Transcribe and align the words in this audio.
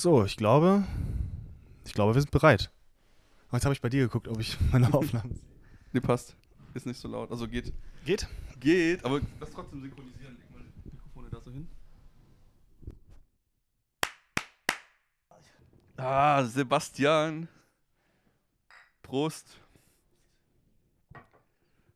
So, 0.00 0.24
ich 0.24 0.38
glaube, 0.38 0.84
ich 1.84 1.92
glaube, 1.92 2.14
wir 2.14 2.22
sind 2.22 2.30
bereit. 2.30 2.70
Und 3.50 3.58
jetzt 3.58 3.66
habe 3.66 3.74
ich 3.74 3.82
bei 3.82 3.90
dir 3.90 4.00
geguckt, 4.04 4.28
ob 4.28 4.40
ich 4.40 4.56
meine 4.72 4.94
Aufnahmen. 4.94 5.38
Nee, 5.92 6.00
passt. 6.00 6.34
Ist 6.72 6.86
nicht 6.86 6.98
so 6.98 7.06
laut. 7.06 7.30
Also 7.30 7.46
geht. 7.46 7.70
Geht? 8.06 8.26
Geht, 8.60 9.04
aber 9.04 9.20
lass 9.38 9.50
trotzdem 9.50 9.82
synchronisieren. 9.82 10.38
Leg 10.38 10.50
mal 10.52 10.62
die 10.86 10.90
Mikrofone 10.90 11.28
da 11.28 11.38
so 11.42 11.50
hin. 11.50 11.68
Ah, 15.98 16.44
Sebastian. 16.44 17.46
Prost. 19.02 19.60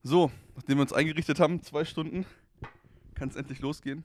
So, 0.03 0.31
nachdem 0.57 0.77
wir 0.77 0.83
uns 0.83 0.93
eingerichtet 0.93 1.41
haben, 1.41 1.63
zwei 1.63 1.87
Stunden, 1.87 2.27
kann 3.15 3.31
es 3.31 3.37
endlich 3.37 3.61
losgehen. 3.61 4.05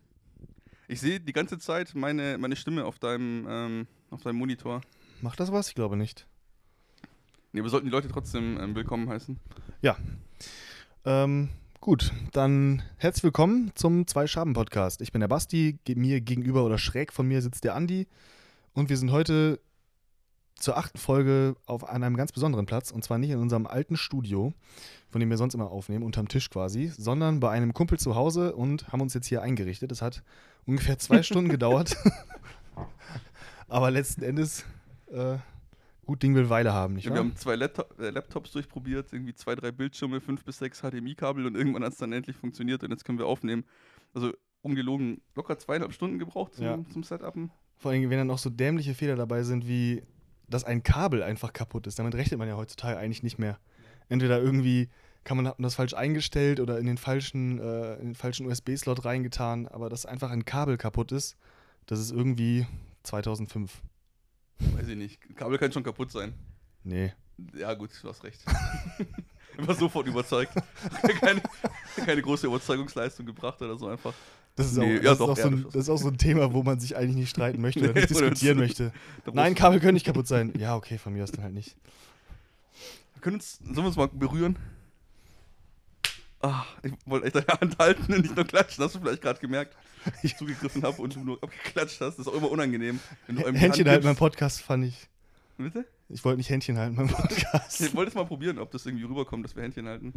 Ich 0.92 1.02
sehe 1.02 1.20
die 1.20 1.34
ganze 1.34 1.60
Zeit 1.60 1.94
meine, 1.94 2.40
meine 2.40 2.56
Stimme 2.56 2.84
auf 2.84 2.98
deinem, 2.98 3.46
ähm, 3.48 3.88
auf 4.10 4.24
deinem 4.24 4.38
Monitor. 4.38 4.82
Macht 5.22 5.40
das 5.40 5.52
was? 5.52 5.68
Ich 5.68 5.76
glaube 5.76 5.96
nicht. 5.96 6.26
Nee, 7.52 7.62
wir 7.62 7.70
sollten 7.70 7.86
die 7.86 7.92
Leute 7.92 8.08
trotzdem 8.08 8.60
ähm, 8.60 8.74
willkommen 8.74 9.08
heißen. 9.08 9.40
Ähm, 11.06 11.50
gut, 11.80 12.12
dann 12.32 12.82
herzlich 12.98 13.24
willkommen 13.24 13.72
zum 13.76 14.08
Zwei-Schaben-Podcast. 14.08 15.02
Ich 15.02 15.12
bin 15.12 15.22
der 15.22 15.28
Basti, 15.28 15.78
mir 15.96 16.22
gegenüber 16.22 16.66
oder 16.66 16.80
schräg 16.80 17.14
von 17.14 17.28
mir 17.28 17.44
sitzt 17.44 17.66
der 17.66 17.76
Andi 17.76 18.08
und 18.74 18.90
wir 18.90 18.98
sind 18.98 19.12
heute 19.12 19.60
zur 20.60 20.78
achten 20.78 20.98
Folge 20.98 21.56
auf 21.66 21.88
an 21.88 22.04
einem 22.04 22.16
ganz 22.18 22.32
besonderen 22.32 22.66
Platz 22.66 22.92
und 22.92 23.04
zwar 23.04 23.18
nicht 23.18 23.30
in 23.32 23.40
unserem 23.40 23.66
alten 23.68 23.98
Studio, 23.98 24.54
von 25.10 25.20
dem 25.20 25.30
wir 25.30 25.38
sonst 25.38 25.54
immer 25.54 25.72
aufnehmen, 25.72 26.04
unterm 26.04 26.28
Tisch 26.28 26.50
quasi, 26.50 26.88
sondern 26.88 27.40
bei 27.40 27.50
einem 27.52 27.74
Kumpel 27.74 27.98
zu 28.00 28.16
Hause 28.16 28.56
und 28.56 28.92
haben 28.92 29.02
uns 29.02 29.14
jetzt 29.14 29.28
hier 29.28 29.42
eingerichtet. 29.42 29.92
Es 29.92 30.02
hat 30.02 30.24
ungefähr 30.66 30.98
zwei 31.00 31.24
Stunden 31.24 31.50
gedauert, 31.50 31.96
aber 33.68 33.92
letzten 33.92 34.24
Endes 34.24 34.66
äh, 35.12 35.38
gut 36.06 36.24
Ding 36.24 36.36
will 36.36 36.50
Weile 36.50 36.74
haben, 36.74 36.96
nicht 36.96 37.06
Ja, 37.06 37.12
wahr? 37.12 37.18
wir 37.18 37.22
haben 37.30 37.36
zwei 37.36 37.56
Laptop, 37.56 38.00
äh, 38.00 38.10
Laptops 38.10 38.52
durchprobiert, 38.52 39.14
irgendwie 39.14 39.34
zwei, 39.34 39.56
drei 39.56 39.72
Bildschirme, 39.72 40.22
fünf 40.22 40.44
bis 40.44 40.58
sechs 40.60 40.82
HDMI-Kabel 40.82 41.46
und 41.46 41.56
irgendwann 41.56 41.84
hat 41.84 41.94
es 41.94 42.00
dann 42.00 42.12
endlich 42.14 42.36
funktioniert 42.36 42.84
und 42.84 42.92
jetzt 42.92 43.06
können 43.06 43.18
wir 43.20 43.28
aufnehmen. 43.28 43.64
Also 44.14 44.32
ungelogen 44.62 45.22
locker 45.36 45.58
zweieinhalb 45.58 45.94
Stunden 45.94 46.20
gebraucht 46.20 46.56
zum, 46.56 46.66
Ja. 46.66 46.80
zum 46.92 47.04
Setupen. 47.04 47.52
Vor 47.78 47.92
allem, 47.92 48.10
wenn 48.10 48.18
dann 48.18 48.32
auch 48.32 48.38
so 48.40 48.50
dämliche 48.50 48.94
Fehler 48.94 49.16
dabei 49.16 49.44
sind, 49.44 49.68
wie 49.68 50.04
dass 50.50 50.64
ein 50.64 50.84
Kabel 50.84 51.24
einfach 51.24 51.54
kaputt 51.54 51.88
ist. 51.88 52.00
Damit 52.00 52.16
rechnet 52.16 52.40
man 52.40 52.48
ja 52.48 52.56
heutzutage 52.56 52.98
eigentlich 52.98 53.24
nicht 53.24 53.40
mehr. 53.40 53.60
Entweder 54.10 54.42
irgendwie 54.42 54.90
kann 55.24 55.38
man 55.38 55.48
hat 55.48 55.60
man 55.60 55.64
das 55.64 55.76
falsch 55.76 55.94
eingestellt 55.94 56.60
oder 56.60 56.80
in 56.80 56.86
den 56.86 56.98
falschen, 56.98 57.60
äh, 57.60 57.96
in 57.96 58.08
den 58.08 58.16
falschen 58.16 58.48
USB-Slot 58.48 59.06
reingetan, 59.06 59.68
aber 59.68 59.90
dass 59.90 60.06
einfach 60.06 60.32
ein 60.32 60.46
Kabel 60.46 60.78
kaputt 60.78 61.12
ist, 61.12 61.38
das 61.86 62.00
ist 62.00 62.12
irgendwie 62.12 62.66
2005. 63.04 63.82
Weiß 64.60 64.88
ich 64.88 64.98
nicht. 64.98 65.36
Kabel 65.36 65.58
kann 65.58 65.72
schon 65.72 65.84
kaputt 65.84 66.12
sein. 66.12 66.34
Nee. 66.84 67.14
Ja, 67.54 67.74
gut, 67.74 67.92
du 68.02 68.10
hast 68.10 68.24
recht. 68.24 68.44
Ich 69.58 69.68
war 69.68 69.76
sofort 69.76 70.08
überzeugt. 70.08 70.54
keine, 71.20 71.42
keine 72.06 72.22
große 72.22 72.48
Überzeugungsleistung 72.48 73.26
gebracht 73.26 73.62
oder 73.62 73.76
so 73.78 73.88
einfach. 73.88 74.14
Das 74.60 74.72
ist, 74.74 74.78
Nee, 74.78 75.00
auch, 75.00 75.04
ja, 75.04 75.10
das, 75.12 75.18
doch, 75.20 75.30
ist 75.30 75.40
auch 75.40 75.42
so 75.42 75.48
ein, 75.48 75.54
ehrlich. 75.54 75.66
das 75.72 75.76
ist 75.84 75.90
auch 75.90 75.98
so 75.98 76.08
ein 76.10 76.18
Thema, 76.18 76.54
wo 76.54 76.64
man 76.64 76.80
sich 76.82 76.98
eigentlich 76.98 77.16
nicht 77.16 77.30
streiten 77.30 77.62
möchte 77.62 77.80
oder 77.80 77.94
nicht 77.94 78.10
diskutieren 78.10 78.58
möchte. 78.58 78.92
Nein, 79.34 79.56
Kabel 79.56 79.80
können 79.80 79.94
nicht 79.94 80.06
kaputt 80.06 80.28
sein. 80.28 80.54
Ja, 80.58 80.76
okay, 80.76 80.98
von 80.98 81.14
mir 81.14 81.24
aus 81.24 81.32
dann 81.32 81.44
halt 81.44 81.54
nicht. 81.54 81.78
Wir 83.14 83.22
können 83.22 83.38
uns, 83.38 83.60
sollen 83.64 83.78
wir 83.78 83.86
uns 83.86 83.96
mal 83.96 84.10
berühren? 84.10 84.58
Ah, 86.42 86.64
ich 86.84 86.92
wollte 87.06 87.28
echt 87.28 87.36
deine 87.36 87.60
Hand 87.60 87.78
halten 87.78 88.14
und 88.14 88.22
nicht 88.22 88.36
nur 88.36 88.46
klatschen. 88.46 88.84
Hast 88.84 88.96
du 88.96 89.00
vielleicht 89.00 89.22
gerade 89.22 89.40
gemerkt, 89.40 89.76
dass 90.06 90.24
ich 90.24 90.36
zugegriffen 90.36 90.84
habe 90.84 91.02
und 91.02 91.16
du 91.16 91.22
nur 91.22 91.42
abgeklatscht 91.42 92.02
hast? 92.02 92.18
Das 92.18 92.28
ist 92.28 92.28
auch 92.28 92.36
immer 92.36 92.52
unangenehm. 92.52 93.00
Händchen 93.28 93.88
halten 93.90 94.04
beim. 94.04 94.16
Podcast 94.18 94.62
fand 94.62 94.86
ich. 94.86 95.08
Bitte? 95.58 95.86
Ich 96.10 96.24
wollte 96.26 96.38
nicht 96.38 96.50
Händchen 96.50 96.78
halten 96.78 96.96
beim 96.96 97.08
Podcast. 97.10 97.82
Ich 97.82 97.94
wollte 97.94 98.10
es 98.10 98.16
mal 98.16 98.26
probieren, 98.26 98.60
ob 98.60 98.72
das 98.72 98.86
irgendwie 98.86 99.06
rüberkommt, 99.06 99.46
dass 99.46 99.56
wir 99.56 99.64
Händchen 99.64 99.88
halten. 99.88 100.14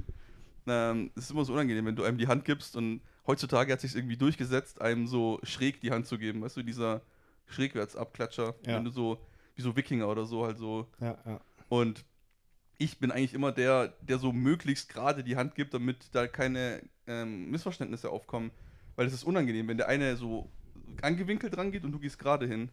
Ähm, 0.67 1.11
es 1.17 1.25
ist 1.25 1.31
immer 1.31 1.45
so 1.45 1.53
unangenehm, 1.53 1.87
wenn 1.87 1.97
du 1.97 2.05
einem 2.05 2.19
die 2.19 2.29
Hand 2.29 2.45
gibst 2.45 2.77
und 2.77 3.01
heutzutage 3.27 3.73
hat 3.73 3.81
sich 3.81 3.95
irgendwie 3.97 4.17
durchgesetzt, 4.17 4.81
einem 4.81 5.07
so 5.07 5.41
schräg 5.43 5.81
die 5.81 5.91
Hand 5.91 6.07
zu 6.07 6.19
geben. 6.19 6.41
Weißt 6.43 6.57
du, 6.57 6.63
dieser 6.63 7.03
Schrägwärtsabklatscher, 7.47 8.55
Ja. 8.67 8.77
wenn 8.77 8.85
du 8.85 8.91
so, 8.91 9.19
wie 9.55 9.63
so 9.63 9.77
Wikinger 9.77 10.09
oder 10.09 10.27
so 10.27 10.45
halt 10.45 10.59
so. 10.59 10.87
Ja, 11.01 11.19
ja. 11.27 11.41
Und 11.69 12.05
ich 12.79 12.99
bin 12.99 13.11
eigentlich 13.11 13.35
immer 13.35 13.53
der, 13.53 13.89
der 14.03 14.19
so 14.19 14.33
möglichst 14.33 14.89
gerade 14.89 15.23
die 15.23 15.37
Hand 15.37 15.55
gibt, 15.55 15.75
damit 15.75 16.09
da 16.13 16.27
keine 16.27 16.83
ähm, 17.07 17.51
Missverständnisse 17.51 18.11
aufkommen. 18.11 18.51
Weil 18.97 19.07
es 19.07 19.13
ist 19.15 19.25
unangenehm, 19.25 19.69
wenn 19.69 19.77
der 19.77 19.89
eine 19.89 20.17
so 20.17 20.51
angewinkelt 21.01 21.57
dran 21.57 21.71
geht 21.73 21.85
und 21.85 21.93
du 21.93 21.99
gehst 21.99 22.19
gerade 22.19 22.47
hin. 22.47 22.71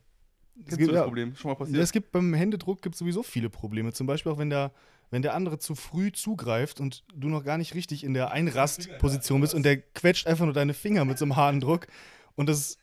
Kennst 0.65 0.77
gibt- 0.77 0.91
das. 0.93 1.03
Problem? 1.03 1.35
Schon 1.35 1.49
mal 1.49 1.53
Ja, 1.53 1.59
passiert? 1.59 1.81
es 1.83 1.91
gibt 1.91 2.11
beim 2.11 2.33
Händedruck 2.33 2.81
gibt 2.81 2.95
sowieso 2.95 3.23
viele 3.23 3.49
Probleme. 3.49 3.93
Zum 3.93 4.07
Beispiel 4.07 4.31
auch 4.31 4.37
wenn 4.37 4.49
der, 4.49 4.71
wenn 5.11 5.21
der 5.21 5.33
andere 5.33 5.57
zu 5.59 5.75
früh 5.75 6.11
zugreift 6.11 6.79
und 6.79 7.03
du 7.13 7.29
noch 7.29 7.43
gar 7.43 7.57
nicht 7.57 7.73
richtig 7.75 8.03
in 8.03 8.13
der 8.13 8.31
Einrastposition 8.31 9.41
bist 9.41 9.53
und 9.53 9.63
der 9.63 9.77
quetscht 9.81 10.27
einfach 10.27 10.45
nur 10.45 10.53
deine 10.53 10.73
Finger 10.73 11.05
mit 11.05 11.17
so 11.17 11.25
einem 11.25 11.35
Handendruck 11.35 11.87
und 12.35 12.47
das 12.49 12.77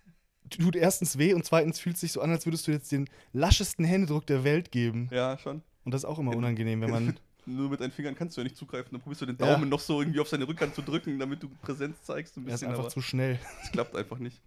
tut 0.50 0.76
erstens 0.76 1.18
weh 1.18 1.34
und 1.34 1.44
zweitens 1.44 1.80
fühlt 1.80 1.96
es 1.96 2.00
sich 2.00 2.12
so 2.12 2.20
an, 2.20 2.30
als 2.30 2.46
würdest 2.46 2.66
du 2.66 2.72
jetzt 2.72 2.90
den 2.92 3.08
laschesten 3.32 3.84
Händedruck 3.84 4.26
der 4.26 4.44
Welt 4.44 4.70
geben. 4.72 5.08
ja, 5.12 5.38
schon. 5.38 5.62
Und 5.84 5.92
das 5.92 6.00
ist 6.02 6.04
auch 6.04 6.18
immer 6.18 6.34
unangenehm, 6.36 6.80
wenn 6.80 6.90
man. 6.90 7.16
Nur 7.48 7.70
mit 7.70 7.80
deinen 7.80 7.92
Fingern 7.92 8.16
kannst 8.16 8.36
du 8.36 8.40
ja 8.40 8.44
nicht 8.44 8.56
zugreifen. 8.56 8.88
Dann 8.90 9.00
probierst 9.00 9.20
du 9.22 9.26
den 9.26 9.36
Ja. 9.38 9.52
Daumen 9.52 9.68
noch 9.68 9.78
so 9.78 10.00
irgendwie 10.00 10.18
auf 10.18 10.26
seine 10.28 10.48
Rückhand 10.48 10.74
zu 10.74 10.82
drücken, 10.82 11.16
damit 11.20 11.44
du 11.44 11.48
Präsenz 11.62 12.02
zeigst. 12.02 12.36
Ein 12.36 12.42
Er 12.48 12.54
ist 12.54 12.60
bisschen, 12.60 12.70
einfach 12.74 12.88
zu 12.88 13.00
schnell. 13.00 13.38
es 13.62 13.70
klappt 13.70 13.94
einfach 13.94 14.18
nicht. 14.18 14.40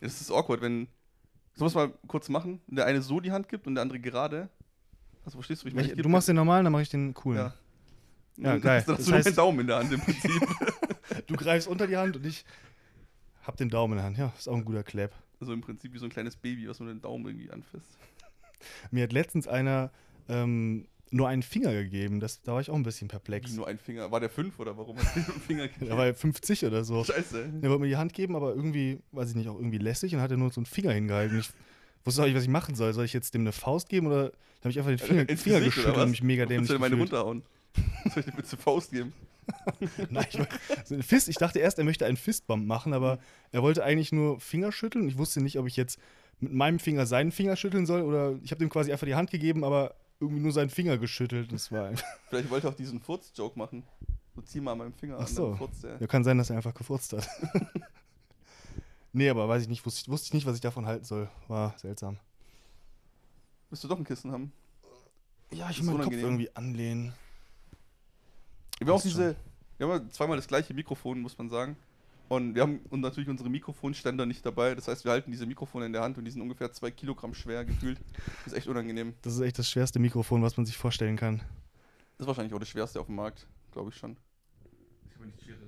Ja, 0.00 0.08
das 0.08 0.20
ist 0.20 0.32
awkward, 0.32 0.60
wenn. 0.60 0.88
Sollen 1.54 1.60
wir 1.60 1.66
es 1.66 1.74
mal 1.74 1.92
kurz 2.08 2.28
machen? 2.28 2.60
Wenn 2.66 2.74
der 2.74 2.86
eine 2.86 3.02
so 3.02 3.20
die 3.20 3.30
Hand 3.30 3.48
gibt 3.48 3.68
und 3.68 3.76
der 3.76 3.82
andere 3.82 4.00
gerade. 4.00 4.48
Also 5.28 5.36
verstehst 5.36 5.60
du, 5.60 5.66
wie 5.66 5.68
ich 5.68 5.74
meine? 5.74 5.94
Du 5.94 6.08
machst 6.08 6.26
den 6.28 6.36
normalen, 6.36 6.64
dann 6.64 6.72
mache 6.72 6.80
ich 6.82 6.88
den 6.88 7.12
coolen. 7.12 7.38
Ja. 7.38 7.54
Ja, 8.38 8.54
Und 8.54 8.62
geil. 8.62 8.78
Hast 8.78 8.88
Das 8.88 9.04
du 9.04 9.10
nur 9.10 9.20
heißt- 9.20 9.24
den 9.24 9.34
Daumen 9.34 9.60
in 9.60 9.66
der 9.66 9.76
Hand 9.76 9.92
im 9.92 10.00
Prinzip. 10.00 10.30
Du 11.26 11.36
greifst 11.36 11.68
unter 11.68 11.86
die 11.86 11.96
Hand 11.98 12.16
und 12.16 12.24
ich 12.24 12.44
hab 13.42 13.56
den 13.58 13.68
Daumen 13.68 13.92
in 13.94 13.96
der 13.98 14.04
Hand. 14.06 14.16
Ja, 14.18 14.32
ist 14.38 14.48
auch 14.48 14.54
ein 14.56 14.64
guter 14.64 14.82
Clap. 14.82 15.10
also 15.40 15.52
im 15.52 15.60
Prinzip 15.60 15.92
wie 15.92 15.98
so 15.98 16.04
ein 16.06 16.10
kleines 16.10 16.36
Baby, 16.36 16.66
was 16.68 16.78
man 16.80 16.88
den 16.88 17.00
Daumen 17.02 17.26
irgendwie 17.26 17.50
anfasst. 17.50 17.98
Mir 18.90 19.02
hat 19.02 19.12
letztens 19.12 19.46
einer 19.48 19.90
ähm, 20.30 20.86
nur 21.10 21.28
einen 21.28 21.42
Finger 21.42 21.72
gegeben. 21.74 22.20
Das, 22.20 22.40
da 22.42 22.52
war 22.54 22.60
ich 22.62 22.70
auch 22.70 22.74
ein 22.74 22.82
bisschen 22.84 23.08
perplex. 23.08 23.50
Wie 23.52 23.56
nur 23.56 23.66
ein 23.68 23.78
Finger. 23.78 24.10
War 24.10 24.20
der 24.20 24.30
fünf 24.30 24.58
oder 24.58 24.76
warum 24.78 24.96
hat 24.98 25.14
der 25.14 25.22
nur 25.24 25.32
einen 25.32 25.42
Finger 25.42 25.68
gegeben? 25.68 25.90
Er 25.90 25.98
war 25.98 26.14
50 26.14 26.64
oder 26.64 26.84
so. 26.84 27.04
Scheiße. 27.04 27.52
Er 27.60 27.68
wollte 27.68 27.80
mir 27.82 27.88
die 27.88 27.96
Hand 27.96 28.14
geben, 28.14 28.34
aber 28.36 28.54
irgendwie, 28.54 29.00
weiß 29.12 29.30
ich 29.30 29.36
nicht, 29.36 29.48
auch 29.48 29.56
irgendwie 29.56 29.78
lässig 29.78 30.14
und 30.14 30.20
hat 30.22 30.30
er 30.30 30.36
nur 30.38 30.50
so 30.52 30.60
einen 30.60 30.66
Finger 30.66 30.92
hingehalten. 30.92 31.38
Ich 31.40 31.50
wusste 32.08 32.22
auch 32.22 32.26
nicht, 32.26 32.34
was 32.36 32.42
ich 32.42 32.48
machen 32.48 32.74
soll. 32.74 32.92
Soll 32.92 33.04
ich 33.04 33.12
jetzt 33.12 33.34
dem 33.34 33.42
eine 33.42 33.52
Faust 33.52 33.88
geben 33.88 34.06
oder 34.08 34.32
habe 34.60 34.70
ich 34.70 34.78
einfach 34.78 34.90
den 34.90 34.98
Finger, 34.98 35.28
Ins 35.28 35.42
Finger 35.42 35.60
geschüttelt 35.60 35.96
und 35.96 36.10
mich 36.10 36.22
mega 36.22 36.44
dämlich 36.46 36.68
dir 36.68 36.78
meine 36.78 36.96
gefühlt. 36.96 37.12
runterhauen? 37.12 37.42
Soll 38.12 38.20
ich 38.20 38.24
dir 38.26 38.32
bitte 38.32 38.56
Faust 38.56 38.90
geben? 38.90 39.12
Nein, 40.10 40.26
ich, 40.30 40.38
war- 40.38 40.48
so 40.84 40.94
ein 40.94 41.02
Fist, 41.02 41.28
ich 41.28 41.36
dachte 41.36 41.58
erst, 41.60 41.78
er 41.78 41.84
möchte 41.84 42.04
einen 42.06 42.16
Fistbump 42.16 42.66
machen, 42.66 42.92
aber 42.92 43.18
er 43.52 43.62
wollte 43.62 43.84
eigentlich 43.84 44.12
nur 44.12 44.40
Finger 44.40 44.72
schütteln. 44.72 45.08
Ich 45.08 45.16
wusste 45.16 45.40
nicht, 45.40 45.58
ob 45.58 45.66
ich 45.66 45.76
jetzt 45.76 45.98
mit 46.40 46.52
meinem 46.52 46.78
Finger 46.78 47.06
seinen 47.06 47.32
Finger 47.32 47.56
schütteln 47.56 47.86
soll 47.86 48.02
oder 48.02 48.36
ich 48.42 48.50
habe 48.50 48.58
dem 48.58 48.68
quasi 48.68 48.92
einfach 48.92 49.06
die 49.06 49.14
Hand 49.14 49.30
gegeben, 49.30 49.64
aber 49.64 49.94
irgendwie 50.20 50.42
nur 50.42 50.52
seinen 50.52 50.70
Finger 50.70 50.98
geschüttelt. 50.98 51.52
Das 51.52 51.70
war. 51.72 51.92
Vielleicht 52.28 52.50
wollte 52.50 52.66
er 52.66 52.70
auch 52.70 52.76
diesen 52.76 53.00
Furz-Joke 53.00 53.58
machen. 53.58 53.84
So 54.34 54.42
zieh 54.42 54.60
mal 54.60 54.72
an 54.72 54.78
meinem 54.78 54.92
Finger 54.92 55.16
Ach 55.18 55.26
an, 55.26 55.26
so. 55.26 55.48
dann 55.50 55.58
furzt 55.58 55.82
der. 55.84 55.96
Ja, 56.00 56.06
kann 56.06 56.24
sein, 56.24 56.36
dass 56.38 56.50
er 56.50 56.56
einfach 56.56 56.74
gefurzt 56.74 57.12
hat. 57.12 57.28
Nee, 59.12 59.28
aber 59.28 59.48
weiß 59.48 59.62
ich 59.62 59.68
nicht, 59.68 59.84
wusste, 59.84 60.10
wusste 60.10 60.26
ich 60.28 60.34
nicht, 60.34 60.46
was 60.46 60.54
ich 60.54 60.60
davon 60.60 60.86
halten 60.86 61.04
soll. 61.04 61.28
War 61.48 61.78
seltsam. 61.78 62.18
Willst 63.70 63.84
du 63.84 63.88
doch 63.88 63.98
ein 63.98 64.04
Kissen 64.04 64.32
haben? 64.32 64.52
Ja, 65.50 65.70
ich 65.70 65.78
will 65.78 65.86
meinen 65.86 66.04
Kopf 66.04 66.12
irgendwie 66.12 66.54
anlehnen. 66.54 67.14
Wir 68.78 68.86
haben 68.86 68.94
auch 68.94 69.02
diese, 69.02 69.36
wir 69.76 69.88
haben 69.88 70.04
ja 70.06 70.10
zweimal 70.10 70.36
das 70.36 70.46
gleiche 70.46 70.74
Mikrofon, 70.74 71.20
muss 71.20 71.36
man 71.36 71.48
sagen. 71.48 71.76
Und 72.28 72.54
wir 72.54 72.62
haben 72.62 72.80
und 72.90 73.00
natürlich 73.00 73.28
unsere 73.28 73.48
Mikrofonständer 73.48 74.26
nicht 74.26 74.44
dabei. 74.44 74.74
Das 74.74 74.86
heißt, 74.86 75.04
wir 75.04 75.12
halten 75.12 75.30
diese 75.30 75.46
Mikrofone 75.46 75.86
in 75.86 75.92
der 75.92 76.02
Hand 76.02 76.18
und 76.18 76.26
die 76.26 76.30
sind 76.30 76.42
ungefähr 76.42 76.70
zwei 76.72 76.90
Kilogramm 76.90 77.32
schwer 77.32 77.64
gefühlt. 77.64 77.98
Das 78.44 78.52
ist 78.52 78.58
echt 78.58 78.66
unangenehm. 78.68 79.14
Das 79.22 79.34
ist 79.34 79.40
echt 79.40 79.58
das 79.58 79.70
schwerste 79.70 79.98
Mikrofon, 79.98 80.42
was 80.42 80.56
man 80.56 80.66
sich 80.66 80.76
vorstellen 80.76 81.16
kann. 81.16 81.38
Das 81.38 82.24
ist 82.24 82.26
wahrscheinlich 82.26 82.52
auch 82.52 82.58
das 82.58 82.68
schwerste 82.68 83.00
auf 83.00 83.06
dem 83.06 83.14
Markt, 83.14 83.46
glaube 83.72 83.88
ich 83.90 83.96
schon. 83.96 84.18
Ich 85.10 85.18
mir 85.18 85.26
nichts 85.26 85.42
Schweres 85.42 85.67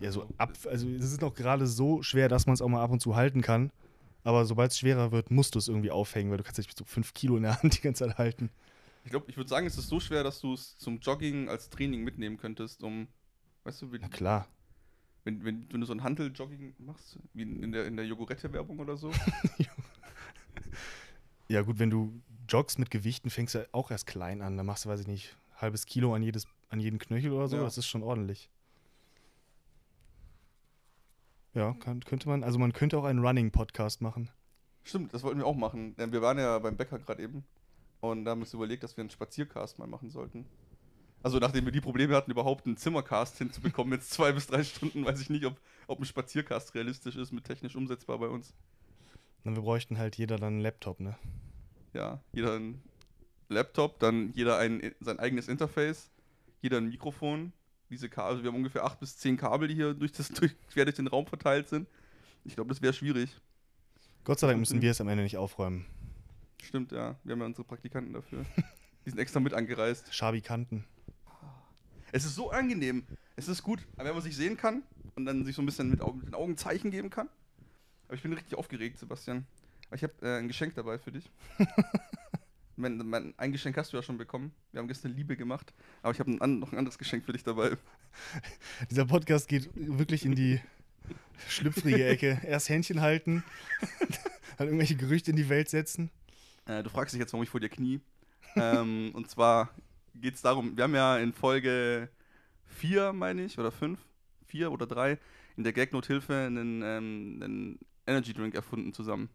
Ja, 0.00 0.12
so 0.12 0.28
ab, 0.36 0.52
also 0.66 0.88
es 0.88 1.12
ist 1.12 1.20
noch 1.20 1.34
gerade 1.34 1.66
so 1.66 2.02
schwer, 2.02 2.28
dass 2.28 2.46
man 2.46 2.54
es 2.54 2.62
auch 2.62 2.68
mal 2.68 2.82
ab 2.82 2.90
und 2.90 3.00
zu 3.00 3.16
halten 3.16 3.42
kann. 3.42 3.70
Aber 4.24 4.44
sobald 4.44 4.72
es 4.72 4.78
schwerer 4.78 5.12
wird, 5.12 5.30
musst 5.30 5.54
du 5.54 5.58
es 5.58 5.68
irgendwie 5.68 5.90
aufhängen, 5.90 6.30
weil 6.30 6.38
du 6.38 6.44
kannst 6.44 6.58
nicht 6.58 6.76
so 6.76 6.84
5 6.84 7.14
Kilo 7.14 7.36
in 7.36 7.44
der 7.44 7.62
Hand 7.62 7.76
die 7.76 7.80
ganze 7.80 8.06
Zeit 8.06 8.18
halten. 8.18 8.50
Ich 9.04 9.10
glaube, 9.10 9.26
ich 9.28 9.36
würde 9.36 9.48
sagen, 9.48 9.66
es 9.66 9.78
ist 9.78 9.88
so 9.88 10.00
schwer, 10.00 10.22
dass 10.22 10.40
du 10.40 10.54
es 10.54 10.76
zum 10.76 10.98
Jogging 11.00 11.48
als 11.48 11.70
Training 11.70 12.04
mitnehmen 12.04 12.36
könntest, 12.36 12.82
um, 12.82 13.08
weißt 13.64 13.82
du, 13.82 13.92
wie, 13.92 13.98
Na 14.00 14.08
klar. 14.08 14.46
wenn, 15.24 15.44
wenn, 15.44 15.66
wenn 15.72 15.80
du 15.80 15.86
so 15.86 15.94
ein 15.94 16.02
Handel-Jogging 16.02 16.74
machst, 16.78 17.18
wie 17.32 17.42
in 17.42 17.72
der, 17.72 17.86
in 17.86 17.96
der 17.96 18.06
Jogurette-Werbung 18.06 18.78
oder 18.80 18.96
so. 18.96 19.10
Ja, 21.48 21.62
gut, 21.62 21.78
wenn 21.78 21.88
du 21.88 22.20
joggst 22.48 22.78
mit 22.78 22.90
Gewichten, 22.90 23.30
fängst 23.30 23.54
du 23.54 23.66
auch 23.72 23.90
erst 23.90 24.06
klein 24.06 24.42
an. 24.42 24.56
Da 24.56 24.62
machst 24.62 24.84
du, 24.84 24.90
weiß 24.90 25.00
ich 25.00 25.06
nicht, 25.06 25.36
halbes 25.56 25.86
Kilo 25.86 26.14
an, 26.14 26.22
jedes, 26.22 26.46
an 26.68 26.78
jeden 26.78 26.98
Knöchel 26.98 27.32
oder 27.32 27.48
so. 27.48 27.56
Ja. 27.56 27.62
Das 27.62 27.78
ist 27.78 27.86
schon 27.86 28.02
ordentlich. 28.02 28.50
Ja, 31.58 31.74
kann, 31.80 31.98
könnte 32.04 32.28
man. 32.28 32.44
Also 32.44 32.56
man 32.60 32.72
könnte 32.72 32.96
auch 32.96 33.02
einen 33.02 33.18
Running-Podcast 33.18 34.00
machen. 34.00 34.30
Stimmt, 34.84 35.12
das 35.12 35.24
wollten 35.24 35.40
wir 35.40 35.46
auch 35.46 35.56
machen. 35.56 35.96
Denn 35.96 36.12
Wir 36.12 36.22
waren 36.22 36.38
ja 36.38 36.56
beim 36.60 36.76
Bäcker 36.76 37.00
gerade 37.00 37.20
eben 37.20 37.44
und 37.98 38.24
da 38.24 38.30
haben 38.30 38.42
uns 38.42 38.54
überlegt, 38.54 38.84
dass 38.84 38.96
wir 38.96 39.02
einen 39.02 39.10
Spaziercast 39.10 39.76
mal 39.80 39.88
machen 39.88 40.08
sollten. 40.08 40.46
Also 41.20 41.40
nachdem 41.40 41.64
wir 41.64 41.72
die 41.72 41.80
Probleme 41.80 42.14
hatten, 42.14 42.30
überhaupt 42.30 42.64
einen 42.66 42.76
Zimmercast 42.76 43.38
hinzubekommen, 43.38 43.92
jetzt 43.92 44.12
zwei 44.12 44.30
bis 44.30 44.46
drei 44.46 44.62
Stunden, 44.62 45.04
weiß 45.04 45.20
ich 45.20 45.30
nicht, 45.30 45.44
ob, 45.46 45.60
ob 45.88 45.98
ein 45.98 46.04
Spaziercast 46.04 46.76
realistisch 46.76 47.16
ist, 47.16 47.32
mit 47.32 47.42
technisch 47.42 47.74
umsetzbar 47.74 48.20
bei 48.20 48.28
uns. 48.28 48.54
Und 49.42 49.56
wir 49.56 49.62
bräuchten 49.62 49.98
halt 49.98 50.16
jeder 50.16 50.36
dann 50.36 50.54
einen 50.54 50.60
Laptop, 50.60 51.00
ne? 51.00 51.16
Ja, 51.92 52.20
jeder 52.32 52.54
ein 52.54 52.80
Laptop, 53.48 53.98
dann 53.98 54.30
jeder 54.32 54.58
ein, 54.58 54.94
sein 55.00 55.18
eigenes 55.18 55.48
Interface, 55.48 56.08
jeder 56.62 56.76
ein 56.76 56.88
Mikrofon. 56.88 57.52
Diese 57.90 58.08
Kabel, 58.08 58.30
also 58.32 58.42
wir 58.42 58.50
haben 58.50 58.56
ungefähr 58.56 58.84
acht 58.84 59.00
bis 59.00 59.16
zehn 59.16 59.36
Kabel, 59.36 59.68
die 59.68 59.74
hier 59.74 59.94
durch 59.94 60.12
das, 60.12 60.28
durch, 60.28 60.54
quer 60.72 60.84
durch 60.84 60.96
den 60.96 61.06
Raum 61.06 61.26
verteilt 61.26 61.68
sind. 61.68 61.88
Ich 62.44 62.54
glaube, 62.54 62.68
das 62.68 62.82
wäre 62.82 62.92
schwierig. 62.92 63.30
Gott 64.24 64.38
sei 64.40 64.46
Dank 64.46 64.58
müssen 64.58 64.82
wir 64.82 64.90
es 64.90 65.00
am 65.00 65.08
Ende 65.08 65.22
nicht 65.22 65.36
aufräumen. 65.36 65.86
Stimmt, 66.62 66.92
ja. 66.92 67.16
Wir 67.24 67.32
haben 67.32 67.40
ja 67.40 67.46
unsere 67.46 67.64
Praktikanten 67.64 68.12
dafür. 68.12 68.44
Die 69.04 69.10
sind 69.10 69.18
extra 69.18 69.40
mit 69.40 69.54
angereist. 69.54 70.14
Schabikanten. 70.14 70.84
Es 72.12 72.24
ist 72.24 72.34
so 72.34 72.50
angenehm. 72.50 73.04
Es 73.36 73.48
ist 73.48 73.62
gut, 73.62 73.86
wenn 73.96 74.06
man 74.06 74.22
sich 74.22 74.36
sehen 74.36 74.56
kann 74.56 74.82
und 75.14 75.26
dann 75.26 75.44
sich 75.44 75.54
so 75.56 75.62
ein 75.62 75.66
bisschen 75.66 75.90
mit, 75.90 76.04
mit 76.14 76.26
den 76.26 76.34
Augen 76.34 76.56
Zeichen 76.56 76.90
geben 76.90 77.10
kann. 77.10 77.28
Aber 78.06 78.14
ich 78.16 78.22
bin 78.22 78.32
richtig 78.32 78.56
aufgeregt, 78.56 78.98
Sebastian. 78.98 79.46
Ich 79.94 80.02
habe 80.02 80.12
äh, 80.22 80.38
ein 80.38 80.48
Geschenk 80.48 80.74
dabei 80.74 80.98
für 80.98 81.12
dich. 81.12 81.30
mein, 82.78 82.96
mein, 82.98 83.34
ein 83.36 83.52
Geschenk 83.52 83.76
hast 83.76 83.92
du 83.92 83.96
ja 83.96 84.02
schon 84.02 84.16
bekommen. 84.16 84.52
Wir 84.72 84.80
haben 84.80 84.88
gestern 84.88 85.14
Liebe 85.14 85.36
gemacht. 85.36 85.74
Aber 86.02 86.12
ich 86.12 86.20
habe 86.20 86.30
noch 86.30 86.72
ein 86.72 86.78
anderes 86.78 86.98
Geschenk 86.98 87.24
für 87.24 87.32
dich 87.32 87.42
dabei. 87.42 87.76
Dieser 88.90 89.04
Podcast 89.04 89.48
geht 89.48 89.68
wirklich 89.74 90.24
in 90.24 90.34
die 90.34 90.60
schlüpfrige 91.48 92.06
Ecke. 92.06 92.40
Erst 92.44 92.68
Händchen 92.68 93.00
halten, 93.00 93.44
dann 94.58 94.68
irgendwelche 94.68 94.96
Gerüchte 94.96 95.30
in 95.30 95.36
die 95.36 95.48
Welt 95.48 95.68
setzen. 95.68 96.10
Äh, 96.66 96.82
du 96.82 96.90
fragst 96.90 97.14
dich 97.14 97.20
jetzt, 97.20 97.32
warum 97.32 97.42
ich 97.42 97.50
vor 97.50 97.60
dir 97.60 97.68
knie. 97.68 98.00
ähm, 98.56 99.10
und 99.14 99.28
zwar 99.28 99.70
geht 100.14 100.34
es 100.34 100.42
darum, 100.42 100.76
wir 100.76 100.84
haben 100.84 100.94
ja 100.94 101.18
in 101.18 101.32
Folge 101.32 102.08
4, 102.66 103.12
meine 103.12 103.44
ich, 103.44 103.58
oder 103.58 103.70
5, 103.70 103.98
4 104.46 104.72
oder 104.72 104.86
3, 104.86 105.18
in 105.56 105.64
der 105.64 105.72
Gagnot-Hilfe 105.72 106.34
einen, 106.34 106.82
ähm, 106.82 107.40
einen 107.42 107.78
Energy 108.06 108.32
Drink 108.32 108.54
erfunden 108.54 108.92
zusammen. 108.92 109.28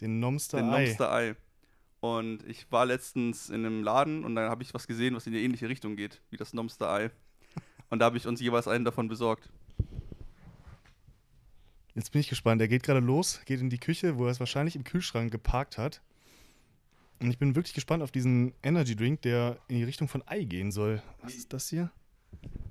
Den 0.00 0.20
Nomster 0.20 0.58
den 0.58 0.70
Ei. 0.70 0.84
Nomster 0.84 1.12
Ei. 1.12 1.36
Und 2.00 2.46
ich 2.46 2.70
war 2.70 2.86
letztens 2.86 3.50
in 3.50 3.66
einem 3.66 3.82
Laden 3.82 4.24
und 4.24 4.36
dann 4.36 4.48
habe 4.48 4.62
ich 4.62 4.72
was 4.72 4.86
gesehen, 4.86 5.14
was 5.14 5.26
in 5.26 5.32
die 5.32 5.42
ähnliche 5.42 5.68
Richtung 5.68 5.96
geht, 5.96 6.20
wie 6.30 6.36
das 6.36 6.52
Nomster 6.52 6.90
Ei. 6.90 7.10
Und 7.90 7.98
da 8.00 8.04
habe 8.04 8.18
ich 8.18 8.26
uns 8.26 8.40
jeweils 8.40 8.68
einen 8.68 8.84
davon 8.84 9.08
besorgt. 9.08 9.48
Jetzt 11.94 12.12
bin 12.12 12.20
ich 12.20 12.28
gespannt. 12.28 12.60
Er 12.60 12.68
geht 12.68 12.84
gerade 12.84 13.00
los, 13.00 13.40
geht 13.46 13.60
in 13.60 13.70
die 13.70 13.78
Küche, 13.78 14.18
wo 14.18 14.26
er 14.26 14.30
es 14.30 14.38
wahrscheinlich 14.38 14.76
im 14.76 14.84
Kühlschrank 14.84 15.32
geparkt 15.32 15.78
hat. 15.78 16.00
Und 17.18 17.30
ich 17.30 17.38
bin 17.38 17.56
wirklich 17.56 17.74
gespannt 17.74 18.04
auf 18.04 18.12
diesen 18.12 18.52
Energy 18.62 18.94
Drink, 18.94 19.22
der 19.22 19.58
in 19.66 19.78
die 19.78 19.84
Richtung 19.84 20.06
von 20.06 20.22
Ei 20.26 20.44
gehen 20.44 20.70
soll. 20.70 21.02
Was 21.22 21.34
ist 21.34 21.52
das 21.52 21.68
hier? 21.68 21.90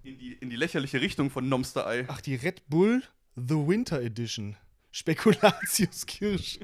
In 0.03 0.17
die, 0.17 0.33
in 0.33 0.49
die 0.49 0.55
lächerliche 0.55 1.01
Richtung 1.01 1.29
von 1.29 1.49
Nomster 1.49 1.85
Ei. 1.85 2.05
Ach, 2.07 2.21
die 2.21 2.35
Red 2.35 2.69
Bull 2.69 3.03
The 3.35 3.55
Winter 3.55 4.01
Edition. 4.01 4.55
Spekulatius 4.91 6.05
Kirsch. 6.05 6.59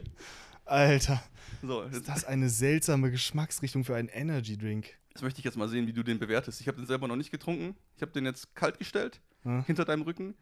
Alter, 0.65 1.21
So, 1.61 1.81
ist 1.83 2.07
das 2.07 2.25
eine 2.25 2.49
seltsame 2.49 3.11
Geschmacksrichtung 3.11 3.83
für 3.83 3.95
einen 3.95 4.07
Energy 4.09 4.57
Drink. 4.57 4.97
jetzt 5.09 5.21
möchte 5.21 5.39
ich 5.39 5.45
jetzt 5.45 5.57
mal 5.57 5.67
sehen, 5.67 5.87
wie 5.87 5.93
du 5.93 6.03
den 6.03 6.19
bewertest. 6.19 6.61
Ich 6.61 6.67
habe 6.67 6.77
den 6.77 6.85
selber 6.87 7.07
noch 7.07 7.15
nicht 7.15 7.31
getrunken. 7.31 7.75
Ich 7.95 8.01
habe 8.01 8.11
den 8.11 8.25
jetzt 8.25 8.55
kalt 8.55 8.79
gestellt, 8.79 9.21
Hm. 9.43 9.63
hinter 9.65 9.83
deinem 9.85 10.03
Rücken. 10.03 10.35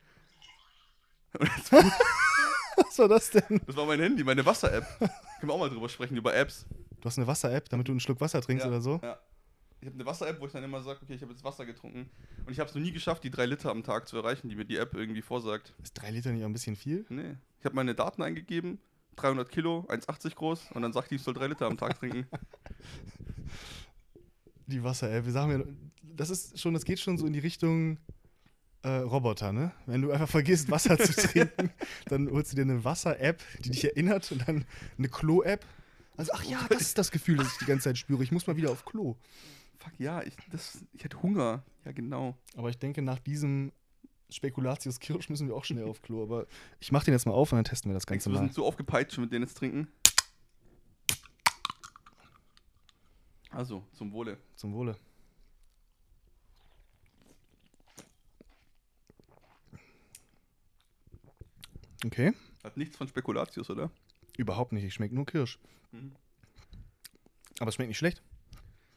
Was 1.33 2.97
war 2.99 3.07
das 3.07 3.29
denn? 3.31 3.61
das 3.65 3.75
war 3.75 3.85
mein 3.85 3.99
Handy, 3.99 4.23
meine 4.23 4.45
Wasser-App. 4.45 4.85
Können 4.99 5.49
wir 5.49 5.53
auch 5.53 5.59
mal 5.59 5.69
drüber 5.69 5.89
sprechen, 5.89 6.17
über 6.17 6.35
Apps. 6.35 6.65
Du 6.99 7.05
hast 7.05 7.17
eine 7.17 7.27
Wasser-App, 7.27 7.69
damit 7.69 7.87
du 7.87 7.91
einen 7.93 7.99
Schluck 7.99 8.19
Wasser 8.21 8.41
trinkst 8.41 8.63
Ja, 8.65 8.69
oder 8.69 8.81
so? 8.81 8.99
Ja. 9.01 9.17
Ich 9.81 9.87
habe 9.87 9.95
eine 9.95 10.05
Wasser-App, 10.05 10.39
wo 10.39 10.45
ich 10.45 10.51
dann 10.51 10.63
immer 10.63 10.81
sage, 10.83 10.99
okay, 11.01 11.13
ich 11.15 11.21
habe 11.21 11.31
jetzt 11.31 11.43
Wasser 11.43 11.65
getrunken. 11.65 12.09
Und 12.45 12.51
ich 12.51 12.59
habe 12.59 12.69
es 12.69 12.75
noch 12.75 12.81
nie 12.81 12.91
geschafft, 12.91 13.23
die 13.23 13.31
drei 13.31 13.45
Liter 13.47 13.71
am 13.71 13.83
Tag 13.83 14.07
zu 14.07 14.17
erreichen, 14.17 14.47
die 14.49 14.55
mir 14.55 14.65
die 14.65 14.77
App 14.77 14.93
irgendwie 14.93 15.21
vorsagt. 15.23 15.73
Ist 15.81 15.93
drei 15.93 16.11
Liter 16.11 16.31
nicht 16.31 16.43
auch 16.43 16.47
ein 16.49 16.53
bisschen 16.53 16.75
viel? 16.75 17.05
Nee. 17.09 17.35
Ich 17.59 17.65
habe 17.65 17.75
meine 17.75 17.95
Daten 17.95 18.21
eingegeben, 18.21 18.79
300 19.15 19.49
Kilo, 19.49 19.85
1,80 19.89 20.35
groß 20.35 20.71
und 20.73 20.81
dann 20.81 20.93
sagt 20.93 21.11
die, 21.11 21.15
ich 21.15 21.23
soll 21.23 21.33
drei 21.33 21.47
Liter 21.47 21.67
am 21.67 21.77
Tag 21.77 21.99
trinken. 21.99 22.25
Die 24.67 24.83
Wasser-App, 24.83 25.25
wir 25.25 25.33
sagen 25.33 25.51
ja, 25.51 25.59
das 26.15 26.29
ist 26.29 26.57
schon, 26.59 26.73
das 26.73 26.85
geht 26.85 26.99
schon 26.99 27.17
so 27.17 27.25
in 27.25 27.33
die 27.33 27.39
Richtung 27.39 27.97
äh, 28.83 28.89
Roboter, 28.89 29.51
ne? 29.51 29.71
Wenn 29.85 30.01
du 30.01 30.11
einfach 30.11 30.29
vergisst, 30.29 30.71
Wasser 30.71 30.97
zu 30.97 31.13
trinken, 31.27 31.71
dann 32.05 32.29
holst 32.31 32.51
du 32.51 32.55
dir 32.55 32.61
eine 32.61 32.83
Wasser-App, 32.83 33.41
die 33.59 33.71
dich 33.71 33.83
erinnert 33.83 34.31
und 34.31 34.47
dann 34.47 34.65
eine 34.97 35.09
Klo-App. 35.09 35.65
Also, 36.17 36.31
ach 36.33 36.43
ja, 36.43 36.65
das 36.69 36.81
ist 36.81 36.97
das 36.97 37.11
Gefühl, 37.11 37.37
das 37.37 37.51
ich 37.53 37.57
die 37.59 37.65
ganze 37.65 37.85
Zeit 37.85 37.97
spüre. 37.97 38.23
Ich 38.23 38.31
muss 38.31 38.47
mal 38.47 38.55
wieder 38.55 38.71
auf 38.71 38.85
Klo. 38.85 39.17
Fuck 39.77 39.93
ja, 39.99 40.21
ich, 40.23 40.35
das, 40.51 40.83
ich 40.93 41.03
hätte 41.03 41.21
Hunger. 41.21 41.63
Ja, 41.85 41.91
genau. 41.91 42.37
Aber 42.55 42.69
ich 42.69 42.77
denke, 42.77 43.01
nach 43.01 43.19
diesem 43.19 43.71
Spekulatius 44.31 44.99
Kirsch 44.99 45.29
müssen 45.29 45.47
wir 45.47 45.55
auch 45.55 45.65
schnell 45.65 45.83
auf 45.83 46.01
Klo. 46.01 46.23
Aber 46.23 46.47
ich 46.79 46.91
mach 46.91 47.03
den 47.03 47.13
jetzt 47.13 47.25
mal 47.25 47.33
auf 47.33 47.51
und 47.51 47.57
dann 47.57 47.65
testen 47.65 47.91
wir 47.91 47.93
das 47.93 48.07
Ganze 48.07 48.29
du, 48.29 48.33
wir 48.33 48.39
mal. 48.39 48.47
sind 48.47 48.53
so 48.53 48.65
aufgepeitscht 48.65 49.17
mit 49.17 49.31
denen 49.31 49.43
jetzt 49.43 49.57
trinken? 49.57 49.87
Also, 53.49 53.85
zum 53.91 54.13
Wohle. 54.13 54.37
Zum 54.55 54.73
Wohle. 54.73 54.95
Okay. 62.05 62.33
Hat 62.63 62.77
nichts 62.77 62.95
von 62.97 63.07
Spekulatius, 63.07 63.69
oder? 63.69 63.91
Überhaupt 64.37 64.71
nicht. 64.71 64.85
Ich 64.85 64.93
schmeckt 64.93 65.13
nur 65.13 65.25
Kirsch. 65.25 65.59
Mhm. 65.91 66.13
Aber 67.59 67.69
es 67.69 67.75
schmeckt 67.75 67.89
nicht 67.89 67.97
schlecht. 67.97 68.23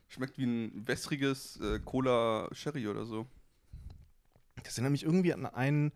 Schmeckt 0.09 0.39
wie 0.39 0.45
ein 0.45 0.87
wässriges 0.87 1.61
äh, 1.61 1.81
Cola 1.81 2.49
Sherry 2.53 2.87
oder 2.87 3.05
so. 3.05 3.27
Das 4.64 4.75
erinnert 4.75 4.93
mich 4.93 5.05
irgendwie 5.05 5.32
an 5.32 5.46
einen. 5.46 5.93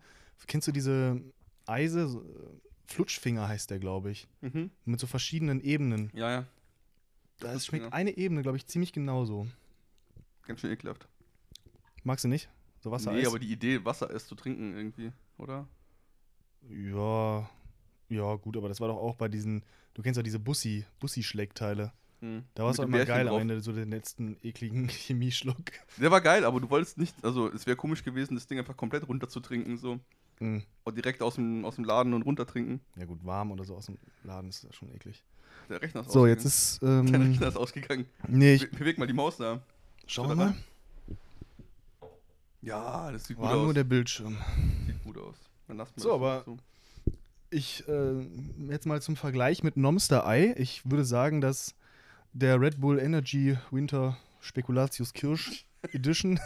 Kennst 0.47 0.67
du 0.67 0.71
diese 0.71 1.21
Eise? 1.65 2.03
Äh, 2.03 2.69
Flutschfinger 2.87 3.47
heißt 3.47 3.69
der, 3.69 3.79
glaube 3.79 4.09
ich. 4.09 4.27
Mhm. 4.41 4.71
Mit 4.85 4.99
so 4.99 5.05
verschiedenen 5.05 5.61
Ebenen. 5.61 6.09
Ja, 6.13 6.31
ja. 6.31 6.45
Da 7.39 7.53
es 7.53 7.65
schmeckt 7.65 7.83
Flutschfinger. 7.83 7.93
eine 7.93 8.17
Ebene, 8.17 8.41
glaube 8.41 8.57
ich, 8.57 8.65
ziemlich 8.65 8.93
genauso. 8.93 9.47
Ganz 10.43 10.61
schön 10.61 10.71
ekelhaft. 10.71 11.07
Magst 12.03 12.25
du 12.25 12.29
nicht? 12.29 12.49
So 12.79 12.91
Wasser 12.91 13.11
nee, 13.11 13.25
aber 13.25 13.39
die 13.39 13.51
Idee, 13.51 13.83
Wasser 13.85 14.09
erst 14.09 14.27
zu 14.27 14.35
trinken 14.35 14.75
irgendwie, 14.75 15.11
oder? 15.37 15.67
Ja. 16.69 17.49
Ja, 18.09 18.35
gut, 18.35 18.57
aber 18.57 18.69
das 18.69 18.81
war 18.81 18.87
doch 18.87 18.97
auch 18.97 19.15
bei 19.15 19.27
diesen. 19.27 19.63
Du 19.93 20.01
kennst 20.01 20.17
ja 20.17 20.23
diese 20.23 20.39
Bussi, 20.39 20.85
Bussi-Schleckteile. 20.99 21.91
Hm. 22.21 22.43
Da 22.53 22.63
war 22.63 22.71
es 22.71 22.79
auch 22.79 22.83
immer 22.83 23.05
geil 23.05 23.27
am 23.27 23.39
Ende, 23.39 23.61
so 23.61 23.71
den 23.71 23.89
letzten 23.91 24.35
ekligen 24.43 24.87
Chemieschluck. 24.89 25.57
Der 25.97 26.11
war 26.11 26.19
geil, 26.21 26.43
aber 26.43 26.59
du 26.59 26.69
wolltest 26.69 26.97
nicht, 26.97 27.15
also 27.23 27.47
es 27.49 27.65
wäre 27.65 27.77
komisch 27.77 28.03
gewesen, 28.03 28.35
das 28.35 28.47
Ding 28.47 28.59
einfach 28.59 28.75
komplett 28.75 29.07
runterzutrinken, 29.07 29.77
so. 29.77 29.99
Mhm. 30.39 30.63
Oder 30.85 30.95
direkt 30.95 31.21
aus 31.21 31.35
dem, 31.35 31.63
aus 31.65 31.75
dem 31.75 31.83
Laden 31.85 32.13
und 32.13 32.21
runtertrinken. 32.23 32.79
Ja, 32.97 33.05
gut, 33.05 33.19
warm 33.25 33.51
oder 33.51 33.63
so 33.63 33.75
aus 33.75 33.85
dem 33.87 33.97
Laden 34.23 34.49
ist 34.49 34.63
das 34.63 34.75
schon 34.75 34.89
eklig. 34.93 35.23
Der 35.69 35.81
Rechner 35.81 36.01
ist 36.01 36.11
So, 36.11 36.21
ausgegangen. 36.21 36.29
jetzt 36.35 36.45
ist. 36.45 36.81
Der 36.81 36.89
Ähm, 36.89 37.15
Rechner 37.31 37.47
ist 37.47 37.57
ausgegangen. 37.57 38.05
nee, 38.27 38.53
ich. 38.55 38.69
Be 38.71 38.77
beweg 38.77 38.97
mal 38.97 39.05
die 39.07 39.13
Maus 39.13 39.37
da. 39.37 39.61
Schauen 40.07 40.29
wir 40.29 40.35
mal. 40.35 40.55
Ja, 42.61 43.11
das 43.11 43.25
sieht 43.25 43.37
gut 43.37 43.45
War 43.45 43.55
nur 43.55 43.67
aus. 43.67 43.73
der 43.73 43.83
Bildschirm. 43.83 44.37
Sieht 44.85 45.03
gut 45.03 45.17
aus. 45.17 45.35
So, 45.95 46.13
aber- 46.13 46.43
so. 46.45 46.57
Ich, 47.51 47.87
äh, 47.87 48.27
jetzt 48.69 48.85
mal 48.85 49.01
zum 49.01 49.15
Vergleich 49.15 49.63
mit 49.63 49.75
Nomster 49.77 50.27
Ei. 50.27 50.53
Ich 50.57 50.81
würde 50.89 51.03
sagen, 51.05 51.41
dass 51.41 51.73
der 52.33 52.59
Red 52.59 52.79
Bull 52.79 52.99
Energy 52.99 53.57
Winter 53.71 54.17
Spekulatius 54.39 55.13
Kirsch 55.13 55.65
Edition 55.93 56.39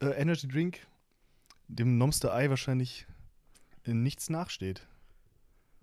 äh, 0.00 0.06
Energy 0.10 0.48
Drink 0.48 0.86
dem 1.68 1.98
Nomster 1.98 2.34
Ei 2.34 2.50
wahrscheinlich 2.50 3.06
in 3.84 4.02
nichts 4.02 4.30
nachsteht. 4.30 4.86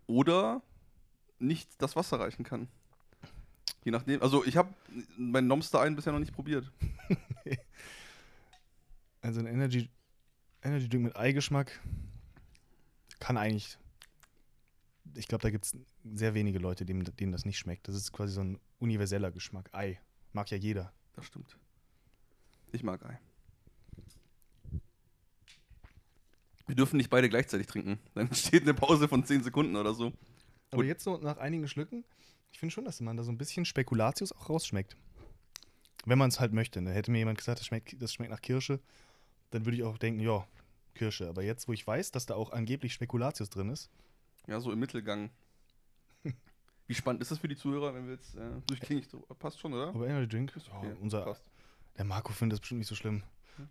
Oder 0.07 0.61
nicht 1.39 1.69
das 1.79 1.95
Wasser 1.95 2.19
reichen 2.19 2.43
kann. 2.43 2.67
Je 3.83 3.91
nachdem. 3.91 4.21
Also 4.21 4.45
ich 4.45 4.57
habe 4.57 4.73
meinen 5.17 5.47
Nomster 5.47 5.81
ein 5.81 5.95
bisher 5.95 6.13
noch 6.13 6.19
nicht 6.19 6.33
probiert. 6.33 6.71
Also 9.21 9.41
ein 9.41 9.47
Energy, 9.47 9.89
Energy 10.61 10.87
Drink 10.87 11.03
mit 11.03 11.17
Eigeschmack 11.17 11.77
kann 13.19 13.37
eigentlich. 13.37 13.77
Ich 15.15 15.27
glaube, 15.27 15.41
da 15.41 15.49
gibt 15.49 15.65
es 15.65 15.75
sehr 16.15 16.33
wenige 16.33 16.59
Leute, 16.59 16.85
denen, 16.85 17.03
denen 17.03 17.31
das 17.31 17.45
nicht 17.45 17.57
schmeckt. 17.57 17.87
Das 17.87 17.95
ist 17.95 18.11
quasi 18.11 18.33
so 18.33 18.41
ein 18.41 18.59
universeller 18.79 19.31
Geschmack. 19.31 19.69
Ei. 19.73 19.99
Mag 20.33 20.49
ja 20.51 20.57
jeder. 20.57 20.93
Das 21.13 21.25
stimmt. 21.25 21.57
Ich 22.71 22.83
mag 22.83 23.03
Ei. 23.05 23.19
Wir 26.67 26.75
dürfen 26.75 26.97
nicht 26.97 27.09
beide 27.09 27.29
gleichzeitig 27.29 27.67
trinken. 27.67 27.97
Dann 28.13 28.27
entsteht 28.27 28.61
eine 28.63 28.75
Pause 28.75 29.07
von 29.07 29.23
10 29.25 29.43
Sekunden 29.43 29.75
oder 29.75 29.93
so. 29.93 30.13
Aber 30.71 30.83
jetzt 30.83 31.03
so 31.03 31.17
nach 31.17 31.37
einigen 31.37 31.67
Schlücken, 31.67 32.05
ich 32.51 32.59
finde 32.59 32.73
schon, 32.73 32.85
dass 32.85 33.01
man 33.01 33.17
da 33.17 33.23
so 33.23 33.31
ein 33.31 33.37
bisschen 33.39 33.65
Spekulatius 33.65 34.31
auch 34.31 34.49
rausschmeckt. 34.49 34.95
Wenn 36.05 36.19
man 36.19 36.29
es 36.29 36.39
halt 36.39 36.53
möchte. 36.53 36.81
Ne? 36.81 36.91
Hätte 36.91 37.11
mir 37.11 37.17
jemand 37.17 37.39
gesagt, 37.39 37.59
das 37.59 37.65
schmeckt, 37.65 37.99
das 38.01 38.13
schmeckt 38.13 38.31
nach 38.31 38.41
Kirsche, 38.41 38.79
dann 39.49 39.65
würde 39.65 39.77
ich 39.77 39.83
auch 39.83 39.97
denken, 39.97 40.19
ja, 40.19 40.47
Kirsche. 40.93 41.27
Aber 41.27 41.43
jetzt, 41.43 41.67
wo 41.67 41.73
ich 41.73 41.85
weiß, 41.85 42.11
dass 42.11 42.25
da 42.25 42.35
auch 42.35 42.51
angeblich 42.51 42.93
Spekulatius 42.93 43.49
drin 43.49 43.69
ist, 43.69 43.89
Ja, 44.47 44.59
so 44.59 44.71
im 44.71 44.79
Mittelgang. 44.79 45.31
Wie 46.89 46.95
spannend 46.95 47.21
ist 47.21 47.29
das 47.29 47.37
für 47.37 47.47
die 47.47 47.55
Zuhörer, 47.55 47.93
wenn 47.93 48.07
wir 48.07 48.13
jetzt 48.13 48.33
äh, 48.35 48.49
durchklingen? 48.65 49.05
Passt 49.37 49.59
schon, 49.59 49.71
oder? 49.75 49.89
Aber 49.89 50.07
Energy 50.07 50.27
Drink, 50.27 50.55
Ist 50.55 50.65
ja, 50.69 50.73
okay, 50.75 50.95
unser, 50.99 51.21
passt. 51.21 51.43
der 51.99 52.03
Marco 52.03 52.33
findet 52.33 52.53
das 52.53 52.61
bestimmt 52.61 52.79
nicht 52.79 52.87
so 52.87 52.95
schlimm. 52.95 53.21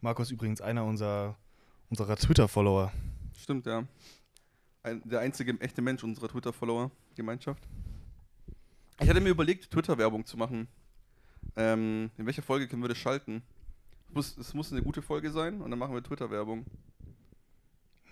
Marco 0.00 0.22
ist 0.22 0.30
übrigens 0.30 0.60
einer 0.60 0.84
unserer, 0.84 1.36
unserer 1.90 2.14
Twitter-Follower. 2.14 2.92
Stimmt, 3.36 3.66
ja. 3.66 3.82
Ein, 4.84 5.02
der 5.04 5.18
einzige 5.18 5.60
echte 5.60 5.82
Mensch 5.82 6.04
unserer 6.04 6.28
Twitter-Follower-Gemeinschaft. 6.28 7.66
Ich 9.00 9.08
hatte 9.08 9.20
mir 9.20 9.30
überlegt, 9.30 9.68
Twitter-Werbung 9.68 10.24
zu 10.24 10.36
machen. 10.36 10.68
Ähm, 11.56 12.12
in 12.18 12.24
welcher 12.24 12.42
Folge 12.42 12.68
können 12.68 12.82
wir 12.82 12.88
das 12.88 12.98
schalten? 12.98 13.42
Es 14.06 14.14
muss, 14.14 14.38
es 14.38 14.54
muss 14.54 14.70
eine 14.70 14.82
gute 14.82 15.02
Folge 15.02 15.32
sein 15.32 15.60
und 15.60 15.70
dann 15.70 15.78
machen 15.80 15.92
wir 15.92 16.04
Twitter-Werbung. 16.04 16.66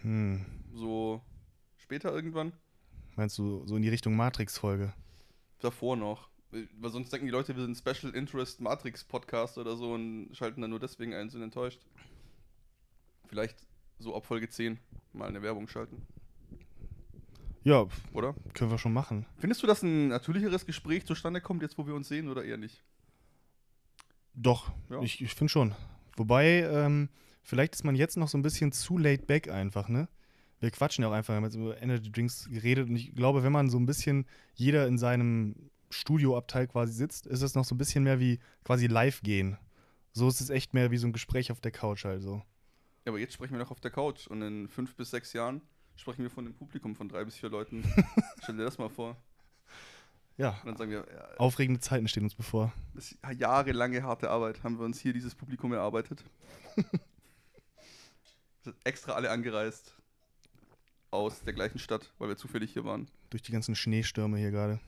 Hm. 0.03 0.45
So 0.75 1.23
später 1.77 2.13
irgendwann. 2.13 2.53
Meinst 3.17 3.39
du 3.39 3.67
so 3.67 3.77
in 3.77 3.83
die 3.83 3.89
Richtung 3.89 4.15
Matrix-Folge? 4.17 4.93
Davor 5.61 5.97
noch. 5.97 6.29
Weil 6.51 6.91
sonst 6.91 7.13
denken 7.13 7.27
die 7.27 7.33
Leute, 7.33 7.57
wir 7.57 7.63
sind 7.65 7.77
Special 7.77 8.15
Interest 8.15 8.61
Matrix 8.61 9.05
Podcast 9.05 9.59
oder 9.59 9.77
so 9.77 9.93
und 9.95 10.31
schalten 10.33 10.61
dann 10.61 10.71
nur 10.71 10.79
deswegen 10.81 11.13
ein, 11.15 11.29
sind 11.29 11.43
enttäuscht. 11.43 11.81
Vielleicht 13.27 13.57
so 13.99 14.15
ab 14.15 14.25
Folge 14.27 14.49
10 14.49 14.79
mal 15.13 15.29
eine 15.29 15.43
Werbung 15.43 15.67
schalten, 15.67 16.07
Ja, 17.65 17.87
oder? 18.13 18.35
können 18.55 18.71
wir 18.71 18.79
schon 18.79 18.93
machen. 18.93 19.27
Findest 19.39 19.63
du, 19.63 19.67
dass 19.67 19.83
ein 19.83 20.09
natürlicheres 20.09 20.65
Gespräch 20.67 21.05
zustande 21.07 21.41
kommt, 21.41 21.63
jetzt 21.63 21.77
wo 21.79 21.87
wir 21.87 21.95
uns 21.95 22.09
sehen, 22.09 22.29
oder 22.29 22.45
eher 22.45 22.59
nicht? 22.59 22.85
Doch, 24.35 24.71
Ja. 24.91 25.01
ich, 25.01 25.21
ich 25.23 25.35
finde 25.35 25.51
schon. 25.51 25.75
Wobei, 26.17 26.61
ähm, 26.71 27.09
vielleicht 27.43 27.75
ist 27.75 27.85
man 27.85 27.97
jetzt 27.97 28.17
noch 28.17 28.29
so 28.29 28.39
ein 28.39 28.43
bisschen 28.43 28.71
zu 28.73 28.99
laid 28.99 29.27
back 29.27 29.49
einfach, 29.49 29.89
ne? 29.89 30.09
Wir 30.61 30.71
quatschen 30.71 31.03
ja 31.03 31.09
auch 31.11 31.13
einfach, 31.13 31.35
wir 31.35 31.37
haben 31.37 31.45
jetzt 31.45 31.57
über 31.57 31.81
Energy 31.81 32.11
Drinks 32.11 32.49
geredet 32.51 32.89
und 32.89 32.97
ich 32.97 33.15
glaube, 33.15 33.43
wenn 33.43 33.53
man 33.53 33.69
so 33.69 33.79
ein 33.79 33.87
bisschen 33.87 34.27
jeder 34.55 34.87
in 34.87 34.97
seinem 34.99 35.71
Studioabteil 35.91 36.67
quasi 36.67 36.93
sitzt, 36.93 37.27
ist 37.27 37.43
es 37.43 37.55
noch 37.55 37.65
so 37.65 37.75
ein 37.75 37.79
bisschen 37.79 38.05
mehr 38.05 38.21
wie 38.21 38.39
quasi 38.65 38.87
live 38.87 39.21
gehen. 39.23 39.59
So 40.13 40.29
ist 40.29 40.41
es 40.41 40.51
echt 40.51 40.73
mehr 40.73 40.91
wie 40.91 40.97
so 40.97 41.07
ein 41.07 41.13
Gespräch 41.13 41.53
auf 41.53 41.61
der 41.61 41.73
Couch 41.73 42.07
also. 42.07 42.43
Ja, 43.05 43.13
aber 43.13 43.19
jetzt 43.19 43.35
sprechen 43.35 43.53
wir 43.53 43.59
noch 43.59 43.71
auf 43.71 43.81
der 43.81 43.91
Couch 43.91 44.27
und 44.27 44.43
in 44.43 44.69
fünf 44.69 44.95
bis 44.97 45.11
sechs 45.11 45.33
Jahren 45.33 45.61
sprechen 45.95 46.23
wir 46.23 46.31
von 46.31 46.45
einem 46.45 46.55
Publikum 46.55 46.97
von 46.97 47.09
drei 47.09 47.25
bis 47.25 47.37
vier 47.37 47.51
Leuten. 47.51 47.85
Stell 48.43 48.57
dir 48.57 48.65
das 48.65 48.79
mal 48.79 48.89
vor. 48.89 49.17
Ja, 50.39 50.59
Und 50.61 50.67
dann 50.67 50.77
sagen 50.77 50.91
wir, 50.91 51.07
ja, 51.11 51.37
aufregende 51.39 51.81
Zeiten 51.81 52.09
stehen 52.09 52.25
uns 52.25 52.35
bevor. 52.35 52.73
das 52.95 53.17
jahrelange 53.39 54.03
harte 54.03 54.29
Arbeit 54.29 54.63
haben 54.63 54.79
wir 54.79 54.85
uns 54.85 55.01
hier 55.01 55.13
dieses 55.15 55.35
Publikum 55.35 55.73
erarbeitet. 55.73 56.25
Sind 58.63 58.77
extra 58.85 59.13
alle 59.13 59.31
angereist 59.31 59.96
aus 61.11 61.43
der 61.43 61.53
gleichen 61.53 61.79
Stadt, 61.79 62.13
weil 62.19 62.29
wir 62.29 62.37
zufällig 62.37 62.73
hier 62.73 62.85
waren. 62.85 63.09
Durch 63.31 63.43
die 63.43 63.53
ganzen 63.53 63.75
Schneestürme 63.75 64.39
hier 64.39 64.51
gerade. 64.51 64.81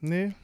Nee. 0.00 0.34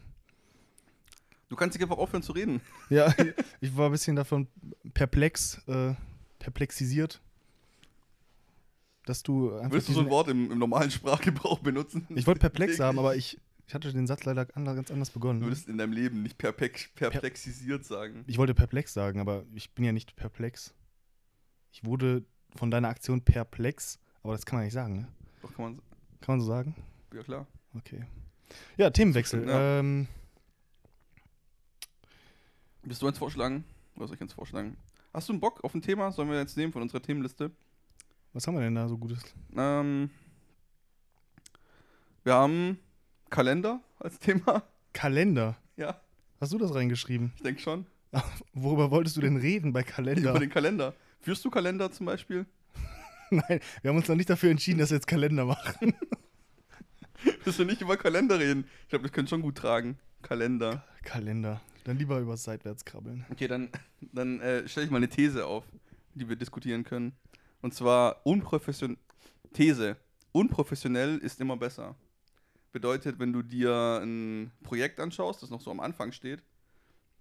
Du 1.49 1.57
kannst 1.57 1.77
dich 1.77 1.83
einfach 1.83 1.99
aufhören 1.99 2.23
zu 2.23 2.33
reden. 2.33 2.61
Ja, 2.91 3.15
ich 3.61 3.77
war 3.77 3.87
ein 3.87 3.93
bisschen 3.93 4.17
davon 4.17 4.49
perplex, 4.93 5.63
äh, 5.69 5.95
perplexisiert, 6.39 7.21
dass 9.07 9.23
du. 9.23 9.53
Willst 9.71 9.89
du 9.89 9.93
so 9.93 10.01
ein 10.01 10.11
Wort 10.11 10.29
im, 10.29 10.51
im 10.51 10.59
normalen 10.59 10.91
Sprachgebrauch 10.91 11.61
benutzen? 11.61 12.07
Ich 12.11 12.27
wollte 12.27 12.41
perplex 12.41 12.77
sagen, 12.77 12.99
aber 12.99 13.15
ich, 13.15 13.39
ich 13.67 13.75
hatte 13.75 13.93
den 13.93 14.07
Satz 14.07 14.25
leider 14.25 14.45
ganz 14.47 14.91
anders 14.91 15.09
Du 15.09 15.15
begonnen. 15.15 15.41
würdest 15.43 15.69
in 15.69 15.79
deinem 15.79 15.93
Leben 15.93 16.23
nicht 16.23 16.39
perplex, 16.39 16.89
perplexisiert 16.95 17.85
sagen. 17.85 18.25
Ich 18.27 18.39
wollte 18.39 18.55
perplex 18.55 18.93
sagen, 18.93 19.21
aber 19.21 19.45
ich 19.55 19.73
bin 19.75 19.85
ja 19.85 19.93
nicht 19.93 20.17
perplex. 20.17 20.75
Ich 21.73 21.85
wurde 21.85 22.25
von 22.57 22.71
deiner 22.71 22.89
Aktion 22.89 23.23
perplex, 23.23 23.99
aber 24.23 24.33
das 24.35 24.45
kann 24.47 24.59
man 24.59 24.65
nicht 24.65 24.75
sagen, 24.75 24.97
ne? 25.01 25.09
Doch, 25.43 25.53
kann 25.55 25.65
man. 25.65 25.77
Kann 26.21 26.35
man 26.37 26.41
so 26.41 26.47
sagen? 26.47 26.75
Ja, 27.13 27.23
klar. 27.23 27.47
Okay. 27.75 28.05
Ja, 28.77 28.91
Themenwechsel. 28.91 29.41
Stimmt, 29.41 29.51
ja. 29.53 29.79
Ähm, 29.81 30.07
Bist 32.83 33.03
du 33.03 33.09
eins 33.09 33.19
vorschlagen? 33.19 33.65
Was 33.97 34.09
soll 34.09 34.17
ich 34.17 34.21
eins 34.23 34.33
vorschlagen? 34.35 34.77
Hast 35.13 35.29
du 35.29 35.33
einen 35.33 35.41
Bock 35.41 35.63
auf 35.65 35.75
ein 35.75 35.83
Thema? 35.83 36.13
Sollen 36.13 36.29
wir 36.29 36.39
jetzt 36.39 36.57
nehmen 36.57 36.73
von 36.73 36.83
unserer 36.83 37.03
Themenliste? 37.03 37.51
was 38.33 38.47
haben 38.49 38.55
wir 38.55 38.63
denn 38.63 38.75
da 38.75 38.89
so 38.89 38.99
Gutes? 38.99 39.23
Ähm, 39.57 40.11
wir 42.25 42.35
haben 42.35 42.79
Kalender 43.35 43.81
als 43.99 44.21
Thema. 44.21 44.63
Kalender. 44.93 45.57
Ja, 45.77 46.01
Hast 46.41 46.53
du 46.53 46.59
das 46.59 46.73
reingeschrieben? 46.73 47.33
ich 47.35 47.43
denke 47.43 47.61
schon. 47.61 47.85
Worüber 48.53 48.93
wolltest 48.93 49.17
du 49.17 49.21
denn 49.21 49.37
reden 49.37 49.73
bei 49.73 49.81
Über 49.81 49.91
Kalender? 49.91 50.39
den 50.39 50.51
Kalender. 50.51 50.95
Führst 51.21 51.45
du 51.45 51.51
Kalender 51.51 51.91
zum 51.91 52.07
Beispiel? 52.07 52.47
Nein, 53.31 53.59
wir 53.83 53.89
haben 53.89 53.97
uns 53.97 54.07
noch 54.07 54.15
nicht 54.15 54.31
dafür 54.31 54.51
entschieden, 54.53 54.79
dass 54.79 54.91
wir 54.91 54.99
jetzt 54.99 55.09
Kalender 55.09 55.47
machen. 55.47 55.95
Willst 57.45 57.59
du 57.59 57.65
nicht 57.65 57.81
über 57.81 57.97
Kalender 57.97 58.39
reden? 58.39 58.69
Ich 58.83 58.89
glaube, 58.91 59.03
das 59.03 59.11
können 59.13 59.27
schon 59.27 59.43
gut 59.43 59.57
tragen. 59.57 59.99
Kalender. 60.23 60.85
Kalender. 61.03 61.61
Dann 61.83 61.99
lieber 61.99 62.21
über 62.21 62.37
seitwärts 62.37 62.85
krabbeln. 62.85 63.27
Okay, 63.33 63.49
dann, 63.49 63.69
dann 64.13 64.41
äh, 64.41 64.69
stelle 64.69 64.87
ich 64.87 64.93
mal 64.93 64.99
eine 64.99 65.09
These 65.09 65.45
auf, 65.45 65.65
die 66.15 66.29
wir 66.29 66.37
diskutieren 66.37 66.85
können. 66.85 67.13
Und 67.63 67.75
zwar 67.75 68.25
unprofessionell. 68.25 68.97
These. 69.55 69.97
Unprofessionell 70.31 71.19
ist 71.19 71.41
immer 71.41 71.57
besser. 71.57 71.97
Bedeutet, 72.75 73.21
wenn 73.21 73.33
du 73.33 73.43
dir 73.43 74.01
ein 74.03 74.51
Projekt 74.65 74.99
anschaust, 74.99 75.45
das 75.45 75.51
noch 75.51 75.61
so 75.61 75.71
am 75.71 75.79
Anfang 75.79 76.11
steht, 76.11 76.43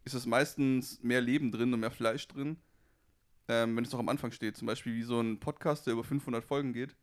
ist 0.04 0.16
es 0.16 0.26
meistens 0.26 1.04
mehr 1.04 1.22
Leben 1.22 1.52
drin 1.52 1.72
und 1.72 1.80
mehr 1.80 1.92
Fleisch 1.92 2.28
drin, 2.28 2.58
ähm, 3.48 3.78
wenn 3.78 3.84
es 3.86 3.92
noch 3.92 4.00
am 4.00 4.10
Anfang 4.10 4.32
steht. 4.32 4.58
Zum 4.58 4.66
Beispiel 4.66 4.96
wie 4.96 5.04
so 5.04 5.22
ein 5.22 5.40
Podcast, 5.40 5.86
der 5.86 5.94
über 5.94 6.04
500 6.04 6.44
Folgen 6.44 6.74
geht. 6.74 6.96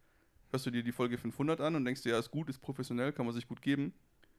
Hörst 0.51 0.67
du 0.67 0.73
dir 0.73 0.83
die 0.83 0.91
Folge 0.91 1.17
500 1.17 1.61
an 1.61 1.77
und 1.77 1.85
denkst 1.85 2.03
dir, 2.03 2.11
ja, 2.11 2.19
ist 2.19 2.33
gut, 2.33 2.49
ist 2.49 2.59
professionell, 2.59 3.13
kann 3.13 3.25
man 3.25 3.37
sich 3.37 3.47
gut 3.47 3.63
geben. 3.63 3.95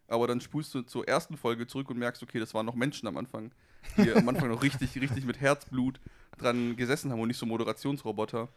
Aber 0.09 0.27
dann 0.27 0.41
spulst 0.41 0.75
du 0.75 0.81
zur 0.81 1.07
ersten 1.07 1.37
Folge 1.37 1.65
zurück 1.65 1.89
und 1.89 1.97
merkst, 1.97 2.21
okay, 2.21 2.39
das 2.41 2.53
waren 2.53 2.65
noch 2.65 2.75
Menschen 2.75 3.07
am 3.07 3.15
Anfang, 3.15 3.53
die 3.95 4.11
am 4.11 4.27
Anfang 4.27 4.49
noch 4.49 4.61
richtig, 4.61 4.93
richtig 4.99 5.23
mit 5.23 5.39
Herzblut 5.39 6.01
dran 6.37 6.75
gesessen 6.75 7.13
haben 7.13 7.21
und 7.21 7.29
nicht 7.29 7.37
so 7.37 7.45
Moderationsroboter. 7.45 8.49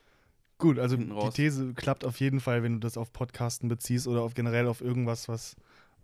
Gut, 0.59 0.79
also 0.79 0.97
die. 0.97 1.31
These 1.31 1.75
klappt 1.75 2.05
auf 2.05 2.21
jeden 2.21 2.41
Fall, 2.41 2.63
wenn 2.63 2.75
du 2.75 2.79
das 2.79 2.97
auf 2.97 3.13
Podcasten 3.13 3.69
beziehst 3.69 4.07
oder 4.07 4.23
auf 4.23 4.35
generell 4.35 4.67
auf 4.67 4.81
irgendwas, 4.81 5.29
was 5.29 5.57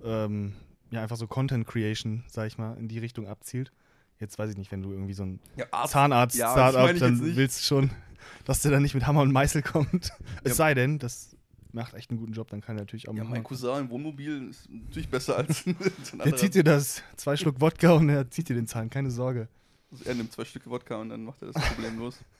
ähm, 0.02 0.54
ja 0.90 1.02
einfach 1.02 1.16
so 1.16 1.26
Content 1.26 1.66
Creation, 1.66 2.24
sag 2.28 2.46
ich 2.48 2.58
mal, 2.58 2.76
in 2.76 2.88
die 2.88 2.98
Richtung 2.98 3.28
abzielt. 3.28 3.72
Jetzt 4.18 4.38
weiß 4.38 4.50
ich 4.50 4.56
nicht, 4.56 4.70
wenn 4.72 4.82
du 4.82 4.92
irgendwie 4.92 5.14
so 5.14 5.24
ein 5.24 5.40
Ja, 5.56 5.86
Zahnarzt 5.86 6.36
Ja, 6.36 6.50
Startup, 6.50 6.94
dann 6.98 7.36
willst 7.36 7.60
du 7.60 7.64
schon, 7.64 7.90
dass 8.44 8.60
der 8.62 8.70
dann 8.70 8.82
nicht 8.82 8.94
mit 8.94 9.06
Hammer 9.06 9.22
und 9.22 9.32
Meißel 9.32 9.62
kommt. 9.62 10.12
Es 10.42 10.50
Ja. 10.50 10.54
sei 10.56 10.74
denn, 10.74 10.98
das 10.98 11.36
macht 11.72 11.94
echt 11.94 12.10
einen 12.10 12.18
guten 12.18 12.32
Job, 12.32 12.50
dann 12.50 12.60
kann 12.60 12.76
er 12.76 12.80
natürlich 12.80 13.08
auch 13.08 13.14
Ja, 13.14 13.24
mein 13.24 13.44
Cousin 13.44 13.78
im 13.80 13.90
Wohnmobil 13.90 14.48
ist 14.50 14.68
natürlich 14.68 15.08
besser 15.08 15.36
als 15.36 15.64
ein 15.66 15.76
Der 16.24 16.36
zieht 16.36 16.54
dir 16.54 16.64
das, 16.64 17.02
zwei 17.16 17.36
Schluck 17.36 17.60
Wodka 17.60 17.92
und 17.92 18.08
er 18.08 18.28
zieht 18.30 18.48
dir 18.48 18.56
den 18.56 18.66
Zahn, 18.66 18.90
keine 18.90 19.10
Sorge. 19.10 19.48
Also 19.92 20.04
er 20.04 20.14
nimmt 20.14 20.32
zwei 20.32 20.44
Stücke 20.44 20.68
Wodka 20.68 20.96
und 20.96 21.08
dann 21.08 21.24
macht 21.24 21.40
er 21.42 21.52
das 21.52 21.62
problemlos. 21.68 22.18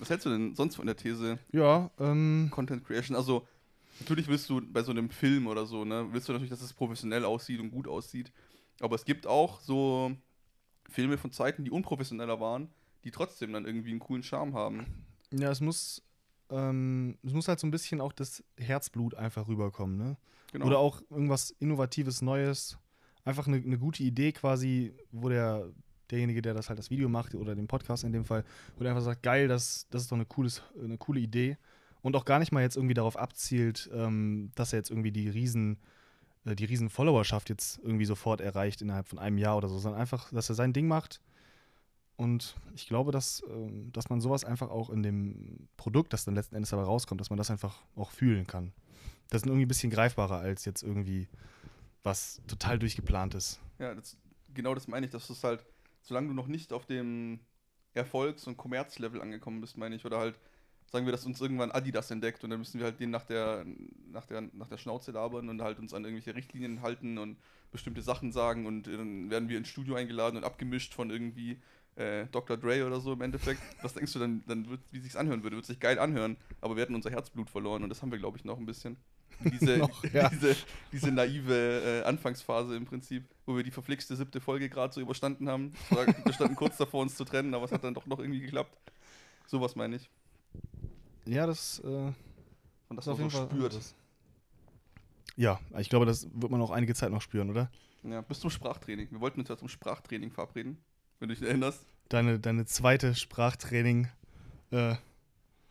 Was 0.00 0.08
hältst 0.10 0.24
du 0.26 0.30
denn 0.30 0.54
sonst 0.54 0.76
von 0.76 0.86
der 0.86 0.96
These 0.96 1.38
Ja, 1.52 1.90
ähm, 1.98 2.48
Content 2.50 2.84
Creation? 2.84 3.14
Also, 3.16 3.46
natürlich 4.00 4.26
willst 4.28 4.48
du 4.48 4.60
bei 4.60 4.82
so 4.82 4.90
einem 4.90 5.10
Film 5.10 5.46
oder 5.46 5.66
so, 5.66 5.84
ne, 5.84 6.08
willst 6.10 6.26
du 6.28 6.32
natürlich, 6.32 6.50
dass 6.50 6.62
es 6.62 6.72
professionell 6.72 7.24
aussieht 7.24 7.60
und 7.60 7.70
gut 7.70 7.86
aussieht. 7.86 8.32
Aber 8.80 8.94
es 8.96 9.04
gibt 9.04 9.26
auch 9.26 9.60
so 9.60 10.10
Filme 10.88 11.18
von 11.18 11.32
Zeiten, 11.32 11.64
die 11.64 11.70
unprofessioneller 11.70 12.40
waren, 12.40 12.70
die 13.04 13.10
trotzdem 13.10 13.52
dann 13.52 13.66
irgendwie 13.66 13.90
einen 13.90 14.00
coolen 14.00 14.22
Charme 14.22 14.54
haben. 14.54 14.86
ja, 15.32 15.50
es 15.50 15.60
muss, 15.60 16.02
ähm, 16.48 17.18
es 17.22 17.34
muss 17.34 17.46
halt 17.46 17.60
so 17.60 17.66
ein 17.66 17.70
bisschen 17.70 18.00
auch 18.00 18.12
das 18.12 18.42
Herzblut 18.56 19.14
einfach 19.14 19.48
rüberkommen, 19.48 19.98
ne? 19.98 20.16
Genau. 20.52 20.66
Oder 20.66 20.78
auch 20.78 21.02
irgendwas 21.10 21.50
Innovatives, 21.60 22.22
Neues. 22.22 22.78
Einfach 23.24 23.46
eine, 23.46 23.58
eine 23.58 23.78
gute 23.78 24.02
Idee 24.02 24.32
quasi, 24.32 24.94
wo 25.12 25.28
der, 25.28 25.68
derjenige, 26.10 26.42
der 26.42 26.54
das 26.54 26.68
halt 26.68 26.78
das 26.78 26.90
Video 26.90 27.08
macht 27.08 27.34
oder 27.34 27.54
den 27.54 27.66
Podcast 27.66 28.04
in 28.04 28.12
dem 28.12 28.24
Fall, 28.24 28.44
wo 28.76 28.82
der 28.82 28.92
einfach 28.92 29.04
sagt, 29.04 29.22
geil, 29.22 29.48
das, 29.48 29.86
das 29.90 30.02
ist 30.02 30.12
doch 30.12 30.16
eine, 30.16 30.26
cooles, 30.26 30.62
eine 30.82 30.98
coole 30.98 31.20
Idee. 31.20 31.56
Und 32.02 32.16
auch 32.16 32.24
gar 32.24 32.38
nicht 32.38 32.52
mal 32.52 32.62
jetzt 32.62 32.76
irgendwie 32.76 32.94
darauf 32.94 33.16
abzielt, 33.16 33.90
ähm, 33.92 34.50
dass 34.54 34.72
er 34.72 34.78
jetzt 34.78 34.90
irgendwie 34.90 35.12
die 35.12 35.28
riesen, 35.28 35.78
äh, 36.44 36.54
die 36.54 36.64
riesen 36.64 36.88
Followerschaft 36.88 37.50
jetzt 37.50 37.78
irgendwie 37.82 38.06
sofort 38.06 38.40
erreicht 38.40 38.80
innerhalb 38.80 39.06
von 39.06 39.18
einem 39.18 39.38
Jahr 39.38 39.56
oder 39.56 39.68
so, 39.68 39.78
sondern 39.78 40.00
einfach, 40.00 40.30
dass 40.32 40.48
er 40.48 40.54
sein 40.54 40.72
Ding 40.72 40.88
macht. 40.88 41.20
Und 42.16 42.54
ich 42.74 42.86
glaube, 42.86 43.12
dass, 43.12 43.42
ähm, 43.48 43.92
dass 43.92 44.10
man 44.10 44.20
sowas 44.20 44.44
einfach 44.44 44.70
auch 44.70 44.90
in 44.90 45.02
dem 45.02 45.68
Produkt, 45.76 46.12
das 46.12 46.24
dann 46.24 46.34
letzten 46.34 46.54
Endes 46.54 46.70
dabei 46.70 46.82
rauskommt, 46.82 47.20
dass 47.20 47.30
man 47.30 47.38
das 47.38 47.50
einfach 47.50 47.82
auch 47.96 48.10
fühlen 48.10 48.46
kann. 48.46 48.72
Das 49.30 49.42
ist 49.42 49.46
irgendwie 49.46 49.64
ein 49.64 49.68
bisschen 49.68 49.90
greifbarer 49.90 50.38
als 50.38 50.64
jetzt 50.64 50.82
irgendwie 50.82 51.28
was 52.02 52.40
total 52.46 52.78
durchgeplant 52.78 53.34
ist. 53.34 53.60
Ja, 53.78 53.94
das, 53.94 54.16
genau 54.54 54.74
das 54.74 54.88
meine 54.88 55.06
ich, 55.06 55.12
dass 55.12 55.30
es 55.30 55.42
halt, 55.44 55.64
solange 56.02 56.28
du 56.28 56.34
noch 56.34 56.46
nicht 56.48 56.72
auf 56.72 56.86
dem 56.86 57.40
Erfolgs- 57.94 58.46
und 58.46 58.56
Kommerzlevel 58.56 59.20
angekommen 59.20 59.60
bist, 59.60 59.76
meine 59.76 59.96
ich, 59.96 60.04
oder 60.04 60.18
halt, 60.18 60.38
sagen 60.86 61.06
wir, 61.06 61.12
dass 61.12 61.26
uns 61.26 61.40
irgendwann 61.40 61.70
Adidas 61.70 62.10
entdeckt 62.10 62.44
und 62.44 62.50
dann 62.50 62.58
müssen 62.58 62.78
wir 62.78 62.86
halt 62.86 63.00
den 63.00 63.10
nach 63.10 63.24
der, 63.24 63.64
nach 64.12 64.26
der, 64.26 64.42
nach 64.52 64.68
der 64.68 64.78
Schnauze 64.78 65.12
labern 65.12 65.48
und 65.48 65.62
halt 65.62 65.78
uns 65.78 65.94
an 65.94 66.04
irgendwelche 66.04 66.34
Richtlinien 66.34 66.82
halten 66.82 67.18
und 67.18 67.38
bestimmte 67.70 68.02
Sachen 68.02 68.32
sagen 68.32 68.66
und 68.66 68.86
dann 68.86 69.30
werden 69.30 69.48
wir 69.48 69.58
ins 69.58 69.68
Studio 69.68 69.94
eingeladen 69.94 70.36
und 70.36 70.44
abgemischt 70.44 70.94
von 70.94 71.10
irgendwie 71.10 71.60
äh, 71.96 72.26
Dr. 72.26 72.56
Dre 72.56 72.86
oder 72.86 73.00
so 73.00 73.12
im 73.12 73.20
Endeffekt. 73.22 73.60
Was 73.82 73.94
denkst 73.94 74.12
du 74.12 74.18
dann, 74.18 74.42
dann 74.46 74.68
wird, 74.68 74.80
wie 74.90 75.00
sich's 75.00 75.16
anhören 75.16 75.42
würde? 75.42 75.56
Wird 75.56 75.66
sich 75.66 75.80
geil 75.80 75.98
anhören, 75.98 76.36
aber 76.60 76.76
wir 76.76 76.82
hätten 76.82 76.94
unser 76.94 77.10
Herzblut 77.10 77.50
verloren 77.50 77.82
und 77.82 77.88
das 77.88 78.02
haben 78.02 78.10
wir, 78.10 78.18
glaube 78.18 78.38
ich, 78.38 78.44
noch 78.44 78.58
ein 78.58 78.66
bisschen. 78.66 78.96
Diese, 79.44 79.76
Noch, 79.78 80.04
ja. 80.12 80.28
diese, 80.28 80.56
diese 80.92 81.10
naive 81.10 82.02
äh, 82.02 82.02
Anfangsphase 82.04 82.76
im 82.76 82.84
Prinzip, 82.84 83.24
wo 83.46 83.56
wir 83.56 83.62
die 83.62 83.70
verflixte 83.70 84.16
siebte 84.16 84.40
Folge 84.40 84.68
gerade 84.68 84.92
so 84.92 85.00
überstanden 85.00 85.48
haben. 85.48 85.72
War, 85.90 86.06
wir 86.06 86.32
standen 86.32 86.56
kurz 86.56 86.76
davor, 86.76 87.02
uns 87.02 87.14
zu 87.16 87.24
trennen, 87.24 87.54
aber 87.54 87.64
es 87.64 87.72
hat 87.72 87.84
dann 87.84 87.94
doch 87.94 88.06
noch 88.06 88.18
irgendwie 88.18 88.40
geklappt. 88.40 88.76
Sowas 89.46 89.74
meine 89.76 89.96
ich. 89.96 90.10
Ja, 91.26 91.46
das 91.46 91.80
äh, 91.80 91.88
Und 92.88 92.98
ist 92.98 93.06
das 93.06 93.18
man 93.18 93.30
so 93.30 93.30
spürt. 93.30 93.52
anderes. 93.52 93.94
Ja, 95.36 95.58
ich 95.78 95.88
glaube, 95.88 96.06
das 96.06 96.28
wird 96.34 96.50
man 96.50 96.60
auch 96.60 96.70
einige 96.70 96.94
Zeit 96.94 97.10
noch 97.10 97.22
spüren, 97.22 97.50
oder? 97.50 97.70
Ja, 98.02 98.20
bis 98.20 98.40
zum 98.40 98.50
Sprachtraining. 98.50 99.10
Wir 99.10 99.20
wollten 99.20 99.40
uns 99.40 99.48
ja 99.48 99.56
zum 99.56 99.68
Sprachtraining 99.68 100.30
verabreden, 100.30 100.78
wenn 101.20 101.28
du 101.28 101.34
dich 101.34 101.46
erinnerst. 101.46 101.86
Deine, 102.08 102.40
deine 102.40 102.64
zweite 102.64 103.14
Sprachtraining, 103.14 104.08
äh, 104.72 104.96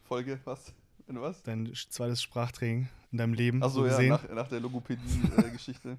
Folge, 0.03 0.39
was? 0.45 0.73
Wenn 1.05 1.19
was? 1.19 1.43
dein 1.43 1.73
zweites 1.73 2.21
Sprachtraining 2.21 2.87
in 3.11 3.17
deinem 3.17 3.33
Leben. 3.33 3.61
Achso, 3.61 3.79
so 3.79 4.01
ja, 4.01 4.09
nach, 4.09 4.29
nach 4.29 4.47
der 4.47 4.59
Logopädie-Geschichte. 4.61 5.97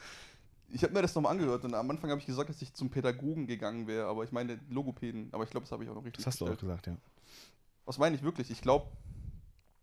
ich 0.68 0.82
habe 0.82 0.92
mir 0.92 1.02
das 1.02 1.14
nochmal 1.14 1.32
angehört 1.32 1.64
und 1.64 1.74
am 1.74 1.88
Anfang 1.90 2.10
habe 2.10 2.20
ich 2.20 2.26
gesagt, 2.26 2.50
dass 2.50 2.60
ich 2.60 2.74
zum 2.74 2.90
Pädagogen 2.90 3.46
gegangen 3.46 3.86
wäre, 3.86 4.06
aber 4.06 4.24
ich 4.24 4.32
meine 4.32 4.58
Logopäden. 4.68 5.28
Aber 5.32 5.44
ich 5.44 5.50
glaube, 5.50 5.64
das 5.64 5.72
habe 5.72 5.84
ich 5.84 5.90
auch 5.90 5.94
noch 5.94 6.04
richtig 6.04 6.24
Das 6.24 6.26
hast 6.26 6.40
du 6.40 6.44
auch 6.44 6.50
gestellt. 6.50 6.82
gesagt, 6.82 6.86
ja. 6.88 6.96
Was 7.84 7.98
meine 7.98 8.16
ich 8.16 8.22
wirklich? 8.22 8.50
Ich 8.50 8.60
glaube, 8.60 8.86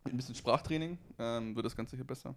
mit 0.03 0.13
ein 0.13 0.17
bisschen 0.17 0.35
Sprachtraining 0.35 0.97
ähm, 1.17 1.55
wird 1.55 1.65
das 1.65 1.75
Ganze 1.75 1.95
hier 1.95 2.05
besser. 2.05 2.35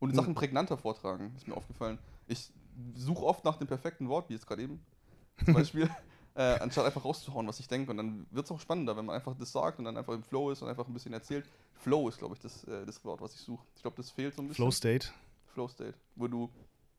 Und. 0.00 0.14
Sachen 0.14 0.34
prägnanter 0.34 0.76
vortragen, 0.76 1.32
ist 1.36 1.48
mir 1.48 1.56
aufgefallen. 1.56 1.98
Ich 2.26 2.50
suche 2.94 3.24
oft 3.24 3.44
nach 3.44 3.56
dem 3.56 3.66
perfekten 3.66 4.08
Wort, 4.08 4.28
wie 4.28 4.34
jetzt 4.34 4.46
gerade 4.46 4.62
eben. 4.62 4.80
Zum 5.44 5.54
Beispiel, 5.54 5.90
äh, 6.34 6.58
anstatt 6.60 6.86
einfach 6.86 7.04
rauszuhauen, 7.04 7.46
was 7.46 7.60
ich 7.60 7.68
denke. 7.68 7.90
Und 7.90 7.96
dann 7.96 8.26
wird 8.30 8.46
es 8.46 8.52
auch 8.52 8.60
spannender, 8.60 8.96
wenn 8.96 9.04
man 9.04 9.16
einfach 9.16 9.36
das 9.36 9.52
sagt 9.52 9.78
und 9.78 9.84
dann 9.84 9.96
einfach 9.96 10.14
im 10.14 10.22
Flow 10.22 10.50
ist 10.50 10.62
und 10.62 10.68
einfach 10.68 10.86
ein 10.86 10.92
bisschen 10.94 11.12
erzählt. 11.12 11.48
Flow 11.74 12.08
ist, 12.08 12.18
glaube 12.18 12.34
ich, 12.34 12.40
das, 12.40 12.64
äh, 12.64 12.86
das 12.86 13.04
Wort, 13.04 13.20
was 13.20 13.34
ich 13.34 13.40
suche. 13.40 13.64
Ich 13.74 13.82
glaube, 13.82 13.96
das 13.96 14.10
fehlt 14.10 14.34
so 14.34 14.42
ein 14.42 14.48
bisschen. 14.48 14.62
Flow 14.62 14.70
State. 14.70 15.08
Flow 15.52 15.68
State, 15.68 15.94
wo 16.14 16.28
du 16.28 16.50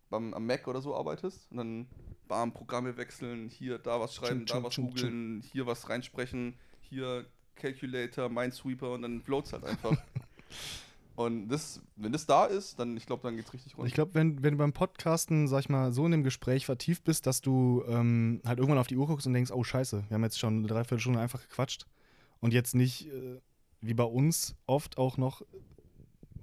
beim, 0.10 0.34
am 0.34 0.46
Mac 0.46 0.68
oder 0.68 0.82
so 0.82 0.96
arbeitest 0.96 1.50
und 1.52 1.58
dann 1.58 1.88
bam, 2.28 2.52
Programme 2.52 2.98
wechseln, 2.98 3.48
hier 3.48 3.78
da 3.78 4.00
was 4.00 4.16
schreiben, 4.16 4.46
Tschum, 4.46 4.58
da 4.58 4.68
was 4.68 4.76
googeln, 4.76 5.42
hier 5.52 5.66
was 5.66 5.90
reinsprechen, 5.90 6.56
hier 6.82 7.26
Calculator, 7.56 8.30
Minesweeper 8.30 8.92
und 8.92 9.04
dann 9.04 9.22
floats 9.22 9.54
halt 9.54 9.64
einfach. 9.64 9.96
und 11.20 11.50
das, 11.50 11.82
wenn 11.98 12.14
das 12.14 12.26
da 12.26 12.46
ist, 12.46 12.80
dann, 12.80 12.96
ich 12.96 13.06
glaube, 13.06 13.24
dann 13.24 13.36
geht's 13.36 13.52
richtig 13.52 13.74
Und 13.74 13.80
rund. 13.80 13.88
ich 13.90 13.94
glaube, 13.94 14.14
wenn, 14.14 14.42
wenn 14.42 14.54
du 14.54 14.58
beim 14.58 14.72
Podcasten, 14.72 15.50
sag 15.50 15.60
ich 15.60 15.68
mal, 15.68 15.92
so 15.92 16.06
in 16.06 16.14
dem 16.14 16.24
Gespräch 16.24 16.66
vertieft 16.66 17.04
bist, 17.04 17.28
dass 17.28 17.42
du 17.42 17.84
ähm, 17.90 18.42
halt 18.46 18.58
irgendwann 18.58 18.78
auf 18.78 18.88
die 18.88 18.96
Uhr 18.96 19.06
guckst 19.06 19.28
und 19.28 19.34
denkst, 19.34 19.52
oh 19.52 19.62
scheiße, 19.62 20.06
wir 20.08 20.16
haben 20.16 20.24
jetzt 20.24 20.40
schon 20.40 20.60
eine 20.60 20.68
Dreiviertelstunde 20.68 21.20
einfach 21.20 21.42
gequatscht 21.42 21.88
und 22.40 22.54
jetzt 22.54 22.74
nicht, 22.74 23.08
äh, 23.08 23.42
wie 23.82 23.94
bei 23.94 24.06
uns, 24.06 24.56
oft 24.66 24.98
auch 24.98 25.18
noch, 25.18 25.42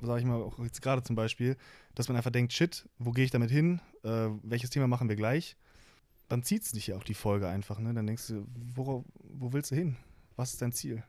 sag 0.03 0.19
ich 0.19 0.27
mal, 0.27 0.43
auch 0.43 0.59
jetzt 0.59 0.83
gerade 0.83 1.03
zum 1.03 1.17
Beispiel, 1.17 1.57
dass 1.95 2.09
man 2.09 2.19
einfach 2.19 2.31
denkt, 2.31 2.53
shit, 2.53 2.87
wo 2.99 3.13
gehe 3.13 3.25
ich 3.25 3.31
damit 3.31 3.51
hin? 3.51 3.81
Äh, 4.03 4.29
welches 4.43 4.69
Thema 4.69 4.89
machen 4.89 5.09
wir 5.09 5.17
gleich? 5.17 5.57
Dann 6.29 6.43
zieht 6.43 6.65
es 6.65 6.73
dich 6.73 6.89
ja 6.89 6.97
auch 6.97 7.05
die 7.05 7.15
Folge 7.15 7.49
einfach, 7.49 7.79
ne? 7.79 7.95
Dann 7.95 8.07
denkst 8.07 8.27
du, 8.27 8.47
wo, 8.75 9.07
wo 9.23 9.55
willst 9.55 9.71
du 9.71 9.75
hin? 9.75 9.97
Was 10.37 10.53
ist 10.53 10.61
dein 10.61 10.73
Ziel? 10.73 11.03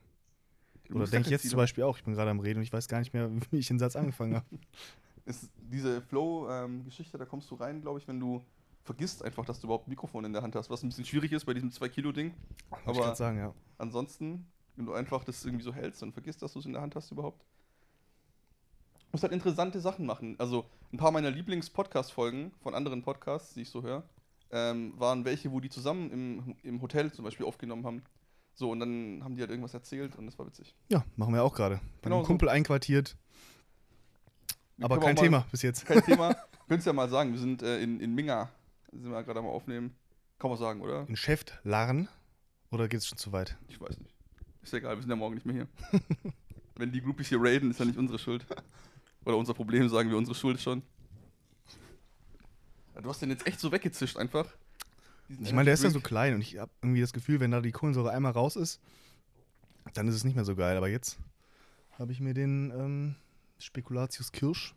Oder 0.90 1.06
denke 1.06 1.18
ich 1.18 1.24
kein 1.26 1.32
jetzt 1.32 1.50
zum 1.50 1.58
Beispiel 1.58 1.84
auch, 1.84 1.98
ich 1.98 2.04
bin 2.04 2.14
gerade 2.14 2.30
am 2.30 2.40
Reden 2.40 2.60
und 2.60 2.64
ich 2.64 2.74
weiß 2.74 2.88
gar 2.88 3.00
nicht 3.00 3.14
mehr, 3.14 3.30
wie 3.52 3.58
ich 3.58 3.68
den 3.68 3.80
Satz 3.80 3.96
angefangen 3.96 4.36
habe. 4.36 4.46
ist 5.26 5.50
diese 5.58 6.02
Flow-Geschichte, 6.02 7.18
da 7.18 7.26
kommst 7.26 7.52
du 7.52 7.56
rein, 7.56 7.82
glaube 7.82 8.00
ich, 8.00 8.08
wenn 8.08 8.20
du 8.20 8.46
vergisst 8.84 9.24
einfach, 9.24 9.46
dass 9.46 9.60
du 9.60 9.68
überhaupt 9.68 9.88
ein 9.88 9.92
Mikrofon 9.92 10.24
in 10.24 10.34
der 10.34 10.42
Hand 10.42 10.56
hast, 10.56 10.70
was 10.70 10.82
ein 10.82 10.90
bisschen 10.90 11.06
schwierig 11.06 11.34
ist 11.34 11.46
bei 11.46 11.54
diesem 11.54 11.70
2-Kilo-Ding. 11.70 12.34
Wollte 12.70 12.84
ich 12.84 12.90
Aber 12.90 13.00
gerade 13.02 13.16
sagen, 13.18 13.38
ja. 13.38 13.54
ansonsten, 13.78 14.48
wenn 14.76 14.86
du 14.86 14.94
einfach 14.94 15.26
das 15.26 15.44
irgendwie 15.44 15.64
so 15.64 15.74
hältst 15.74 16.02
und 16.04 16.14
vergisst, 16.14 16.42
dass 16.42 16.54
du 16.54 16.60
es 16.60 16.66
in 16.66 16.74
der 16.74 16.82
Hand 16.82 16.96
hast 16.96 17.12
überhaupt. 17.12 17.42
Du 17.42 19.06
musst 19.12 19.24
halt 19.24 19.34
interessante 19.34 19.82
Sachen 19.82 20.06
machen. 20.06 20.36
Also 20.40 20.66
ein 20.94 20.98
paar 20.98 21.12
meiner 21.12 21.32
Lieblings-Podcast-Folgen 21.32 22.52
von 22.62 22.74
anderen 22.74 23.04
Podcasts, 23.04 23.54
die 23.54 23.62
ich 23.64 23.70
so 23.70 23.84
höre, 23.84 24.04
ähm, 24.52 24.94
waren 24.98 25.26
welche, 25.26 25.52
wo 25.52 25.60
die 25.60 25.70
zusammen 25.70 26.10
im, 26.12 26.56
im 26.64 26.82
Hotel 26.82 27.12
zum 27.12 27.26
Beispiel 27.26 27.46
aufgenommen 27.46 27.86
haben. 27.86 28.04
So, 28.58 28.72
und 28.72 28.80
dann 28.80 29.22
haben 29.24 29.36
die 29.36 29.42
halt 29.42 29.52
irgendwas 29.52 29.76
erzählt 29.76 30.16
und 30.16 30.26
das 30.26 30.40
war 30.40 30.48
witzig. 30.48 30.74
Ja, 30.90 31.06
machen 31.16 31.32
wir 31.32 31.44
auch 31.44 31.54
gerade. 31.54 31.80
Genau 32.02 32.22
so. 32.22 32.26
Kumpel 32.28 32.50
einquartiert. 32.50 33.16
Aber 34.82 35.00
kein 35.00 35.14
mal- 35.14 35.22
Thema 35.22 35.46
bis 35.52 35.62
jetzt. 35.62 35.86
Kein 35.86 36.02
Thema. 36.02 36.36
Könntest 36.68 36.88
ja 36.88 36.94
mal 36.94 37.08
sagen, 37.08 37.34
wir 37.34 37.40
sind 37.40 37.62
äh, 37.62 37.80
in, 37.82 38.00
in 38.00 38.16
Minga. 38.16 38.50
Sind 38.92 39.12
wir 39.12 39.24
gerade 39.24 39.40
am 39.40 39.46
Aufnehmen. 39.46 39.96
Kann 40.40 40.50
man 40.50 40.58
sagen, 40.58 40.82
oder? 40.82 41.08
In 41.08 41.16
Schäft, 41.16 41.60
Larn? 41.64 42.08
Oder 42.72 42.88
geht 42.88 43.02
es 43.02 43.08
schon 43.08 43.20
zu 43.20 43.32
weit? 43.32 43.56
Ich 43.68 43.80
weiß 43.80 44.00
nicht. 44.00 44.16
Ist 44.64 44.74
ja 44.74 44.80
egal, 44.80 44.96
wir 44.96 45.02
sind 45.02 45.12
ja 45.12 45.16
morgen 45.16 45.36
nicht 45.36 45.46
mehr 45.46 45.56
hier. 45.56 45.68
Wenn 46.76 46.92
die 46.92 47.02
Groupies 47.02 47.30
hier 47.30 47.38
raiden, 47.40 47.70
ist 47.70 47.80
ja 47.80 47.86
nicht 47.86 47.98
unsere 48.00 48.18
Schuld. 48.18 48.44
Oder 49.24 49.38
unser 49.38 49.54
Problem, 49.54 49.88
sagen 49.88 50.10
wir 50.10 50.18
unsere 50.18 50.36
Schuld 50.36 50.60
schon. 50.60 50.82
Du 53.02 53.08
hast 53.08 53.22
den 53.22 53.30
jetzt 53.30 53.46
echt 53.46 53.60
so 53.60 53.72
weggezischt 53.72 54.18
einfach. 54.18 54.48
Ich 55.30 55.52
meine, 55.52 55.66
der 55.66 55.74
ist 55.74 55.84
ja 55.84 55.90
so 55.90 56.00
klein 56.00 56.36
und 56.36 56.42
ich 56.42 56.58
habe 56.58 56.72
irgendwie 56.82 57.02
das 57.02 57.12
Gefühl, 57.12 57.40
wenn 57.40 57.52
da 57.52 57.62
die 57.62 57.72
Kohlensäure 57.72 58.12
einmal 58.12 58.32
raus 58.32 58.56
ist, 58.56 58.80
dann 59.94 60.08
ist 60.08 60.16
es 60.16 60.24
nicht 60.24 60.36
mehr 60.36 60.46
so 60.46 60.56
geil. 60.56 60.78
Aber 60.78 60.88
jetzt 60.88 61.18
habe 62.00 62.12
ich 62.12 62.20
mir 62.20 62.34
den 62.34 62.72
ähm, 62.72 63.16
Spekulatius 63.60 64.32
Kirsch. 64.32 64.74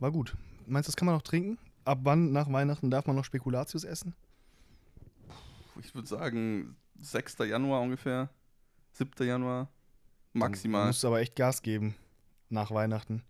War 0.00 0.10
gut. 0.10 0.36
Meinst 0.66 0.88
du, 0.88 0.92
das 0.92 0.96
kann 0.96 1.06
man 1.06 1.14
noch 1.14 1.22
trinken? 1.22 1.58
Ab 1.84 2.00
wann 2.02 2.32
nach 2.32 2.50
Weihnachten 2.50 2.90
darf 2.90 3.06
man 3.06 3.16
noch 3.16 3.24
Spekulatius 3.24 3.84
essen? 3.84 4.14
Ich 5.80 5.94
würde 5.94 6.08
sagen, 6.08 6.76
6. 7.00 7.38
Januar 7.38 7.80
ungefähr. 7.80 8.30
7. 8.92 9.26
Januar. 9.26 9.68
Maximal. 10.32 10.86
musst 10.86 11.02
du 11.02 11.08
aber 11.08 11.20
echt 11.20 11.36
Gas 11.36 11.62
geben 11.62 11.94
nach 12.48 12.70
Weihnachten. 12.70 13.22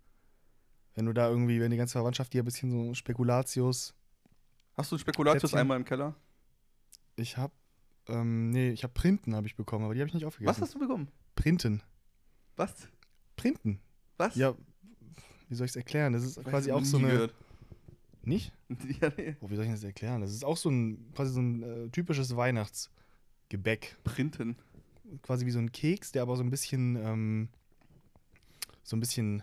Wenn 0.95 1.07
du 1.07 1.13
da 1.13 1.29
irgendwie, 1.29 1.61
wenn 1.61 1.71
die 1.71 1.77
ganze 1.77 1.93
Verwandtschaft 1.93 2.33
dir 2.33 2.43
ein 2.43 2.45
bisschen 2.45 2.71
so 2.71 2.95
Spekulatius. 2.95 3.95
Hast 4.77 4.91
du 4.93 4.99
Spekulatius 4.99 5.43
Plätzchen. 5.43 5.59
einmal 5.59 5.77
im 5.77 5.85
Keller? 5.85 6.15
Ich 7.17 7.37
hab, 7.37 7.53
ähm, 8.09 8.51
nee, 8.51 8.71
ich 8.71 8.85
hab 8.85 8.95
Printen 8.95 9.35
habe 9.35 9.47
ich 9.47 9.57
bekommen, 9.57 9.85
aber 9.85 9.95
die 9.95 10.01
habe 10.01 10.09
ich 10.09 10.15
nicht 10.15 10.25
aufgegessen. 10.25 10.55
Was 10.55 10.61
hast 10.63 10.75
du 10.75 10.79
bekommen? 10.79 11.09
Printen. 11.37 11.83
Was? 12.57 12.89
Printen. 13.37 13.81
Was? 14.17 14.35
Ja, 14.35 14.55
wie 15.49 15.55
soll 15.55 15.67
ich 15.67 15.73
es 15.73 15.77
erklären? 15.77 16.13
Das 16.15 16.23
ist 16.25 16.39
Weiß 16.39 16.45
quasi 16.47 16.73
auch 16.73 16.85
so 16.85 16.99
eine. 16.99 17.09
gehört. 17.09 17.35
Nicht? 18.23 18.53
Ja, 19.01 19.11
nee. 19.17 19.37
Oh, 19.41 19.51
wie 19.51 19.57
soll 19.57 19.65
ich 19.67 19.71
das 19.71 19.85
erklären? 19.85 20.21
Das 20.23 20.31
ist 20.33 20.45
auch 20.45 20.57
so 20.57 20.71
ein, 20.71 21.13
quasi 21.15 21.33
so 21.33 21.41
ein 21.41 21.63
äh, 21.63 21.89
typisches 21.91 22.35
Weihnachtsgebäck. 22.37 23.97
Printen. 24.05 24.57
Quasi 25.23 25.45
wie 25.45 25.51
so 25.51 25.59
ein 25.59 25.71
Keks, 25.73 26.13
der 26.13 26.23
aber 26.23 26.37
so 26.37 26.43
ein 26.43 26.49
bisschen, 26.51 26.97
ähm, 26.97 27.49
so 28.83 28.97
ein 28.97 29.01
bisschen 29.01 29.43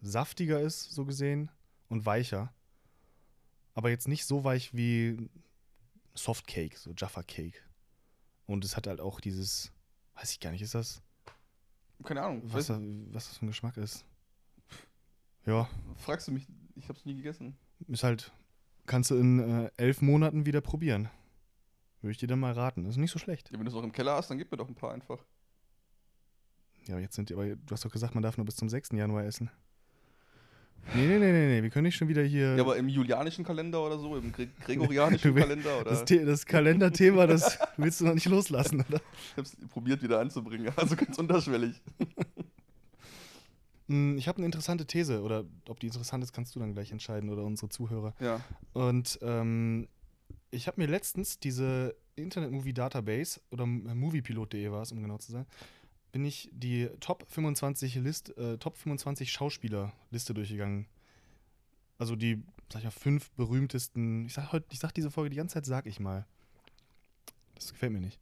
saftiger 0.00 0.60
ist, 0.60 0.92
so 0.92 1.04
gesehen, 1.04 1.50
und 1.88 2.06
weicher. 2.06 2.52
Aber 3.76 3.90
jetzt 3.90 4.08
nicht 4.08 4.24
so 4.24 4.42
weich 4.42 4.74
wie 4.74 5.28
Softcake, 6.14 6.78
so 6.78 6.92
Jaffa 6.96 7.22
Cake. 7.22 7.58
Und 8.46 8.64
es 8.64 8.74
hat 8.74 8.86
halt 8.86 9.00
auch 9.02 9.20
dieses, 9.20 9.70
weiß 10.14 10.32
ich 10.32 10.40
gar 10.40 10.50
nicht, 10.50 10.62
ist 10.62 10.74
das, 10.74 11.02
Keine 12.02 12.22
Ahnung. 12.22 12.40
was, 12.46 12.68
da, 12.68 12.80
was 12.80 13.28
das 13.28 13.36
für 13.36 13.44
ein 13.44 13.48
Geschmack 13.48 13.76
ist? 13.76 14.06
Ja, 15.44 15.68
fragst 15.96 16.26
du 16.26 16.32
mich, 16.32 16.48
ich 16.74 16.88
hab's 16.88 17.04
nie 17.04 17.16
gegessen. 17.16 17.54
ist 17.86 18.02
halt, 18.02 18.32
kannst 18.86 19.10
du 19.10 19.16
in 19.16 19.38
äh, 19.40 19.70
elf 19.76 20.00
Monaten 20.00 20.46
wieder 20.46 20.62
probieren. 20.62 21.10
Würde 22.00 22.12
ich 22.12 22.18
dir 22.18 22.28
dann 22.28 22.40
mal 22.40 22.52
raten. 22.54 22.84
Das 22.84 22.92
ist 22.94 22.98
nicht 22.98 23.10
so 23.10 23.18
schlecht. 23.18 23.50
Ja, 23.50 23.58
wenn 23.58 23.66
du 23.66 23.70
es 23.70 23.76
auch 23.76 23.82
im 23.82 23.92
Keller 23.92 24.14
hast, 24.14 24.30
dann 24.30 24.38
gib 24.38 24.50
mir 24.50 24.56
doch 24.56 24.68
ein 24.68 24.74
paar 24.74 24.92
einfach. 24.94 25.22
Ja, 26.86 26.94
aber 26.94 27.02
jetzt 27.02 27.14
sind 27.14 27.28
die, 27.28 27.34
aber 27.34 27.44
du 27.56 27.72
hast 27.72 27.84
doch 27.84 27.92
gesagt, 27.92 28.14
man 28.14 28.22
darf 28.22 28.38
nur 28.38 28.46
bis 28.46 28.56
zum 28.56 28.70
6. 28.70 28.92
Januar 28.92 29.24
essen. 29.24 29.50
Nee, 30.94 31.06
nee, 31.06 31.18
nee, 31.18 31.32
nee, 31.32 31.46
nee. 31.56 31.62
wir 31.62 31.70
können 31.70 31.84
nicht 31.84 31.96
schon 31.96 32.08
wieder 32.08 32.22
hier. 32.22 32.54
Ja, 32.56 32.62
aber 32.62 32.76
im 32.76 32.88
julianischen 32.88 33.44
Kalender 33.44 33.84
oder 33.84 33.98
so, 33.98 34.16
im 34.16 34.32
Gre 34.32 34.46
gregorianischen 34.64 35.34
Kalender 35.36 35.80
oder. 35.80 35.90
das, 35.90 36.04
das 36.04 36.46
Kalenderthema, 36.46 37.26
das 37.26 37.58
willst 37.76 38.00
du 38.00 38.04
noch 38.06 38.14
nicht 38.14 38.26
loslassen, 38.28 38.84
oder? 38.88 39.00
Ich 39.32 39.36
hab's 39.36 39.56
probiert 39.70 40.02
wieder 40.02 40.20
anzubringen, 40.20 40.72
also 40.76 40.94
ganz 40.96 41.18
unterschwellig. 41.18 41.80
Hm, 43.88 44.18
Ich 44.18 44.28
habe 44.28 44.38
eine 44.38 44.46
interessante 44.46 44.86
These, 44.86 45.22
oder 45.22 45.44
ob 45.68 45.80
die 45.80 45.86
interessant 45.86 46.22
ist, 46.24 46.32
kannst 46.32 46.54
du 46.54 46.60
dann 46.60 46.72
gleich 46.72 46.92
entscheiden 46.92 47.30
oder 47.30 47.44
unsere 47.44 47.68
Zuhörer. 47.68 48.14
Ja. 48.20 48.40
Und 48.72 49.18
ähm, 49.22 49.88
ich 50.50 50.66
habe 50.66 50.80
mir 50.80 50.86
letztens 50.88 51.38
diese 51.38 51.94
Internet 52.14 52.50
Movie 52.50 52.72
Database 52.72 53.40
oder 53.50 53.66
moviepilot.de 53.66 54.70
war 54.70 54.82
es, 54.82 54.92
um 54.92 55.02
genau 55.02 55.18
zu 55.18 55.32
sein, 55.32 55.46
bin 56.16 56.24
ich 56.24 56.48
die 56.50 56.88
Top 57.00 57.26
25 57.28 57.96
List, 57.96 58.34
äh, 58.38 58.56
Top 58.56 58.78
25 58.78 59.30
Schauspieler-Liste 59.30 60.32
durchgegangen. 60.32 60.86
Also 61.98 62.16
die, 62.16 62.42
sag 62.72 62.78
ich 62.78 62.84
mal, 62.84 62.90
fünf 62.90 63.30
berühmtesten. 63.32 64.24
Ich 64.24 64.32
sag 64.32 64.50
heute, 64.50 64.64
ich 64.70 64.78
sag 64.78 64.92
diese 64.92 65.10
Folge 65.10 65.28
die 65.28 65.36
ganze 65.36 65.56
Zeit, 65.56 65.66
sag 65.66 65.84
ich 65.84 66.00
mal. 66.00 66.24
Das 67.54 67.70
gefällt 67.70 67.92
mir 67.92 68.00
nicht. 68.00 68.18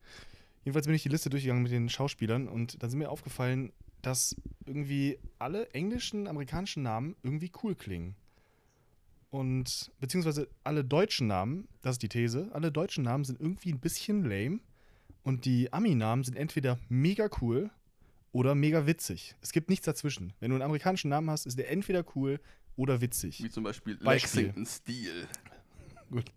Jedenfalls 0.64 0.86
bin 0.86 0.96
ich 0.96 1.04
die 1.04 1.08
Liste 1.08 1.30
durchgegangen 1.30 1.62
mit 1.62 1.70
den 1.70 1.88
Schauspielern 1.88 2.48
und 2.48 2.82
da 2.82 2.88
sind 2.88 2.98
mir 2.98 3.10
aufgefallen, 3.12 3.72
dass 4.02 4.34
irgendwie 4.66 5.20
alle 5.38 5.70
englischen, 5.70 6.26
amerikanischen 6.26 6.82
Namen 6.82 7.14
irgendwie 7.22 7.52
cool 7.62 7.76
klingen. 7.76 8.16
Und 9.30 9.92
beziehungsweise 10.00 10.48
alle 10.64 10.84
deutschen 10.84 11.28
Namen, 11.28 11.68
das 11.80 11.92
ist 11.92 12.02
die 12.02 12.08
These, 12.08 12.50
alle 12.54 12.72
deutschen 12.72 13.04
Namen 13.04 13.22
sind 13.22 13.38
irgendwie 13.38 13.72
ein 13.72 13.78
bisschen 13.78 14.24
lame. 14.24 14.58
Und 15.22 15.44
die 15.44 15.72
Ami-Namen 15.72 16.24
sind 16.24 16.36
entweder 16.36 16.80
mega 16.88 17.30
cool 17.40 17.70
oder 18.34 18.56
mega 18.56 18.84
witzig. 18.84 19.36
Es 19.40 19.52
gibt 19.52 19.70
nichts 19.70 19.86
dazwischen. 19.86 20.32
Wenn 20.40 20.50
du 20.50 20.56
einen 20.56 20.62
amerikanischen 20.62 21.08
Namen 21.08 21.30
hast, 21.30 21.46
ist 21.46 21.56
der 21.56 21.70
entweder 21.70 22.04
cool 22.16 22.40
oder 22.76 23.00
witzig. 23.00 23.42
Wie 23.42 23.48
zum 23.48 23.62
Beispiel, 23.62 23.96
Beispiel. 23.96 24.46
Lexington 24.46 24.66
Steel. 24.66 25.28
Gut. 26.10 26.32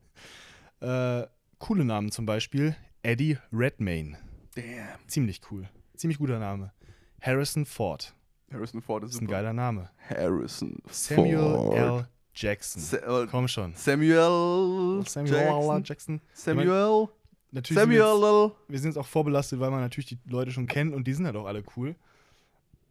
Äh, 0.79 1.25
coole 1.57 1.83
Namen 1.83 2.11
zum 2.11 2.27
Beispiel 2.27 2.75
Eddie 3.01 3.39
Redmayne. 3.51 4.15
Damn. 4.53 5.07
Ziemlich 5.07 5.41
cool. 5.49 5.67
Ziemlich 5.95 6.19
guter 6.19 6.37
Name. 6.37 6.71
Harrison 7.19 7.65
Ford. 7.65 8.13
Harrison 8.51 8.81
Ford 8.81 9.03
ist, 9.03 9.15
ist 9.15 9.21
ein 9.21 9.27
geiler 9.27 9.53
Name. 9.53 9.89
Harrison 10.07 10.77
Samuel 10.91 11.39
Ford. 11.39 11.77
L. 11.77 12.07
Jackson. 12.35 12.79
Sa 12.79 13.25
Komm 13.25 13.47
schon. 13.47 13.73
Samuel, 13.73 15.03
Samuel 15.07 15.33
L. 15.33 15.81
Jackson. 15.83 15.83
Jackson. 15.83 16.21
Samuel. 16.33 17.09
Natürlich 17.51 17.81
Samuel. 17.81 18.51
wir 18.67 18.79
sind 18.79 18.89
jetzt 18.89 18.97
auch 18.97 19.07
vorbelastet, 19.07 19.59
weil 19.59 19.71
man 19.71 19.79
natürlich 19.81 20.07
die 20.07 20.19
Leute 20.25 20.51
schon 20.51 20.67
kennt 20.67 20.93
und 20.93 21.07
die 21.07 21.13
sind 21.13 21.25
halt 21.25 21.35
auch 21.35 21.45
alle 21.45 21.63
cool. 21.75 21.95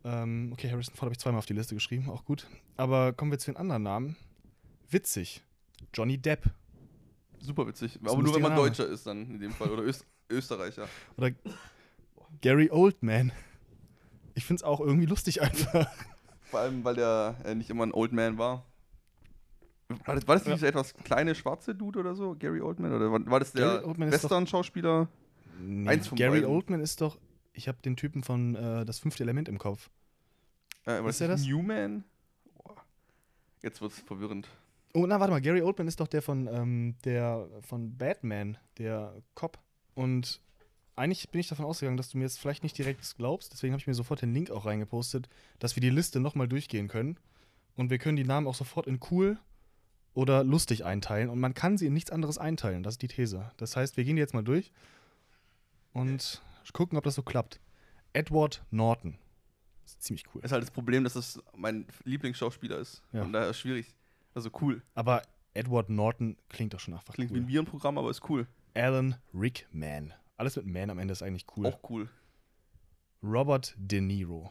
Ähm, 0.04 0.50
okay, 0.52 0.70
Harrison 0.70 0.94
Ford 0.94 1.06
habe 1.06 1.12
ich 1.12 1.18
zweimal 1.18 1.40
auf 1.40 1.46
die 1.46 1.52
Liste 1.52 1.74
geschrieben, 1.74 2.08
auch 2.08 2.24
gut. 2.24 2.46
Aber 2.76 3.12
kommen 3.12 3.30
wir 3.30 3.38
zu 3.38 3.50
den 3.50 3.56
anderen 3.56 3.82
Namen. 3.82 4.16
Witzig. 4.88 5.42
Johnny 5.92 6.16
Depp. 6.16 6.44
Super 7.40 7.66
witzig. 7.66 8.00
ein 8.00 8.08
Aber 8.08 8.22
nur 8.22 8.34
wenn 8.34 8.42
man 8.42 8.52
Name. 8.52 8.62
Deutscher 8.62 8.86
ist 8.86 9.06
dann 9.06 9.30
in 9.30 9.40
dem 9.40 9.52
Fall. 9.52 9.70
Oder 9.70 9.82
Öst 9.82 10.06
Österreicher. 10.30 10.88
Oder 11.16 11.32
Gary 12.40 12.70
Oldman. 12.70 13.32
Ich 14.34 14.44
finde 14.44 14.60
es 14.60 14.62
auch 14.64 14.80
irgendwie 14.80 15.06
lustig 15.06 15.42
einfach. 15.42 15.88
Vor 16.50 16.60
allem, 16.60 16.84
weil 16.84 16.94
der 16.94 17.36
äh, 17.44 17.54
nicht 17.54 17.70
immer 17.70 17.84
ein 17.84 17.92
Old 17.92 18.12
Man 18.12 18.38
war. 18.38 18.64
War 20.04 20.14
das, 20.16 20.26
war 20.26 20.34
das 20.36 20.44
nicht 20.44 20.48
Ja. 20.50 20.54
dieser 20.56 20.68
etwas 20.68 20.94
kleine 20.94 21.34
schwarze 21.34 21.74
Dude 21.74 22.00
oder 22.00 22.14
so? 22.14 22.34
Gary 22.36 22.60
Oldman? 22.60 22.92
Oder 22.92 23.10
war, 23.12 23.24
war 23.26 23.38
das 23.40 23.52
der 23.52 23.82
Western-Schauspieler? 23.84 25.08
Nee, 25.60 25.88
Eins 25.88 26.08
von 26.08 26.18
Gary 26.18 26.40
beiden. 26.40 26.50
Oldman 26.54 26.80
ist 26.80 27.00
doch. 27.00 27.18
Ich 27.52 27.68
habe 27.68 27.78
den 27.84 27.96
Typen 27.96 28.22
von 28.22 28.54
äh, 28.56 28.84
Das 28.84 28.98
fünfte 28.98 29.22
Element 29.22 29.48
im 29.48 29.58
Kopf. 29.58 29.88
Äh, 30.86 31.06
Ist 31.08 31.20
der 31.20 31.28
das? 31.28 31.44
Newman? 31.44 32.04
Boah. 32.54 32.76
Jetzt 33.62 33.80
wird's 33.80 34.00
verwirrend. 34.00 34.48
Oh, 34.92 35.06
na, 35.06 35.18
warte 35.20 35.30
mal. 35.32 35.40
Gary 35.40 35.62
Oldman 35.62 35.88
ist 35.88 36.00
doch 36.00 36.08
der 36.08 36.22
von, 36.22 36.46
ähm, 36.48 36.94
der 37.04 37.48
von 37.62 37.96
Batman, 37.96 38.58
der 38.78 39.14
Cop. 39.34 39.58
Und 39.94 40.40
eigentlich 40.96 41.30
bin 41.30 41.40
ich 41.40 41.48
davon 41.48 41.64
ausgegangen, 41.64 41.96
dass 41.96 42.10
du 42.10 42.18
mir 42.18 42.24
jetzt 42.24 42.38
vielleicht 42.38 42.62
nicht 42.62 42.76
direkt 42.76 43.16
glaubst. 43.16 43.52
Deswegen 43.52 43.72
habe 43.72 43.80
ich 43.80 43.86
mir 43.86 43.94
sofort 43.94 44.20
den 44.22 44.32
Link 44.34 44.50
auch 44.50 44.66
reingepostet, 44.66 45.28
dass 45.58 45.76
wir 45.76 45.80
die 45.80 45.90
Liste 45.90 46.18
nochmal 46.20 46.48
durchgehen 46.48 46.88
können. 46.88 47.18
Und 47.76 47.90
wir 47.90 47.98
können 47.98 48.16
die 48.16 48.24
Namen 48.24 48.46
auch 48.46 48.54
sofort 48.54 48.86
in 48.86 48.98
cool 49.10 49.38
oder 50.16 50.42
lustig 50.44 50.86
einteilen. 50.86 51.28
Und 51.28 51.38
man 51.40 51.52
kann 51.52 51.76
sie 51.76 51.86
in 51.86 51.92
nichts 51.92 52.10
anderes 52.10 52.38
einteilen. 52.38 52.82
Das 52.82 52.94
ist 52.94 53.02
die 53.02 53.08
These. 53.08 53.50
Das 53.58 53.76
heißt, 53.76 53.98
wir 53.98 54.04
gehen 54.04 54.16
jetzt 54.16 54.32
mal 54.32 54.42
durch 54.42 54.72
und 55.92 56.42
gucken, 56.72 56.96
ob 56.96 57.04
das 57.04 57.14
so 57.14 57.22
klappt. 57.22 57.60
Edward 58.14 58.64
Norton. 58.70 59.18
Ist 59.84 60.02
ziemlich 60.02 60.24
cool. 60.34 60.42
Ist 60.42 60.52
halt 60.52 60.62
das 60.62 60.70
Problem, 60.70 61.04
dass 61.04 61.12
das 61.12 61.38
mein 61.54 61.86
Lieblingsschauspieler 62.04 62.78
ist. 62.78 63.02
Ja. 63.12 63.22
Und 63.22 63.34
daher 63.34 63.50
ist 63.50 63.58
schwierig. 63.58 63.94
Also 64.34 64.50
cool. 64.62 64.82
Aber 64.94 65.20
Edward 65.52 65.90
Norton 65.90 66.38
klingt 66.48 66.72
doch 66.72 66.80
schon 66.80 66.94
einfach 66.94 67.12
Klingt 67.12 67.30
wie 67.30 67.34
cool. 67.34 67.44
ein 67.44 67.48
Virenprogramm, 67.48 67.98
aber 67.98 68.10
ist 68.10 68.28
cool. 68.30 68.46
Alan 68.74 69.16
Rickman. 69.34 70.14
Alles 70.38 70.56
mit 70.56 70.66
Man 70.66 70.88
am 70.88 70.98
Ende 70.98 71.12
ist 71.12 71.22
eigentlich 71.22 71.46
cool. 71.56 71.66
Auch 71.66 71.90
cool. 71.90 72.08
Robert 73.22 73.74
De 73.76 74.00
Niro. 74.00 74.50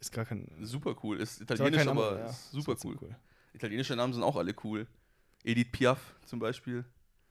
Ist 0.00 0.10
gar 0.10 0.24
kein. 0.24 0.48
Super 0.60 0.96
cool. 1.04 1.18
Ist 1.18 1.40
ist 1.40 1.42
aber 1.42 1.54
italienisch, 1.54 1.78
kein 1.78 1.88
aber, 1.88 2.08
anderer, 2.08 2.24
ja. 2.24 2.30
ist 2.30 2.50
super 2.50 2.72
Ist 2.72 2.84
cool. 2.84 3.16
Italienische 3.52 3.96
Namen 3.96 4.12
sind 4.12 4.22
auch 4.22 4.36
alle 4.36 4.54
cool. 4.64 4.86
Edith 5.44 5.72
Piaf 5.72 6.14
zum 6.24 6.38
Beispiel. 6.38 6.84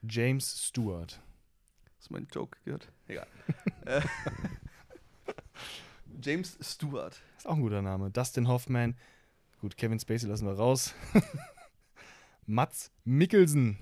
James 0.07 0.67
Stewart. 0.67 1.19
Hast 1.97 2.10
du 2.10 2.13
meinen 2.13 2.27
Joke 2.34 2.57
gehört? 2.65 2.88
Egal. 3.07 3.27
Äh, 3.86 4.01
James 6.21 6.57
Stewart. 6.62 7.19
Ist 7.38 7.47
auch 7.47 7.55
ein 7.55 7.62
guter 7.62 7.81
Name. 7.81 8.12
Dustin 8.12 8.47
Hoffman. 8.47 8.95
Gut, 9.60 9.77
Kevin 9.77 9.99
Spacey 9.99 10.27
lassen 10.27 10.45
wir 10.47 10.53
raus. 10.53 10.93
Mats 12.45 12.91
Mikkelsen. 13.05 13.77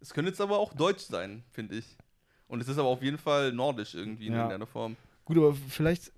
Es 0.00 0.12
könnte 0.12 0.30
jetzt 0.30 0.40
aber 0.40 0.58
auch 0.58 0.74
deutsch 0.74 1.02
sein, 1.04 1.44
finde 1.52 1.76
ich. 1.76 1.96
Und 2.48 2.60
es 2.60 2.68
ist 2.68 2.78
aber 2.78 2.88
auf 2.88 3.02
jeden 3.02 3.18
Fall 3.18 3.52
nordisch 3.52 3.94
irgendwie 3.94 4.26
in 4.26 4.32
Ja. 4.32 4.40
irgendeiner 4.40 4.66
Form. 4.66 4.96
Gut, 5.24 5.36
aber 5.36 5.54
vielleicht 5.54 6.10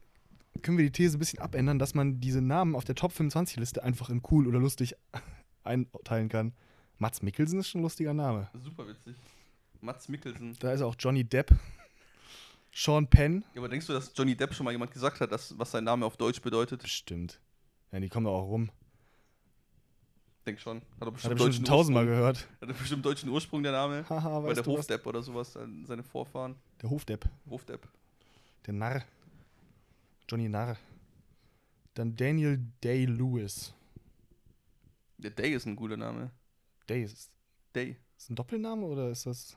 können 0.63 0.79
wir 0.79 0.85
die 0.85 0.93
These 0.93 1.17
ein 1.17 1.19
bisschen 1.19 1.41
abändern, 1.41 1.79
dass 1.79 1.95
man 1.95 2.21
diese 2.21 2.41
Namen 2.41 2.75
auf 2.75 2.85
der 2.85 2.95
Top 2.95 3.13
25-Liste 3.13 3.83
einfach 3.83 4.11
in 4.11 4.23
cool 4.31 4.47
oder 4.47 4.59
lustig 4.59 4.95
einteilen 5.65 6.29
kann. 6.29 6.53
Mats 6.99 7.23
Mikkelsen 7.23 7.59
ist 7.59 7.69
schon 7.69 7.81
ein 7.81 7.85
lustiger 7.85 8.15
Name. 8.15 8.49
Super 8.63 8.87
witzig. 8.87 9.17
Mats 9.81 10.09
Mikkelsen. 10.09 10.57
Da 10.61 10.73
ist 10.73 10.83
auch 10.83 10.95
Johnny 10.99 11.25
Depp. 11.25 11.55
Sean 12.73 13.07
Penn. 13.07 13.45
Ja, 13.55 13.61
aber 13.61 13.69
denkst 13.69 13.87
du, 13.87 13.93
dass 13.93 14.13
Johnny 14.17 14.35
Depp 14.35 14.53
schon 14.55 14.65
mal 14.65 14.73
jemand 14.73 14.91
gesagt 14.91 15.21
hat, 15.21 15.31
dass, 15.31 15.57
was 15.59 15.71
sein 15.71 15.85
Name 15.85 16.05
auf 16.07 16.17
Deutsch 16.17 16.41
bedeutet? 16.41 16.83
Bestimmt. 16.83 17.41
Ja, 17.93 18.01
die 18.01 18.09
kommen 18.09 18.27
doch 18.27 18.35
auch 18.35 18.49
rum. 18.49 18.71
Denk 20.45 20.59
schon. 20.61 20.79
Hat 20.79 20.85
er 20.85 20.99
Hat 20.99 21.07
er 21.07 21.11
bestimmt, 21.13 21.39
bestimmt 21.39 21.69
tausendmal 21.69 22.05
gehört. 22.05 22.49
Hat 22.61 22.69
er 22.69 22.75
bestimmt 22.75 23.05
deutschen 23.05 23.29
Ursprung, 23.29 23.63
der 23.63 23.73
Name. 23.73 24.05
Haha, 24.09 24.43
weißt 24.43 24.57
der 24.57 24.65
du 24.65 24.73
was? 24.73 24.79
Hofdepp 24.81 25.07
oder 25.07 25.23
sowas, 25.23 25.57
äh, 25.57 25.67
seine 25.87 26.03
Vorfahren. 26.03 26.57
Der 26.83 26.91
Hofdepp. 26.91 27.25
Hofdepp. 27.49 27.89
Der 28.67 28.75
Narr. 28.75 29.05
Johnny 30.29 30.49
Narr. 30.49 30.77
Dann 31.95 32.17
Daniel 32.17 32.59
Day-Lewis. 32.83 33.73
Der 35.19 35.31
Day 35.31 35.55
ist 35.55 35.67
ein 35.67 35.77
guter 35.77 35.97
Name. 35.97 36.31
Day 36.89 37.05
ist, 37.05 37.31
Day. 37.75 37.97
ist 38.17 38.31
ein 38.31 38.37
Doppelname 38.37 38.85
oder 38.85 39.11
ist 39.11 39.27
das 39.27 39.57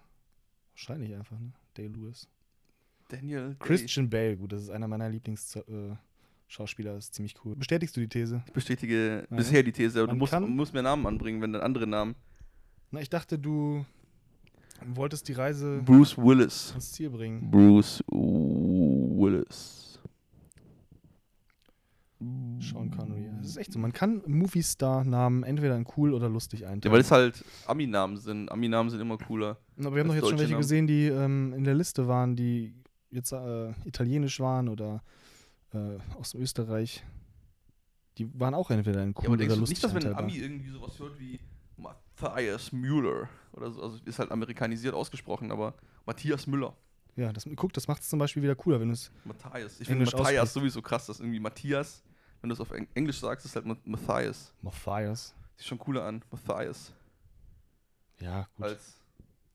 wahrscheinlich 0.74 1.14
einfach, 1.16 1.40
ne? 1.40 1.52
Day-Lewis. 1.78 2.28
Daniel 3.10 3.50
Day. 3.50 3.56
Christian 3.60 4.10
Bale, 4.10 4.38
gut, 4.38 4.52
das 4.52 4.64
ist 4.64 4.70
einer 4.70 4.88
meiner 4.88 5.10
Lieblingsschauspieler, 5.10 6.94
äh, 6.94 6.98
ist 6.98 7.14
ziemlich 7.16 7.34
cool. 7.44 7.56
Bestätigst 7.56 7.96
du 7.98 8.02
die 8.02 8.08
These? 8.10 8.44
Ich 8.46 8.54
bestätige 8.54 9.26
Ja. 9.30 9.36
bisher 9.36 9.64
die 9.64 9.72
These, 9.72 10.00
aber 10.00 10.08
du 10.08 10.12
Man 10.14 10.20
musst, 10.20 10.32
kann- 10.32 10.50
musst 10.56 10.74
mir 10.74 10.84
Namen 10.84 11.06
anbringen, 11.08 11.42
wenn 11.42 11.54
dann 11.54 11.62
andere 11.64 11.88
Namen. 11.88 12.16
Na, 12.92 13.02
ich 13.02 13.10
dachte, 13.10 13.40
du 13.40 13.86
wolltest 14.86 15.28
die 15.28 15.34
Reise 15.34 15.82
Bruce 15.84 16.18
Willis. 16.18 16.70
ans 16.72 16.92
Ziel 16.92 17.10
bringen. 17.10 17.50
Bruce 17.50 18.02
Willis. 18.10 19.87
Sean 22.60 22.90
Connery. 22.90 23.30
Das 23.38 23.48
ist 23.50 23.58
echt 23.58 23.72
so. 23.72 23.80
Man 23.80 23.94
kann 23.94 24.24
Movie-Star-Namen 24.26 25.44
entweder 25.44 25.76
in 25.76 25.86
cool 25.98 26.14
oder 26.14 26.30
lustig 26.30 26.62
Ja, 26.62 26.70
einteilen. 26.70 26.94
weil 26.94 27.02
es 27.02 27.12
halt 27.12 27.46
Ami-Namen 27.68 28.18
sind. 28.18 28.52
Ami-Namen 28.52 28.90
sind 28.90 29.00
immer 29.02 29.18
cooler. 29.18 29.58
Aber 29.78 29.94
wir 29.94 30.02
haben 30.02 30.08
doch 30.08 30.16
jetzt 30.16 30.28
schon 30.30 30.40
welche 30.40 30.54
Namen. 30.54 30.62
gesehen, 30.62 30.88
die 30.88 31.06
ähm, 31.08 31.54
in 31.54 31.64
der 31.64 31.76
Liste 31.76 32.08
waren, 32.08 32.36
die 32.36 32.74
jetzt 33.12 33.32
äh, 33.34 33.70
italienisch 33.86 34.40
waren 34.40 34.68
oder 34.68 35.04
äh, 35.74 35.98
aus 36.20 36.34
Österreich. 36.34 37.04
Die 38.18 38.28
waren 38.40 38.56
auch 38.56 38.72
entweder 38.72 39.04
in 39.04 39.10
cool 39.10 39.24
Ja, 39.24 39.30
aber 39.30 39.34
oder 39.36 39.56
lustig 39.56 39.70
nicht, 39.78 39.84
dass 39.84 39.94
wenn 39.94 40.08
ein. 40.08 40.16
Ami 40.16 40.38
irgendwie 40.38 40.70
sowas 40.72 40.98
hört 40.98 41.20
wie 41.20 41.40
Matthias 41.78 42.72
Müller 42.72 43.30
oder 43.54 43.72
so, 43.72 43.82
also 43.84 44.00
ist 44.06 44.18
halt 44.18 44.32
amerikanisiert 44.32 44.96
ausgesprochen, 44.96 45.52
aber 45.52 45.76
Matthias 46.06 46.48
Müller. 46.48 46.76
Ja, 47.16 47.32
das, 47.34 47.48
guck, 47.56 47.74
das 47.74 47.88
macht 47.88 48.02
es 48.02 48.10
zum 48.10 48.20
Beispiel 48.20 48.44
wieder 48.44 48.56
cooler, 48.56 48.80
wenn 48.80 48.90
es. 48.92 49.12
Matthias. 49.26 49.80
Ich 49.80 49.88
finde 49.88 50.06
Matthias 50.06 50.22
aussprichst. 50.22 50.54
sowieso 50.54 50.82
krass, 50.82 51.06
dass 51.08 51.20
irgendwie 51.20 51.40
Matthias, 51.40 52.04
wenn 52.48 52.56
du 52.56 52.62
es 52.62 52.62
auf 52.62 52.72
Eng 52.72 52.88
Englisch 52.94 53.20
sagst, 53.20 53.46
ist 53.46 53.56
halt 53.58 53.66
Ma- 53.66 53.76
Matthias. 53.84 54.54
Matthias. 54.62 55.36
Sieht 55.58 55.68
schon 55.68 55.78
cooler 55.80 56.06
an. 56.06 56.24
Matthias. 56.32 56.94
Ja, 58.22 58.48
gut. 58.56 58.66
Als, 58.68 58.96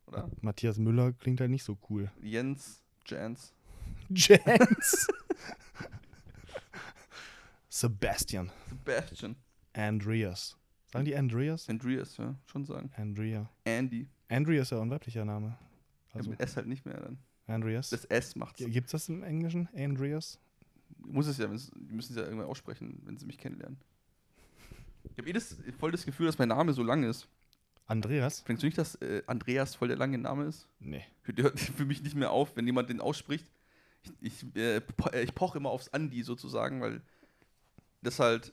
oder? 0.07 0.31
Matthias 0.43 0.77
Müller 0.79 1.13
klingt 1.15 1.41
halt 1.41 1.51
nicht 1.51 1.65
so 1.65 1.79
cool. 1.89 2.11
Jens, 2.21 2.83
Jans. 3.07 3.55
Jens. 4.11 5.07
Sebastian. 7.71 8.51
Sebastian. 8.69 9.37
Andreas. 9.73 10.55
Sagen 10.93 11.07
die 11.07 11.17
Andreas? 11.17 11.67
Andreas, 11.71 12.19
ja, 12.19 12.35
schon 12.45 12.67
sagen. 12.67 12.93
Andrea. 12.97 13.49
Andy. 13.65 14.07
Andrea 14.29 14.61
ist 14.63 14.71
ja 14.71 14.83
ein 14.83 14.91
weiblicher 14.91 15.25
Name. 15.25 15.57
Ja, 16.11 16.17
Also 16.17 16.29
mit 16.29 16.41
S 16.41 16.57
halt 16.57 16.67
nicht 16.67 16.85
mehr 16.85 17.01
dann. 17.01 17.19
Andreas. 17.47 17.89
Das 17.89 18.05
S 18.05 18.37
macht's. 18.37 18.63
Gibt 18.63 18.87
es 18.89 18.93
das 18.93 19.09
im 19.09 19.23
Englischen? 19.23 19.71
Andreas? 19.75 20.39
Muss 21.07 21.27
es 21.27 21.39
ja, 21.39 21.47
die 21.47 21.95
müssen 21.95 22.13
es 22.13 22.17
ja 22.17 22.25
irgendwann 22.25 22.47
aussprechen, 22.47 23.01
wenn 23.05 23.17
sie 23.17 23.27
mich 23.27 23.39
kennenlernen. 23.39 23.79
Ich 25.05 25.19
habe 25.19 25.29
eh 25.29 25.33
das, 25.33 25.57
voll 25.79 25.93
das 25.93 26.05
Gefühl, 26.05 26.27
dass 26.27 26.39
mein 26.39 26.49
Name 26.49 26.73
so 26.73 26.83
lang 26.83 27.03
ist. 27.03 27.29
Andreas? 27.87 28.41
Findest 28.41 28.63
du 28.63 28.67
nicht, 28.67 28.79
dass 28.79 28.95
äh, 28.97 29.23
Andreas 29.27 29.75
voll 29.75 29.89
der 29.89 29.97
lange 29.97 30.19
Name 30.19 30.45
ist? 30.45 30.69
Nee. 30.81 31.05
Der 31.27 31.45
hört 31.45 31.61
für 31.61 31.85
mich 31.85 32.03
nicht 32.03 32.15
mehr 32.15 32.31
auf, 32.31 32.57
wenn 32.57 32.67
jemand 32.67 32.89
den 32.89 33.01
ausspricht. 33.01 33.45
Ich, 34.03 34.13
ich, 34.21 34.57
äh, 34.57 34.77
äh, 34.77 35.23
ich 35.23 35.35
poche 35.35 35.59
immer 35.59 35.71
aufs 35.71 35.89
Andi 35.89 36.23
sozusagen, 36.23 36.81
weil 36.81 37.03
das 38.03 38.19
halt 38.19 38.53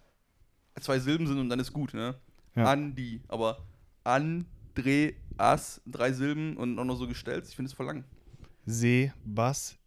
zwei 0.80 1.00
Silben 1.00 1.28
sind 1.28 1.40
und 1.40 1.50
dann 1.50 1.60
ist 1.60 1.74
gut, 1.74 1.94
ne? 1.94 2.16
Ja. 2.56 2.72
Andi. 2.72 3.22
Aber 3.28 3.66
Andreas, 4.04 5.82
drei 5.86 6.12
Silben 6.12 6.58
und 6.58 6.78
auch 6.80 6.86
noch 6.86 6.98
so 6.98 7.08
gestellt. 7.08 7.46
Ich 7.48 7.56
finde 7.56 7.70
es 7.70 7.74
voll 7.74 7.86
lang. 7.86 8.04
Sebastian. 8.66 9.78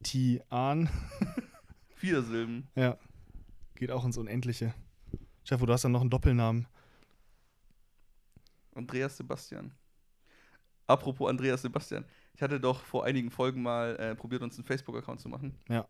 Vier 2.03 2.21
Silben. 2.25 2.67
Ja. 2.75 2.99
Geht 3.77 3.93
auch 3.93 4.05
ins 4.05 4.19
Unendliche. 4.19 4.75
Chef, 5.45 5.61
du 5.61 5.73
hast 5.73 5.85
dann 5.85 5.93
noch 5.93 6.01
einen 6.01 6.11
Doppelnamen. 6.11 6.67
Andreas 8.75 9.17
Sebastian. 9.17 9.73
Apropos 10.88 11.31
Andreas 11.31 11.62
Sebastian. 11.62 12.05
Ich 12.35 12.43
hatte 12.43 12.59
doch 12.59 12.83
vor 12.83 13.05
einigen 13.05 13.31
Folgen 13.31 13.62
mal 13.62 13.95
äh, 14.01 14.17
probiert, 14.17 14.43
uns 14.43 14.57
einen 14.57 14.65
Facebook-Account 14.65 15.21
zu 15.21 15.29
machen. 15.29 15.57
Ja. 15.69 15.87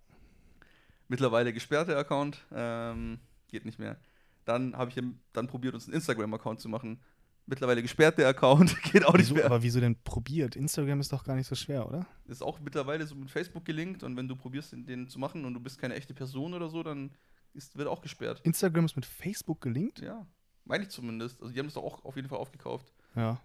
Mittlerweile 1.09 1.51
gesperrter 1.51 1.97
Account. 1.97 2.45
Ähm, 2.53 3.19
geht 3.49 3.65
nicht 3.65 3.79
mehr. 3.79 3.99
Dann 4.45 4.77
habe 4.77 4.91
ich 4.91 5.03
dann 5.33 5.47
probiert, 5.47 5.73
uns 5.73 5.87
einen 5.87 5.95
Instagram-Account 5.95 6.61
zu 6.61 6.69
machen. 6.69 7.01
Mittlerweile 7.47 7.83
gesperrter 7.83 8.27
Account. 8.29 8.81
geht 8.93 9.05
auch 9.05 9.15
nicht 9.15 9.27
Wieso, 9.27 9.35
mehr. 9.35 9.47
aber 9.47 9.63
wieso 9.63 9.81
denn 9.81 9.97
probiert? 10.03 10.55
Instagram 10.57 11.01
ist 11.01 11.13
doch 11.13 11.25
gar 11.25 11.35
nicht 11.35 11.47
so 11.49 11.55
schwer, 11.55 11.87
oder? 11.89 12.07
ist 12.27 12.43
auch 12.43 12.61
mittlerweile 12.61 13.07
so 13.07 13.15
mit 13.15 13.31
Facebook 13.31 13.65
gelinkt 13.65 14.03
und 14.03 14.17
wenn 14.17 14.29
du 14.29 14.37
probierst, 14.37 14.73
den, 14.73 14.87
den 14.87 15.09
zu 15.09 15.19
machen 15.19 15.45
und 15.45 15.55
du 15.55 15.61
bist 15.61 15.79
keine 15.79 15.95
echte 15.95 16.15
Person 16.15 16.55
oder 16.55 16.69
so, 16.69 16.83
dann 16.83 17.11
ist, 17.53 17.77
wird 17.77 17.89
auch 17.89 18.01
gesperrt. 18.01 18.41
Instagram 18.45 18.85
ist 18.87 18.97
mit 18.97 19.05
Facebook 19.05 19.61
gelinkt? 19.61 20.01
Ja, 20.01 20.27
meine 20.65 20.85
ich 20.85 20.91
zumindest. 20.91 21.41
Also 21.43 21.53
die 21.53 21.59
haben 21.59 21.67
es 21.67 21.75
doch 21.75 21.83
auch 21.83 22.05
auf 22.05 22.17
jeden 22.17 22.29
Fall 22.29 22.39
aufgekauft. 22.39 22.93
Ja. 23.15 23.41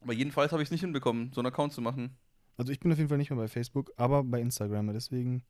Aber 0.00 0.12
jedenfalls 0.12 0.52
habe 0.52 0.62
ich 0.62 0.66
es 0.66 0.70
nicht 0.70 0.82
hinbekommen, 0.82 1.32
so 1.32 1.40
einen 1.40 1.46
Account 1.46 1.72
zu 1.72 1.80
machen. 1.80 2.16
Also 2.56 2.72
ich 2.72 2.80
bin 2.80 2.90
auf 2.92 2.98
jeden 2.98 3.08
Fall 3.08 3.18
nicht 3.18 3.30
mehr 3.30 3.38
bei 3.38 3.48
Facebook, 3.48 3.92
aber 3.96 4.24
bei 4.24 4.40
Instagram. 4.40 4.92
Deswegen. 4.92 5.42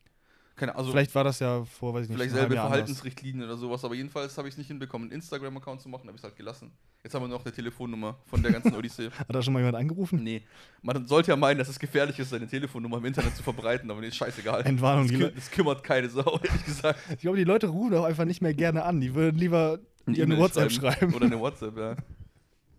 Keine 0.58 0.74
also 0.74 0.90
vielleicht 0.90 1.14
war 1.14 1.22
das 1.22 1.38
ja 1.38 1.64
vor, 1.64 1.94
weiß 1.94 2.04
ich 2.04 2.08
nicht, 2.08 2.18
vielleicht 2.18 2.34
selbe 2.34 2.54
anders. 2.54 2.66
Verhaltensrichtlinien 2.66 3.44
oder 3.44 3.56
sowas, 3.56 3.84
aber 3.84 3.94
jedenfalls 3.94 4.36
habe 4.36 4.48
ich 4.48 4.54
es 4.54 4.58
nicht 4.58 4.66
hinbekommen, 4.66 5.06
einen 5.06 5.12
Instagram-Account 5.12 5.80
zu 5.80 5.88
machen, 5.88 6.08
habe 6.08 6.16
ich 6.16 6.20
es 6.20 6.24
halt 6.24 6.36
gelassen. 6.36 6.72
Jetzt 7.04 7.14
haben 7.14 7.22
wir 7.22 7.28
noch 7.28 7.44
eine 7.44 7.54
Telefonnummer 7.54 8.18
von 8.26 8.42
der 8.42 8.50
ganzen 8.50 8.74
Odyssee. 8.76 9.08
Hat 9.10 9.26
da 9.32 9.40
schon 9.40 9.52
mal 9.52 9.60
jemand 9.60 9.76
angerufen? 9.76 10.22
nee, 10.22 10.42
man 10.82 11.06
sollte 11.06 11.30
ja 11.30 11.36
meinen, 11.36 11.58
dass 11.58 11.68
es 11.68 11.78
gefährlich 11.78 12.18
ist, 12.18 12.30
seine 12.30 12.48
Telefonnummer 12.48 12.98
im 12.98 13.04
Internet 13.04 13.36
zu 13.36 13.42
verbreiten, 13.44 13.88
aber 13.88 14.00
nee, 14.00 14.08
ist 14.08 14.16
scheißegal. 14.16 14.66
Entwarnung. 14.66 15.06
Das, 15.06 15.16
kü 15.16 15.30
das 15.32 15.50
kümmert 15.52 15.84
keine 15.84 16.10
Sau, 16.10 16.40
ehrlich 16.42 16.64
gesagt. 16.64 16.98
ich 17.10 17.20
glaube, 17.20 17.36
die 17.36 17.44
Leute 17.44 17.68
rufen 17.68 17.94
auch 17.94 18.04
einfach 18.04 18.24
nicht 18.24 18.42
mehr 18.42 18.54
gerne 18.54 18.82
an. 18.82 19.00
Die 19.00 19.14
würden 19.14 19.38
lieber 19.38 19.78
Eine 20.06 20.16
E-Mail 20.18 20.38
WhatsApp 20.38 20.72
schreiben. 20.72 21.14
Oder 21.14 21.26
eine 21.26 21.38
WhatsApp, 21.38 21.76
ja. 21.78 21.94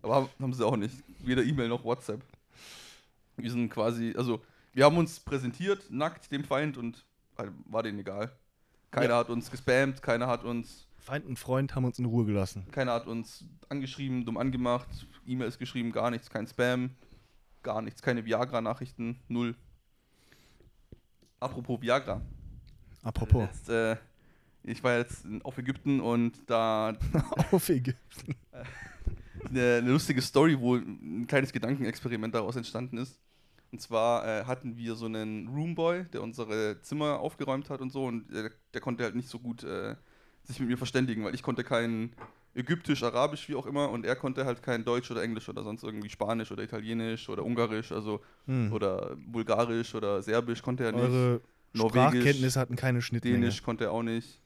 Aber 0.02 0.14
haben, 0.14 0.28
haben 0.38 0.52
sie 0.52 0.66
auch 0.66 0.76
nicht. 0.76 0.94
Weder 1.20 1.42
E-Mail 1.42 1.68
noch 1.68 1.82
WhatsApp. 1.82 2.20
Wir 3.36 3.50
sind 3.50 3.70
quasi, 3.70 4.14
also 4.16 4.42
wir 4.74 4.84
haben 4.84 4.98
uns 4.98 5.18
präsentiert, 5.18 5.90
nackt 5.90 6.30
dem 6.30 6.44
Feind 6.44 6.76
und 6.76 7.04
war 7.66 7.82
denen 7.82 7.98
egal. 7.98 8.30
Keiner 8.90 9.10
Ja. 9.10 9.16
hat 9.18 9.30
uns 9.30 9.50
gespammt, 9.50 10.02
keiner 10.02 10.26
hat 10.26 10.44
uns, 10.44 10.86
Feind 10.98 11.24
und 11.26 11.38
Freund 11.38 11.74
haben 11.74 11.84
uns 11.84 11.98
in 11.98 12.04
Ruhe 12.04 12.24
gelassen. 12.26 12.66
keiner 12.72 12.92
hat 12.92 13.06
uns 13.06 13.44
angeschrieben, 13.68 14.24
dumm 14.24 14.36
angemacht, 14.36 14.88
E-Mails 15.26 15.58
geschrieben, 15.58 15.92
gar 15.92 16.10
nichts, 16.10 16.28
kein 16.28 16.46
Spam, 16.46 16.90
gar 17.62 17.82
nichts, 17.82 18.02
keine 18.02 18.24
Viagra-Nachrichten, 18.24 19.18
null. 19.28 19.54
Apropos 21.38 21.80
Viagra. 21.80 22.20
Apropos. 23.02 23.46
Jetzt, 23.46 23.68
äh, 23.70 23.96
ich 24.64 24.82
war 24.84 24.98
jetzt 24.98 25.24
auf 25.42 25.56
Ägypten 25.56 26.00
und 26.00 26.34
da 26.46 26.94
Auf 27.52 27.68
Ägypten. 27.70 28.34
eine, 29.48 29.76
eine 29.78 29.90
lustige 29.90 30.20
Story, 30.20 30.58
wo 30.60 30.76
ein 30.76 31.26
kleines 31.26 31.52
Gedankenexperiment 31.52 32.34
daraus 32.34 32.56
entstanden 32.56 32.98
ist. 32.98 33.18
Und 33.72 33.80
zwar 33.80 34.26
äh, 34.26 34.44
hatten 34.44 34.76
wir 34.76 34.94
so 34.96 35.06
einen 35.06 35.48
Roomboy, 35.48 36.04
der 36.12 36.22
unsere 36.22 36.80
Zimmer 36.82 37.20
aufgeräumt 37.20 37.70
hat 37.70 37.80
und 37.80 37.90
so, 37.90 38.04
und 38.04 38.32
der, 38.32 38.50
der 38.74 38.80
konnte 38.80 39.04
halt 39.04 39.14
nicht 39.14 39.28
so 39.28 39.38
gut 39.38 39.62
äh, 39.62 39.94
sich 40.42 40.58
mit 40.58 40.68
mir 40.68 40.76
verständigen, 40.76 41.24
weil 41.24 41.34
ich 41.34 41.42
konnte 41.42 41.62
kein 41.62 42.12
Ägyptisch, 42.52 43.04
Arabisch, 43.04 43.48
wie 43.48 43.54
auch 43.54 43.66
immer, 43.66 43.90
und 43.90 44.04
er 44.04 44.16
konnte 44.16 44.44
halt 44.44 44.60
kein 44.60 44.84
Deutsch 44.84 45.08
oder 45.12 45.22
Englisch 45.22 45.48
oder 45.48 45.62
sonst 45.62 45.84
irgendwie 45.84 46.08
Spanisch 46.08 46.50
oder 46.50 46.64
Italienisch 46.64 47.28
oder 47.28 47.44
Ungarisch, 47.44 47.92
also 47.92 48.20
Hm. 48.46 48.72
oder 48.72 49.14
Bulgarisch 49.16 49.94
oder 49.94 50.20
Serbisch 50.20 50.60
konnte 50.62 50.84
er 50.84 50.92
nicht. 50.92 51.02
Eure 51.02 51.40
Norwegisch, 51.72 52.10
Sprachkenntnisse 52.22 52.58
hatten 52.58 52.74
keine 52.74 53.00
Schnittmenge. 53.00 53.36
Dänisch 53.38 53.62
konnte 53.62 53.84
er 53.84 53.92
auch 53.92 54.02
nicht. 54.02 54.40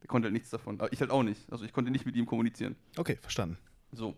Der 0.00 0.08
konnte 0.08 0.26
halt 0.26 0.32
nichts 0.32 0.48
davon. 0.48 0.80
Aber 0.80 0.90
ich 0.90 1.00
halt 1.02 1.10
auch 1.10 1.22
nicht. 1.22 1.52
Also 1.52 1.66
ich 1.66 1.74
konnte 1.74 1.90
nicht 1.90 2.06
mit 2.06 2.16
ihm 2.16 2.24
kommunizieren. 2.24 2.76
Okay, 2.96 3.18
verstanden. 3.20 3.58
So. 3.92 4.16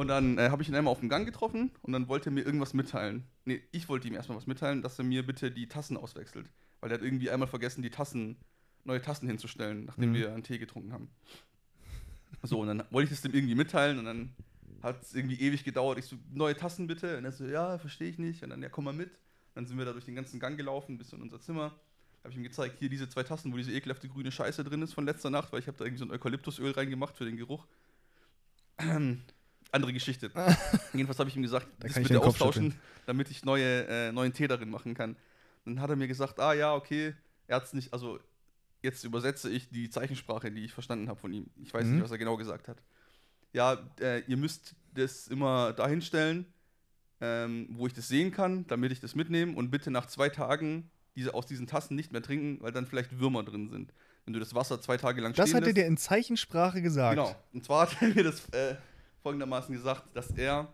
Und 0.00 0.08
dann 0.08 0.38
äh, 0.38 0.48
habe 0.48 0.62
ich 0.62 0.68
ihn 0.70 0.74
einmal 0.74 0.92
auf 0.92 1.00
dem 1.00 1.10
Gang 1.10 1.26
getroffen 1.26 1.70
und 1.82 1.92
dann 1.92 2.08
wollte 2.08 2.30
er 2.30 2.32
mir 2.32 2.40
irgendwas 2.40 2.72
mitteilen. 2.72 3.24
Nee, 3.44 3.60
ich 3.70 3.86
wollte 3.90 4.08
ihm 4.08 4.14
erstmal 4.14 4.38
was 4.38 4.46
mitteilen, 4.46 4.80
dass 4.80 4.98
er 4.98 5.04
mir 5.04 5.26
bitte 5.26 5.50
die 5.50 5.68
Tassen 5.68 5.98
auswechselt. 5.98 6.48
Weil 6.80 6.90
er 6.90 6.94
hat 6.94 7.02
irgendwie 7.04 7.28
einmal 7.28 7.48
vergessen, 7.48 7.82
die 7.82 7.90
Tassen, 7.90 8.38
neue 8.84 9.02
Tassen 9.02 9.28
hinzustellen, 9.28 9.84
nachdem 9.84 10.12
Mhm. 10.12 10.14
wir 10.14 10.32
einen 10.32 10.42
Tee 10.42 10.56
getrunken 10.56 10.94
haben. 10.94 11.10
So, 12.42 12.60
und 12.60 12.68
dann 12.68 12.82
wollte 12.88 13.12
ich 13.12 13.18
es 13.18 13.20
dem 13.20 13.34
irgendwie 13.34 13.54
mitteilen 13.54 13.98
und 13.98 14.06
dann 14.06 14.30
hat 14.82 15.02
es 15.02 15.14
irgendwie 15.14 15.38
ewig 15.38 15.64
gedauert. 15.64 15.98
Ich 15.98 16.06
so, 16.06 16.16
neue 16.32 16.56
Tassen 16.56 16.86
bitte. 16.86 17.18
Und 17.18 17.26
er 17.26 17.32
so, 17.32 17.44
ja, 17.44 17.76
verstehe 17.76 18.08
ich 18.08 18.18
nicht. 18.18 18.42
Und 18.42 18.48
dann, 18.48 18.62
ja, 18.62 18.70
komm 18.70 18.84
mal 18.84 18.94
mit. 18.94 19.10
Dann 19.54 19.66
sind 19.66 19.76
wir 19.76 19.84
da 19.84 19.92
durch 19.92 20.06
den 20.06 20.14
ganzen 20.14 20.40
Gang 20.40 20.56
gelaufen, 20.56 20.96
bis 20.96 21.12
in 21.12 21.20
unser 21.20 21.42
Zimmer. 21.42 21.78
Habe 22.22 22.30
ich 22.30 22.36
ihm 22.38 22.42
gezeigt, 22.42 22.78
hier 22.78 22.88
diese 22.88 23.06
zwei 23.10 23.22
Tassen, 23.22 23.52
wo 23.52 23.58
diese 23.58 23.70
ekelhafte 23.72 24.08
grüne 24.08 24.32
Scheiße 24.32 24.64
drin 24.64 24.80
ist 24.80 24.94
von 24.94 25.04
letzter 25.04 25.28
Nacht, 25.28 25.52
weil 25.52 25.60
ich 25.60 25.66
habe 25.66 25.76
da 25.76 25.84
irgendwie 25.84 25.98
so 25.98 26.06
ein 26.06 26.10
Eukalyptusöl 26.10 26.70
reingemacht 26.70 27.18
für 27.18 27.26
den 27.26 27.36
Geruch. 27.36 27.66
Andere 29.72 29.92
Geschichte. 29.92 30.30
Jedenfalls 30.92 31.18
habe 31.18 31.28
ich 31.30 31.36
ihm 31.36 31.42
gesagt, 31.42 31.66
Da 31.78 31.86
das 31.86 31.92
kann 31.94 32.02
ich 32.02 32.08
bitte 32.08 32.20
den 32.20 32.28
austauschen, 32.28 32.74
damit 33.06 33.30
ich 33.30 33.44
neue, 33.44 33.86
äh, 33.86 34.12
neuen 34.12 34.32
Tee 34.32 34.48
darin 34.48 34.70
machen 34.70 34.94
kann. 34.94 35.16
Dann 35.64 35.80
hat 35.80 35.90
er 35.90 35.96
mir 35.96 36.08
gesagt, 36.08 36.40
ah 36.40 36.52
ja, 36.54 36.74
okay, 36.74 37.14
er 37.46 37.56
hat 37.56 37.64
es 37.64 37.72
nicht, 37.72 37.92
also 37.92 38.18
jetzt 38.82 39.04
übersetze 39.04 39.50
ich 39.50 39.68
die 39.68 39.90
Zeichensprache, 39.90 40.50
die 40.50 40.64
ich 40.64 40.72
verstanden 40.72 41.08
habe 41.08 41.20
von 41.20 41.32
ihm. 41.32 41.46
Ich 41.62 41.72
weiß 41.72 41.84
Mhm. 41.86 41.94
nicht, 41.94 42.02
was 42.04 42.10
er 42.10 42.18
genau 42.18 42.36
gesagt 42.36 42.66
hat. 42.68 42.78
Ja, 43.52 43.78
äh, 44.00 44.20
ihr 44.26 44.36
müsst 44.36 44.74
das 44.94 45.28
immer 45.28 45.72
dahin 45.72 46.00
stellen, 46.02 46.46
ähm, 47.20 47.68
wo 47.72 47.86
ich 47.86 47.92
das 47.92 48.08
sehen 48.08 48.30
kann, 48.32 48.66
damit 48.68 48.92
ich 48.92 49.00
das 49.00 49.14
mitnehme 49.14 49.54
und 49.56 49.70
bitte 49.70 49.90
nach 49.90 50.06
zwei 50.06 50.28
Tagen 50.30 50.90
diese, 51.16 51.34
aus 51.34 51.46
diesen 51.46 51.66
Tassen 51.66 51.94
nicht 51.96 52.12
mehr 52.12 52.22
trinken, 52.22 52.62
weil 52.62 52.72
dann 52.72 52.86
vielleicht 52.86 53.18
Würmer 53.18 53.42
drin 53.42 53.68
sind. 53.68 53.92
Wenn 54.24 54.32
du 54.34 54.40
das 54.40 54.54
Wasser 54.54 54.80
zwei 54.80 54.96
Tage 54.96 55.20
lang 55.20 55.32
Das 55.34 55.52
hat 55.52 55.66
er 55.66 55.72
dir 55.72 55.86
in 55.86 55.96
Zeichensprache 55.96 56.80
gesagt. 56.82 57.16
Genau. 57.16 57.34
Und 57.52 57.64
zwar 57.64 57.90
hat 57.90 58.00
er 58.00 58.08
mir 58.08 58.22
das 58.24 58.48
äh, 58.50 58.76
folgendermaßen 59.22 59.74
gesagt, 59.74 60.04
dass 60.14 60.30
er, 60.30 60.68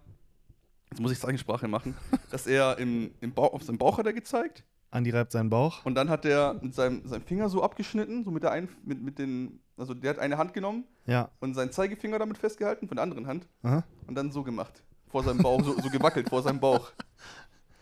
jetzt 0.91 1.01
muss 1.01 1.13
ich 1.13 1.19
Zeichensprache 1.21 1.69
machen, 1.69 1.97
dass 2.31 2.47
er 2.47 2.79
im, 2.79 3.13
im 3.21 3.33
Bauch, 3.33 3.53
auf 3.53 3.63
seinem 3.63 3.79
Bauch 3.79 3.99
hat 3.99 4.07
er 4.07 4.13
gezeigt 4.13 4.65
Andi 4.91 5.11
reibt 5.11 5.33
seinen 5.33 5.51
Bauch. 5.51 5.85
und 5.85 5.95
dann 5.97 6.09
hat 6.09 6.25
er 6.25 6.55
mit 6.63 6.75
seinem, 6.75 7.07
seinem 7.07 7.23
Finger 7.23 7.49
so 7.49 7.63
abgeschnitten, 7.63 8.25
so 8.25 8.31
mit 8.31 8.43
der 8.45 8.53
einen, 8.53 8.69
mit, 8.85 9.03
mit 9.03 9.19
den, 9.19 9.61
also 9.77 9.93
der 9.95 10.11
hat 10.11 10.19
eine 10.21 10.39
Hand 10.39 10.55
genommen 10.55 10.85
Ja. 11.07 11.31
und 11.41 11.55
seinen 11.55 11.73
Zeigefinger 11.73 12.19
damit 12.19 12.39
festgehalten 12.39 12.87
von 12.89 12.97
der 12.97 13.03
anderen 13.03 13.27
Hand 13.27 13.47
Aha. 13.63 13.85
und 14.07 14.15
dann 14.15 14.31
so 14.31 14.43
gemacht. 14.43 14.85
Vor 15.09 15.23
seinem 15.25 15.39
Bauch, 15.39 15.63
so, 15.63 15.73
so 15.81 15.89
gewackelt 15.91 16.29
vor 16.29 16.43
seinem 16.43 16.61
Bauch. 16.61 16.93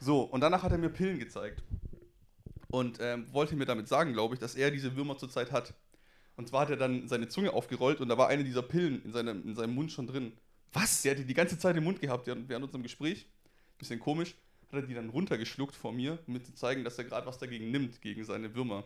So, 0.00 0.22
und 0.22 0.40
danach 0.40 0.62
hat 0.62 0.72
er 0.72 0.79
mir 0.79 0.90
Pillen 0.90 1.18
gezeigt. 1.18 1.62
Und 2.68 2.98
ähm, 3.00 3.27
wollte 3.33 3.55
mir 3.57 3.64
damit 3.66 3.87
sagen, 3.88 4.12
glaube 4.12 4.35
ich, 4.35 4.40
dass 4.40 4.55
er 4.57 4.70
diese 4.70 4.96
Würmer 4.96 5.16
zurzeit 5.16 5.53
hat. 5.53 5.72
Und 6.37 6.48
zwar 6.48 6.62
hat 6.62 6.70
er 6.70 6.77
dann 6.77 7.07
seine 7.09 7.29
Zunge 7.29 7.53
aufgerollt 7.53 8.00
und 8.00 8.09
da 8.09 8.18
war 8.18 8.29
eine 8.29 8.42
dieser 8.44 8.62
Pillen 8.62 9.03
in 9.05 9.12
seinem, 9.12 9.46
in 9.46 9.55
seinem 9.55 9.74
Mund 9.74 9.92
schon 9.92 10.07
drin. 10.07 10.33
Was? 10.74 11.02
Der 11.02 11.12
hat 11.12 11.18
die 11.20 11.24
die 11.24 11.34
ganze 11.34 11.58
Zeit 11.58 11.76
im 11.76 11.84
Mund 11.84 12.00
gehabt 12.00 12.26
während, 12.26 12.48
während 12.48 12.64
unserem 12.64 12.82
Gespräch. 12.82 13.26
Bisschen 13.78 13.98
komisch. 14.00 14.34
Hat 14.72 14.80
er 14.82 14.87
die 14.87 14.94
dann 14.94 15.08
runtergeschluckt 15.08 15.74
vor 15.76 15.92
mir, 15.92 16.18
um 16.26 16.32
mir 16.34 16.42
zu 16.42 16.52
zeigen, 16.54 16.84
dass 16.84 16.98
er 16.98 17.04
gerade 17.04 17.26
was 17.26 17.38
dagegen 17.38 17.70
nimmt, 17.70 18.00
gegen 18.02 18.24
seine 18.24 18.54
Würmer. 18.54 18.84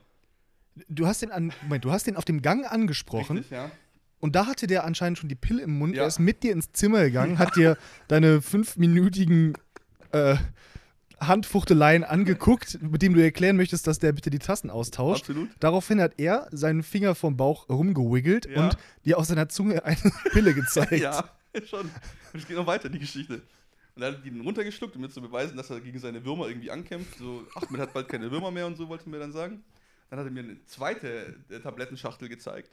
Du 0.89 1.07
hast 1.07 1.23
den 1.23 1.31
an, 1.33 1.53
Moment, 1.63 1.85
du 1.85 1.91
hast 1.91 2.07
den 2.07 2.15
auf 2.17 2.25
dem 2.25 2.41
Gang 2.43 2.71
angesprochen 2.71 3.39
Richtig, 3.39 3.53
ja? 3.57 3.71
und 4.21 4.37
da 4.37 4.47
hatte 4.47 4.67
der 4.69 4.85
anscheinend 4.85 5.19
schon 5.19 5.29
die 5.29 5.35
Pille 5.35 5.63
im 5.63 5.77
Mund. 5.79 5.97
Ja. 5.97 6.03
Er 6.03 6.09
ist 6.09 6.19
mit 6.21 6.43
dir 6.45 6.53
ins 6.53 6.71
Zimmer 6.73 7.03
gegangen, 7.05 7.39
hat 7.39 7.57
dir 7.57 7.77
deine 8.07 8.41
fünfminütigen 8.43 9.55
äh, 10.13 10.37
Handfuchteleien 11.21 12.05
angeguckt, 12.05 12.79
mit 12.81 13.03
dem 13.03 13.15
du 13.15 13.23
erklären 13.23 13.57
möchtest, 13.57 13.87
dass 13.87 13.99
der 13.99 14.13
bitte 14.13 14.31
die 14.31 14.39
Tassen 14.39 14.71
austauscht. 14.71 15.23
Absolut. 15.23 15.49
Daraufhin 15.59 16.01
hat 16.01 16.13
er 16.19 16.47
seinen 16.53 16.83
Finger 16.85 17.15
vom 17.17 17.37
Bauch 17.37 17.69
rumgewiggelt 17.69 18.47
Ja. 18.47 18.65
und 18.65 18.77
dir 19.05 19.19
aus 19.19 19.29
seiner 19.29 19.49
Zunge 19.49 19.85
eine 19.85 19.97
Pille 20.33 20.55
gezeigt. 20.55 20.93
Ja, 20.93 21.29
schon. 21.67 21.81
Und 21.81 21.93
es 22.35 22.47
geht 22.47 22.57
noch 22.57 22.67
weiter, 22.67 22.89
die 22.89 22.99
Geschichte. 22.99 23.43
Und 23.95 24.03
dann 24.03 24.15
hat 24.15 24.25
die 24.25 24.31
dann 24.31 24.43
runtergeschluckt, 24.43 24.95
um 24.95 25.03
mir 25.03 25.11
zu 25.11 25.21
beweisen, 25.21 25.57
dass 25.57 25.71
er 25.71 25.81
gegen 25.81 25.99
seine 25.99 26.25
Würmer 26.25 26.49
irgendwie 26.49 26.71
ankämpft. 26.71 27.19
So, 27.19 27.47
Ahmed 27.55 27.81
hat 27.81 27.93
bald 27.93 28.09
keine 28.09 28.31
Würmer 28.31 28.51
mehr 28.51 28.67
und 28.67 28.77
so, 28.77 28.89
wollte 28.89 29.07
er 29.07 29.11
mir 29.11 29.19
dann 29.19 29.33
sagen. 29.33 29.65
Dann 30.09 30.21
hat 30.21 30.27
er 30.27 30.31
mir 30.31 30.45
eine 30.45 30.65
zweite 30.67 31.37
äh, 31.51 31.59
Tablettenschachtel 31.61 32.29
gezeigt, 32.29 32.71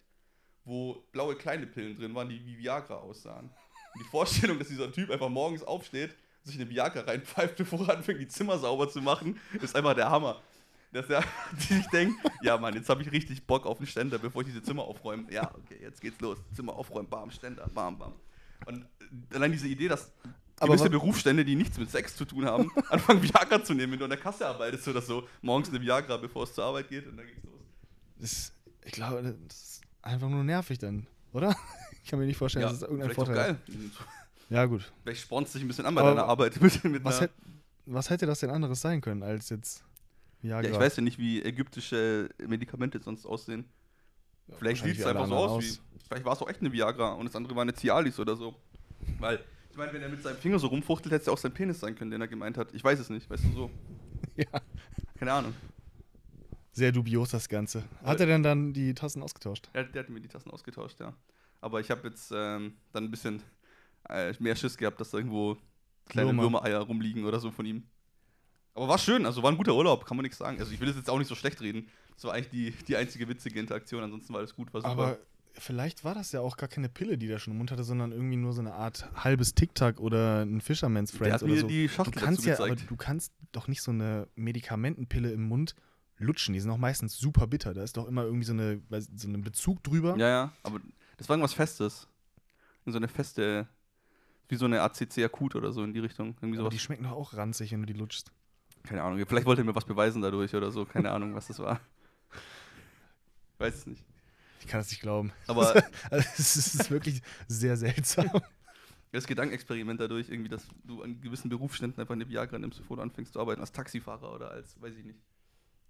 wo 0.63 1.03
blaue 1.11 1.35
kleine 1.35 1.67
Pillen 1.67 1.97
drin 1.97 2.13
waren, 2.13 2.29
die 2.29 2.45
wie 2.45 2.57
Viagra 2.57 2.95
aussahen. 2.95 3.49
Und 3.93 4.03
die 4.03 4.09
Vorstellung, 4.09 4.59
dass 4.59 4.67
dieser 4.67 4.91
Typ 4.91 5.09
einfach 5.09 5.29
morgens 5.29 5.63
aufsteht, 5.63 6.15
sich 6.43 6.55
eine 6.55 6.69
Viagra 6.69 7.01
reinpfeift, 7.01 7.55
bevor 7.57 7.87
er 7.87 7.97
anfängt, 7.97 8.21
die 8.21 8.27
Zimmer 8.27 8.59
sauber 8.59 8.87
zu 8.89 9.01
machen, 9.01 9.39
ist 9.61 9.75
einfach 9.75 9.95
der 9.95 10.09
Hammer. 10.09 10.41
Dass 10.91 11.09
er 11.09 11.23
sich 11.57 11.87
denkt, 11.87 12.15
ja 12.41 12.57
Mann, 12.57 12.75
jetzt 12.75 12.87
habe 12.87 13.01
ich 13.01 13.11
richtig 13.11 13.45
Bock 13.45 13.65
auf 13.65 13.79
einen 13.79 13.87
Ständer, 13.87 14.17
bevor 14.17 14.43
ich 14.43 14.49
diese 14.49 14.61
Zimmer 14.61 14.83
aufräume. 14.83 15.25
Ja, 15.31 15.51
okay, 15.55 15.79
jetzt 15.81 15.99
geht's 15.99 16.21
los. 16.21 16.37
Zimmer 16.53 16.75
aufräumen, 16.75 17.09
bam, 17.09 17.31
Ständer, 17.31 17.67
bam, 17.73 17.97
bam. 17.97 18.13
Und 18.65 18.83
äh, 19.31 19.35
allein 19.35 19.51
diese 19.51 19.67
Idee, 19.67 19.87
dass 19.87 20.11
gewisse 20.59 20.89
Berufsstände, 20.89 21.43
die 21.43 21.55
nichts 21.55 21.77
mit 21.77 21.89
Sex 21.91 22.15
zu 22.15 22.25
tun 22.25 22.45
haben, 22.45 22.71
anfangen 22.89 23.21
Viagra 23.21 23.63
zu 23.63 23.73
nehmen, 23.73 23.93
wenn 23.93 23.99
du 23.99 24.05
an 24.05 24.11
der 24.11 24.19
Kasse 24.19 24.47
arbeitest 24.47 24.87
oder 24.87 25.01
so. 25.01 25.27
Morgens 25.41 25.69
eine 25.69 25.81
Viagra, 25.81 26.17
bevor 26.17 26.43
es 26.43 26.53
zur 26.53 26.65
Arbeit 26.65 26.89
geht 26.89 27.07
und 27.07 27.17
dann 27.17 27.25
geht's 27.25 27.43
los. 27.43 27.53
Das, 28.17 28.53
ich 28.85 28.91
glaube, 28.93 29.35
das 29.47 29.57
ist 29.57 29.81
einfach 30.01 30.29
nur 30.29 30.43
nervig 30.43 30.79
dann, 30.79 31.07
oder? 31.33 31.55
Ich 32.03 32.11
kann 32.11 32.19
mir 32.19 32.27
nicht 32.27 32.37
vorstellen, 32.37 32.65
dass 32.65 32.83
es 32.83 32.87
vielleicht 32.87 33.09
auch 33.09 33.15
Vorteil 33.15 33.35
geil. 33.35 33.57
Ja, 34.51 34.65
gut. 34.65 34.91
Vielleicht 35.01 35.21
spornst 35.21 35.55
dich 35.55 35.63
ein 35.63 35.67
bisschen 35.67 35.87
an 35.87 35.95
bei 35.95 36.01
Aber 36.01 36.11
deiner 36.11 36.27
Arbeit 36.27 36.61
mit, 36.61 36.83
mit 36.83 37.03
Was, 37.03 37.19
hätt, 37.19 37.31
was 37.87 38.11
hätte 38.11 38.27
das 38.27 38.41
denn 38.41 38.51
anderes 38.51 38.79
sein 38.79 39.01
können 39.01 39.23
als 39.23 39.49
jetzt 39.49 39.83
Viagra? 40.43 40.67
Ja, 40.67 40.71
ich 40.71 40.79
weiß 40.79 40.97
ja 40.97 41.01
nicht, 41.01 41.17
wie 41.17 41.41
ägyptische 41.41 42.29
Medikamente 42.45 43.01
sonst 43.01 43.25
aussehen. 43.25 43.65
Vielleicht 44.57 44.83
sieht 44.83 44.97
es 44.99 45.05
einfach 45.05 45.27
so 45.27 45.33
anderen 45.35 45.49
aus, 45.57 45.63
wie. 45.63 45.79
Vielleicht 46.07 46.25
war 46.25 46.33
es 46.33 46.41
auch 46.41 46.49
echt 46.49 46.61
eine 46.61 46.71
Viagra 46.71 47.13
und 47.13 47.25
das 47.25 47.35
andere 47.35 47.55
war 47.55 47.63
eine 47.63 47.73
Cialis 47.73 48.19
oder 48.19 48.35
so. 48.35 48.55
Weil 49.19 49.39
Ich 49.71 49.77
meine, 49.77 49.91
wenn 49.91 50.01
er 50.01 50.09
mit 50.09 50.21
seinem 50.21 50.37
Finger 50.37 50.59
so 50.59 50.67
rumfuchtelt, 50.67 51.11
hätte 51.11 51.21
es 51.21 51.25
ja 51.27 51.33
auch 51.33 51.37
sein 51.37 51.53
Penis 51.53 51.79
sein 51.79 51.95
können, 51.95 52.11
den 52.11 52.21
er 52.21 52.27
gemeint 52.27 52.57
hat. 52.57 52.73
Ich 52.73 52.83
weiß 52.83 52.99
es 52.99 53.09
nicht, 53.09 53.29
weißt 53.29 53.43
du 53.45 53.51
so. 53.51 53.71
Ja. 54.37 54.61
Keine 55.17 55.31
Ahnung. 55.31 55.53
Sehr 56.73 56.91
dubios 56.91 57.29
das 57.29 57.47
Ganze. 57.47 57.83
Hat 58.03 58.19
er 58.19 58.25
denn 58.25 58.43
dann 58.43 58.73
die 58.73 58.93
Tassen 58.93 59.23
ausgetauscht? 59.23 59.69
Der, 59.73 59.85
der 59.85 60.03
hat 60.03 60.09
mir 60.09 60.19
die 60.19 60.27
Tassen 60.27 60.51
ausgetauscht, 60.51 60.99
ja. 60.99 61.13
Aber 61.61 61.79
ich 61.79 61.89
habe 61.89 62.07
jetzt 62.09 62.33
ähm, 62.35 62.73
dann 62.91 63.05
ein 63.05 63.11
bisschen 63.11 63.41
äh, 64.09 64.33
mehr 64.39 64.57
Schiss 64.57 64.75
gehabt, 64.75 64.99
dass 64.99 65.11
da 65.11 65.19
irgendwo 65.19 65.55
kleine 66.07 66.29
Würmer. 66.29 66.43
Würmereier 66.43 66.79
rumliegen 66.81 67.23
oder 67.23 67.39
so 67.39 67.49
von 67.49 67.65
ihm. 67.65 67.83
Aber 68.73 68.89
war 68.89 68.97
schön, 68.97 69.25
also 69.25 69.41
war 69.41 69.51
ein 69.51 69.57
guter 69.57 69.73
Urlaub, 69.73 70.05
kann 70.05 70.17
man 70.17 70.23
nichts 70.23 70.37
sagen. 70.37 70.59
Also 70.59 70.73
ich 70.73 70.79
will 70.81 70.89
es 70.89 70.97
jetzt 70.97 71.09
auch 71.09 71.17
nicht 71.17 71.29
so 71.29 71.35
schlecht 71.35 71.61
reden. 71.61 71.87
Das 72.15 72.23
war 72.23 72.33
eigentlich 72.33 72.49
die, 72.49 72.71
die 72.85 72.95
einzige 72.95 73.27
witzige 73.27 73.59
Interaktion, 73.59 74.03
ansonsten 74.03 74.33
war 74.33 74.39
alles 74.39 74.55
gut, 74.55 74.73
war 74.73 74.81
super. 74.81 74.91
Aber 74.91 75.17
vielleicht 75.53 76.03
war 76.03 76.15
das 76.15 76.31
ja 76.31 76.41
auch 76.41 76.57
gar 76.57 76.69
keine 76.69 76.89
Pille, 76.89 77.17
die 77.17 77.27
der 77.27 77.39
schon 77.39 77.51
im 77.51 77.57
Mund 77.57 77.71
hatte, 77.71 77.83
sondern 77.83 78.11
irgendwie 78.11 78.37
nur 78.37 78.53
so 78.53 78.61
eine 78.61 78.73
Art 78.73 79.09
halbes 79.15 79.53
Tic-Tac 79.53 79.99
oder 79.99 80.43
ein 80.43 80.61
Fisherman's 80.61 81.13
hat 81.13 81.43
oder 81.43 81.51
mir 81.53 81.61
so. 81.61 81.67
die 81.67 81.87
Du 81.87 81.93
Schachtel 81.93 82.21
kannst 82.21 82.47
dazu 82.47 82.63
ja, 82.63 82.65
aber 82.65 82.75
du 82.75 82.95
kannst 82.95 83.33
doch 83.51 83.67
nicht 83.67 83.81
so 83.81 83.91
eine 83.91 84.27
Medikamentenpille 84.35 85.31
im 85.31 85.47
Mund 85.47 85.75
lutschen. 86.17 86.53
Die 86.53 86.59
sind 86.59 86.71
auch 86.71 86.77
meistens 86.77 87.17
super 87.17 87.47
bitter. 87.47 87.73
Da 87.73 87.83
ist 87.83 87.97
doch 87.97 88.07
immer 88.07 88.23
irgendwie 88.23 88.45
so, 88.45 88.53
eine, 88.53 88.81
so 89.15 89.27
ein 89.27 89.41
Bezug 89.41 89.83
drüber. 89.83 90.15
Ja, 90.17 90.27
ja, 90.27 90.51
aber 90.63 90.79
das 91.17 91.27
war 91.29 91.35
irgendwas 91.35 91.53
Festes. 91.53 92.07
So 92.85 92.97
eine 92.97 93.07
feste, 93.07 93.67
wie 94.47 94.55
so 94.55 94.65
eine 94.65 94.81
ACC 94.81 95.23
akut 95.25 95.55
oder 95.55 95.71
so 95.71 95.83
in 95.83 95.93
die 95.93 95.99
Richtung. 95.99 96.35
Irgendwie 96.37 96.57
aber 96.59 96.65
sowas. 96.65 96.73
die 96.73 96.79
schmecken 96.79 97.03
doch 97.03 97.13
auch 97.13 97.33
ranzig, 97.33 97.71
wenn 97.71 97.81
du 97.81 97.87
die 97.87 97.93
lutschst. 97.93 98.31
Keine 98.83 99.01
Ahnung. 99.01 99.23
Vielleicht 99.27 99.47
wollte 99.47 99.63
er 99.63 99.65
mir 99.65 99.73
was 99.73 99.85
beweisen 99.85 100.21
dadurch 100.21 100.53
oder 100.53 100.69
so. 100.71 100.85
Keine 100.85 101.11
Ahnung, 101.11 101.33
was 101.33 101.47
das 101.47 101.57
war. 101.59 101.79
Weiß 103.65 103.75
es 103.75 103.87
nicht. 103.87 104.05
Ich 104.59 104.67
kann 104.67 104.79
das 104.79 104.89
nicht 104.89 105.01
glauben. 105.01 105.31
Aber 105.47 105.73
Also, 106.11 106.27
es 106.37 106.55
ist 106.55 106.91
wirklich 106.91 107.21
sehr 107.47 107.75
seltsam. 107.77 108.29
das 109.11 109.25
Gedankenexperiment 109.25 109.99
dadurch, 109.99 110.29
irgendwie, 110.29 110.49
dass 110.49 110.67
du 110.83 111.01
an 111.01 111.19
gewissen 111.19 111.49
Berufsständen 111.49 111.99
einfach 111.99 112.13
eine 112.13 112.29
Viagra 112.29 112.59
nimmst, 112.59 112.77
bevor 112.77 112.97
du 112.97 113.03
anfängst 113.03 113.33
zu 113.33 113.39
arbeiten, 113.39 113.61
als 113.61 113.71
Taxifahrer 113.71 114.33
oder 114.33 114.51
als, 114.51 114.79
weiß 114.79 114.93
ich 114.97 115.03
nicht, 115.03 115.19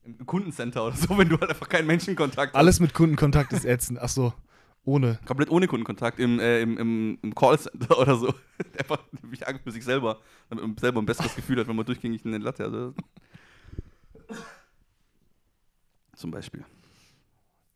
im 0.06 0.26
Kundencenter 0.26 0.86
oder 0.86 0.96
so, 0.96 1.10
wenn 1.18 1.28
du 1.28 1.38
halt 1.38 1.50
einfach 1.50 1.68
keinen 1.68 1.88
Menschenkontakt 1.88 2.54
hast. 2.54 2.60
Alles 2.60 2.80
mit 2.80 2.94
Kundenkontakt 2.94 3.52
ist 3.52 3.66
ätzend. 3.66 4.00
Ach 4.00 4.08
so, 4.08 4.34
ohne. 4.86 5.20
Komplett 5.26 5.50
ohne 5.50 5.68
Kundenkontakt 5.68 6.20
im, 6.20 6.40
äh, 6.40 6.62
im, 6.62 6.78
im, 6.78 7.20
im 7.22 7.36
Callcenter 7.36 7.98
oder 8.00 8.16
so. 8.16 8.34
Einfach 8.80 9.04
Viagra 9.22 9.60
für 9.62 9.72
sich 9.72 9.84
selber, 9.84 10.22
damit 10.50 10.64
man 10.64 10.78
selber 10.78 11.02
ein 11.02 11.06
besseres 11.06 11.36
Gefühl 11.36 11.60
hat, 11.60 11.68
wenn 11.68 11.76
man 11.76 11.86
durchgängig 11.86 12.24
eine 12.24 12.38
Latte 12.38 12.64
hat. 12.64 12.74
Also. 12.74 12.94
Zum 16.16 16.32
Beispiel. 16.32 16.64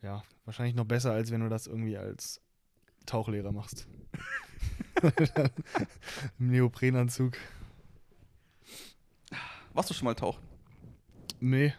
Ja, 0.02 0.24
wahrscheinlich 0.46 0.76
noch 0.76 0.86
besser, 0.86 1.12
als 1.12 1.32
wenn 1.32 1.42
du 1.42 1.50
das 1.50 1.68
irgendwie 1.68 1.98
als 1.98 2.42
Tauchlehrer 3.06 3.52
machst. 3.52 3.88
Im 6.40 6.48
Neoprenanzug. 6.48 7.38
Warst 9.74 9.90
du 9.90 9.94
schon 9.94 10.06
mal 10.06 10.16
tauchen? 10.16 10.42
Nee. 11.40 11.74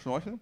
Schnorcheln? 0.00 0.40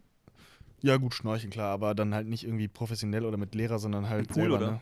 Ja, 0.82 0.96
gut, 0.96 1.14
schnorcheln, 1.14 1.50
klar, 1.50 1.72
aber 1.72 1.94
dann 1.94 2.14
halt 2.14 2.26
nicht 2.26 2.44
irgendwie 2.44 2.68
professionell 2.68 3.24
oder 3.24 3.36
mit 3.36 3.54
Lehrer, 3.54 3.78
sondern 3.78 4.08
halt 4.08 4.28
Pool, 4.28 4.42
selber, 4.42 4.56
oder? 4.56 4.70
ne? 4.72 4.80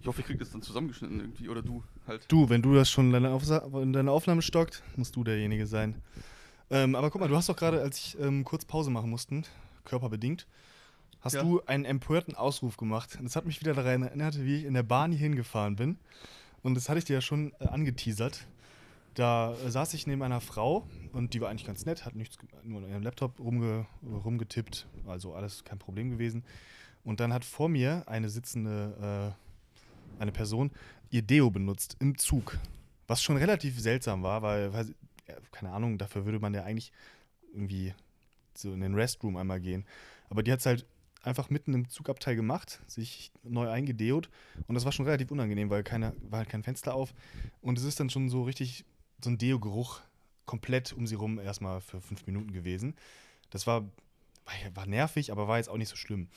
Ich 0.00 0.06
hoffe, 0.06 0.20
ich 0.20 0.26
krieg 0.26 0.38
das 0.38 0.50
dann 0.50 0.62
zusammengeschnitten 0.62 1.18
irgendwie. 1.18 1.48
Oder 1.48 1.62
du 1.62 1.82
halt. 2.06 2.24
Du, 2.28 2.48
wenn 2.48 2.62
du 2.62 2.74
das 2.74 2.88
schon 2.88 3.06
in 3.06 3.12
deiner, 3.12 3.32
Aufsa 3.32 3.66
in 3.82 3.92
deiner 3.92 4.12
Aufnahme 4.12 4.40
stockt, 4.40 4.84
musst 4.94 5.16
du 5.16 5.24
derjenige 5.24 5.66
sein. 5.66 6.00
Ähm, 6.70 6.94
aber 6.94 7.10
guck 7.10 7.20
mal, 7.20 7.28
du 7.28 7.34
hast 7.34 7.48
doch 7.48 7.56
gerade, 7.56 7.82
als 7.82 7.98
ich 7.98 8.20
ähm, 8.20 8.44
kurz 8.44 8.64
Pause 8.64 8.90
machen 8.90 9.10
mussten, 9.10 9.44
körperbedingt, 9.86 10.46
hast 11.20 11.34
Ja. 11.34 11.42
du 11.42 11.62
einen 11.64 11.84
empörten 11.86 12.34
Ausruf 12.34 12.76
gemacht. 12.76 13.16
Und 13.18 13.24
das 13.24 13.36
hat 13.36 13.46
mich 13.46 13.60
wieder 13.60 13.72
daran 13.74 14.02
erinnert, 14.02 14.38
wie 14.44 14.56
ich 14.56 14.64
in 14.64 14.74
der 14.74 14.82
Bahn 14.82 15.12
hier 15.12 15.20
hingefahren 15.20 15.76
bin. 15.76 15.98
Und 16.62 16.74
das 16.74 16.88
hatte 16.88 16.98
ich 16.98 17.04
dir 17.06 17.14
ja 17.14 17.20
schon 17.22 17.52
äh, 17.60 17.66
angeteasert. 17.66 18.46
Da 19.14 19.54
äh, 19.54 19.70
saß 19.70 19.94
ich 19.94 20.06
neben 20.06 20.22
einer 20.22 20.40
Frau 20.42 20.86
und 21.12 21.32
die 21.32 21.40
war 21.40 21.48
eigentlich 21.48 21.66
ganz 21.66 21.86
nett, 21.86 22.04
hat 22.04 22.14
nichts, 22.14 22.36
nur 22.64 22.82
in 22.82 22.90
ihrem 22.90 23.02
Laptop 23.02 23.40
rumge, 23.40 23.86
rumgetippt, 24.02 24.86
also 25.06 25.34
alles 25.34 25.64
kein 25.64 25.78
Problem 25.78 26.10
gewesen. 26.10 26.44
Und 27.02 27.20
dann 27.20 27.32
hat 27.32 27.44
vor 27.44 27.68
mir 27.68 28.02
eine 28.06 28.28
sitzende, 28.28 29.34
äh, 30.18 30.20
eine 30.20 30.32
Person 30.32 30.70
ihr 31.10 31.22
Deo 31.22 31.50
benutzt 31.50 31.96
im 32.00 32.18
Zug. 32.18 32.58
Was 33.06 33.22
schon 33.22 33.36
relativ 33.36 33.80
seltsam 33.80 34.22
war, 34.24 34.42
weil, 34.42 34.72
weil 34.72 34.94
keine 35.52 35.70
Ahnung, 35.70 35.98
dafür 35.98 36.24
würde 36.24 36.40
man 36.40 36.52
ja 36.52 36.64
eigentlich 36.64 36.92
irgendwie 37.54 37.94
so 38.58 38.72
in 38.72 38.80
den 38.80 38.94
Restroom 38.94 39.36
einmal 39.36 39.60
gehen. 39.60 39.84
Aber 40.28 40.42
die 40.42 40.52
hat 40.52 40.60
es 40.60 40.66
halt 40.66 40.86
einfach 41.22 41.50
mitten 41.50 41.74
im 41.74 41.88
Zugabteil 41.88 42.36
gemacht, 42.36 42.80
sich 42.86 43.32
neu 43.42 43.68
eingedeot. 43.68 44.30
Und 44.68 44.74
das 44.74 44.84
war 44.84 44.92
schon 44.92 45.06
relativ 45.06 45.30
unangenehm, 45.30 45.70
weil 45.70 45.82
keine, 45.82 46.14
war 46.30 46.38
halt 46.38 46.48
kein 46.48 46.62
Fenster 46.62 46.94
auf. 46.94 47.12
Und 47.60 47.78
es 47.78 47.84
ist 47.84 47.98
dann 47.98 48.10
schon 48.10 48.28
so 48.28 48.44
richtig 48.44 48.84
so 49.22 49.30
ein 49.30 49.38
Deo-Geruch 49.38 50.00
komplett 50.44 50.92
um 50.92 51.06
sie 51.06 51.16
rum 51.16 51.38
erstmal 51.38 51.80
für 51.80 52.00
fünf 52.00 52.26
Minuten 52.26 52.52
gewesen. 52.52 52.94
Das 53.50 53.66
war, 53.66 53.82
war, 54.44 54.54
war 54.74 54.86
nervig, 54.86 55.32
aber 55.32 55.48
war 55.48 55.58
jetzt 55.58 55.68
auch 55.68 55.76
nicht 55.76 55.88
so 55.88 55.96
schlimm. 55.96 56.28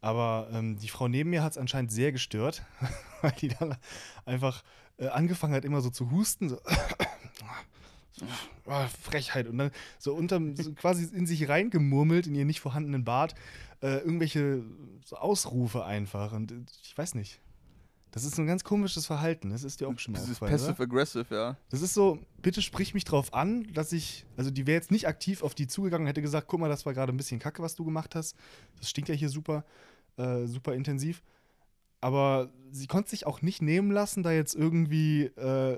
Aber 0.00 0.48
ähm, 0.52 0.76
die 0.76 0.88
Frau 0.88 1.08
neben 1.08 1.30
mir 1.30 1.42
hat 1.42 1.52
es 1.52 1.58
anscheinend 1.58 1.92
sehr 1.92 2.10
gestört, 2.10 2.64
weil 3.22 3.32
die 3.32 3.48
dann 3.48 3.76
einfach 4.24 4.62
äh, 4.96 5.08
angefangen 5.08 5.54
hat, 5.54 5.64
immer 5.64 5.80
so 5.80 5.90
zu 5.90 6.10
husten. 6.10 6.48
So, 6.48 6.58
so 8.16 8.26
ah, 8.66 8.88
Frechheit. 9.02 9.46
Und 9.46 9.58
dann 9.58 9.70
so 9.98 10.14
unterm, 10.14 10.56
so 10.56 10.72
quasi 10.72 11.08
in 11.14 11.26
sich 11.26 11.48
reingemurmelt, 11.48 12.26
in 12.26 12.34
ihren 12.34 12.46
nicht 12.46 12.60
vorhandenen 12.60 13.04
Bart, 13.04 13.34
äh, 13.82 13.98
irgendwelche 13.98 14.62
so 15.04 15.16
Ausrufe 15.16 15.84
einfach. 15.84 16.32
Und 16.32 16.52
äh, 16.52 16.56
ich 16.82 16.96
weiß 16.96 17.14
nicht. 17.14 17.40
Das 18.14 18.22
ist 18.22 18.36
so 18.36 18.42
ein 18.42 18.46
ganz 18.46 18.62
komisches 18.62 19.06
Verhalten. 19.06 19.50
Das 19.50 19.64
ist 19.64 19.80
dir 19.80 19.88
auch 19.88 19.98
schon 19.98 20.12
mal 20.12 20.20
Das 20.20 20.28
ist 20.28 20.40
aufgefallen, 20.40 20.52
passive-aggressive, 20.52 21.34
ja. 21.34 21.56
Das 21.70 21.82
ist 21.82 21.94
so, 21.94 22.20
bitte 22.40 22.62
sprich 22.62 22.94
mich 22.94 23.02
drauf 23.02 23.34
an, 23.34 23.72
dass 23.72 23.90
ich, 23.90 24.24
also 24.36 24.52
die 24.52 24.68
wäre 24.68 24.76
jetzt 24.76 24.92
nicht 24.92 25.08
aktiv 25.08 25.42
auf 25.42 25.56
die 25.56 25.66
zugegangen 25.66 26.04
und 26.04 26.08
hätte 26.08 26.22
gesagt, 26.22 26.46
guck 26.46 26.60
mal, 26.60 26.68
das 26.68 26.86
war 26.86 26.94
gerade 26.94 27.12
ein 27.12 27.16
bisschen 27.16 27.40
kacke, 27.40 27.60
was 27.60 27.74
du 27.74 27.84
gemacht 27.84 28.14
hast. 28.14 28.36
Das 28.78 28.88
stinkt 28.88 29.08
ja 29.08 29.16
hier 29.16 29.30
super, 29.30 29.64
äh, 30.16 30.46
super 30.46 30.74
intensiv. 30.74 31.24
Aber 32.00 32.52
sie 32.70 32.86
konnte 32.86 33.10
sich 33.10 33.26
auch 33.26 33.42
nicht 33.42 33.62
nehmen 33.62 33.90
lassen, 33.90 34.22
da 34.22 34.30
jetzt 34.30 34.54
irgendwie 34.54 35.24
äh, 35.24 35.76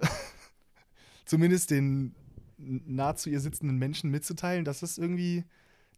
zumindest 1.24 1.70
den 1.70 2.14
nah 2.58 3.14
zu 3.16 3.30
ihr 3.30 3.40
sitzenden 3.40 3.78
Menschen 3.78 4.10
mitzuteilen, 4.10 4.64
dass 4.64 4.82
es 4.82 4.98
irgendwie, 4.98 5.44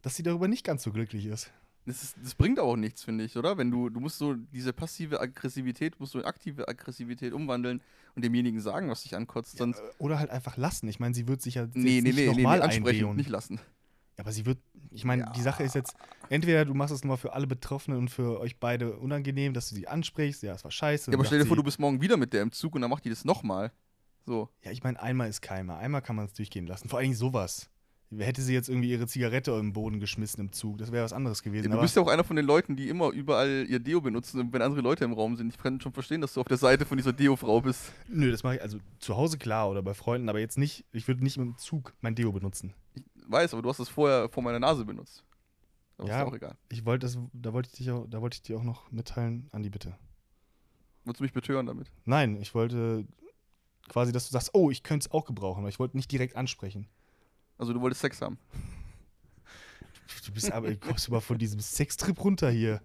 dass 0.03 0.17
sie 0.17 0.23
darüber 0.23 0.49
nicht 0.49 0.65
ganz 0.65 0.83
so 0.83 0.93
glücklich 0.93 1.27
ist. 1.27 1.51
Das, 1.87 2.03
ist, 2.03 2.17
das 2.23 2.35
bringt 2.35 2.59
aber 2.59 2.69
auch 2.69 2.77
nichts, 2.77 3.03
finde 3.05 3.25
ich, 3.25 3.37
oder? 3.39 3.57
Wenn 3.57 3.71
du, 3.71 3.89
du 3.89 3.99
musst 4.01 4.19
so 4.19 4.35
diese 4.35 4.75
passive 4.75 5.21
Aggressivität, 5.21 5.99
musst 5.99 6.13
du 6.13 6.19
in 6.19 6.27
aktive 6.27 6.69
Aggressivität 6.69 7.33
umwandeln 7.33 7.81
und 8.15 8.23
demjenigen 8.25 8.61
sagen, 8.61 8.91
was 8.91 9.05
dich 9.05 9.17
ankotzt. 9.17 9.57
Sonst, 9.57 9.79
Äh, 9.79 9.83
Oder 9.99 10.19
halt 10.19 10.29
einfach 10.31 10.59
lassen. 10.59 10.87
Ich 10.89 11.01
meine, 11.01 11.15
sie 11.15 11.27
wird 11.29 11.41
sich 11.41 11.55
ja 11.55 11.67
nee, 11.73 11.73
nee, 11.73 12.01
nicht 12.03 12.05
nee, 12.05 12.11
nee, 12.11 12.21
nee, 12.21 12.43
nochmal 12.43 12.61
ansprechen, 12.61 12.99
eindeuen. 13.01 13.17
nicht 13.17 13.31
lassen. 13.31 13.55
Ja, 14.19 14.25
aber 14.25 14.33
sie 14.33 14.45
wird, 14.45 14.59
ich 14.91 15.05
meine, 15.07 15.23
Ja. 15.23 15.31
die 15.31 15.41
Sache 15.41 15.63
ist 15.63 15.75
jetzt, 15.75 15.95
entweder 16.29 16.67
du 16.67 16.75
machst 16.75 16.93
es 16.93 17.05
nochmal 17.05 17.17
für 17.17 17.33
alle 17.33 17.47
Betroffenen 17.47 17.99
und 18.01 18.11
für 18.11 18.39
euch 18.41 18.59
beide 18.59 18.97
unangenehm, 18.99 19.55
dass 19.55 19.71
du 19.71 19.75
sie 19.75 19.89
ansprichst, 19.89 20.43
ja, 20.43 20.55
es 20.55 20.65
war 20.65 20.71
scheiße. 20.73 21.11
Ja, 21.11 21.17
aber 21.17 21.25
stell 21.25 21.39
dir 21.39 21.47
vor, 21.47 21.57
du 21.57 21.63
bist 21.63 21.79
morgen 21.79 22.03
wieder 22.03 22.19
mit 22.19 22.35
der 22.35 22.43
im 22.43 22.53
Zug 22.53 22.75
und 22.75 22.83
dann 22.83 22.91
macht 22.91 23.05
die 23.07 23.11
das 23.11 23.25
nochmal. 23.25 23.73
So. 24.27 24.49
Ja, 24.63 24.71
ich 24.71 24.83
meine, 24.83 25.01
einmal 25.01 25.29
ist 25.29 25.41
keimer, 25.43 25.79
einmal 25.79 26.03
kann 26.03 26.17
man 26.17 26.27
es 26.27 26.33
durchgehen 26.35 26.67
lassen. 26.67 26.89
Vor 26.89 26.99
allem 26.99 27.15
sowas. 27.15 27.71
Hätte 28.11 28.41
sie 28.41 28.55
jetzt 28.55 28.71
irgendwie 28.71 28.91
ihre 28.91 29.07
Zigarette 29.07 29.51
im 29.53 29.75
Boden 29.75 30.01
geschmissen 30.01 30.41
im 30.41 30.53
Zug, 30.53 30.79
das 30.79 30.93
wäre 30.93 31.05
was 31.05 31.13
anderes 31.13 31.43
gewesen. 31.43 31.69
Ja, 31.69 31.77
du 31.77 31.83
bist 31.83 31.95
ja 31.95 32.01
auch 32.01 32.09
einer 32.09 32.25
von 32.25 32.37
den 32.37 32.47
Leuten, 32.47 32.75
die 32.75 32.89
immer 32.89 33.11
überall 33.11 33.67
ihr 33.69 33.81
Deo 33.81 34.01
benutzen, 34.01 34.51
wenn 34.51 34.63
andere 34.63 34.81
Leute 34.81 35.05
im 35.05 35.13
Raum 35.13 35.37
sind. 35.37 35.53
Ich 35.55 35.59
kann 35.63 35.79
schon 35.79 35.93
verstehen, 35.93 36.23
dass 36.23 36.33
du 36.33 36.41
auf 36.41 36.49
der 36.49 36.57
Seite 36.57 36.87
von 36.87 36.97
dieser 36.97 37.13
Deo-Frau 37.13 37.61
bist. 37.61 37.93
nö, 38.09 38.31
das 38.31 38.43
mache 38.43 38.57
ich 38.57 38.63
also 38.63 38.79
zu 38.99 39.15
Hause 39.19 39.37
klar 39.37 39.69
oder 39.69 39.83
bei 39.83 39.93
Freunden, 39.93 40.31
aber 40.31 40.41
jetzt 40.41 40.57
nicht, 40.57 40.87
ich 40.93 41.07
würde 41.07 41.23
nicht 41.23 41.37
dem 41.37 41.59
Zug 41.59 41.93
mein 42.01 42.15
Deo 42.15 42.33
benutzen. 42.33 42.73
Ich 42.95 43.03
weiß, 43.27 43.53
aber 43.53 43.61
du 43.63 43.69
hast 43.69 43.79
es 43.79 43.91
vorher 43.91 44.31
vor 44.31 44.43
meiner 44.43 44.59
Nase 44.59 44.87
benutzt. 44.87 45.23
Aber 45.99 46.09
Ja. 46.09 46.23
ist 46.23 46.29
auch 46.29 46.35
egal. 46.35 46.57
Ich 46.71 46.87
wollte 46.87 47.05
das, 47.07 47.19
da 47.35 47.53
wollte 47.53 47.69
ich 47.71 47.77
dich 47.77 47.91
auch, 47.91 48.07
da 48.09 48.23
wollte 48.23 48.37
ich 48.37 48.43
dir 48.43 48.57
auch 48.57 48.65
noch 48.65 48.91
mitteilen, 48.91 49.49
Andi, 49.53 49.69
bitte. 49.69 49.99
Wolltest 51.05 51.21
du 51.21 51.25
mich 51.25 51.33
betören 51.35 51.67
damit? 51.67 51.91
Nein, 52.07 52.37
ich 52.41 52.55
wollte 52.55 53.05
quasi, 53.89 54.13
dass 54.13 54.27
du 54.27 54.33
sagst, 54.33 54.51
oh, 54.53 54.71
ich 54.71 54.83
könnte 54.83 55.07
es 55.07 55.13
auch 55.13 55.25
gebrauchen, 55.25 55.61
aber 55.61 55.69
ich 55.69 55.79
wollte 55.79 55.97
nicht 55.97 56.11
direkt 56.11 56.37
ansprechen. 56.37 56.87
Also 57.57 57.73
du 57.73 57.81
wolltest 57.81 58.01
Sex 58.01 58.21
haben. 58.23 58.39
Du 60.25 60.33
bist 60.33 60.53
aber, 60.53 60.71
du 60.71 60.77
kommst 60.77 61.09
aber 61.09 61.21
von 61.21 61.39
diesem 61.39 61.61
Sextrip 61.61 62.23
runter 62.23 62.51
hier. 62.51 62.81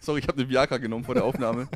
Sorry, 0.00 0.20
ich 0.20 0.28
habe 0.28 0.38
eine 0.38 0.48
Viagra 0.48 0.78
genommen 0.78 1.04
vor 1.04 1.14
der 1.14 1.24
Aufnahme. 1.24 1.68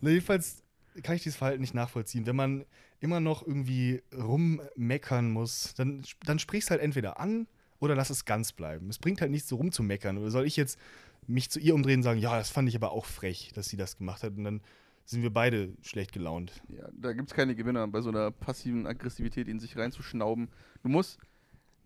Na, 0.00 0.10
jedenfalls 0.10 0.62
kann 1.02 1.16
ich 1.16 1.22
dieses 1.22 1.36
Verhalten 1.36 1.60
nicht 1.60 1.74
nachvollziehen. 1.74 2.26
Wenn 2.26 2.36
man 2.36 2.64
immer 3.00 3.20
noch 3.20 3.46
irgendwie 3.46 4.02
rummeckern 4.16 5.30
muss, 5.30 5.74
dann, 5.74 6.02
dann 6.24 6.38
sprichst 6.38 6.70
halt 6.70 6.80
entweder 6.80 7.18
an 7.18 7.46
oder 7.80 7.94
lass 7.94 8.10
es 8.10 8.24
ganz 8.24 8.52
bleiben. 8.52 8.88
Es 8.88 8.98
bringt 8.98 9.20
halt 9.20 9.30
nichts, 9.30 9.48
so 9.48 9.56
rumzumeckern. 9.56 10.18
Oder 10.18 10.30
soll 10.30 10.46
ich 10.46 10.56
jetzt 10.56 10.78
mich 11.26 11.50
zu 11.50 11.58
ihr 11.58 11.74
umdrehen 11.74 12.00
und 12.00 12.04
sagen, 12.04 12.20
ja, 12.20 12.36
das 12.36 12.50
fand 12.50 12.68
ich 12.68 12.76
aber 12.76 12.92
auch 12.92 13.06
frech, 13.06 13.52
dass 13.54 13.68
sie 13.68 13.76
das 13.76 13.96
gemacht 13.96 14.22
hat. 14.22 14.36
Und 14.36 14.44
dann 14.44 14.60
sind 15.04 15.22
wir 15.22 15.32
beide 15.32 15.74
schlecht 15.82 16.12
gelaunt. 16.12 16.62
Ja, 16.68 16.88
da 16.92 17.12
gibt 17.12 17.30
es 17.30 17.34
keine 17.34 17.54
Gewinner 17.54 17.86
bei 17.88 18.00
so 18.00 18.10
einer 18.10 18.30
passiven 18.30 18.86
Aggressivität 18.86 19.48
in 19.48 19.60
sich 19.60 19.76
reinzuschnauben. 19.76 20.48
Du 20.82 20.88
musst 20.88 21.18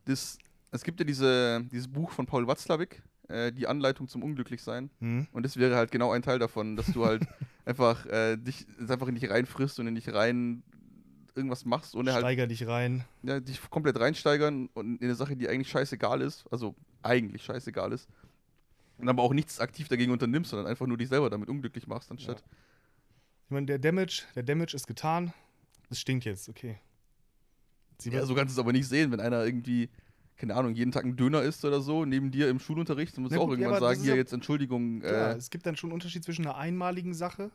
das. 0.05 0.39
Es 0.73 0.83
gibt 0.83 1.01
ja 1.01 1.07
diese, 1.07 1.65
dieses 1.71 1.89
Buch 1.89 2.11
von 2.11 2.27
Paul 2.27 2.47
Watzlawick, 2.47 3.03
äh, 3.29 3.53
die 3.53 3.67
Anleitung 3.67 4.09
zum 4.09 4.23
Unglücklichsein. 4.23 4.91
Hm? 5.01 5.27
Und 5.33 5.45
das 5.45 5.57
wäre 5.57 5.77
halt 5.77 5.91
genau 5.91 6.13
ein 6.13 6.23
Teil 6.23 6.39
davon, 6.39 6.77
dass 6.77 6.87
du 6.93 7.07
halt 7.07 7.27
einfach 7.65 8.05
äh, 8.07 8.37
dich 8.37 8.67
einfach 8.87 9.09
in 9.09 9.15
dich 9.15 9.31
reinfrisst 9.31 9.79
und 9.81 9.87
in 9.87 9.95
dich 9.95 10.13
rein 10.13 10.63
irgendwas 11.35 11.65
machst, 11.65 11.95
ohne 11.95 12.13
halt 12.13 12.23
Steiger 12.23 12.47
dich 12.47 12.67
rein. 12.67 13.05
ja, 13.23 13.41
dich 13.41 13.61
komplett 13.71 14.01
reinsteigern 14.01 14.69
und 14.75 15.01
in 15.01 15.05
eine 15.05 15.15
Sache, 15.15 15.37
die 15.37 15.49
eigentlich 15.49 15.69
scheißegal 15.69 16.23
ist, 16.23 16.47
also 16.51 16.75
eigentlich 17.03 17.45
scheißegal 17.45 17.93
ist. 17.93 18.09
Und 18.99 19.09
aber 19.09 19.23
auch 19.23 19.35
nichts 19.35 19.61
aktiv 19.61 19.89
dagegen 19.89 20.13
unternimmst, 20.13 20.51
sondern 20.51 20.67
einfach 20.67 20.87
nur 20.87 20.97
dich 20.97 21.09
selber 21.09 21.29
damit 21.29 21.51
unglücklich 21.51 21.87
machst, 21.87 22.11
anstatt. 22.11 22.43
Ich 23.47 23.51
meine, 23.51 23.67
der 23.67 23.79
Damage, 23.79 24.23
der 24.35 24.43
Damage 24.43 24.75
ist 24.75 24.87
getan. 24.87 25.33
Es 25.89 26.01
stinkt 26.01 26.25
jetzt, 26.25 26.49
okay. 26.49 26.79
Sie 27.99 28.11
Ja, 28.11 28.27
so 28.27 28.35
kannst 28.35 28.55
du 28.57 28.61
es 28.61 28.63
aber 28.63 28.73
nicht 28.73 28.89
sehen, 28.89 29.13
wenn 29.13 29.21
einer 29.21 29.45
irgendwie, 29.45 29.89
keine 30.37 30.55
Ahnung, 30.57 30.75
jeden 30.75 30.91
Tag 30.91 31.05
einen 31.05 31.17
Döner 31.17 31.43
isst 31.43 31.65
oder 31.65 31.81
so, 31.81 32.05
neben 32.05 32.31
dir 32.31 32.49
im 32.51 32.59
Schulunterricht, 32.59 33.17
dann 33.17 33.23
musst 33.23 33.37
du 33.37 33.41
auch 33.41 33.47
ja, 33.49 33.53
irgendwann 33.53 33.81
sagen, 33.81 34.01
hier 34.01 34.11
ja- 34.11 34.17
jetzt 34.17 34.33
Entschuldigung, 34.33 35.01
Ja, 35.03 35.33
äh, 35.33 35.37
es 35.37 35.51
gibt 35.51 35.65
dann 35.65 35.77
schon 35.77 35.91
einen 35.91 35.95
Unterschied 35.95 36.25
zwischen 36.25 36.45
einer 36.45 36.57
einmaligen 36.57 37.15
Sache 37.15 37.53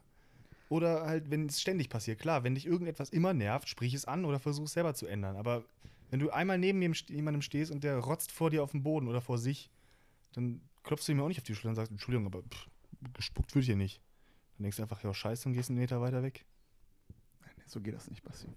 oder 0.69 1.05
halt, 1.05 1.29
wenn 1.29 1.45
es 1.47 1.59
ständig 1.61 1.89
passiert. 1.89 2.19
Klar, 2.19 2.43
wenn 2.45 2.55
dich 2.55 2.65
irgendetwas 2.65 3.09
immer 3.09 3.33
nervt, 3.33 3.67
sprich 3.67 3.93
es 3.93 4.05
an 4.05 4.23
oder 4.23 4.39
versuch 4.39 4.63
es 4.65 4.73
selber 4.73 4.93
zu 4.93 5.05
ändern. 5.07 5.35
Aber 5.35 5.65
wenn 6.09 6.19
du 6.19 6.29
einmal 6.31 6.57
neben 6.57 6.81
jem- 6.81 6.93
jemandem 7.09 7.41
stehst 7.41 7.69
und 7.69 7.83
der 7.83 7.97
rotzt 7.97 8.31
vor 8.31 8.49
dir 8.49 8.63
auf 8.63 8.71
dem 8.71 8.81
Boden 8.81 9.09
oder 9.09 9.19
vor 9.21 9.37
sich, 9.37 9.69
dann 10.33 10.61
klopfst 10.83 11.05
du 11.07 11.11
ihm 11.11 11.19
auch 11.19 11.27
nicht 11.27 11.37
auf 11.39 11.43
die 11.43 11.53
Schulter 11.53 11.69
und 11.69 11.75
sagst, 11.75 11.91
Entschuldigung, 11.91 12.25
aber 12.25 12.41
pff, 12.43 12.67
gespuckt 13.13 13.53
wird 13.53 13.65
hier 13.65 13.75
nicht. 13.75 14.01
Dann 14.61 14.65
denkst 14.65 14.77
du 14.77 14.83
einfach, 14.83 15.03
ja, 15.03 15.11
scheiße, 15.11 15.49
und 15.49 15.53
gehst 15.55 15.71
einen 15.71 15.79
Meter 15.79 16.01
weiter 16.01 16.21
weg. 16.21 16.45
so 17.65 17.81
geht 17.81 17.95
das 17.95 18.07
nicht, 18.11 18.21
Basti. 18.23 18.47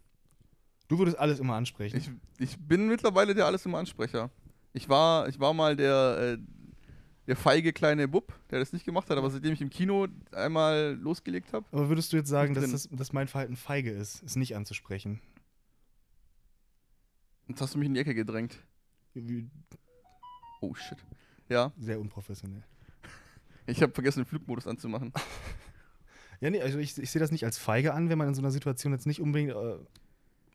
Du 0.87 0.99
würdest 0.99 1.19
alles 1.19 1.41
immer 1.41 1.55
ansprechen. 1.55 1.97
Ich, 1.97 2.11
ich 2.39 2.59
bin 2.59 2.89
mittlerweile 2.89 3.35
der 3.35 3.47
alles 3.47 3.65
immer 3.65 3.79
Ansprecher. 3.79 4.31
Ich 4.75 4.87
war, 4.91 5.27
ich 5.29 5.41
war 5.41 5.55
mal 5.55 5.77
der, 5.77 6.37
äh, 6.37 6.39
der 7.27 7.37
feige 7.37 7.73
kleine 7.73 8.07
Bub, 8.07 8.39
der 8.51 8.59
das 8.59 8.75
nicht 8.75 8.85
gemacht 8.85 9.09
hat, 9.09 9.17
aber 9.17 9.31
seitdem 9.31 9.55
ich 9.55 9.63
im 9.63 9.71
Kino 9.71 10.07
einmal 10.33 10.95
losgelegt 11.01 11.55
habe, 11.55 11.65
aber 11.73 11.89
würdest 11.89 12.13
du 12.13 12.19
jetzt 12.19 12.29
sagen, 12.29 12.53
dass, 12.53 12.71
das, 12.71 12.89
dass 12.93 13.15
mein 13.15 13.29
Verhalten 13.29 13.57
feige 13.57 13.91
ist, 13.91 14.23
es 14.23 14.37
nicht 14.37 14.55
anzusprechen? 14.57 15.23
jetzt 17.49 17.63
hast 17.63 17.73
du 17.73 17.79
mich 17.79 17.87
in 17.87 17.95
die 17.95 18.01
Ecke 18.01 18.15
gedrängt. 18.15 18.59
Oh 20.61 20.75
shit. 20.75 20.99
Ja, 21.49 21.73
Sehr 21.79 21.99
unprofessionell. 21.99 22.63
ich 23.65 23.81
habe 23.81 23.95
vergessen, 23.95 24.21
den 24.21 24.27
Flugmodus 24.27 24.67
anzumachen. 24.67 25.11
Ja, 26.45 26.51
nee, 26.51 26.61
also 26.61 26.79
ich, 26.79 26.99
ich 26.99 27.11
sehe 27.11 27.21
das 27.21 27.31
nicht 27.31 27.45
als 27.45 27.57
feige 27.57 27.95
an, 27.95 28.11
wenn 28.11 28.19
man 28.19 28.29
in 28.29 28.35
so 28.35 28.43
einer 28.43 28.51
Situation 28.51 28.93
jetzt 28.93 29.07
nicht 29.07 29.21
unbedingt 29.21 29.53
äh, 29.53 29.79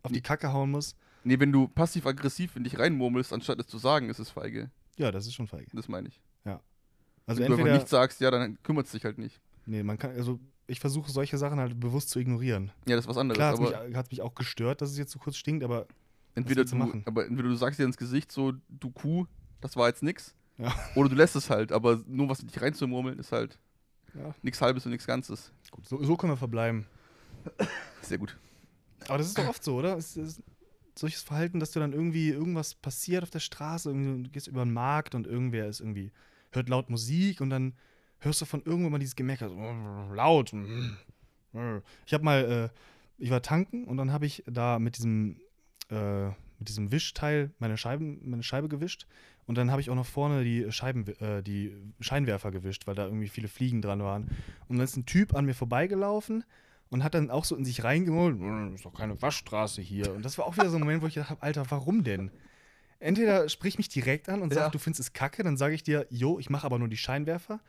auf 0.03 0.11
die. 0.11 0.21
Kacke 0.21 0.53
hauen 0.53 0.69
muss. 0.69 0.95
Nee, 1.23 1.39
wenn 1.39 1.51
du 1.51 1.67
passiv-aggressiv 1.67 2.55
in 2.55 2.63
dich 2.63 2.77
reinmurmelst, 2.77 3.33
anstatt 3.33 3.59
es 3.59 3.65
zu 3.65 3.79
sagen, 3.79 4.07
ist 4.09 4.19
es 4.19 4.29
feige. 4.29 4.69
Ja, 4.97 5.11
das 5.11 5.25
ist 5.25 5.33
schon 5.33 5.47
feige. 5.47 5.71
Das 5.73 5.87
meine 5.87 6.09
ich. 6.09 6.21
Also 7.29 7.43
wenn 7.43 7.51
du 7.51 7.57
einfach 7.57 7.73
nichts 7.73 7.91
sagst, 7.91 8.21
ja, 8.21 8.31
dann 8.31 8.57
kümmert 8.63 8.87
es 8.87 8.91
dich 8.91 9.05
halt 9.05 9.19
nicht. 9.19 9.39
nee, 9.67 9.83
man 9.83 9.99
kann, 9.99 10.11
also 10.11 10.39
ich 10.65 10.79
versuche 10.79 11.11
solche 11.11 11.37
Sachen 11.37 11.59
halt 11.59 11.79
bewusst 11.79 12.09
zu 12.09 12.19
ignorieren. 12.19 12.71
Ja, 12.87 12.95
das 12.95 13.05
ist 13.05 13.09
was 13.09 13.17
anderes. 13.17 13.37
Klar 13.37 13.53
hat 13.53 13.87
mich, 13.87 13.95
hat's 13.95 14.09
mich 14.09 14.21
auch 14.21 14.33
gestört, 14.33 14.81
dass 14.81 14.89
es 14.89 14.97
jetzt 14.97 15.11
so 15.11 15.19
kurz 15.19 15.37
stinkt, 15.37 15.63
aber 15.63 15.87
entweder 16.33 16.65
du 16.65 16.75
machen? 16.75 17.03
aber 17.05 17.27
entweder 17.27 17.49
du 17.49 17.55
sagst 17.55 17.79
dir 17.79 17.83
ins 17.83 17.97
Gesicht 17.97 18.31
so, 18.31 18.53
du 18.67 18.89
Kuh, 18.89 19.27
das 19.61 19.75
war 19.75 19.87
jetzt 19.87 20.01
nix. 20.01 20.35
Ja. 20.57 20.73
Oder 20.95 21.09
du 21.09 21.15
lässt 21.15 21.35
es 21.35 21.51
halt, 21.51 21.71
aber 21.71 22.01
nur 22.07 22.29
was 22.29 22.39
in 22.39 22.47
dich 22.47 22.59
reinzumurmeln 22.59 23.19
ist 23.19 23.31
halt 23.31 23.59
ja, 24.15 24.33
nichts 24.41 24.61
halbes 24.61 24.85
und 24.85 24.91
nichts 24.91 25.07
Ganzes. 25.07 25.51
gut, 25.71 25.85
so, 25.87 26.01
so 26.03 26.17
können 26.17 26.33
wir 26.33 26.37
verbleiben. 26.37 26.85
Sehr 28.01 28.17
gut. 28.17 28.37
Aber 29.07 29.17
das 29.17 29.27
ist 29.27 29.37
doch 29.37 29.47
oft 29.47 29.63
so, 29.63 29.75
oder? 29.75 29.97
Es 29.97 30.17
ist 30.17 30.41
solches 30.95 31.21
Verhalten, 31.21 31.59
dass 31.59 31.71
du 31.71 31.79
dann 31.79 31.93
irgendwie 31.93 32.29
irgendwas 32.29 32.75
passiert 32.75 33.23
auf 33.23 33.29
der 33.29 33.39
Straße, 33.39 33.89
irgendwie, 33.89 34.23
du 34.23 34.29
gehst 34.29 34.47
über 34.47 34.65
den 34.65 34.73
Markt 34.73 35.15
und 35.15 35.27
irgendwer 35.27 35.67
ist 35.67 35.79
irgendwie, 35.79 36.11
hört 36.51 36.69
laut 36.69 36.89
Musik 36.89 37.41
und 37.41 37.49
dann 37.49 37.73
hörst 38.19 38.41
du 38.41 38.45
von 38.45 38.61
irgendwo 38.63 38.89
mal 38.89 38.99
dieses 38.99 39.15
Gemecker, 39.15 39.49
so 39.49 39.55
laut. 40.13 40.53
Ich 42.05 42.13
habe 42.13 42.23
mal, 42.23 42.69
äh, 42.69 42.69
ich 43.17 43.31
war 43.31 43.41
tanken 43.41 43.85
und 43.85 43.97
dann 43.97 44.11
habe 44.11 44.25
ich 44.25 44.43
da 44.45 44.79
mit 44.79 44.97
diesem, 44.97 45.39
äh, 45.89 46.29
mit 46.59 46.69
diesem 46.69 46.91
Wischteil 46.91 47.51
meine, 47.59 47.77
Scheiben, 47.77 48.19
meine 48.29 48.43
Scheibe 48.43 48.67
gewischt 48.69 49.07
und 49.45 49.57
dann 49.57 49.71
habe 49.71 49.81
ich 49.81 49.89
auch 49.89 49.95
noch 49.95 50.05
vorne 50.05 50.43
die, 50.43 50.71
Scheiben, 50.71 51.07
äh, 51.19 51.41
die 51.41 51.73
Scheinwerfer 51.99 52.51
gewischt, 52.51 52.85
weil 52.85 52.95
da 52.95 53.05
irgendwie 53.05 53.29
viele 53.29 53.47
Fliegen 53.47 53.81
dran 53.81 54.01
waren. 54.03 54.29
Und 54.67 54.77
dann 54.77 54.83
ist 54.85 54.95
ein 54.97 55.05
Typ 55.05 55.33
an 55.33 55.45
mir 55.45 55.53
vorbeigelaufen 55.55 56.43
und 56.89 57.03
hat 57.03 57.13
dann 57.15 57.31
auch 57.31 57.45
so 57.45 57.55
in 57.55 57.65
sich 57.65 57.83
reingemult, 57.83 58.37
"Hm, 58.39 58.75
ist 58.75 58.85
doch 58.85 58.93
keine 58.93 59.19
Waschstraße 59.21 59.81
hier. 59.81 60.13
Und 60.13 60.23
das 60.23 60.37
war 60.37 60.45
auch 60.45 60.55
wieder 60.57 60.69
so 60.69 60.75
ein 60.77 60.81
Moment, 60.81 61.01
wo 61.01 61.07
ich 61.07 61.13
gedacht 61.15 61.29
habe, 61.31 61.41
Alter, 61.41 61.65
warum 61.69 62.03
denn? 62.03 62.31
Entweder 62.99 63.47
sprich 63.47 63.77
mich 63.77 63.87
direkt 63.89 64.27
an 64.27 64.41
und 64.41 64.53
sag, 64.53 64.63
Ja. 64.65 64.69
du 64.69 64.77
findest 64.77 64.99
es 64.99 65.13
kacke, 65.13 65.41
dann 65.43 65.55
sage 65.55 65.73
ich 65.73 65.83
dir, 65.83 66.05
jo, 66.09 66.37
ich 66.37 66.49
mache 66.49 66.65
aber 66.65 66.77
nur 66.79 66.89
die 66.89 66.97
Scheinwerfer. 66.97 67.61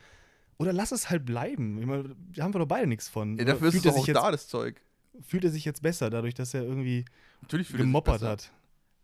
Oder 0.59 0.73
lass 0.73 0.91
es 0.93 1.09
halt 1.09 1.25
bleiben. 1.25 1.77
Meine, 1.87 2.17
da 2.35 2.43
haben 2.45 2.53
wir 2.53 2.59
doch 2.59 2.67
beide 2.67 2.87
nichts 2.87 3.09
von. 3.09 3.39
Ja, 3.39 3.45
dafür 3.45 3.69
ist 3.69 3.75
es 3.77 3.81
fühlt, 3.81 3.87
er 3.87 3.91
doch 3.93 3.97
sich 3.97 4.03
auch 4.03 4.09
jetzt, 4.09 4.25
da, 4.27 4.31
das 4.33 4.49
Zeug. 4.49 4.81
fühlt 5.23 5.45
er 5.45 5.51
sich 5.51 5.65
jetzt 5.65 5.83
besser, 5.83 6.11
dadurch, 6.11 6.35
dass 6.35 6.53
er 6.53 6.65
irgendwie 6.65 7.05
Natürlich 7.43 7.69
gemoppert 7.73 8.23
hat. 8.23 8.53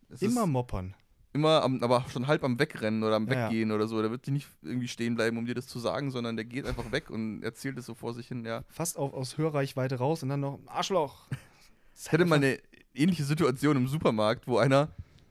Es 0.09 0.23
Immer 0.23 0.47
moppern. 0.47 0.95
immer 1.33 1.63
am, 1.63 1.83
aber 1.83 2.05
schon 2.11 2.27
halb 2.27 2.43
am 2.45 2.59
Wegrennen 2.59 3.03
oder 3.03 3.17
am 3.17 3.27
Ja, 3.29 3.35
ja. 3.35 3.47
Weggehen 3.49 3.73
oder 3.73 3.87
so. 3.89 4.01
Der 4.01 4.11
wird 4.11 4.27
nicht 4.29 4.49
irgendwie 4.63 4.89
stehen 4.89 5.15
bleiben, 5.17 5.37
um 5.37 5.47
dir 5.47 5.55
das 5.55 5.67
zu 5.67 5.79
sagen, 5.79 6.11
sondern 6.11 6.37
der 6.37 6.45
geht 6.45 6.67
einfach 6.67 6.91
weg 6.93 7.11
und 7.11 7.43
erzählt 7.43 7.77
es 7.79 7.87
so 7.87 7.95
vor 7.95 8.15
sich 8.15 8.29
hin. 8.29 8.45
Ja. 8.45 8.63
Fast 8.69 8.97
auf, 8.97 9.13
aus 9.13 9.37
Hörreichweite 9.37 9.97
raus 9.97 10.23
und 10.23 10.31
dann 10.31 10.41
noch 10.41 10.59
Arschloch. 10.67 11.29
Ich 11.99 12.13
hatte 12.13 12.27
mal 12.27 12.35
eine 12.35 12.59
ähnliche 12.93 13.25
Situation 13.25 13.75
im 13.75 13.89
Supermarkt, 13.89 14.47
wo 14.47 14.59
einer 14.59 14.91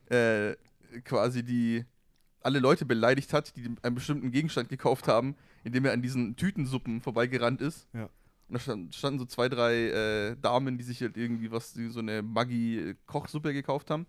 äh, 0.10 0.56
quasi 1.04 1.44
die 1.44 1.86
alle 2.42 2.58
Leute 2.58 2.86
beleidigt 2.86 3.34
hat, 3.34 3.56
die 3.56 3.70
einen 3.84 3.94
bestimmten 3.94 4.32
Gegenstand 4.32 4.70
gekauft 4.70 5.08
haben, 5.08 5.36
indem 5.64 5.86
er 5.86 5.94
an 5.94 6.02
diesen 6.02 6.36
Tütensuppen 6.36 7.02
vorbeigerannt 7.02 7.62
ist. 7.62 7.88
Ja. 7.94 8.10
Und 8.48 8.54
da 8.56 8.60
stand, 8.60 8.96
standen 8.96 9.20
so 9.20 9.26
zwei, 9.26 9.48
drei 9.48 9.76
äh, 9.90 10.38
Damen, 10.42 10.80
die 10.80 10.84
sich 10.84 11.02
halt 11.02 11.18
irgendwie 11.18 11.52
was, 11.52 11.74
die 11.74 11.90
so 11.90 12.00
eine 12.00 12.24
Maggi-Kochsuppe 12.24 13.54
gekauft 13.54 13.90
haben. 13.92 14.08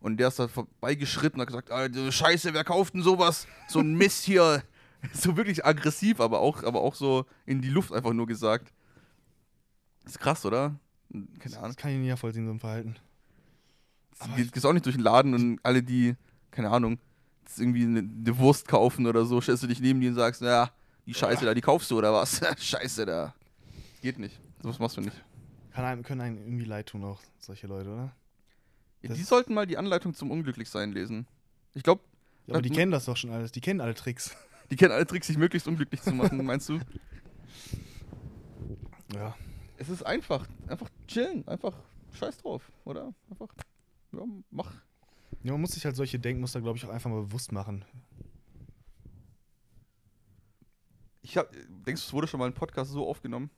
Und 0.00 0.16
der 0.16 0.28
ist 0.28 0.38
da 0.38 0.48
vorbeigeschritten 0.48 1.38
und 1.38 1.42
hat 1.42 1.48
gesagt, 1.48 1.70
Alter, 1.70 2.10
Scheiße, 2.10 2.54
wer 2.54 2.64
kauft 2.64 2.94
denn 2.94 3.02
sowas? 3.02 3.46
So 3.68 3.80
ein 3.80 3.94
Mist 3.94 4.24
hier. 4.24 4.62
so 5.12 5.36
wirklich 5.36 5.64
aggressiv, 5.64 6.20
aber 6.20 6.40
auch, 6.40 6.62
aber 6.62 6.80
auch 6.80 6.94
so 6.94 7.26
in 7.46 7.60
die 7.60 7.68
Luft 7.68 7.92
einfach 7.92 8.12
nur 8.12 8.26
gesagt. 8.26 8.72
ist 10.04 10.18
krass, 10.18 10.44
oder? 10.44 10.78
Keine 11.38 11.56
Ahnung. 11.56 11.70
Das 11.70 11.76
kann 11.76 11.90
ich 11.92 11.98
nicht 11.98 12.10
nachvollziehen, 12.10 12.46
so 12.46 12.52
ein 12.52 12.60
Verhalten. 12.60 12.96
Geht, 14.36 14.52
gehst 14.52 14.66
auch 14.66 14.72
nicht 14.72 14.84
durch 14.84 14.96
den 14.96 15.04
Laden 15.04 15.34
und 15.34 15.60
alle, 15.62 15.82
die, 15.82 16.14
keine 16.50 16.70
Ahnung, 16.70 16.98
irgendwie 17.56 17.84
eine, 17.84 18.00
eine 18.00 18.38
Wurst 18.38 18.68
kaufen 18.68 19.06
oder 19.06 19.24
so, 19.24 19.40
stellst 19.40 19.62
du 19.62 19.66
dich 19.66 19.80
neben 19.80 20.00
die 20.00 20.08
und 20.08 20.14
sagst, 20.14 20.42
ja, 20.42 20.70
die 21.06 21.14
Scheiße 21.14 21.44
da, 21.44 21.54
die 21.54 21.62
kaufst 21.62 21.90
du 21.90 21.98
oder 21.98 22.12
was? 22.12 22.40
Scheiße 22.58 23.06
da. 23.06 23.34
Geht 24.02 24.18
nicht. 24.18 24.38
Sowas 24.62 24.78
machst 24.78 24.98
du 24.98 25.00
nicht. 25.00 25.16
Kann 25.72 25.84
einem, 25.84 26.02
können 26.02 26.20
einem 26.20 26.38
irgendwie 26.38 26.64
leid 26.64 26.86
tun, 26.86 27.04
auch 27.04 27.20
solche 27.38 27.66
Leute, 27.66 27.90
oder? 27.90 28.12
Ja, 29.02 29.14
die 29.14 29.22
sollten 29.22 29.54
mal 29.54 29.66
die 29.66 29.78
Anleitung 29.78 30.14
zum 30.14 30.30
Unglücklichsein 30.30 30.92
lesen. 30.92 31.26
Ich 31.74 31.82
glaube, 31.82 32.02
Ja, 32.46 32.54
aber 32.54 32.62
die 32.62 32.70
kennen 32.70 32.92
das 32.92 33.06
doch 33.06 33.16
schon 33.16 33.30
alles. 33.30 33.52
Die 33.52 33.60
kennen 33.60 33.80
alle 33.80 33.94
Tricks. 33.94 34.36
die 34.70 34.76
kennen 34.76 34.92
alle 34.92 35.06
Tricks, 35.06 35.26
sich 35.26 35.38
möglichst 35.38 35.66
unglücklich 35.66 36.02
zu 36.02 36.12
machen, 36.12 36.44
meinst 36.44 36.68
du? 36.68 36.78
Ja. 39.12 39.34
Es 39.76 39.88
ist 39.88 40.04
einfach. 40.06 40.46
Einfach 40.68 40.88
chillen. 41.08 41.46
Einfach 41.48 41.74
scheiß 42.12 42.38
drauf, 42.38 42.70
oder? 42.84 43.12
Einfach, 43.28 43.48
ja, 44.12 44.20
mach. 44.50 44.72
ja. 45.42 45.52
Man 45.52 45.60
muss 45.62 45.72
sich 45.72 45.84
halt 45.84 45.96
solche 45.96 46.20
Denkmuster, 46.20 46.60
glaube 46.60 46.78
ich, 46.78 46.84
auch 46.84 46.90
einfach 46.90 47.10
mal 47.10 47.22
bewusst 47.22 47.50
machen. 47.50 47.84
Ich 51.22 51.36
hab, 51.36 51.50
denkst 51.52 52.02
du, 52.02 52.06
es 52.06 52.12
wurde 52.12 52.28
schon 52.28 52.38
mal 52.38 52.46
ein 52.46 52.54
Podcast 52.54 52.92
so 52.92 53.06
aufgenommen? 53.08 53.50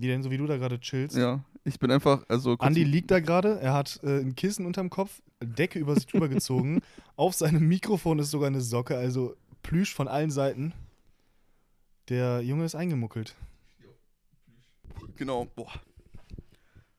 Die 0.00 0.08
denn, 0.08 0.22
so 0.22 0.30
wie 0.30 0.38
du 0.38 0.46
da 0.46 0.56
gerade 0.56 0.80
chillst. 0.80 1.14
Ja. 1.14 1.44
Ich 1.64 1.78
bin 1.78 1.90
einfach, 1.90 2.24
also. 2.28 2.56
Andi 2.58 2.84
liegt 2.84 3.10
da 3.10 3.20
gerade, 3.20 3.60
er 3.60 3.74
hat 3.74 4.00
äh, 4.02 4.20
ein 4.20 4.34
Kissen 4.34 4.64
unterm 4.64 4.88
Kopf, 4.88 5.20
Decke 5.42 5.78
über 5.78 5.94
sich 5.94 6.06
drüber 6.06 6.28
gezogen. 6.28 6.80
Auf 7.16 7.34
seinem 7.34 7.68
Mikrofon 7.68 8.18
ist 8.18 8.30
sogar 8.30 8.46
eine 8.46 8.62
Socke, 8.62 8.96
also 8.96 9.36
Plüsch 9.62 9.94
von 9.94 10.08
allen 10.08 10.30
Seiten. 10.30 10.72
Der 12.08 12.40
Junge 12.40 12.64
ist 12.64 12.74
eingemuckelt. 12.74 13.34
Genau. 15.16 15.44
Boah. 15.54 15.70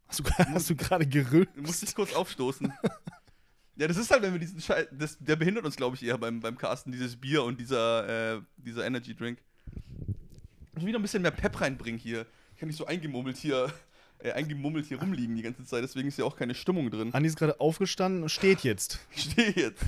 Hast 0.07 0.19
du, 0.19 0.23
hast 0.25 0.69
du 0.69 0.75
gerade 0.75 1.07
gerüllt? 1.07 1.49
Du 1.55 1.63
musst 1.63 1.81
dich 1.81 1.95
kurz 1.95 2.13
aufstoßen. 2.13 2.71
ja, 3.77 3.87
das 3.87 3.97
ist 3.97 4.11
halt, 4.11 4.21
wenn 4.21 4.33
wir 4.33 4.39
diesen 4.39 4.61
Scheiß. 4.61 4.89
Das, 4.91 5.17
der 5.17 5.37
behindert 5.37 5.65
uns, 5.65 5.75
glaube 5.75 5.95
ich, 5.95 6.03
eher 6.03 6.19
beim, 6.19 6.39
beim 6.39 6.55
Casten, 6.55 6.91
dieses 6.91 7.15
Bier 7.15 7.43
und 7.43 7.59
dieser, 7.59 8.35
äh, 8.35 8.41
dieser 8.57 8.85
Energy 8.85 9.15
Drink. 9.15 9.39
Ich 9.73 10.75
muss 10.75 10.85
wieder 10.85 10.99
ein 10.99 11.01
bisschen 11.01 11.23
mehr 11.23 11.31
Pep 11.31 11.59
reinbringen 11.59 11.99
hier. 11.99 12.27
Ich 12.61 12.63
kann 12.63 12.67
nicht 12.67 12.77
so 12.77 12.85
eingemummelt 12.85 13.37
hier, 13.37 13.73
äh, 14.19 14.33
eingemummelt 14.33 14.85
hier 14.85 14.99
rumliegen 14.99 15.35
die 15.35 15.41
ganze 15.41 15.65
Zeit, 15.65 15.83
deswegen 15.83 16.09
ist 16.09 16.19
ja 16.19 16.25
auch 16.25 16.35
keine 16.35 16.53
Stimmung 16.53 16.91
drin. 16.91 17.11
Andi 17.11 17.27
ist 17.27 17.35
gerade 17.35 17.59
aufgestanden 17.59 18.21
und 18.21 18.29
steht 18.29 18.59
jetzt. 18.59 18.99
Ich 19.15 19.31
stehe 19.31 19.51
jetzt. 19.51 19.83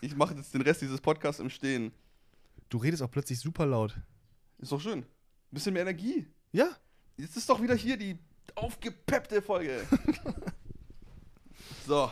Ich 0.00 0.14
mache 0.14 0.34
jetzt 0.34 0.54
den 0.54 0.62
Rest 0.62 0.82
dieses 0.82 1.00
Podcasts 1.00 1.40
im 1.40 1.50
Stehen. 1.50 1.90
Du 2.68 2.78
redest 2.78 3.02
auch 3.02 3.10
plötzlich 3.10 3.40
super 3.40 3.66
laut. 3.66 3.96
Ist 4.58 4.70
doch 4.70 4.80
schön. 4.80 5.04
Bisschen 5.50 5.72
mehr 5.72 5.82
Energie. 5.82 6.28
Ja, 6.52 6.76
Jetzt 7.16 7.36
ist 7.36 7.48
doch 7.48 7.60
wieder 7.60 7.74
hier 7.74 7.96
die 7.96 8.16
aufgepeppte 8.54 9.42
Folge. 9.42 9.84
so, 11.86 12.10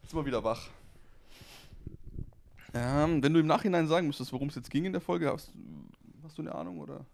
jetzt 0.00 0.10
sind 0.10 0.18
wir 0.20 0.26
wieder 0.26 0.44
wach. 0.44 0.68
Ähm, 2.72 3.22
wenn 3.22 3.34
du 3.34 3.40
im 3.40 3.46
Nachhinein 3.46 3.86
sagen 3.88 4.06
müsstest, 4.06 4.32
worum 4.32 4.48
es 4.48 4.54
jetzt 4.54 4.70
ging 4.70 4.84
in 4.84 4.92
der 4.92 5.00
Folge, 5.00 5.32
hast, 5.32 5.52
hast 6.22 6.38
du 6.38 6.42
eine 6.42 6.54
Ahnung 6.54 6.78
oder? 6.78 7.04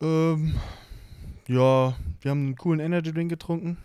Ähm, 0.00 0.54
ja, 1.46 1.96
wir 2.20 2.30
haben 2.30 2.46
einen 2.46 2.56
coolen 2.56 2.80
Energy 2.80 3.12
Drink 3.12 3.30
getrunken. 3.30 3.76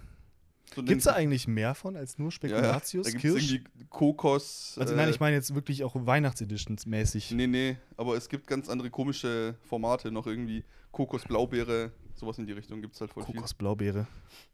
So 0.74 0.84
Gibt 0.84 1.00
es 1.00 1.06
da 1.06 1.14
eigentlich 1.14 1.48
mehr 1.48 1.74
von 1.74 1.96
als 1.96 2.18
nur 2.18 2.28
ja, 2.28 2.32
ja, 2.32 2.32
Spekulatius, 2.32 3.06
da 3.06 3.12
gibt's 3.12 3.22
Kirsch? 3.22 3.52
irgendwie 3.54 3.86
Kokos. 3.90 4.78
Also 4.80 4.94
äh, 4.94 4.98
nein, 4.98 5.10
ich 5.10 5.20
meine 5.20 5.36
jetzt 5.36 5.56
wirklich 5.56 5.84
auch 5.84 5.96
Weihnachtseditions 5.96 6.86
mäßig. 6.86 7.32
Nee, 7.32 7.48
nee, 7.48 7.78
aber 7.96 8.18
es 8.18 8.28
gibt 8.28 8.48
ganz 8.48 8.68
andere 8.68 8.90
komische 8.90 9.56
Formate 9.64 10.12
noch 10.12 10.28
irgendwie. 10.28 10.64
Kokos, 10.92 11.24
Blaubeere, 11.24 11.92
sowas 12.14 12.38
in 12.40 12.46
die 12.46 12.54
Richtung 12.54 12.82
gibt 12.82 12.96
es 12.96 13.02
halt 13.02 13.12
voll 13.12 13.24
Kokos, 13.24 13.54
Blaubeere. 13.54 14.08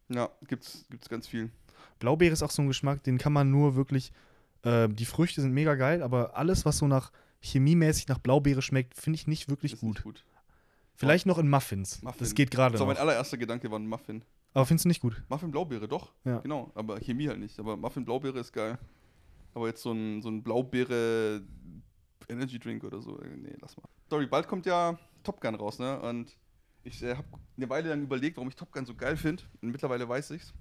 viel. 0.08 0.18
Ja, 0.18 0.30
gibt's, 0.48 0.86
gibt's 0.90 1.08
ganz 1.08 1.28
viel. 1.28 1.52
Blaubeere 2.00 2.34
ist 2.34 2.44
auch 2.44 2.52
so 2.52 2.62
ein 2.62 2.68
Geschmack, 2.68 3.04
den 3.04 3.18
kann 3.18 3.34
man 3.34 3.50
nur 3.52 3.76
wirklich. 3.76 4.12
Äh, 4.64 4.90
die 4.90 5.06
Früchte 5.06 5.42
sind 5.42 5.54
mega 5.54 5.76
geil, 5.76 6.04
aber 6.04 6.36
alles, 6.36 6.66
was 6.66 6.78
so 6.78 6.88
nach 6.88 7.12
chemiemäßig 7.42 8.08
nach 8.08 8.20
Blaubeere 8.20 8.62
schmeckt, 8.62 8.96
finde 8.96 9.18
ich 9.18 9.28
nicht 9.28 9.50
wirklich 9.50 9.80
gut. 9.80 9.96
nicht 9.96 10.04
gut. 10.04 10.26
Vielleicht 11.02 11.26
noch 11.26 11.38
in 11.38 11.50
Muffins. 11.50 12.02
Muffin. 12.02 12.20
Das 12.20 12.36
geht 12.36 12.52
gerade 12.52 12.78
So, 12.78 12.86
mein 12.86 12.98
allererster 12.98 13.38
Gedanke 13.38 13.70
war 13.70 13.80
ein 13.80 13.88
Muffin. 13.88 14.24
Aber 14.54 14.66
findest 14.66 14.86
du 14.86 14.90
nicht 14.90 15.02
gut? 15.02 15.22
Muffin 15.30 15.52
Blaubeere, 15.52 15.88
doch. 15.88 16.14
Ja. 16.26 16.40
Genau, 16.40 16.72
aber 16.76 17.00
Chemie 17.00 17.28
halt 17.28 17.40
nicht. 17.40 17.60
Aber 17.60 17.76
Muffin 17.76 18.06
Blaubeere 18.06 18.40
ist 18.40 18.54
geil. 18.54 18.78
Aber 19.54 19.68
jetzt 19.68 19.82
so 19.82 19.92
ein, 19.92 20.22
so 20.22 20.30
ein 20.30 20.44
Blaubeere 20.44 21.42
Energy 22.30 22.60
Drink 22.60 22.84
oder 22.84 23.02
so, 23.02 23.20
äh, 23.20 23.36
nee, 23.36 23.56
lass 23.62 23.76
mal. 23.78 23.84
Sorry, 24.10 24.28
bald 24.28 24.48
kommt 24.48 24.66
ja 24.66 24.98
Top 25.24 25.42
Gun 25.42 25.56
raus, 25.56 25.80
ne? 25.80 26.00
Und 26.02 26.38
ich 26.84 27.02
äh, 27.04 27.16
habe 27.16 27.28
eine 27.58 27.70
Weile 27.70 27.90
lang 27.90 28.04
überlegt, 28.04 28.38
warum 28.38 28.50
ich 28.50 28.56
Top 28.56 28.72
Gun 28.72 28.86
so 28.86 28.96
geil 28.96 29.18
finde. 29.18 29.44
Und 29.62 29.72
mittlerweile 29.72 30.08
weiß 30.08 30.32
ich's. 30.32 30.54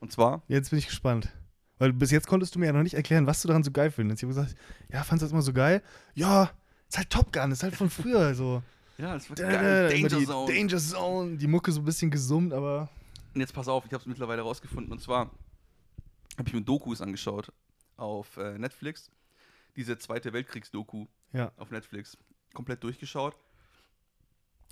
Und 0.00 0.12
zwar, 0.12 0.42
Jetzt 0.48 0.70
bin 0.70 0.78
ich 0.78 0.86
gespannt. 0.86 1.32
Weil 1.78 1.92
bis 1.92 2.10
jetzt 2.10 2.26
konntest 2.26 2.54
du 2.54 2.58
mir 2.58 2.66
ja 2.66 2.72
noch 2.72 2.82
nicht 2.82 2.94
erklären, 2.94 3.26
was 3.26 3.42
du 3.42 3.48
daran 3.48 3.62
so 3.62 3.70
geil 3.70 3.90
findest. 3.90 4.22
Ich 4.22 4.28
habe 4.28 4.34
gesagt, 4.34 4.58
ja, 4.90 5.02
fandest 5.02 5.22
du 5.22 5.24
das 5.26 5.32
immer 5.32 5.42
so 5.42 5.52
geil? 5.52 5.82
Ja, 6.14 6.50
ist 6.88 6.96
halt 6.96 7.10
Top 7.10 7.32
Gun, 7.32 7.52
ist 7.52 7.62
halt 7.62 7.76
von 7.76 7.90
früher 7.90 8.34
so. 8.34 8.62
Ja, 8.98 9.14
das 9.14 9.28
war 9.28 9.36
Da, 9.36 9.50
da, 9.50 9.88
da, 9.88 9.88
immer 9.88 10.08
die 10.08 10.26
Danger 10.26 10.78
Zone, 10.78 11.36
die 11.36 11.46
Mucke 11.46 11.72
so 11.72 11.80
ein 11.80 11.84
bisschen 11.84 12.10
gesummt, 12.10 12.52
aber 12.52 12.88
Und 13.34 13.40
jetzt 13.40 13.52
pass 13.52 13.68
auf, 13.68 13.84
ich 13.84 13.92
habe 13.92 14.00
es 14.00 14.06
mittlerweile 14.06 14.42
rausgefunden. 14.42 14.92
Und 14.92 15.00
zwar 15.00 15.30
habe 16.38 16.48
ich 16.48 16.54
mir 16.54 16.62
Dokus 16.62 17.00
angeschaut 17.00 17.52
auf 17.96 18.36
äh, 18.36 18.58
Netflix. 18.58 19.10
Diese 19.76 19.98
Zweite 19.98 20.32
Weltkriegs-Doku 20.32 21.06
ja. 21.32 21.52
auf 21.56 21.70
Netflix. 21.70 22.16
Komplett 22.54 22.82
durchgeschaut. 22.82 23.36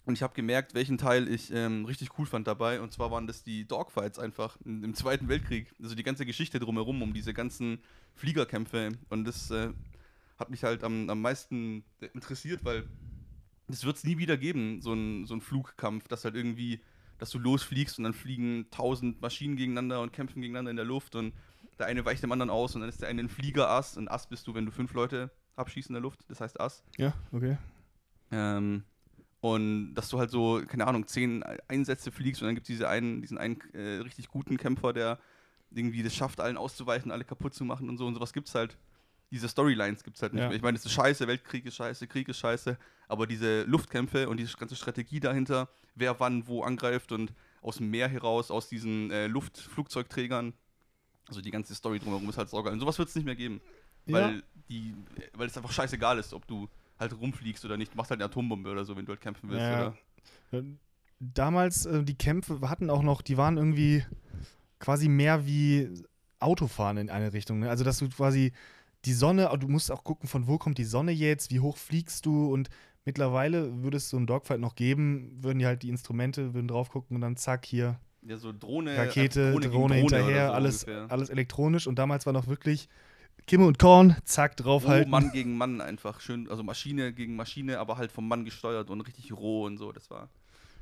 Und 0.06 0.14
ich 0.14 0.22
habe 0.22 0.34
gemerkt, 0.34 0.74
welchen 0.74 0.98
Teil 0.98 1.28
ich 1.28 1.50
ähm, 1.52 1.86
richtig 1.86 2.18
cool 2.18 2.26
fand 2.26 2.46
dabei. 2.46 2.80
Und 2.80 2.92
zwar 2.92 3.10
waren 3.10 3.26
das 3.26 3.42
die 3.42 3.66
Dogfights 3.66 4.18
einfach 4.18 4.58
im, 4.64 4.84
im 4.84 4.94
Zweiten 4.94 5.28
Weltkrieg. 5.28 5.74
Also 5.82 5.94
die 5.94 6.02
ganze 6.02 6.26
Geschichte 6.26 6.58
drumherum, 6.58 7.00
um 7.02 7.14
diese 7.14 7.32
ganzen 7.32 7.82
Fliegerkämpfe. 8.14 8.92
Und 9.08 9.24
das 9.24 9.50
äh, 9.50 9.70
hat 10.38 10.50
mich 10.50 10.64
halt 10.64 10.84
am, 10.84 11.08
am 11.08 11.22
meisten 11.22 11.84
interessiert, 12.12 12.64
weil 12.64 12.86
das 13.68 13.84
wird 13.84 13.96
es 13.96 14.04
nie 14.04 14.18
wieder 14.18 14.36
geben, 14.36 14.80
so 14.80 14.92
ein, 14.92 15.26
so 15.26 15.34
ein 15.34 15.40
Flugkampf, 15.40 16.08
dass 16.08 16.24
halt 16.24 16.34
irgendwie, 16.34 16.80
dass 17.18 17.30
du 17.30 17.38
losfliegst 17.38 17.98
und 17.98 18.04
dann 18.04 18.12
fliegen 18.12 18.66
tausend 18.70 19.20
Maschinen 19.20 19.56
gegeneinander 19.56 20.00
und 20.00 20.12
kämpfen 20.12 20.40
gegeneinander 20.40 20.70
in 20.70 20.76
der 20.76 20.84
Luft 20.84 21.14
und 21.14 21.32
der 21.78 21.86
eine 21.86 22.04
weicht 22.04 22.22
dem 22.22 22.32
anderen 22.32 22.50
aus 22.50 22.74
und 22.74 22.82
dann 22.82 22.90
ist 22.90 23.00
der 23.00 23.08
eine 23.08 23.22
ein 23.22 23.28
Fliegerass. 23.28 23.96
Ein 23.96 24.08
Ass 24.08 24.28
bist 24.28 24.46
du, 24.46 24.54
wenn 24.54 24.66
du 24.66 24.72
fünf 24.72 24.92
Leute 24.92 25.30
abschießt 25.56 25.88
in 25.88 25.94
der 25.94 26.02
Luft, 26.02 26.20
das 26.28 26.40
heißt 26.40 26.60
Ass. 26.60 26.84
Ja, 26.98 27.14
okay. 27.32 27.58
Ähm, 28.30 28.84
und 29.40 29.94
dass 29.94 30.08
du 30.08 30.18
halt 30.18 30.30
so, 30.30 30.62
keine 30.66 30.86
Ahnung, 30.86 31.06
zehn 31.06 31.42
Einsätze 31.68 32.10
fliegst 32.10 32.40
und 32.42 32.48
dann 32.48 32.54
gibt 32.54 32.64
es 32.64 32.74
diese 32.74 32.88
einen, 32.88 33.20
diesen 33.20 33.38
einen 33.38 33.60
äh, 33.72 33.98
richtig 33.98 34.28
guten 34.28 34.56
Kämpfer, 34.56 34.92
der 34.92 35.18
irgendwie 35.70 36.02
das 36.02 36.14
schafft, 36.14 36.40
allen 36.40 36.56
auszuweichen, 36.56 37.10
alle 37.10 37.24
kaputt 37.24 37.54
zu 37.54 37.64
machen 37.64 37.88
und 37.88 37.98
so 37.98 38.06
und 38.06 38.14
sowas 38.14 38.32
gibt 38.32 38.48
es 38.48 38.54
halt. 38.54 38.78
Diese 39.34 39.48
Storylines 39.48 40.04
gibt 40.04 40.16
es 40.16 40.22
halt 40.22 40.32
nicht 40.32 40.42
Ja. 40.42 40.48
mehr. 40.48 40.56
Ich 40.56 40.62
meine, 40.62 40.78
das 40.78 40.86
ist 40.86 40.92
scheiße, 40.92 41.26
Weltkrieg 41.26 41.66
ist 41.66 41.74
scheiße, 41.74 42.06
Krieg 42.06 42.28
ist 42.28 42.38
scheiße, 42.38 42.78
aber 43.08 43.26
diese 43.26 43.64
Luftkämpfe 43.64 44.28
und 44.28 44.36
diese 44.38 44.56
ganze 44.56 44.76
Strategie 44.76 45.18
dahinter, 45.18 45.68
wer 45.96 46.20
wann 46.20 46.46
wo 46.46 46.62
angreift 46.62 47.10
und 47.10 47.32
aus 47.60 47.78
dem 47.78 47.90
Meer 47.90 48.08
heraus, 48.08 48.52
aus 48.52 48.68
diesen 48.68 49.10
äh, 49.10 49.26
Luftflugzeugträgern, 49.26 50.52
also 51.26 51.40
die 51.40 51.50
ganze 51.50 51.74
Story 51.74 51.98
drumherum 51.98 52.28
ist 52.28 52.38
halt 52.38 52.48
saugeil. 52.48 52.72
Und 52.74 52.78
sowas 52.80 52.96
wird 52.98 53.08
es 53.08 53.16
nicht 53.16 53.24
mehr 53.24 53.34
geben. 53.34 53.60
Weil, 54.06 54.42
die, 54.68 54.94
weil 55.32 55.48
es 55.48 55.56
einfach 55.56 55.72
scheißegal 55.72 56.18
ist, 56.18 56.32
ob 56.32 56.46
du 56.46 56.68
halt 57.00 57.18
rumfliegst 57.18 57.64
oder 57.64 57.76
nicht. 57.76 57.92
Du 57.92 57.96
machst 57.96 58.10
halt 58.10 58.20
eine 58.20 58.26
Atombombe 58.30 58.70
oder 58.70 58.84
so, 58.84 58.96
wenn 58.96 59.04
du 59.06 59.10
halt 59.12 59.20
kämpfen 59.20 59.48
willst. 59.50 59.62
Ja. 59.62 59.94
Oder? 60.52 60.64
Damals, 61.20 61.86
äh, 61.86 62.04
die 62.04 62.14
Kämpfe 62.16 62.60
hatten 62.68 62.90
auch 62.90 63.02
noch, 63.02 63.22
die 63.22 63.36
waren 63.36 63.56
irgendwie 63.56 64.04
quasi 64.78 65.08
mehr 65.08 65.46
wie 65.46 65.88
Autofahren 66.38 66.98
in 66.98 67.08
eine 67.10 67.32
Richtung. 67.32 67.60
Ne? 67.60 67.70
Also, 67.70 67.84
dass 67.84 67.98
du 67.98 68.08
quasi 68.10 68.52
die 69.04 69.12
Sonne, 69.12 69.50
du 69.58 69.68
musst 69.68 69.90
auch 69.90 70.04
gucken, 70.04 70.28
von 70.28 70.46
wo 70.46 70.58
kommt 70.58 70.78
die 70.78 70.84
Sonne 70.84 71.12
jetzt, 71.12 71.50
wie 71.50 71.60
hoch 71.60 71.76
fliegst 71.76 72.26
du 72.26 72.52
und 72.52 72.70
mittlerweile 73.04 73.82
würde 73.82 73.98
es 73.98 74.08
so 74.08 74.16
einen 74.16 74.26
Dogfight 74.26 74.60
noch 74.60 74.74
geben, 74.74 75.36
würden 75.40 75.58
die 75.58 75.66
halt 75.66 75.82
die 75.82 75.88
Instrumente, 75.90 76.54
würden 76.54 76.68
drauf 76.68 76.88
gucken 76.90 77.16
und 77.16 77.20
dann 77.20 77.36
zack, 77.36 77.66
hier 77.66 77.98
Ja, 78.22 78.36
so 78.38 78.52
Drohne, 78.52 78.96
Rakete, 78.96 79.48
einfach 79.48 79.70
Drohne, 79.70 80.02
oder 80.02 80.16
hinterher, 80.16 80.48
so 80.48 80.52
alles, 80.54 80.84
ungefähr. 80.84 81.06
alles 81.10 81.28
elektronisch 81.30 81.86
und 81.86 81.98
damals 81.98 82.26
war 82.26 82.32
noch 82.32 82.46
wirklich 82.46 82.88
Kimme 83.46 83.66
und 83.66 83.78
Korn, 83.78 84.16
zack, 84.24 84.56
draufhalten. 84.56 85.10
Mann 85.10 85.30
gegen 85.30 85.58
Mann 85.58 85.80
einfach 85.82 86.20
schön, 86.20 86.48
also 86.48 86.62
Maschine 86.62 87.12
gegen 87.12 87.36
Maschine, 87.36 87.78
aber 87.78 87.98
halt 87.98 88.10
vom 88.10 88.26
Mann 88.26 88.44
gesteuert 88.44 88.88
und 88.88 89.02
richtig 89.02 89.32
roh 89.32 89.66
und 89.66 89.76
so. 89.76 89.92
Das 89.92 90.08
war, 90.10 90.30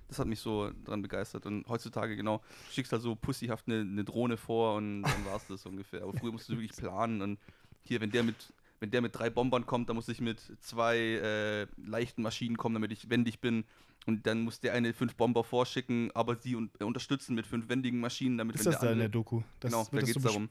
das 0.06 0.20
hat 0.20 0.28
mich 0.28 0.38
so 0.38 0.70
dran 0.84 1.02
begeistert. 1.02 1.44
Und 1.46 1.66
heutzutage 1.68 2.14
genau, 2.14 2.40
schickst 2.70 2.92
halt 2.92 3.02
so 3.02 3.16
pussyhaft 3.16 3.66
eine, 3.66 3.80
eine 3.80 4.04
Drohne 4.04 4.36
vor 4.36 4.76
und 4.76 5.02
dann 5.02 5.24
war 5.24 5.36
es 5.36 5.46
das 5.48 5.66
ungefähr. 5.66 6.02
Aber 6.04 6.12
früher 6.12 6.30
musst 6.30 6.48
du 6.48 6.52
wirklich 6.52 6.76
planen 6.76 7.20
und 7.20 7.40
hier, 7.82 8.00
wenn 8.00 8.10
der 8.10 8.22
mit, 8.22 8.52
wenn 8.80 8.90
der 8.90 9.00
mit 9.00 9.16
drei 9.16 9.30
Bombern 9.30 9.66
kommt, 9.66 9.88
dann 9.88 9.96
muss 9.96 10.08
ich 10.08 10.20
mit 10.20 10.40
zwei 10.60 10.96
äh, 10.98 11.66
leichten 11.76 12.22
Maschinen 12.22 12.56
kommen, 12.56 12.74
damit 12.74 12.92
ich 12.92 13.10
wendig 13.10 13.40
bin. 13.40 13.64
Und 14.06 14.26
dann 14.26 14.42
muss 14.42 14.60
der 14.60 14.72
eine 14.72 14.92
fünf 14.92 15.14
Bomber 15.14 15.44
vorschicken, 15.44 16.10
aber 16.14 16.34
sie 16.34 16.56
un 16.56 16.70
äh, 16.80 16.84
unterstützen 16.84 17.34
mit 17.34 17.46
fünf 17.46 17.68
wendigen 17.68 18.00
Maschinen, 18.00 18.36
damit 18.36 18.56
ist 18.56 18.64
wenn 18.64 18.72
das 18.72 18.80
der 18.80 18.88
da 18.88 18.92
in 18.92 18.98
andere 18.98 19.08
der 19.08 19.12
Doku? 19.12 19.42
Das 19.60 19.70
genau, 19.70 19.86
da 19.90 20.00
geht 20.00 20.16
es 20.16 20.22
darum. 20.22 20.48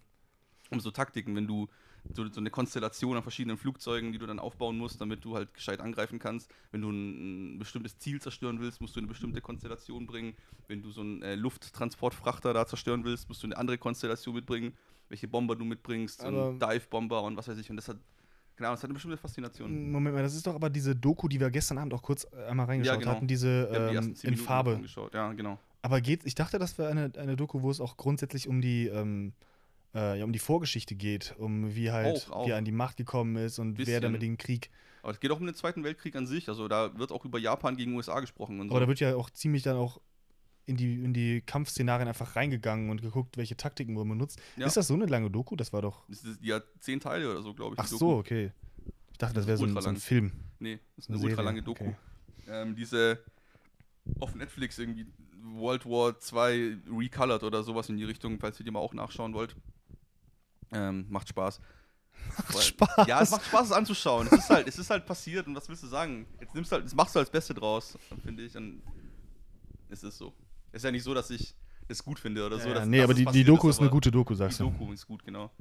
Um 0.69 0.79
so 0.79 0.89
Taktiken, 0.89 1.35
wenn 1.35 1.47
du 1.47 1.67
so, 2.13 2.27
so 2.29 2.39
eine 2.39 2.49
Konstellation 2.49 3.15
an 3.15 3.23
verschiedenen 3.23 3.57
Flugzeugen, 3.57 4.11
die 4.11 4.17
du 4.17 4.25
dann 4.25 4.39
aufbauen 4.39 4.77
musst, 4.77 4.99
damit 5.01 5.23
du 5.23 5.35
halt 5.35 5.53
gescheit 5.53 5.79
angreifen 5.79 6.19
kannst. 6.19 6.51
Wenn 6.71 6.81
du 6.81 6.89
ein, 6.89 7.55
ein 7.55 7.59
bestimmtes 7.59 7.97
Ziel 7.97 8.21
zerstören 8.21 8.59
willst, 8.59 8.81
musst 8.81 8.95
du 8.95 8.99
eine 8.99 9.07
bestimmte 9.07 9.41
Konstellation 9.41 10.07
bringen. 10.07 10.35
Wenn 10.67 10.81
du 10.81 10.91
so 10.91 11.01
einen 11.01 11.21
äh, 11.21 11.35
Lufttransportfrachter 11.35 12.53
da 12.53 12.65
zerstören 12.65 13.03
willst, 13.03 13.29
musst 13.29 13.43
du 13.43 13.47
eine 13.47 13.57
andere 13.57 13.77
Konstellation 13.77 14.35
mitbringen. 14.35 14.73
Welche 15.11 15.27
Bomber 15.27 15.57
du 15.57 15.65
mitbringst, 15.65 16.23
Aber- 16.23 16.47
einen 16.49 16.59
Dive-Bomber 16.59 17.21
und 17.23 17.35
was 17.35 17.45
weiß 17.45 17.57
ich. 17.57 17.69
Und 17.69 17.75
das 17.75 17.89
hat, 17.89 17.97
genau, 18.55 18.71
das 18.71 18.79
hat 18.79 18.85
eine 18.85 18.93
bestimmte 18.93 19.17
Faszination. 19.17 19.91
Moment 19.91 20.15
mal, 20.15 20.23
das 20.23 20.33
ist 20.33 20.47
doch 20.47 20.55
aber 20.55 20.69
diese 20.69 20.95
Doku, 20.95 21.27
die 21.27 21.37
wir 21.37 21.49
gestern 21.49 21.77
Abend 21.79 21.93
auch 21.93 22.01
kurz 22.01 22.25
äh, 22.31 22.45
einmal 22.45 22.67
reingeschaut 22.67 22.99
genau. 22.99 23.11
hatten, 23.11 23.27
diese 23.27 23.67
die 23.69 23.95
ähm, 23.97 24.15
zehn 24.15 24.31
in 24.31 24.37
Farbe. 24.37 24.79
Ja, 25.13 25.33
genau. 25.33 25.59
Aber 25.81 25.99
geht, 25.99 26.25
ich 26.25 26.33
dachte, 26.33 26.59
das 26.59 26.77
wäre 26.77 26.89
eine, 26.91 27.11
eine 27.17 27.35
Doku, 27.35 27.61
wo 27.61 27.69
es 27.69 27.81
auch 27.81 27.97
grundsätzlich 27.97 28.47
um 28.47 28.61
die, 28.61 28.87
ähm, 28.87 29.33
äh, 29.93 30.17
ja, 30.17 30.23
um 30.23 30.31
die 30.31 30.39
Vorgeschichte 30.39 30.95
geht, 30.95 31.35
um 31.37 31.75
wie 31.75 31.91
halt, 31.91 32.27
Auch, 32.29 32.31
auch. 32.31 32.47
wie 32.47 32.51
er 32.51 32.57
an 32.57 32.63
die 32.63 32.71
Macht 32.71 32.95
gekommen 32.95 33.35
ist 33.35 33.59
und 33.59 33.77
wer 33.77 33.85
Bisschen. 33.85 34.01
damit 34.01 34.21
den 34.21 34.37
Krieg. 34.37 34.69
Aber 35.03 35.11
es 35.11 35.19
geht 35.19 35.31
auch 35.31 35.41
um 35.41 35.45
den 35.45 35.55
Zweiten 35.55 35.83
Weltkrieg 35.83 36.15
an 36.15 36.25
sich. 36.25 36.47
Also 36.47 36.69
da 36.69 36.97
wird 36.97 37.11
auch 37.11 37.25
über 37.25 37.37
Japan 37.37 37.75
gegen 37.75 37.95
USA 37.95 38.21
gesprochen 38.21 38.61
und 38.61 38.69
so. 38.69 38.75
Aber 38.75 38.79
da 38.79 38.87
wird 38.87 39.01
ja 39.01 39.15
auch 39.15 39.29
ziemlich 39.29 39.63
dann 39.63 39.75
auch 39.75 39.99
in 40.71 40.77
die, 40.77 41.03
in 41.03 41.13
die 41.13 41.41
Kampfszenarien 41.41 42.07
einfach 42.07 42.35
reingegangen 42.35 42.89
und 42.89 43.01
geguckt, 43.01 43.37
welche 43.37 43.55
Taktiken 43.55 43.93
man 43.93 44.07
benutzt. 44.09 44.39
Ja. 44.57 44.65
Ist 44.65 44.75
das 44.77 44.87
so 44.87 44.95
eine 44.95 45.05
lange 45.05 45.29
Doku? 45.29 45.55
Das 45.55 45.71
war 45.71 45.81
doch. 45.81 46.03
das 46.09 46.23
ist 46.23 46.41
ja 46.41 46.59
zehn 46.79 46.99
Teile 46.99 47.29
oder 47.31 47.41
so, 47.43 47.53
glaube 47.53 47.75
ich. 47.75 47.79
Ach 47.79 47.87
so, 47.87 48.17
okay. 48.17 48.51
Ich 49.11 49.17
dachte, 49.19 49.35
das 49.35 49.45
wäre 49.45 49.57
so, 49.57 49.65
ein- 49.65 49.79
so 49.79 49.89
ein. 49.89 49.97
Film. 49.97 50.31
Nee, 50.59 50.79
das 50.95 51.05
ist 51.05 51.09
Eine 51.09 51.19
eine, 51.19 51.27
ultra 51.27 51.41
lange 51.43 51.61
Doku. 51.61 51.83
okay. 51.83 51.95
Ähm, 52.47 52.75
diese 52.75 53.19
auf 54.19 54.33
Netflix 54.33 54.79
irgendwie 54.79 55.05
World 55.43 55.85
War 55.85 56.17
2 56.19 56.77
Recolored 56.91 57.43
oder 57.43 57.61
sowas 57.63 57.89
in 57.89 57.97
die 57.97 58.03
Richtung, 58.03 58.39
falls 58.39 58.59
ihr 58.59 58.65
die 58.65 58.71
mal 58.71 58.79
auch 58.79 58.93
nachschauen 58.93 59.33
wollt. 59.33 59.55
Ähm, 60.71 61.05
macht 61.09 61.29
Spaß. 61.29 61.59
Weil- 62.51 62.61
Spaß. 62.61 63.07
Ja, 63.07 63.21
es 63.21 63.31
macht 63.31 63.45
Spaß, 63.45 63.65
es 63.67 63.71
anzuschauen. 63.71 64.27
Es 64.27 64.33
ist 64.39 64.49
halt, 64.49 64.67
es 64.67 64.77
ist 64.79 64.89
halt 64.89 65.05
passiert 65.05 65.47
und 65.47 65.55
was 65.55 65.67
willst 65.69 65.83
du 65.83 65.87
sagen? 65.87 66.25
Jetzt 66.39 66.53
nimmst 66.55 66.71
du 66.71 66.75
halt, 66.75 66.85
das 66.85 66.95
machst 66.95 67.15
du 67.15 67.19
als 67.19 67.29
Beste 67.29 67.53
draus, 67.53 67.97
finde 68.23 68.43
ich. 68.43 68.55
Und 68.55 68.81
es 69.89 70.03
ist 70.03 70.17
so. 70.17 70.33
Es 70.71 70.77
ist 70.77 70.83
ja 70.83 70.91
nicht 70.91 71.03
so, 71.03 71.13
dass 71.13 71.29
ich 71.29 71.53
das 71.87 72.03
gut 72.03 72.19
finde 72.19 72.45
oder 72.45 72.59
so. 72.59 72.69
ja, 72.69 72.75
dass, 72.75 72.87
nee, 72.87 72.97
dass 72.97 73.03
aber 73.05 73.13
es 73.13 73.17
die, 73.19 73.25
die 73.25 73.43
Doku 73.43 73.69
ist 73.69 73.79
eine 73.79 73.87
aber- 73.87 73.95
gute 73.95 74.11
Doku, 74.11 74.33
die 74.33 74.37
sagst 74.37 74.59
du. 74.59 74.65
Doku 74.65 74.91
ist 74.93 75.05
gut, 75.05 75.23
genau. 75.23 75.51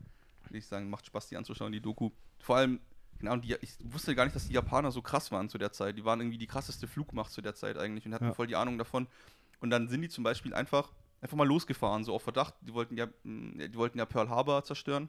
Will 0.48 0.58
ich 0.58 0.66
sagen, 0.66 0.88
macht 0.90 1.06
Spaß, 1.06 1.28
die 1.28 1.36
anzuschauen, 1.36 1.72
die 1.72 1.80
Doku. 1.80 2.10
Vor 2.38 2.56
allem, 2.56 2.80
genau, 3.18 3.36
die, 3.36 3.56
ich 3.60 3.76
wusste 3.84 4.14
gar 4.14 4.24
nicht, 4.24 4.34
dass 4.36 4.46
die 4.48 4.54
Japaner 4.54 4.90
so 4.92 5.02
krass 5.02 5.30
waren 5.32 5.48
zu 5.48 5.58
der 5.58 5.72
Zeit. 5.72 5.96
Die 5.96 6.04
waren 6.04 6.20
irgendwie 6.20 6.38
die 6.38 6.46
krasseste 6.46 6.86
Flugmacht 6.86 7.32
zu 7.32 7.40
der 7.42 7.54
Zeit 7.54 7.78
eigentlich 7.78 8.06
und 8.06 8.14
hatten 8.14 8.26
Ja. 8.26 8.32
voll 8.34 8.46
die 8.46 8.56
Ahnung 8.56 8.78
davon. 8.78 9.06
Und 9.60 9.70
dann 9.70 9.88
sind 9.88 10.02
die 10.02 10.08
zum 10.08 10.24
Beispiel 10.24 10.54
einfach, 10.54 10.92
einfach 11.20 11.36
mal 11.36 11.46
losgefahren, 11.46 12.04
so 12.04 12.14
auf 12.14 12.22
Verdacht. 12.22 12.54
Die 12.62 12.72
wollten 12.74 12.96
ja, 12.96 13.06
mh, 13.24 13.66
die 13.68 13.74
wollten 13.76 13.98
ja 13.98 14.06
Pearl 14.06 14.28
Harbor 14.28 14.64
zerstören. 14.64 15.08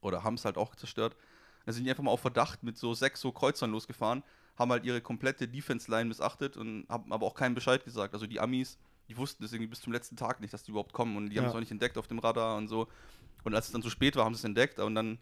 Oder 0.00 0.22
haben 0.24 0.34
es 0.34 0.44
halt 0.44 0.56
auch 0.56 0.74
zerstört. 0.76 1.16
Dann 1.64 1.74
sind 1.74 1.84
die 1.84 1.90
einfach 1.90 2.04
mal 2.04 2.12
auf 2.12 2.20
Verdacht 2.20 2.62
mit 2.62 2.78
so 2.78 2.94
sechs 2.94 3.20
so 3.20 3.30
Kreuzern 3.32 3.70
losgefahren, 3.72 4.22
haben 4.56 4.70
halt 4.70 4.84
ihre 4.84 5.00
komplette 5.00 5.46
Defense-Line 5.48 6.06
missachtet 6.06 6.56
und 6.56 6.86
haben 6.88 7.12
aber 7.12 7.26
auch 7.26 7.34
keinen 7.34 7.54
Bescheid 7.54 7.84
gesagt. 7.84 8.14
Also 8.14 8.26
die 8.26 8.40
Amis, 8.40 8.78
die 9.08 9.16
wussten 9.16 9.42
das 9.42 9.52
irgendwie 9.52 9.68
bis 9.70 9.80
zum 9.80 9.92
letzten 9.92 10.16
Tag 10.16 10.40
nicht, 10.40 10.52
dass 10.52 10.62
die 10.62 10.70
überhaupt 10.70 10.92
kommen 10.92 11.16
und 11.16 11.30
die 11.30 11.36
haben 11.38 11.44
Ja. 11.44 11.50
es 11.50 11.54
auch 11.56 11.60
nicht 11.60 11.72
entdeckt 11.72 11.96
auf 11.98 12.06
dem 12.06 12.18
Radar 12.18 12.56
und 12.56 12.68
so. 12.68 12.88
Und 13.44 13.54
als 13.54 13.66
es 13.66 13.72
dann 13.72 13.82
zu 13.82 13.90
spät 13.90 14.16
war, 14.16 14.24
haben 14.24 14.34
sie 14.34 14.40
es 14.40 14.44
entdeckt 14.44 14.78
und 14.78 14.94
dann, 14.94 15.18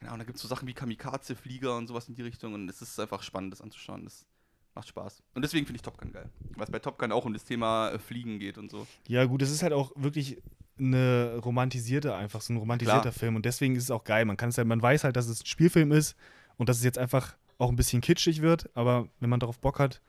genau, 0.00 0.12
und 0.12 0.18
dann 0.18 0.26
gibt 0.26 0.36
es 0.36 0.42
so 0.42 0.48
Sachen 0.48 0.68
wie 0.68 0.74
Kamikaze-Flieger 0.74 1.76
und 1.76 1.86
sowas 1.86 2.08
in 2.08 2.14
die 2.14 2.22
Richtung 2.22 2.54
und 2.54 2.68
es 2.68 2.82
ist 2.82 2.98
einfach 3.00 3.22
spannend, 3.22 3.52
das 3.52 3.60
anzuschauen. 3.60 4.04
Das 4.04 4.26
Macht 4.74 4.88
Spaß. 4.88 5.22
Und 5.34 5.42
deswegen 5.42 5.66
finde 5.66 5.76
ich 5.76 5.82
Top 5.82 5.98
Gun 5.98 6.12
geil. 6.12 6.30
Weil 6.56 6.64
es 6.64 6.70
bei 6.70 6.78
Top 6.78 6.98
Gun 6.98 7.12
auch 7.12 7.26
um 7.26 7.34
das 7.34 7.44
Thema 7.44 7.90
äh, 7.90 7.98
Fliegen 7.98 8.38
geht 8.38 8.56
und 8.56 8.70
so. 8.70 8.86
Ja, 9.06 9.26
gut, 9.26 9.42
es 9.42 9.50
ist 9.50 9.62
halt 9.62 9.74
auch 9.74 9.92
wirklich 9.96 10.40
eine 10.78 11.36
romantisierte, 11.44 12.14
einfach 12.14 12.40
so 12.40 12.54
ein 12.54 12.56
romantisierter 12.56 13.02
Klar. 13.02 13.12
Film. 13.12 13.36
Und 13.36 13.44
deswegen 13.44 13.76
ist 13.76 13.82
es 13.84 13.90
auch 13.90 14.04
geil. 14.04 14.24
Man 14.24 14.38
kann 14.38 14.48
es 14.48 14.56
ja, 14.56 14.64
man 14.64 14.80
weiß 14.80 15.04
halt, 15.04 15.16
dass 15.16 15.28
es 15.28 15.42
ein 15.42 15.46
Spielfilm 15.46 15.92
ist 15.92 16.16
und 16.56 16.70
dass 16.70 16.78
es 16.78 16.84
jetzt 16.84 16.96
einfach 16.96 17.36
auch 17.58 17.68
ein 17.68 17.76
bisschen 17.76 18.00
kitschig 18.00 18.40
wird, 18.40 18.70
aber 18.74 19.08
wenn 19.20 19.28
man 19.28 19.40
darauf 19.40 19.58
Bock 19.58 19.78
hat, 19.78 20.00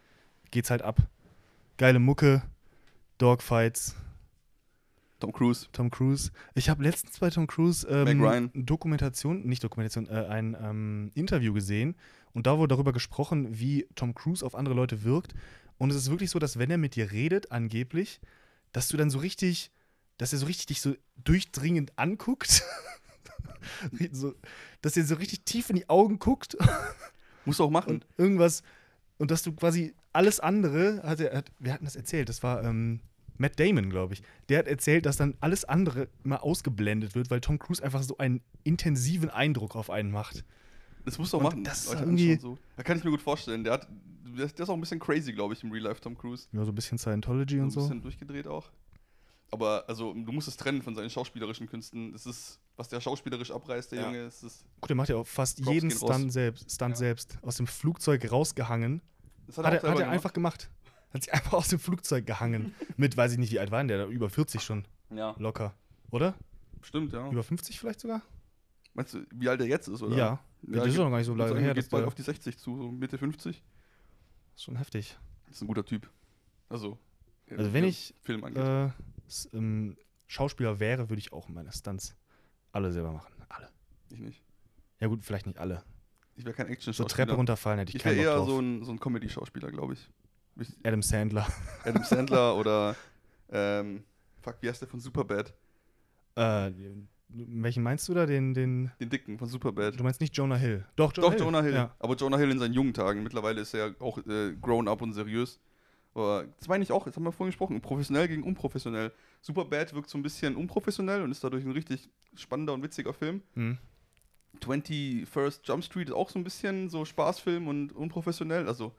geht's 0.49 0.69
halt 0.71 0.81
ab. 0.81 0.97
Geile 1.77 1.99
Mucke, 1.99 2.41
Dogfights, 3.17 3.95
Tom 5.19 5.31
Cruise. 5.31 5.67
Tom 5.71 5.89
Cruise. 5.89 6.31
Ich 6.53 6.69
habe 6.69 6.83
letztens 6.83 7.19
bei 7.19 7.29
Tom 7.29 7.47
Cruise 7.47 7.87
ähm. 7.87 8.51
Dokumentation, 8.53 9.45
nicht 9.45 9.63
Dokumentation, 9.63 10.07
äh, 10.07 10.25
ein 10.27 10.57
ähm, 10.61 11.11
Interview 11.15 11.53
gesehen 11.53 11.95
und 12.33 12.45
da 12.45 12.57
wurde 12.57 12.75
darüber 12.75 12.91
gesprochen, 12.91 13.59
wie 13.59 13.87
Tom 13.95 14.15
Cruise 14.15 14.45
auf 14.45 14.53
andere 14.53 14.75
Leute 14.75 15.03
wirkt. 15.03 15.33
Und 15.77 15.91
es 15.91 15.95
ist 15.95 16.09
wirklich 16.09 16.29
so, 16.29 16.39
dass 16.39 16.59
wenn 16.59 16.69
er 16.69 16.77
mit 16.77 16.95
dir 16.95 17.11
redet, 17.11 17.51
angeblich, 17.51 18.19
dass 18.73 18.89
du 18.89 18.97
dann 18.97 19.09
so 19.09 19.19
richtig, 19.19 19.71
dass 20.17 20.33
er 20.33 20.39
so 20.39 20.45
richtig 20.45 20.65
dich 20.65 20.81
so 20.81 20.95
durchdringend 21.23 21.97
anguckt. 21.97 22.63
so, 24.11 24.33
dass 24.81 24.97
er 24.97 25.05
so 25.05 25.15
richtig 25.15 25.45
tief 25.45 25.69
in 25.69 25.77
die 25.77 25.89
Augen 25.89 26.19
guckt 26.19 26.57
Muss 27.45 27.61
auch 27.61 27.69
machen. 27.69 27.93
und 27.93 28.05
irgendwas 28.17 28.63
und 29.17 29.31
dass 29.31 29.43
du 29.43 29.53
quasi 29.53 29.93
alles 30.13 30.39
andere 30.39 31.01
hat 31.03 31.19
er, 31.19 31.35
hat, 31.37 31.51
wir 31.59 31.73
hatten 31.73 31.85
das 31.85 31.95
erzählt, 31.95 32.29
das 32.29 32.43
war 32.43 32.63
ähm, 32.63 32.99
Matt 33.37 33.59
Damon, 33.59 33.89
glaube 33.89 34.13
ich. 34.13 34.21
Der 34.49 34.59
hat 34.59 34.67
erzählt, 34.67 35.05
dass 35.05 35.17
dann 35.17 35.35
alles 35.39 35.65
andere 35.65 36.07
immer 36.23 36.43
ausgeblendet 36.43 37.15
wird, 37.15 37.29
weil 37.31 37.41
Tom 37.41 37.59
Cruise 37.59 37.83
einfach 37.83 38.03
so 38.03 38.17
einen 38.17 38.41
intensiven 38.63 39.29
Eindruck 39.29 39.75
auf 39.75 39.89
einen 39.89 40.11
macht. 40.11 40.43
Das 41.05 41.17
musst 41.17 41.33
du 41.33 41.37
auch 41.37 41.41
machen. 41.41 41.63
das 41.63 41.85
ist 41.85 41.93
irgendwie- 41.93 42.35
so. 42.37 42.57
Da 42.77 42.83
kann 42.83 42.97
ich 42.97 43.03
mir 43.03 43.09
gut 43.11 43.21
vorstellen. 43.21 43.63
Der, 43.63 43.73
hat, 43.73 43.87
der, 44.37 44.45
ist- 44.45 44.61
auch 44.61 44.73
ein 44.73 44.79
bisschen 44.79 44.99
crazy, 44.99 45.33
glaube 45.33 45.53
ich, 45.53 45.63
im 45.63 45.71
Real 45.71 45.83
Life, 45.83 45.99
Tom 45.99 46.17
Cruise. 46.17 46.47
Ja, 46.53 46.63
so 46.63 46.71
ein 46.71 46.75
bisschen 46.75 46.97
Scientology 46.97 47.59
und 47.59 47.71
so 47.71 47.79
ein 47.79 47.83
so. 47.83 47.87
bisschen 47.89 48.01
durchgedreht 48.01 48.47
auch. 48.47 48.69
Aber 49.51 49.83
also, 49.87 50.13
du 50.13 50.31
musst 50.31 50.47
es 50.47 50.57
trennen 50.57 50.81
von 50.81 50.95
seinen 50.95 51.09
schauspielerischen 51.11 51.67
Künsten. 51.67 52.11
Das 52.11 52.25
ist, 52.25 52.59
was 52.75 52.89
der 52.89 53.01
schauspielerisch 53.01 53.51
abreißt, 53.51 53.91
der 53.91 53.99
Ja. 54.01 54.05
Junge, 54.07 54.23
ist 54.25 54.43
das. 54.43 54.65
Gut, 54.81 54.89
der 54.89 54.95
macht 54.95 55.09
ja 55.09 55.15
auch 55.17 55.27
fast 55.27 55.61
Props 55.61 55.73
jeden. 55.75 55.91
Stunt 55.91 56.31
selbst, 56.33 56.71
Stunt 56.71 56.91
Ja. 56.91 56.95
selbst. 56.95 57.37
Aus 57.43 57.57
dem 57.57 57.67
Flugzeug 57.67 58.31
rausgehangen. 58.31 59.01
Das 59.47 59.57
Hat, 59.57 59.65
er, 59.65 59.71
hat 59.73 59.81
selber 59.81 60.01
er 60.01 60.09
einfach 60.09 60.33
gemacht. 60.33 60.69
Hat 61.13 61.23
sich 61.23 61.33
einfach 61.33 61.53
aus 61.53 61.67
dem 61.67 61.79
Flugzeug 61.79 62.25
gehangen. 62.25 62.73
Mit, 62.97 63.15
weiß 63.15 63.33
ich 63.33 63.37
nicht, 63.37 63.51
wie 63.51 63.59
alt 63.59 63.71
war 63.71 63.79
denn 63.79 63.87
der? 63.87 64.07
Über 64.07 64.29
40 64.29 64.61
schon. 64.61 64.85
Ja, 65.09 65.35
Locker. 65.37 65.73
Oder? 66.11 66.35
stimmt, 66.81 67.13
ja. 67.13 67.29
Über 67.29 67.43
50 67.43 67.79
vielleicht 67.79 67.99
sogar? 67.99 68.21
Meinst 68.93 69.13
du, 69.13 69.25
wie 69.33 69.49
alt 69.49 69.59
er 69.61 69.67
jetzt 69.67 69.87
ist, 69.87 70.01
oder? 70.01 70.15
Ja. 70.15 70.39
das 70.61 70.87
ist 70.87 70.97
doch 70.97 71.05
noch 71.05 71.11
gar 71.11 71.17
nicht 71.17 71.27
so 71.27 71.35
lange 71.35 71.59
her. 71.59 71.73
Geht 71.73 71.89
bald 71.89 72.05
auf 72.05 72.15
die 72.15 72.21
60 72.21 72.57
zu, 72.57 72.77
so 72.77 72.91
Mitte 72.91 73.17
50. 73.17 73.63
ist 74.55 74.63
schon 74.63 74.75
heftig. 74.75 75.17
Das 75.45 75.55
ist 75.55 75.61
ein 75.61 75.67
guter 75.67 75.85
Typ. 75.85 76.09
Also, 76.69 76.99
äh, 77.47 77.55
Also 77.55 77.73
wenn 77.73 77.83
ich, 77.83 78.13
Film 78.21 78.43
angeht. 78.43 78.63
Äh, 78.63 79.57
ähm, 79.57 79.97
Schauspieler 80.27 80.79
wäre, 80.79 81.09
würde 81.09 81.19
ich 81.19 81.31
auch 81.31 81.47
meine 81.47 81.71
Stunts 81.71 82.15
alle 82.71 82.91
selber 82.91 83.11
machen. 83.11 83.33
Alle. 83.49 83.69
ich 84.09 84.19
nicht. 84.19 84.43
Ja 84.99 85.07
gut, 85.07 85.23
vielleicht 85.23 85.45
nicht 85.45 85.59
alle. 85.59 85.83
Ich 86.35 86.45
wäre 86.45 86.55
kein 86.55 86.67
So 86.67 86.71
Action-Schauspieler. 86.73 87.07
Treppe 87.25 87.33
runterfallen 87.37 87.79
hätte 87.79 87.89
ich, 87.91 87.95
Ich 87.97 88.05
wäre 88.05 88.15
keinen 88.15 88.25
Bock 88.25 88.31
eher 88.33 88.37
drauf. 88.39 88.47
so 88.49 88.59
ein, 88.59 88.83
so 88.83 88.91
ein 88.91 88.99
Comedy-Schauspieler, 88.99 89.71
glaube 89.71 89.93
ich. 89.93 90.09
ich. 90.59 90.69
Adam 90.83 91.01
Sandler. 91.01 91.47
Adam 91.83 92.03
Sandler 92.03 92.55
oder, 92.57 92.95
ähm, 93.51 94.03
fuck, 94.41 94.57
wie 94.61 94.69
heißt 94.69 94.81
der 94.81 94.87
von 94.87 94.99
Superbad? 94.99 95.53
äh, 96.35 96.71
welchen 97.35 97.81
meinst 97.81 98.07
du 98.09 98.13
da? 98.13 98.25
Den, 98.27 98.53
den, 98.53 98.91
Den 98.99 99.09
Dicken 99.09 99.39
von 99.39 99.47
Superbad. 99.47 99.99
du 99.99 100.03
meinst 100.03 100.21
nicht 100.21 100.35
Jonah 100.37 100.55
Hill. 100.55 100.85
Doch, 100.95 101.11
Jonah 101.15 101.27
Doch, 101.29 101.33
Hill. 101.33 101.41
Jonah 101.43 101.61
Hill. 101.63 101.73
Ja. 101.73 101.95
Aber 101.99 102.15
Jonah 102.15 102.37
Hill 102.37 102.51
in 102.51 102.59
seinen 102.59 102.73
jungen 102.73 102.93
Tagen. 102.93 103.23
Mittlerweile 103.23 103.61
ist 103.61 103.73
er 103.73 103.87
ja 103.87 103.93
auch 103.99 104.19
äh, 104.27 104.53
grown 104.61 104.87
up 104.87 105.01
und 105.01 105.13
seriös. 105.13 105.59
Aber 106.13 106.45
das 106.59 106.67
meine 106.67 106.83
ich 106.83 106.91
auch, 106.91 107.07
jetzt 107.07 107.15
haben 107.15 107.23
wir 107.23 107.31
vorhin 107.31 107.49
gesprochen, 107.49 107.81
professionell 107.81 108.27
gegen 108.27 108.43
unprofessionell. 108.43 109.11
Superbad 109.41 109.95
wirkt 109.95 110.09
so 110.11 110.17
ein 110.19 110.21
bisschen 110.21 110.55
unprofessionell 110.55 111.23
und 111.23 111.31
ist 111.31 111.43
dadurch 111.43 111.65
ein 111.65 111.71
richtig 111.71 112.07
spannender 112.35 112.73
und 112.73 112.83
witziger 112.83 113.13
Film. 113.13 113.41
Hm. 113.55 113.79
21st 114.61 115.59
Jump 115.63 115.83
Street 115.83 116.09
ist 116.09 116.15
auch 116.15 116.29
so 116.29 116.39
ein 116.39 116.43
bisschen 116.43 116.89
so 116.89 117.05
Spaßfilm 117.05 117.67
und 117.67 117.91
unprofessionell, 117.93 118.67
also 118.67 118.93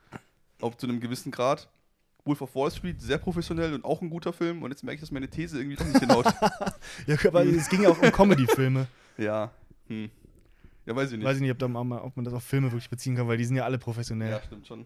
auch 0.61 0.75
zu 0.75 0.87
einem 0.87 0.99
gewissen 0.99 1.31
Grad. 1.31 1.69
Wolf 2.25 2.41
of 2.41 2.55
Wall 2.55 2.71
Street, 2.71 2.99
sehr 2.99 3.19
professionell 3.19 3.73
und 3.73 3.85
auch 3.85 4.01
ein 4.01 4.09
guter 4.09 4.33
Film. 4.33 4.63
Und 4.63 4.71
jetzt 4.71 4.83
merke 4.83 4.95
ich, 4.95 5.01
dass 5.01 5.11
meine 5.11 5.29
These 5.29 5.59
irgendwie 5.59 5.75
doch 5.75 5.85
nicht 5.85 5.99
hinhaut. 5.99 6.25
Ja, 7.07 7.17
aber 7.27 7.45
es 7.45 7.69
ging 7.69 7.83
ja 7.83 7.89
auch 7.89 8.01
um 8.01 8.11
Comedy-Filme. 8.11 8.87
ja. 9.17 9.51
Hm. 9.87 10.09
Ja, 10.87 10.95
weiß 10.95 11.11
ich 11.11 11.17
nicht. 11.17 11.25
Weiß 11.25 11.35
ich 11.37 11.41
nicht, 11.41 11.51
ob, 11.51 11.59
da 11.59 11.67
mal, 11.67 11.99
ob 11.99 12.15
man 12.15 12.25
das 12.25 12.33
auf 12.33 12.43
Filme 12.43 12.71
wirklich 12.71 12.89
beziehen 12.89 13.15
kann, 13.15 13.27
weil 13.27 13.37
die 13.37 13.45
sind 13.45 13.55
ja 13.55 13.65
alle 13.65 13.77
professionell. 13.77 14.31
Ja, 14.31 14.41
stimmt 14.41 14.67
schon. 14.67 14.85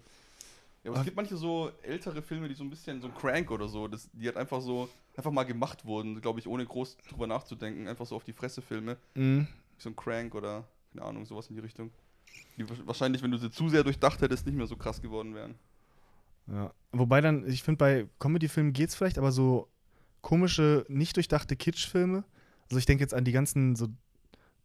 Ja, 0.84 0.92
aber 0.92 1.00
es 1.00 1.06
gibt 1.06 1.18
manche 1.18 1.36
so 1.36 1.72
ältere 1.84 2.22
Filme, 2.22 2.48
die 2.48 2.56
so 2.56 2.64
ein 2.64 2.70
bisschen, 2.70 3.02
so 3.02 3.08
ein 3.08 3.16
Crank 3.16 3.52
oder 3.52 3.68
so, 3.68 3.88
das, 3.88 4.10
die 4.14 4.26
halt 4.26 4.38
einfach 4.38 4.62
so, 4.62 4.88
einfach 5.18 5.32
mal 5.32 5.44
gemacht 5.44 5.84
wurden, 5.86 6.22
glaube 6.22 6.40
ich, 6.40 6.48
ohne 6.48 6.66
groß 6.66 6.98
drüber 7.10 7.28
nachzudenken, 7.28 7.88
einfach 7.88 8.06
so 8.06 8.16
auf 8.16 8.24
die 8.24 8.32
Fresse 8.32 8.62
Filme. 8.62 8.98
Mhm. 9.16 9.48
So 9.80 9.90
ein 9.90 9.96
Crank 9.96 10.36
oder, 10.36 10.68
keine 10.94 11.06
Ahnung, 11.06 11.26
sowas 11.26 11.48
in 11.50 11.56
die 11.56 11.62
Richtung. 11.62 11.90
Die 12.58 12.70
wa- 12.70 12.74
wahrscheinlich, 12.86 13.24
wenn 13.24 13.32
du 13.32 13.38
sie 13.38 13.50
zu 13.50 13.70
sehr 13.70 13.84
durchdacht 13.84 14.22
hättest, 14.22 14.46
nicht 14.46 14.56
mehr 14.56 14.68
so 14.68 14.76
krass 14.78 15.02
geworden 15.02 15.34
wären. 15.34 15.56
Ja. 16.48 16.72
Wobei 16.92 17.22
dann, 17.22 17.48
ich 17.48 17.64
finde, 17.64 17.78
bei 17.78 18.08
Comedy-Filmen 18.20 18.74
geht 18.74 18.90
es 18.90 18.96
vielleicht, 18.96 19.18
aber 19.18 19.32
so 19.32 19.68
komische, 20.22 20.86
nicht 20.90 21.16
durchdachte 21.16 21.56
Kitsch-Filme. 21.56 22.24
Also 22.70 22.78
ich 22.78 22.86
denke 22.86 23.04
jetzt 23.04 23.14
an 23.14 23.24
die 23.24 23.32
ganzen 23.32 23.76
so 23.76 23.88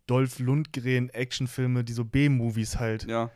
Dolph 0.06 0.38
Lundgren-Actionfilme, 0.38 1.84
die 1.84 1.92
so 1.92 2.04
B-Movies 2.04 2.78
halt. 2.78 3.04
Ja. 3.06 3.30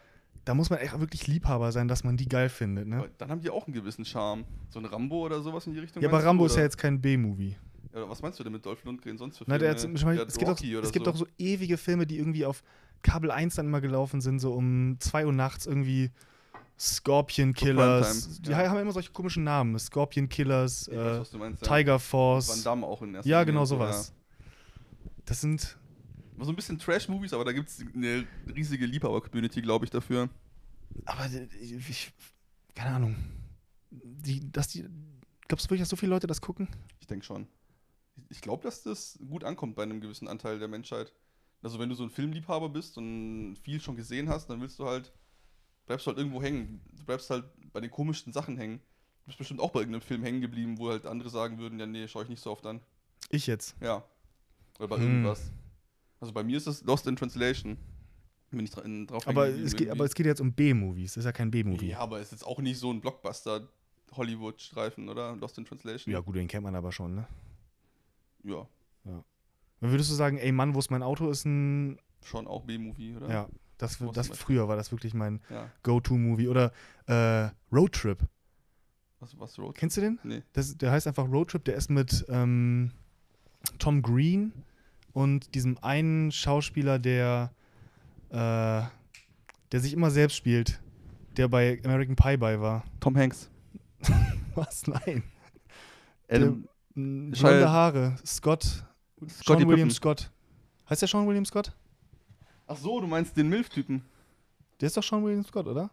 Da 0.44 0.54
muss 0.54 0.70
man 0.70 0.78
echt 0.78 0.98
wirklich 0.98 1.26
Liebhaber 1.26 1.72
sein, 1.72 1.88
dass 1.88 2.04
man 2.04 2.16
die 2.16 2.26
geil 2.28 2.48
findet, 2.48 2.88
ne? 2.88 2.96
Aber 2.98 3.08
dann 3.18 3.30
haben 3.30 3.40
die 3.42 3.50
auch 3.50 3.66
einen 3.66 3.74
gewissen 3.74 4.04
Charme. 4.04 4.44
So 4.70 4.78
ein 4.78 4.86
Rambo 4.86 5.26
oder 5.26 5.42
sowas 5.42 5.66
in 5.66 5.74
die 5.74 5.78
Richtung. 5.80 6.02
Ja, 6.02 6.08
aber 6.08 6.16
meinst 6.16 6.24
du, 6.24 6.28
Rambo 6.28 6.46
ist 6.46 6.56
ja 6.56 6.62
jetzt 6.62 6.78
kein 6.78 7.00
B-Movie. 7.00 7.56
Ja, 7.94 8.08
was 8.08 8.22
meinst 8.22 8.38
du 8.38 8.44
denn 8.44 8.52
mit 8.52 8.64
Dolph 8.64 8.84
Lundgren 8.84 9.16
sonst 9.18 9.38
für 9.38 9.44
Na, 9.46 9.54
Filme? 9.54 9.58
der 9.60 9.70
hat 9.70 9.80
zum 9.80 9.92
Beispiel, 9.92 10.18
es 10.18 10.38
gibt, 10.38 10.50
auch, 10.50 10.60
oder 10.60 10.82
es 10.82 10.92
gibt 10.92 11.06
so. 11.06 11.10
auch 11.10 11.16
so 11.16 11.26
ewige 11.38 11.76
Filme, 11.76 12.06
die 12.06 12.18
irgendwie 12.18 12.44
auf 12.44 12.62
Kabel 13.02 13.30
1 13.30 13.54
dann 13.54 13.66
immer 13.66 13.80
gelaufen 13.80 14.20
sind, 14.20 14.38
so 14.40 14.52
um 14.54 14.96
2 14.98 15.26
Uhr 15.26 15.32
nachts 15.32 15.66
irgendwie 15.66 16.10
Scorpion 16.78 17.54
Killers. 17.54 18.40
Die 18.40 18.50
ja. 18.50 18.68
haben 18.68 18.78
immer 18.78 18.92
solche 18.92 19.10
komischen 19.10 19.44
Namen. 19.44 19.78
Scorpion 19.78 20.28
Killers, 20.28 20.88
weiß, 20.88 21.28
äh, 21.28 21.32
du 21.32 21.38
meinst, 21.38 21.66
ja. 21.66 21.76
Tiger 21.76 21.92
Van 21.94 22.00
Force. 22.00 22.62
Damme 22.62 22.86
auch 22.86 23.02
in 23.02 23.14
erster 23.14 23.28
Ja, 23.28 23.44
genau 23.44 23.64
so, 23.64 23.76
sowas. 23.76 24.12
Das 25.24 25.40
sind. 25.40 25.62
ja. 26.38 26.44
So 26.44 26.50
ein 26.50 26.56
bisschen 26.56 26.78
Trash-Movies, 26.78 27.32
aber 27.32 27.44
da 27.44 27.52
gibt 27.52 27.68
es 27.68 27.84
eine 27.94 28.24
riesige 28.54 28.86
Liebhaber-Community, 28.86 29.60
glaube 29.60 29.86
ich, 29.86 29.90
dafür. 29.90 30.28
Aber 31.04 31.26
ich, 31.60 31.72
ich 31.72 32.12
keine 32.76 32.94
Ahnung. 32.94 33.16
Die, 33.90 34.50
dass 34.52 34.68
die, 34.68 34.84
glaubst 35.48 35.66
du 35.66 35.70
wirklich, 35.70 35.80
dass 35.80 35.88
so 35.88 35.96
viele 35.96 36.10
Leute 36.10 36.28
das 36.28 36.40
gucken? 36.40 36.68
Ich 37.00 37.08
denke 37.08 37.24
schon. 37.24 37.48
Ich 38.28 38.40
glaube, 38.40 38.62
dass 38.62 38.82
das 38.82 39.18
gut 39.28 39.44
ankommt 39.44 39.76
bei 39.76 39.82
einem 39.82 40.00
gewissen 40.00 40.28
Anteil 40.28 40.58
der 40.58 40.68
Menschheit. 40.68 41.12
Also 41.62 41.78
wenn 41.78 41.88
du 41.88 41.94
so 41.94 42.04
ein 42.04 42.10
Filmliebhaber 42.10 42.68
bist 42.68 42.96
und 42.98 43.56
viel 43.56 43.80
schon 43.80 43.96
gesehen 43.96 44.28
hast, 44.28 44.48
dann 44.48 44.60
willst 44.60 44.78
du 44.78 44.86
halt, 44.86 45.12
bleibst 45.86 46.06
du 46.06 46.10
halt 46.10 46.18
irgendwo 46.18 46.40
hängen. 46.42 46.80
Du 46.96 47.04
bleibst 47.04 47.30
halt 47.30 47.44
bei 47.72 47.80
den 47.80 47.90
komischsten 47.90 48.32
Sachen 48.32 48.56
hängen. 48.56 48.78
Du 49.22 49.26
bist 49.26 49.38
bestimmt 49.38 49.60
auch 49.60 49.70
bei 49.70 49.80
irgendeinem 49.80 50.02
Film 50.02 50.22
hängen 50.22 50.40
geblieben, 50.40 50.78
wo 50.78 50.90
halt 50.90 51.04
andere 51.06 51.30
sagen 51.30 51.58
würden, 51.58 51.78
ja 51.80 51.86
nee, 51.86 52.06
schau 52.06 52.22
ich 52.22 52.28
nicht 52.28 52.42
so 52.42 52.50
oft 52.50 52.64
an. 52.66 52.80
Ich 53.30 53.46
jetzt. 53.46 53.74
Ja. 53.80 54.04
Oder 54.78 54.88
bei 54.88 54.96
Hm. 54.96 55.02
irgendwas. 55.02 55.50
Also 56.20 56.32
bei 56.32 56.42
mir 56.42 56.56
ist 56.56 56.66
es 56.66 56.82
Lost 56.84 57.06
in 57.06 57.16
Translation. 57.16 57.76
Bin 58.50 58.60
ich 58.60 58.70
dra 58.70 58.80
drauf 59.06 59.26
Aber 59.28 59.48
es, 59.48 59.76
geht, 59.76 59.90
aber 59.90 60.04
es 60.04 60.14
geht 60.14 60.24
jetzt 60.24 60.40
um 60.40 60.52
B-Movies. 60.52 61.14
Das 61.14 61.18
ist 61.22 61.24
ja 61.26 61.32
kein 61.32 61.50
B-Movie. 61.50 61.88
Ja, 61.90 61.98
aber 61.98 62.18
es 62.18 62.26
ist 62.26 62.30
jetzt 62.40 62.46
auch 62.46 62.60
nicht 62.60 62.78
so 62.78 62.90
ein 62.90 63.00
Blockbuster 63.00 63.68
Hollywood-Streifen, 64.12 65.08
oder? 65.08 65.36
Lost 65.36 65.58
in 65.58 65.66
Translation. 65.66 66.12
Ja, 66.12 66.20
gut, 66.20 66.36
den 66.36 66.48
kennt 66.48 66.64
man 66.64 66.74
aber 66.74 66.92
schon, 66.92 67.14
ne? 67.14 67.26
Ja, 68.48 69.24
Würdest 69.80 70.10
du 70.10 70.14
sagen, 70.14 70.38
ey 70.38 70.50
Mann, 70.52 70.74
wo 70.74 70.78
ist 70.78 70.90
mein 70.90 71.02
Auto, 71.02 71.30
ist 71.30 71.44
ein. 71.44 71.98
schon 72.24 72.46
auch 72.46 72.64
B-Movie, 72.64 73.16
oder? 73.16 73.28
Ja, 73.30 73.48
das, 73.78 73.98
das 74.12 74.28
früher 74.28 74.66
war 74.68 74.76
das 74.76 74.90
wirklich 74.90 75.14
mein 75.14 75.40
ja. 75.50 75.70
Go-To-Movie. 75.84 76.48
Oder 76.48 76.72
äh, 77.06 77.50
Road 77.72 77.92
Trip. 77.92 78.18
Was, 79.20 79.38
was 79.38 79.58
Road? 79.58 79.76
Kennst 79.76 79.96
du 79.96 80.00
den? 80.00 80.18
Nee. 80.24 80.42
Das, 80.52 80.76
der 80.76 80.90
heißt 80.90 81.06
einfach 81.06 81.28
Road 81.28 81.50
Trip. 81.50 81.64
Der 81.64 81.76
ist 81.76 81.90
mit 81.90 82.26
ähm, 82.28 82.90
Tom 83.78 84.02
Green 84.02 84.52
und 85.12 85.54
diesem 85.54 85.78
einen 85.78 86.32
Schauspieler, 86.32 86.98
der, 86.98 87.52
äh, 88.30 88.82
der 89.72 89.80
sich 89.80 89.92
immer 89.92 90.10
selbst 90.10 90.36
spielt, 90.36 90.80
der 91.36 91.48
bei 91.48 91.80
American 91.84 92.16
Pie 92.16 92.36
bei 92.36 92.60
war. 92.60 92.84
Tom 92.98 93.16
Hanks. 93.16 93.48
Was? 94.54 94.86
Nein. 94.88 95.22
Adam, 96.28 96.68
blonde 96.98 97.70
Haare. 97.70 98.16
Scott. 98.24 98.84
Scotty 99.28 99.32
Sean 99.44 99.58
William 99.68 99.88
Pippen. 99.88 99.90
Scott. 99.90 100.30
Heißt 100.88 101.02
der 101.02 101.08
Sean 101.08 101.26
William 101.26 101.44
Scott? 101.44 101.72
Ach 102.66 102.76
so, 102.76 103.00
du 103.00 103.06
meinst 103.06 103.36
den 103.36 103.48
Milf-Typen. 103.48 104.04
Der 104.80 104.86
ist 104.86 104.96
doch 104.96 105.02
Sean 105.02 105.24
William 105.24 105.44
Scott, 105.44 105.66
oder? 105.66 105.90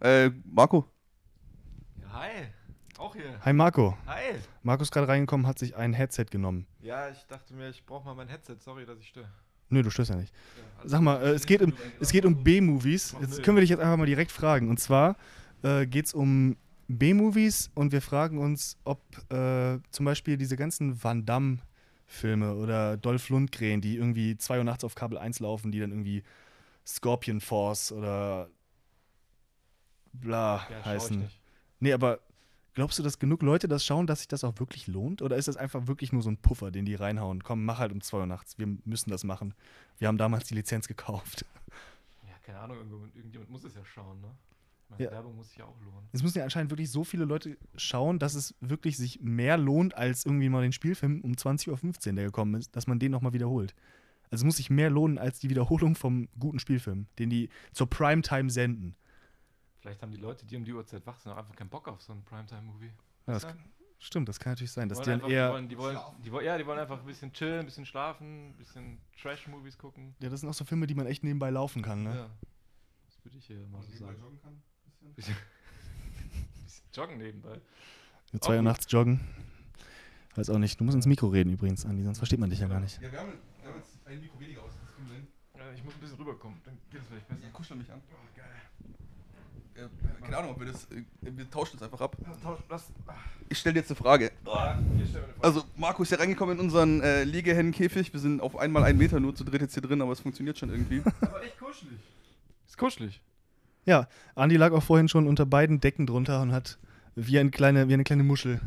Äh, 0.00 0.30
Marco. 0.44 0.86
Ja, 2.00 2.12
hi. 2.12 2.30
Auch 2.98 3.14
hier. 3.14 3.40
Hi 3.44 3.52
Marco. 3.52 3.96
Hi. 4.06 4.38
Marco 4.62 4.82
ist 4.82 4.92
gerade 4.92 5.08
reingekommen, 5.08 5.46
hat 5.46 5.58
sich 5.58 5.74
ein 5.74 5.92
Headset 5.92 6.26
genommen. 6.30 6.66
Ja, 6.80 7.08
ich 7.08 7.24
dachte 7.26 7.54
mir, 7.54 7.68
ich 7.70 7.84
brauche 7.84 8.04
mal 8.04 8.14
mein 8.14 8.28
Headset. 8.28 8.56
Sorry, 8.60 8.84
dass 8.84 8.98
ich 8.98 9.08
störe. 9.08 9.28
Nö, 9.70 9.82
du 9.82 9.90
störst 9.90 10.10
ja 10.10 10.16
nicht. 10.16 10.32
Ja, 10.82 10.88
Sag 10.88 11.00
mal, 11.00 11.22
äh, 11.22 11.30
es, 11.30 11.46
geht 11.46 11.62
um, 11.62 11.72
es 11.98 12.12
geht 12.12 12.24
um 12.24 12.44
B-Movies. 12.44 13.16
Jetzt 13.20 13.42
können 13.42 13.56
wir 13.56 13.62
dich 13.62 13.70
jetzt 13.70 13.80
einfach 13.80 13.96
mal 13.96 14.06
direkt 14.06 14.30
fragen. 14.30 14.68
Und 14.68 14.78
zwar, 14.78 15.16
äh, 15.62 15.86
geht 15.86 16.06
es 16.06 16.14
um 16.14 16.56
B-Movies 16.88 17.70
und 17.74 17.92
wir 17.92 18.02
fragen 18.02 18.38
uns, 18.38 18.76
ob 18.84 19.00
äh, 19.32 19.78
zum 19.90 20.06
Beispiel 20.06 20.36
diese 20.36 20.56
ganzen 20.56 21.02
Van 21.02 21.24
Damme-Filme 21.24 22.54
oder 22.54 22.96
Dolph 22.96 23.28
Lundgren, 23.28 23.80
die 23.80 23.96
irgendwie 23.96 24.36
2 24.36 24.58
Uhr 24.58 24.64
nachts 24.64 24.84
auf 24.84 24.94
Kabel 24.94 25.18
1 25.18 25.40
laufen, 25.40 25.72
die 25.72 25.80
dann 25.80 25.90
irgendwie 25.90 26.22
Scorpion 26.86 27.40
Force 27.40 27.92
oder 27.92 28.48
bla 30.12 30.66
Ja, 30.70 30.84
heißen. 30.84 31.28
Nee, 31.80 31.92
aber 31.92 32.20
glaubst 32.74 32.98
du, 32.98 33.02
dass 33.02 33.18
genug 33.18 33.42
Leute 33.42 33.68
das 33.68 33.84
schauen, 33.84 34.06
dass 34.06 34.20
sich 34.20 34.28
das 34.28 34.44
auch 34.44 34.58
wirklich 34.58 34.86
lohnt? 34.86 35.22
Oder 35.22 35.36
ist 35.36 35.48
das 35.48 35.56
einfach 35.56 35.86
wirklich 35.86 36.12
nur 36.12 36.22
so 36.22 36.30
ein 36.30 36.36
Puffer, 36.36 36.70
den 36.70 36.84
die 36.84 36.94
reinhauen? 36.94 37.42
Komm, 37.42 37.64
mach 37.64 37.78
halt 37.78 37.92
um 37.92 38.00
2 38.00 38.18
Uhr 38.18 38.26
nachts. 38.26 38.58
Wir 38.58 38.68
müssen 38.84 39.10
das 39.10 39.24
machen. 39.24 39.54
Wir 39.98 40.08
haben 40.08 40.18
damals 40.18 40.44
die 40.44 40.54
Lizenz 40.54 40.88
gekauft. 40.88 41.44
Ja, 42.28 42.34
keine 42.42 42.58
Ahnung, 42.58 42.76
irgendjemand, 42.78 43.16
irgendjemand 43.16 43.50
muss 43.50 43.64
es 43.64 43.74
ja 43.74 43.84
schauen, 43.84 44.20
ne? 44.20 44.28
Meine, 44.92 45.04
Ja. 45.04 45.10
Werbung 45.10 45.36
muss 45.36 45.48
sich 45.48 45.58
ja 45.58 45.64
auch 45.64 45.78
lohnen. 45.80 46.08
Es 46.12 46.22
müssen 46.22 46.38
ja 46.38 46.44
anscheinend 46.44 46.70
wirklich 46.70 46.90
so 46.90 47.02
viele 47.04 47.24
Leute 47.24 47.56
schauen, 47.76 48.18
dass 48.18 48.34
es 48.34 48.54
wirklich 48.60 48.96
sich 48.96 49.20
mehr 49.20 49.56
lohnt, 49.56 49.94
als 49.96 50.24
irgendwie 50.26 50.48
mal 50.48 50.62
den 50.62 50.72
Spielfilm 50.72 51.20
um 51.22 51.32
20.15 51.32 52.08
Uhr, 52.10 52.14
der 52.16 52.24
gekommen 52.26 52.54
ist, 52.54 52.76
dass 52.76 52.86
man 52.86 52.98
den 52.98 53.10
nochmal 53.12 53.32
wiederholt. 53.32 53.74
Also 54.30 54.42
es 54.42 54.44
muss 54.44 54.56
sich 54.56 54.70
mehr 54.70 54.90
lohnen 54.90 55.18
als 55.18 55.38
die 55.40 55.50
Wiederholung 55.50 55.94
vom 55.94 56.28
guten 56.38 56.58
Spielfilm, 56.58 57.06
den 57.18 57.30
die 57.30 57.48
zur 57.72 57.88
Primetime 57.88 58.50
senden. 58.50 58.96
Vielleicht 59.80 60.00
haben 60.02 60.12
die 60.12 60.18
Leute, 60.18 60.46
die 60.46 60.56
um 60.56 60.64
die 60.64 60.72
Uhrzeit 60.72 61.04
wach 61.06 61.18
sind, 61.18 61.32
auch 61.32 61.36
einfach 61.38 61.56
keinen 61.56 61.68
Bock 61.70 61.88
auf 61.88 62.00
so 62.02 62.12
einen 62.12 62.22
Primetime-Movie. 62.24 62.92
Ja, 63.26 63.32
das? 63.34 63.46
Stimmt, 63.98 64.28
das 64.28 64.40
kann 64.40 64.52
natürlich 64.52 64.72
sein, 64.72 64.88
dass 64.88 64.98
Die 65.00 65.06
wollen 65.06 65.20
dann 65.20 65.20
einfach- 65.20 65.28
die 65.28 65.34
eher. 65.34 65.50
wollen, 65.52 65.68
die 65.68 65.78
wollen, 65.78 65.98
die 66.24 66.32
wollen, 66.32 66.44
ja, 66.46 66.58
die 66.58 66.66
wollen 66.66 66.78
einfach 66.80 66.98
ein 66.98 67.06
bisschen 67.06 67.32
chillen, 67.32 67.60
ein 67.60 67.66
bisschen 67.66 67.86
schlafen, 67.86 68.48
ein 68.50 68.56
bisschen 68.56 68.98
Trash-Movies 69.20 69.78
gucken. 69.78 70.14
Ja, 70.20 70.28
das 70.28 70.40
sind 70.40 70.48
auch 70.48 70.54
so 70.54 70.64
Filme, 70.64 70.86
die 70.88 70.94
man 70.94 71.06
echt 71.06 71.22
nebenbei 71.22 71.50
laufen 71.50 71.82
kann, 71.82 72.02
ne? 72.02 72.14
Ja. 72.16 72.30
Das 73.06 73.24
würde 73.24 73.38
ich 73.38 73.46
hier 73.46 73.64
mal 73.68 73.80
so 73.82 73.92
sagen. 73.96 74.16
Bisschen, 75.16 75.36
bisschen 76.64 76.84
joggen 76.94 77.18
nebenbei. 77.18 77.60
Für 78.30 78.40
zwei 78.40 78.52
Uhr 78.52 78.56
gut. 78.58 78.64
nachts 78.64 78.86
joggen. 78.90 79.20
Weiß 80.34 80.48
auch 80.50 80.58
nicht. 80.58 80.80
Du 80.80 80.84
musst 80.84 80.94
ins 80.94 81.06
Mikro 81.06 81.28
reden 81.28 81.52
übrigens, 81.52 81.84
Andi, 81.84 82.02
sonst 82.02 82.18
versteht 82.18 82.40
man 82.40 82.50
dich 82.50 82.60
ja 82.60 82.66
gar 82.66 82.80
nicht. 82.80 83.00
Ja, 83.02 83.12
wir 83.12 83.18
haben, 83.18 83.32
wir 83.60 83.68
haben 83.68 83.78
jetzt 83.78 84.06
ein 84.06 84.20
Mikro 84.20 84.40
weniger 84.40 84.62
aus. 84.62 84.72
Das 84.80 84.94
kriegen 84.94 85.08
wir 85.08 85.16
hin. 85.16 85.26
Ja, 85.56 85.72
ich 85.74 85.84
muss 85.84 85.94
ein 85.94 86.00
bisschen 86.00 86.16
rüberkommen, 86.16 86.60
dann 86.64 86.78
geht 86.90 87.02
es 87.02 87.08
vielleicht 87.08 87.28
besser. 87.28 87.40
Ja, 87.42 87.50
kuschel 87.50 87.76
mich 87.76 87.92
an. 87.92 88.00
Äh, 89.74 89.88
keine 90.22 90.36
Ahnung, 90.36 90.50
ob 90.52 90.60
wir 90.60 90.66
das. 90.66 90.84
Äh, 90.90 91.04
wir 91.20 91.50
tauschen 91.50 91.78
das 91.78 91.84
einfach 91.84 92.00
ab. 92.00 92.16
Lass, 92.68 92.90
Ich 93.48 93.58
stelle 93.58 93.74
dir 93.74 93.80
jetzt 93.80 93.90
eine 93.90 93.96
Frage. 93.96 94.32
Also, 95.40 95.64
Marco 95.76 96.02
ist 96.02 96.10
ja 96.10 96.18
reingekommen 96.18 96.58
in 96.58 96.64
unseren 96.64 97.00
äh, 97.00 97.24
Liegehennenkäfig. 97.24 98.12
Wir 98.12 98.20
sind 98.20 98.40
auf 98.40 98.56
einmal 98.56 98.84
einen 98.84 98.98
Meter 98.98 99.18
nur 99.18 99.34
zu 99.34 99.44
dritt 99.44 99.62
jetzt 99.62 99.74
hier 99.74 99.82
drin, 99.82 100.02
aber 100.02 100.12
es 100.12 100.20
funktioniert 100.20 100.58
schon 100.58 100.70
irgendwie. 100.70 101.02
aber 101.20 101.42
echt 101.42 101.58
kuschelig. 101.58 101.98
Ist 102.66 102.76
kuschelig. 102.76 103.20
Ja, 103.84 104.06
Andi 104.34 104.56
lag 104.56 104.72
auch 104.72 104.82
vorhin 104.82 105.08
schon 105.08 105.26
unter 105.26 105.44
beiden 105.44 105.80
Decken 105.80 106.06
drunter 106.06 106.40
und 106.40 106.52
hat 106.52 106.78
wie, 107.14 107.38
ein 107.38 107.50
kleine, 107.50 107.88
wie 107.88 107.94
eine 107.94 108.04
kleine 108.04 108.22
Muschel 108.22 108.60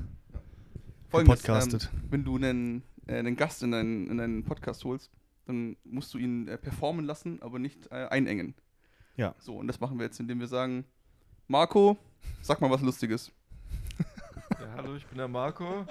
Folgendes, 1.10 1.42
gepodcastet. 1.42 1.90
Ähm, 1.94 2.02
wenn 2.12 2.24
du 2.26 2.36
einen, 2.36 2.84
äh, 3.08 3.18
einen 3.20 3.36
Gast 3.36 3.64
in 3.64 3.72
deinen, 3.72 4.10
in 4.10 4.18
deinen 4.18 4.44
Podcast 4.44 4.84
holst, 4.84 5.12
dann 5.46 5.78
musst 5.84 6.14
du 6.14 6.18
ihn 6.18 6.48
äh, 6.48 6.58
performen 6.58 7.06
lassen, 7.06 7.42
aber 7.42 7.60
nicht 7.60 7.92
äh, 7.92 8.08
einengen. 8.08 8.56
Ja. 9.16 9.34
So, 9.40 9.58
und 9.58 9.68
das 9.68 9.80
machen 9.80 9.98
wir 9.98 10.06
jetzt, 10.06 10.20
indem 10.20 10.40
wir 10.40 10.48
sagen: 10.48 10.84
Marco, 11.48 11.98
sag 12.42 12.60
mal 12.62 12.70
was 12.70 12.82
Lustiges. 12.82 13.32
Ja, 14.60 14.68
hallo, 14.78 14.96
ich 14.96 15.06
bin 15.08 15.18
der 15.18 15.28
Marco. 15.28 15.86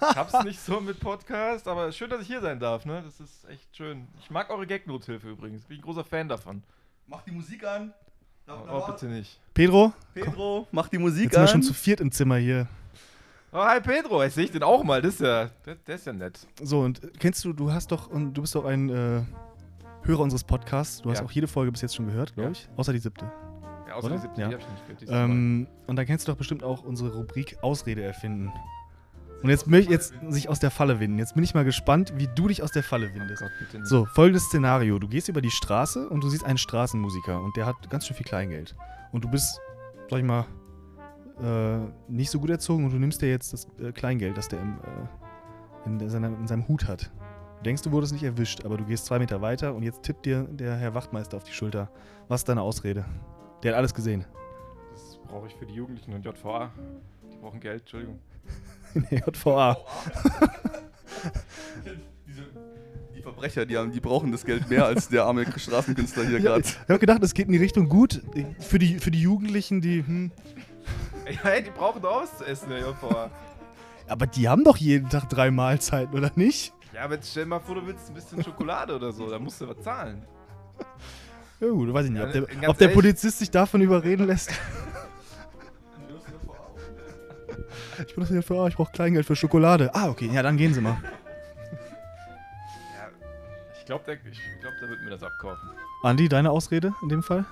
Ich 0.00 0.16
hab's 0.16 0.44
nicht 0.44 0.60
so 0.60 0.80
mit 0.80 1.00
Podcast, 1.00 1.66
aber 1.66 1.90
schön, 1.90 2.08
dass 2.08 2.22
ich 2.22 2.28
hier 2.28 2.40
sein 2.40 2.60
darf, 2.60 2.86
ne? 2.86 3.02
Das 3.04 3.18
ist 3.20 3.46
echt 3.48 3.76
schön. 3.76 4.06
Ich 4.20 4.30
mag 4.30 4.48
eure 4.48 4.66
Gagnothilfe 4.66 5.28
übrigens. 5.28 5.64
Bin 5.64 5.78
ein 5.78 5.82
großer 5.82 6.04
Fan 6.04 6.28
davon. 6.28 6.62
Mach 7.06 7.22
die 7.22 7.32
Musik 7.32 7.64
an. 7.64 7.92
Oh, 8.48 8.52
oh 8.70 8.86
bitte 8.86 9.06
nicht. 9.06 9.40
Pedro, 9.54 9.92
Pedro, 10.14 10.66
mach 10.70 10.88
die 10.88 10.98
Musik 10.98 11.24
jetzt 11.24 11.32
sind 11.34 11.40
wir 11.40 11.42
an. 11.42 11.48
schon 11.48 11.62
zu 11.62 11.74
viert 11.74 12.00
im 12.00 12.12
Zimmer 12.12 12.36
hier. 12.36 12.68
Oh, 13.52 13.58
hi 13.64 13.80
Pedro, 13.80 14.22
ich 14.22 14.34
sehe 14.34 14.44
ich 14.44 14.50
den 14.52 14.62
auch 14.62 14.84
mal. 14.84 15.00
Das 15.02 15.14
ist 15.14 15.20
ja, 15.20 15.50
der, 15.64 15.74
der 15.76 15.94
ist 15.96 16.06
ja 16.06 16.12
nett. 16.12 16.46
So, 16.62 16.80
und 16.80 17.00
kennst 17.18 17.44
du, 17.44 17.52
du 17.52 17.72
hast 17.72 17.90
doch, 17.90 18.08
und 18.08 18.34
du 18.34 18.42
bist 18.42 18.54
doch 18.54 18.64
ein 18.64 18.88
äh, 18.90 19.22
Hörer 20.02 20.20
unseres 20.20 20.44
Podcasts. 20.44 21.00
Du 21.02 21.10
hast 21.10 21.18
Ja. 21.20 21.24
auch 21.24 21.30
jede 21.30 21.48
Folge 21.48 21.72
bis 21.72 21.80
jetzt 21.80 21.96
schon 21.96 22.06
gehört, 22.06 22.34
glaube 22.34 22.48
Ja. 22.48 22.52
ich. 22.52 22.68
Außer 22.76 22.92
die 22.92 22.98
siebte. 22.98 23.24
Ja, 23.88 23.94
außer 23.94 24.06
Oder? 24.06 24.16
die 24.16 24.20
70, 24.22 24.38
Ja. 24.42 24.48
die 24.48 24.54
hab 24.54 24.60
ich 24.60 24.68
nicht 24.68 25.00
gehört. 25.06 25.24
Ähm, 25.30 25.66
und 25.86 25.96
dann 25.96 26.06
kennst 26.06 26.28
du 26.28 26.32
doch 26.32 26.38
bestimmt 26.38 26.62
auch 26.62 26.82
unsere 26.84 27.14
Rubrik 27.14 27.56
Ausrede 27.62 28.02
erfinden. 28.02 28.52
Und 29.42 29.50
jetzt 29.50 29.66
möchte 29.66 29.92
ich 29.92 29.98
jetzt 29.98 30.14
sich 30.28 30.48
aus 30.48 30.58
der 30.58 30.70
Falle 30.70 30.98
winden. 30.98 31.18
Jetzt 31.18 31.34
bin 31.34 31.44
ich 31.44 31.54
mal 31.54 31.64
gespannt, 31.64 32.14
wie 32.16 32.28
du 32.34 32.48
dich 32.48 32.62
aus 32.62 32.72
der 32.72 32.82
Falle 32.82 33.10
oh 33.10 33.18
windest. 33.18 33.42
Gott, 33.42 33.52
bitte 33.58 33.78
nicht. 33.78 33.88
So, 33.88 34.06
folgendes 34.06 34.44
Szenario. 34.44 34.98
Du 34.98 35.08
gehst 35.08 35.28
über 35.28 35.40
die 35.40 35.50
Straße 35.50 36.08
und 36.08 36.24
du 36.24 36.28
siehst 36.28 36.44
einen 36.44 36.58
Straßenmusiker 36.58 37.40
und 37.40 37.56
der 37.56 37.66
hat 37.66 37.90
ganz 37.90 38.06
schön 38.06 38.16
viel 38.16 38.26
Kleingeld. 38.26 38.74
Und 39.12 39.24
du 39.24 39.30
bist, 39.30 39.60
sag 40.10 40.18
ich 40.18 40.24
mal, 40.24 40.46
äh, 41.40 41.78
nicht 42.08 42.30
so 42.30 42.40
gut 42.40 42.50
erzogen 42.50 42.84
und 42.84 42.92
du 42.92 42.98
nimmst 42.98 43.20
dir 43.20 43.28
jetzt 43.28 43.52
das 43.52 43.68
äh, 43.78 43.92
Kleingeld, 43.92 44.36
das 44.36 44.48
der 44.48 44.60
im, 44.60 44.78
äh, 45.84 46.02
in, 46.02 46.08
seiner, 46.08 46.28
in 46.28 46.46
seinem 46.46 46.66
Hut 46.66 46.88
hat. 46.88 47.10
Du 47.58 47.62
denkst, 47.64 47.82
du 47.82 47.92
wurdest 47.92 48.12
nicht 48.12 48.22
erwischt, 48.22 48.64
aber 48.64 48.76
du 48.76 48.84
gehst 48.84 49.06
zwei 49.06 49.18
Meter 49.18 49.42
weiter 49.42 49.74
und 49.74 49.82
jetzt 49.82 50.02
tippt 50.02 50.26
dir 50.26 50.44
der 50.44 50.76
Herr 50.76 50.94
Wachtmeister 50.94 51.36
auf 51.36 51.44
die 51.44 51.52
Schulter. 51.52 51.90
Was 52.28 52.40
ist 52.40 52.48
deine 52.48 52.62
Ausrede? 52.62 53.04
Der 53.62 53.72
hat 53.72 53.78
alles 53.78 53.94
gesehen. 53.94 54.24
Das 54.92 55.18
brauche 55.28 55.46
ich 55.46 55.54
für 55.54 55.66
die 55.66 55.74
Jugendlichen 55.74 56.14
und 56.14 56.24
JVA. 56.24 56.70
Die 57.30 57.36
brauchen 57.36 57.60
Geld, 57.60 57.80
Entschuldigung. 57.80 58.18
In 58.94 59.06
der 59.10 59.18
JVA. 59.20 59.76
Die 63.16 63.22
Verbrecher, 63.22 63.66
die, 63.66 63.76
haben, 63.76 63.92
die 63.92 64.00
brauchen 64.00 64.32
das 64.32 64.44
Geld 64.44 64.68
mehr 64.68 64.84
als 64.86 65.08
der 65.08 65.24
arme 65.24 65.44
Straßenkünstler 65.56 66.24
hier 66.24 66.38
Ja, 66.38 66.44
gerade. 66.44 66.60
ich 66.62 66.76
habe 66.88 66.98
gedacht, 66.98 67.22
es 67.22 67.34
geht 67.34 67.46
in 67.46 67.52
die 67.52 67.58
Richtung 67.58 67.88
gut. 67.88 68.22
Für 68.60 68.78
die, 68.78 68.98
für 68.98 69.10
die 69.10 69.20
Jugendlichen, 69.20 69.80
die. 69.80 70.04
Hm. 70.06 70.30
Ja, 71.26 71.32
hey, 71.42 71.62
die 71.62 71.70
brauchen 71.70 72.00
doch 72.02 72.22
was 72.22 72.38
zu 72.38 72.44
essen, 72.44 72.68
der 72.70 72.80
JVA. 72.80 73.30
Aber 74.08 74.26
die 74.26 74.48
haben 74.48 74.62
doch 74.64 74.76
jeden 74.76 75.08
Tag 75.08 75.28
drei 75.28 75.50
Mahlzeiten, 75.50 76.14
oder 76.16 76.30
nicht? 76.36 76.72
ja, 76.94 77.02
aber 77.02 77.14
jetzt 77.16 77.30
stell 77.30 77.42
dir 77.44 77.50
mal 77.50 77.60
vor, 77.60 77.74
du 77.74 77.86
willst 77.86 78.08
ein 78.08 78.14
bisschen 78.14 78.42
Schokolade 78.44 78.94
oder 78.94 79.10
so. 79.12 79.28
Da 79.28 79.38
musst 79.38 79.60
du 79.60 79.68
was 79.68 79.80
zahlen. 79.82 80.22
Ja, 81.60 81.68
gut, 81.68 81.92
weiß 81.92 82.06
ich 82.06 82.12
nicht. 82.12 82.22
Ob 82.22 82.34
Ja, 82.34 82.40
der, 82.42 82.68
ob 82.70 82.78
der 82.78 82.88
Polizist 82.88 83.38
sich 83.40 83.50
davon 83.50 83.80
überreden 83.80 84.26
lässt. 84.26 84.50
Ich 88.06 88.14
bin 88.14 88.26
das 88.26 88.44
für, 88.44 88.54
ah, 88.60 88.66
ich 88.68 88.76
brauche 88.76 88.92
Kleingeld 88.92 89.26
für 89.26 89.36
Schokolade. 89.36 89.90
Ah, 89.94 90.08
okay, 90.08 90.28
ja, 90.32 90.42
dann 90.42 90.56
gehen 90.56 90.74
Sie 90.74 90.80
mal. 90.80 90.96
Ja, 92.94 93.08
ich 93.78 93.84
glaube, 93.86 94.04
der, 94.06 94.14
ich 94.14 94.40
glaub, 94.60 94.72
der 94.80 94.88
wird 94.88 95.02
mir 95.02 95.10
das 95.10 95.22
abkaufen. 95.22 95.68
Andi, 96.02 96.28
deine 96.28 96.50
Ausrede 96.50 96.92
in 97.02 97.08
dem 97.08 97.22
Fall? 97.22 97.44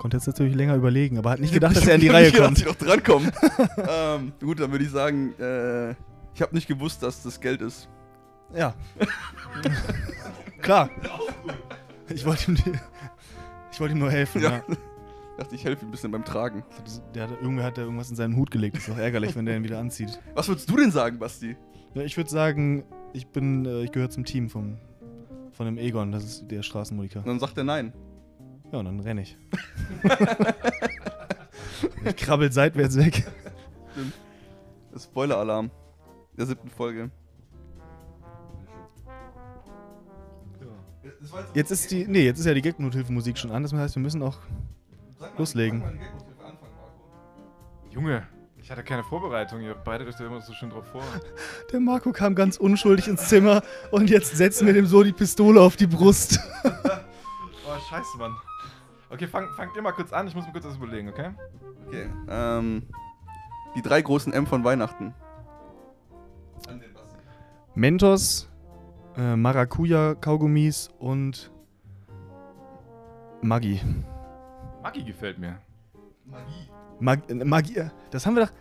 Konnte 0.00 0.16
jetzt 0.16 0.26
natürlich 0.26 0.54
länger 0.56 0.74
überlegen, 0.74 1.16
aber 1.18 1.30
hat 1.30 1.38
nicht 1.40 1.54
gedacht, 1.54 1.76
dass 1.76 1.86
er 1.86 1.94
in 1.94 2.00
die 2.00 2.08
Reihe 2.08 2.32
kommt. 2.32 2.58
ich 2.58 2.64
noch 2.66 2.74
drankomme. 2.74 3.30
ähm, 3.88 4.32
gut, 4.40 4.58
dann 4.60 4.72
würde 4.72 4.84
ich 4.84 4.90
sagen, 4.90 5.32
äh, 5.38 5.90
ich 6.34 6.40
habe 6.42 6.54
nicht 6.54 6.66
gewusst, 6.66 7.02
dass 7.02 7.22
das 7.22 7.40
Geld 7.40 7.60
ist. 7.60 7.88
Ja. 8.54 8.74
Klar. 10.60 10.90
Ich 12.08 12.24
wollte 12.26 12.50
ihm, 12.50 12.56
die- 12.56 12.72
ich 13.70 13.80
wollte 13.80 13.94
ihm 13.94 14.00
nur 14.00 14.10
helfen. 14.10 14.42
Ja. 14.42 14.50
Ja. 14.50 14.62
Ich 15.42 15.46
dachte, 15.46 15.56
ich 15.56 15.64
helfe 15.64 15.84
ihm 15.84 15.88
ein 15.88 15.90
bisschen 15.90 16.12
beim 16.12 16.24
Tragen. 16.24 16.62
Der 17.16 17.24
hat, 17.24 17.32
irgendwer 17.40 17.64
hat 17.64 17.76
da 17.76 17.82
irgendwas 17.82 18.08
in 18.08 18.14
seinen 18.14 18.36
Hut 18.36 18.52
gelegt. 18.52 18.76
Ist 18.76 18.88
doch 18.88 18.96
ärgerlich, 18.96 19.34
wenn 19.34 19.44
der 19.44 19.56
ihn 19.56 19.64
wieder 19.64 19.80
anzieht. 19.80 20.20
Was 20.36 20.46
würdest 20.46 20.70
du 20.70 20.76
denn 20.76 20.92
sagen, 20.92 21.18
Basti? 21.18 21.56
Ja, 21.94 22.02
ich 22.02 22.16
würde 22.16 22.30
sagen, 22.30 22.84
ich 23.12 23.26
bin, 23.26 23.66
äh, 23.66 23.82
ich 23.82 23.90
gehöre 23.90 24.08
zum 24.08 24.24
Team 24.24 24.48
vom, 24.48 24.78
von 25.50 25.66
dem 25.66 25.78
Egon, 25.78 26.12
das 26.12 26.22
ist 26.22 26.44
der 26.48 26.62
Straßenmusiker. 26.62 27.18
Und 27.18 27.26
dann 27.26 27.40
sagt 27.40 27.58
er 27.58 27.64
nein. 27.64 27.92
Ja, 28.70 28.78
und 28.78 28.84
dann 28.84 29.00
renne 29.00 29.22
ich. 29.22 29.36
ich 32.04 32.16
krabbel 32.16 32.52
seitwärts 32.52 32.96
weg. 32.96 33.26
Das 34.92 35.04
Spoiler-Alarm 35.04 35.72
der 36.38 36.46
siebten 36.46 36.70
Folge. 36.70 37.10
Jetzt 41.52 41.72
ist 41.72 41.90
die, 41.90 42.06
nee, 42.06 42.24
jetzt 42.24 42.38
ist 42.38 42.46
ja 42.46 42.54
die 42.54 42.62
Gagnothilfe-Musik 42.62 43.36
schon 43.36 43.50
an. 43.50 43.64
Das 43.64 43.72
heißt, 43.72 43.96
wir 43.96 44.02
müssen 44.02 44.22
auch 44.22 44.38
loslegen. 45.36 45.82
Junge, 47.90 48.26
ich 48.56 48.70
hatte 48.70 48.82
keine 48.82 49.04
Vorbereitung. 49.04 49.60
Ihr 49.60 49.74
bereitet 49.74 50.08
euch 50.08 50.16
da 50.16 50.26
immer 50.26 50.40
so 50.40 50.52
schön 50.52 50.70
drauf 50.70 50.86
vor. 50.86 51.02
Der 51.72 51.80
Marco 51.80 52.12
kam 52.12 52.34
ganz 52.34 52.56
unschuldig 52.56 53.08
ins 53.08 53.28
Zimmer 53.28 53.62
und 53.90 54.08
jetzt 54.08 54.36
setzen 54.36 54.66
wir 54.66 54.72
dem 54.72 54.86
so 54.86 55.02
die 55.02 55.12
Pistole 55.12 55.60
auf 55.60 55.76
die 55.76 55.86
Brust. 55.86 56.38
Oh, 57.64 57.78
scheiße, 57.88 58.18
Mann. 58.18 58.34
Okay, 59.08 59.26
fang, 59.26 59.48
fangt 59.56 59.74
ihr 59.74 59.80
mal 59.80 59.92
kurz 59.92 60.12
an. 60.12 60.26
Ich 60.26 60.34
muss 60.34 60.44
mir 60.44 60.52
kurz 60.52 60.66
was 60.66 60.76
überlegen, 60.76 61.08
okay? 61.08 61.30
Okay, 61.86 62.10
ähm, 62.28 62.82
die 63.74 63.80
drei 63.80 64.02
großen 64.02 64.30
M 64.32 64.46
von 64.46 64.62
Weihnachten. 64.62 65.14
Mentos, 67.74 68.50
äh, 69.16 69.36
Maracuja-Kaugummis 69.36 70.90
und 70.98 71.50
Maggi. 73.40 73.80
Maggi 74.82 75.04
gefällt 75.04 75.38
mir. 75.38 75.58
Mag 77.00 77.28
äh, 77.30 77.34
Magie, 77.34 77.76
äh, 77.76 77.90
das 78.10 78.26
haben 78.26 78.36
wir 78.36 78.46
doch. 78.46 78.52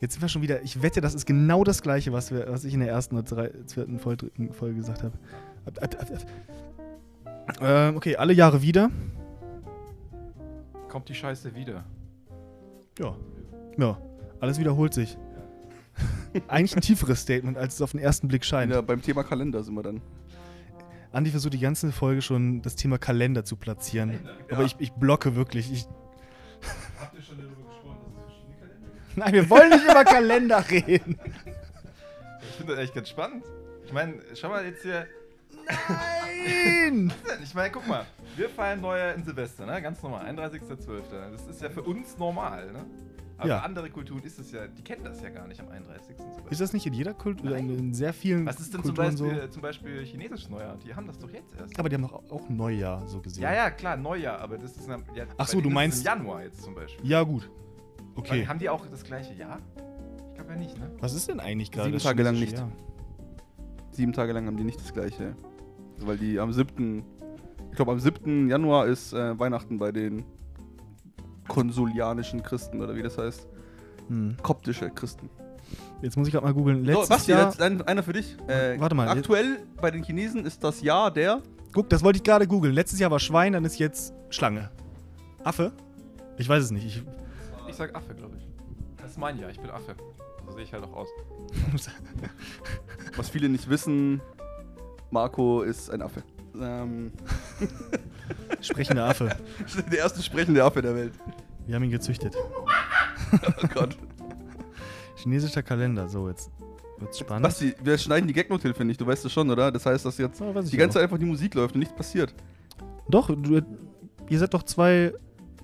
Jetzt 0.00 0.14
sind 0.14 0.22
wir 0.22 0.28
schon 0.28 0.40
wieder. 0.42 0.62
Ich 0.62 0.82
wette, 0.82 1.00
das 1.02 1.14
ist 1.14 1.26
genau 1.26 1.62
das 1.64 1.82
gleiche, 1.82 2.12
was, 2.12 2.30
wir, 2.30 2.46
was 2.50 2.64
ich 2.64 2.72
in 2.72 2.80
der 2.80 2.88
ersten 2.88 3.16
oder 3.16 3.24
drei, 3.24 3.50
zweiten 3.66 3.98
Folge, 3.98 4.30
Folge 4.52 4.76
gesagt 4.76 5.02
habe. 5.02 5.12
Ab- 5.66 5.78
ab- 5.82 5.96
ab- 6.00 6.10
ab. 6.10 7.56
Ähm, 7.60 7.96
okay, 7.96 8.16
alle 8.16 8.32
Jahre 8.32 8.62
wieder. 8.62 8.90
Kommt 10.88 11.08
die 11.08 11.14
Scheiße 11.14 11.54
wieder. 11.54 11.84
Ja. 12.98 13.14
Ja. 13.76 13.98
Alles 14.40 14.58
wiederholt 14.58 14.94
sich. 14.94 15.18
Eigentlich 16.48 16.74
ein 16.76 16.80
tieferes 16.80 17.20
Statement, 17.20 17.58
als 17.58 17.74
es 17.74 17.82
auf 17.82 17.90
den 17.90 18.00
ersten 18.00 18.26
Blick 18.28 18.44
scheint. 18.44 18.72
Ja, 18.72 18.80
beim 18.80 19.02
Thema 19.02 19.22
Kalender 19.22 19.62
sind 19.62 19.74
wir 19.74 19.82
dann. 19.82 20.00
Andi 21.12 21.30
versucht 21.30 21.54
die 21.54 21.58
ganze 21.60 21.90
Folge 21.92 22.22
schon 22.22 22.62
das 22.62 22.76
Thema 22.76 22.98
Kalender 22.98 23.44
zu 23.44 23.56
platzieren. 23.56 24.12
Ja. 24.48 24.54
Aber 24.56 24.64
ich, 24.64 24.76
ich 24.78 24.92
blocke 24.92 25.34
wirklich. 25.34 25.72
Ich, 25.72 25.86
Habt 27.00 27.14
ihr 27.14 27.22
schon 27.22 27.38
darüber 27.38 27.68
gesprochen, 27.68 27.98
dass 28.04 28.12
es 28.14 28.24
verschiedene 28.24 28.56
Kalender 28.58 28.86
gibt? 28.92 29.16
nein, 29.16 29.32
wir 29.32 29.50
wollen 29.50 29.70
nicht 29.70 29.84
über 29.84 30.04
Kalender 30.04 30.64
reden. 30.70 31.18
Ich 32.42 32.56
finde 32.56 32.74
das 32.74 32.84
echt 32.84 32.94
ganz 32.94 33.08
spannend. 33.08 33.44
Ich 33.86 33.92
meine, 33.92 34.14
schau 34.34 34.48
mal 34.50 34.64
jetzt 34.64 34.82
hier. 34.82 35.06
Nein! 35.66 37.12
Ich 37.42 37.54
meine, 37.54 37.70
guck 37.70 37.86
mal, 37.86 38.04
wir 38.36 38.48
feiern 38.48 38.80
Neujahr 38.80 39.14
in 39.14 39.24
Silvester, 39.24 39.66
ne? 39.66 39.80
Ganz 39.82 40.02
normal, 40.02 40.24
31.12. 40.26 41.00
Das 41.32 41.46
ist 41.48 41.60
ja 41.62 41.68
für 41.70 41.82
uns 41.82 42.16
normal, 42.18 42.70
ne? 42.72 42.84
Aber 43.40 43.48
Ja. 43.48 43.58
für 43.58 43.64
andere 43.64 43.90
Kulturen 43.90 44.22
ist 44.22 44.38
es 44.38 44.52
ja, 44.52 44.66
die 44.66 44.82
kennen 44.82 45.02
das 45.02 45.22
ja 45.22 45.30
gar 45.30 45.46
nicht 45.48 45.58
am 45.60 45.68
31. 45.68 46.14
Silvester. 46.16 46.50
Ist 46.52 46.60
das 46.60 46.72
nicht 46.74 46.86
in 46.86 46.92
jeder 46.92 47.14
Kultur, 47.14 47.50
Nein. 47.50 47.70
in, 47.70 47.78
in 47.78 47.94
sehr 47.94 48.12
vielen 48.12 48.44
Was 48.46 48.60
ist 48.60 48.72
denn 48.74 48.82
zum 48.84 48.94
Kulturen 48.94 49.16
Beispiel, 49.16 49.42
so? 49.42 49.48
zum 49.48 49.62
Beispiel 49.62 50.04
chinesisches 50.04 50.50
Neujahr? 50.50 50.76
Die 50.84 50.94
haben 50.94 51.06
das 51.06 51.18
doch 51.18 51.30
jetzt 51.30 51.54
erst. 51.58 51.78
Aber 51.78 51.88
die 51.88 51.94
haben 51.96 52.02
doch 52.02 52.12
auch 52.30 52.48
Neujahr 52.50 53.06
so 53.08 53.20
gesehen. 53.20 53.42
Ja, 53.42 53.54
ja, 53.54 53.70
klar, 53.70 53.96
Neujahr, 53.96 54.38
aber 54.40 54.58
das 54.58 54.76
ist 54.76 54.86
ja, 54.88 54.96
Ach 55.38 55.46
so, 55.48 55.56
du 55.56 55.62
denen 55.62 55.70
ist 55.72 55.74
meinst- 55.74 55.98
Im 56.00 56.04
Januar 56.04 56.42
jetzt 56.42 56.62
zum 56.62 56.74
Beispiel. 56.74 57.08
Ja, 57.08 57.22
gut. 57.22 57.50
Okay. 58.14 58.40
Weil, 58.42 58.48
haben 58.48 58.58
die 58.58 58.68
auch 58.68 58.84
das 58.86 59.02
gleiche 59.04 59.32
Jahr? 59.34 59.58
Ich 60.28 60.34
glaube 60.34 60.50
ja 60.52 60.56
nicht, 60.58 60.78
ne? 60.78 60.90
Was 61.00 61.14
ist 61.14 61.28
denn 61.28 61.40
eigentlich 61.40 61.70
gerade? 61.70 61.86
Sieben 61.86 61.94
das 61.96 62.02
Tage 62.02 62.22
lang 62.22 62.34
nicht. 62.34 62.52
Jahr? 62.58 62.70
Sieben 63.92 64.12
Tage 64.12 64.32
lang 64.32 64.46
haben 64.46 64.56
die 64.56 64.64
nicht 64.64 64.80
das 64.80 64.92
gleiche. 64.92 65.34
Weil 65.98 66.16
die 66.18 66.38
am 66.38 66.52
7. 66.52 67.04
Ich 67.70 67.76
glaube, 67.76 67.92
am 67.92 68.00
7. 68.00 68.48
Januar 68.48 68.86
ist 68.86 69.12
äh, 69.12 69.38
Weihnachten 69.38 69.78
bei 69.78 69.92
den 69.92 70.24
konsulianischen 71.50 72.42
Christen 72.42 72.80
oder 72.80 72.94
wie 72.94 73.02
das 73.02 73.18
heißt. 73.18 73.46
Hm. 74.08 74.36
Koptische 74.42 74.88
Christen. 74.90 75.28
Jetzt 76.00 76.16
muss 76.16 76.26
ich 76.28 76.32
gerade 76.32 76.46
mal 76.46 76.54
googeln. 76.54 76.84
So, 76.84 76.90
Letztes 76.90 77.08
Basti, 77.08 77.30
Jahr. 77.32 77.46
jetzt 77.46 77.60
ein, 77.60 77.82
einer 77.82 78.02
für 78.02 78.12
dich. 78.12 78.36
Äh, 78.48 78.78
Warte 78.80 78.94
mal, 78.94 79.06
jetzt- 79.08 79.18
Aktuell 79.18 79.58
bei 79.80 79.90
den 79.90 80.02
Chinesen 80.02 80.44
ist 80.46 80.62
das 80.64 80.80
Jahr 80.80 81.10
der. 81.10 81.42
Guck, 81.72 81.88
das 81.90 82.02
wollte 82.02 82.16
ich 82.18 82.22
gerade 82.22 82.46
googeln. 82.46 82.74
Letztes 82.74 82.98
Jahr 83.00 83.10
war 83.10 83.20
Schwein, 83.20 83.52
dann 83.52 83.64
ist 83.64 83.78
jetzt 83.78 84.12
Schlange. 84.30 84.70
Affe? 85.44 85.72
Ich 86.38 86.48
weiß 86.48 86.62
es 86.64 86.70
nicht. 86.70 86.86
Ich, 86.86 87.02
Ich 87.68 87.74
sag 87.76 87.94
Affe, 87.94 88.14
glaube 88.14 88.36
ich. 88.38 88.46
Das 88.96 89.10
ist 89.12 89.18
mein 89.18 89.38
Jahr, 89.38 89.50
ich 89.50 89.60
bin 89.60 89.70
Affe. 89.70 89.94
So 90.46 90.52
sehe 90.52 90.62
ich 90.64 90.72
halt 90.72 90.84
auch 90.84 90.94
aus. 90.94 91.08
Was 93.16 93.28
viele 93.28 93.48
nicht 93.48 93.68
wissen, 93.68 94.20
Marco 95.10 95.62
ist 95.62 95.90
ein 95.90 96.00
Affe. 96.02 96.22
Ähm, 96.60 97.12
sprechender 98.60 99.04
Affe. 99.06 99.36
der 99.90 99.98
erste 99.98 100.22
sprechende 100.22 100.62
Affe 100.62 100.82
der 100.82 100.94
Welt. 100.94 101.12
Wir 101.66 101.76
haben 101.76 101.84
ihn 101.84 101.90
gezüchtet. 101.90 102.34
Oh 103.62 103.66
Gott. 103.74 103.96
Chinesischer 105.16 105.62
Kalender. 105.62 106.08
So, 106.08 106.28
jetzt 106.28 106.50
wird's 106.98 107.18
spannend. 107.18 107.44
Basti, 107.44 107.74
wir 107.82 107.96
schneiden 107.98 108.26
die 108.26 108.34
Gagnothilfe 108.34 108.84
nicht, 108.84 109.00
du 109.00 109.06
weißt 109.06 109.24
es 109.24 109.32
schon, 109.32 109.50
oder? 109.50 109.70
Das 109.70 109.86
heißt, 109.86 110.04
dass 110.04 110.18
jetzt 110.18 110.40
ich 110.40 110.70
die 110.70 110.76
ganze. 110.76 110.94
Zeit 110.94 111.04
einfach 111.04 111.18
die 111.18 111.26
Musik 111.26 111.54
läuft 111.54 111.74
und 111.74 111.80
nichts 111.80 111.94
passiert. 111.94 112.34
Doch, 113.08 113.28
du, 113.34 113.60
ihr 114.28 114.38
seid 114.38 114.54
doch 114.54 114.62
zwei 114.62 115.12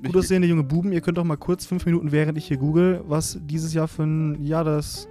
gut 0.05 0.17
aussehende 0.17 0.47
junge 0.49 0.63
Buben. 0.63 0.93
Ihr 0.93 1.01
könnt 1.01 1.19
doch 1.19 1.25
mal 1.25 1.37
kurz 1.37 1.67
fünf 1.67 1.87
Minuten, 1.87 2.13
während 2.13 2.39
ich 2.39 2.47
hier 2.47 2.57
google, 2.57 3.03
was 3.07 3.39
dieses 3.43 3.73
Jahr 3.75 3.89
für 3.89 4.05
ein 4.05 4.43
Jahr 4.45 4.65
des 4.65 5.09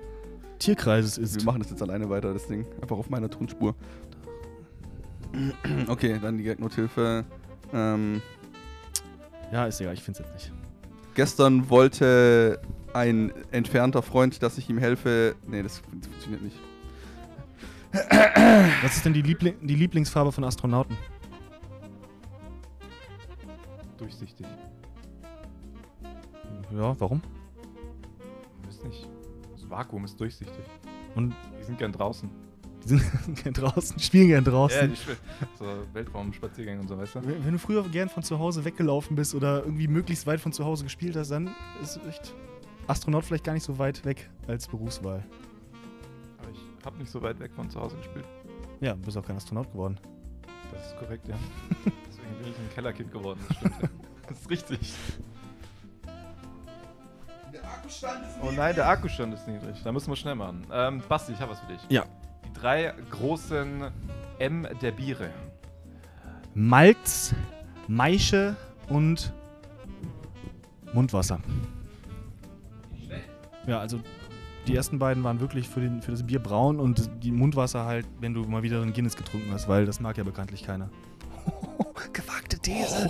Tierkreises 0.59 1.17
ist. 1.17 1.37
Wir 1.37 1.43
machen 1.43 1.61
das 1.61 1.71
jetzt 1.71 1.81
alleine 1.81 2.09
weiter, 2.09 2.33
das 2.33 2.47
Ding. 2.47 2.65
Einfach 2.81 2.97
auf 2.97 3.09
meiner 3.09 3.29
Tonspur. 3.29 3.75
Okay, 5.87 6.17
dann 6.21 6.37
die 6.37 6.45
Gagnothilfe. 6.45 7.25
Ähm, 7.75 8.21
Ja, 9.51 9.65
ist 9.67 9.79
egal, 9.81 9.93
ich 9.93 10.01
finde 10.03 10.21
es 10.23 10.25
jetzt 10.25 10.33
nicht. 10.35 10.51
gestern 11.13 11.69
wollte 11.69 12.59
ein 12.93 13.31
entfernter 13.51 14.01
Freund, 14.01 14.41
dass 14.41 14.57
ich 14.57 14.69
ihm 14.69 14.77
helfe. 14.77 15.35
Nee, 15.45 15.61
das 15.61 15.79
fun- 15.79 16.01
funktioniert 16.01 16.41
nicht. 16.41 16.57
Was 18.81 18.95
ist 18.97 19.05
denn 19.05 19.13
die, 19.13 19.21
Liebling 19.21 19.55
die 19.61 19.75
Lieblingsfarbe 19.75 20.31
von 20.31 20.43
Astronauten? 20.43 20.97
Durchsichtig. 23.97 24.45
Ja, 26.71 26.99
warum? 26.99 27.21
Weiß 28.65 28.83
nicht. 28.83 29.07
Das 29.53 29.69
Vakuum 29.69 30.03
ist 30.05 30.19
durchsichtig. 30.19 30.63
Und 31.15 31.33
Die 31.59 31.63
sind 31.63 31.77
gern 31.77 31.91
draußen. 31.93 32.29
Die 32.85 32.89
sind 32.89 33.43
gern 33.43 33.53
draußen, 33.53 33.99
spielen 33.99 34.27
gern 34.27 34.43
draußen. 34.43 34.79
Ja, 34.79 34.87
die 34.87 34.95
spielen. 34.95 35.17
So 35.57 35.65
Weltraumspaziergänge 35.93 36.81
und 36.81 36.87
so, 36.87 36.97
weißt 36.97 37.15
du? 37.15 37.27
Wenn 37.27 37.45
wenn 37.45 37.51
du 37.53 37.59
früher 37.59 37.83
gern 37.89 38.09
von 38.09 38.23
zu 38.23 38.39
Hause 38.39 38.63
weggelaufen 38.63 39.15
bist 39.15 39.33
oder 39.33 39.63
irgendwie 39.63 39.87
möglichst 39.87 40.27
weit 40.27 40.39
von 40.39 40.53
zu 40.53 40.63
Hause 40.65 40.83
gespielt 40.83 41.15
hast, 41.15 41.31
dann 41.31 41.49
ist 41.81 41.99
echt 42.07 42.33
Astronaut 42.87 43.25
vielleicht 43.25 43.43
gar 43.43 43.53
nicht 43.53 43.63
so 43.63 43.77
weit 43.79 44.05
weg 44.05 44.29
als 44.47 44.67
Berufswahl. 44.67 45.23
Aber 46.37 46.49
ich 46.51 46.85
habe 46.85 46.97
nicht 46.97 47.11
so 47.11 47.21
weit 47.21 47.39
weg 47.39 47.51
von 47.55 47.69
zu 47.69 47.79
Hause 47.79 47.97
gespielt. 47.97 48.25
Ja, 48.81 48.93
du 48.93 49.01
bist 49.01 49.17
auch 49.17 49.25
kein 49.25 49.37
Astronaut 49.37 49.71
geworden. 49.71 49.97
Das 50.71 50.87
ist 50.87 50.97
korrekt, 50.97 51.27
ja. 51.27 51.35
Deswegen 52.07 52.43
bin 52.43 52.51
ich 52.51 52.57
ein 52.57 52.69
Kellerkind 52.73 53.11
geworden, 53.11 53.39
das 53.47 53.57
stimmt. 53.57 53.75
ja. 53.81 53.89
das 54.27 54.39
ist 54.39 54.49
richtig. 54.49 54.93
Der 57.51 57.63
Akkustand 57.63 58.25
ist 58.25 58.35
Oh 58.43 58.51
nein, 58.51 58.75
der 58.75 58.87
Akkustand 58.87 59.33
ist 59.33 59.47
niedrig. 59.47 59.81
Da 59.83 59.91
müssen 59.91 60.09
wir 60.11 60.15
schnell 60.15 60.35
machen. 60.35 60.67
Ähm, 60.71 61.01
Basti, 61.07 61.31
ich 61.31 61.39
habe 61.39 61.51
was 61.51 61.59
für 61.61 61.71
dich. 61.71 61.81
Ja. 61.89 62.05
Drei 62.59 62.93
großen 63.09 63.91
M 64.39 64.67
der 64.81 64.91
Biere. 64.91 65.29
Malz, 66.53 67.35
Maische 67.87 68.55
und 68.89 69.33
Mundwasser. 70.93 71.39
Ja, 73.67 73.79
also 73.79 73.99
die 74.67 74.75
ersten 74.75 74.99
beiden 74.99 75.23
waren 75.23 75.39
wirklich 75.39 75.67
für, 75.67 75.81
den, 75.81 76.01
für 76.01 76.11
das 76.11 76.25
Bier 76.25 76.39
braun 76.39 76.79
und 76.79 77.09
die 77.23 77.31
Mundwasser 77.31 77.85
halt, 77.85 78.07
wenn 78.19 78.33
du 78.33 78.43
mal 78.43 78.63
wieder 78.63 78.81
einen 78.81 78.93
Guinness 78.93 79.15
getrunken 79.15 79.51
hast, 79.51 79.67
weil 79.67 79.85
das 79.85 79.99
mag 79.99 80.17
ja 80.17 80.23
bekanntlich 80.23 80.63
keiner. 80.63 80.89
Gewagte 82.13 82.57
These. 82.57 83.09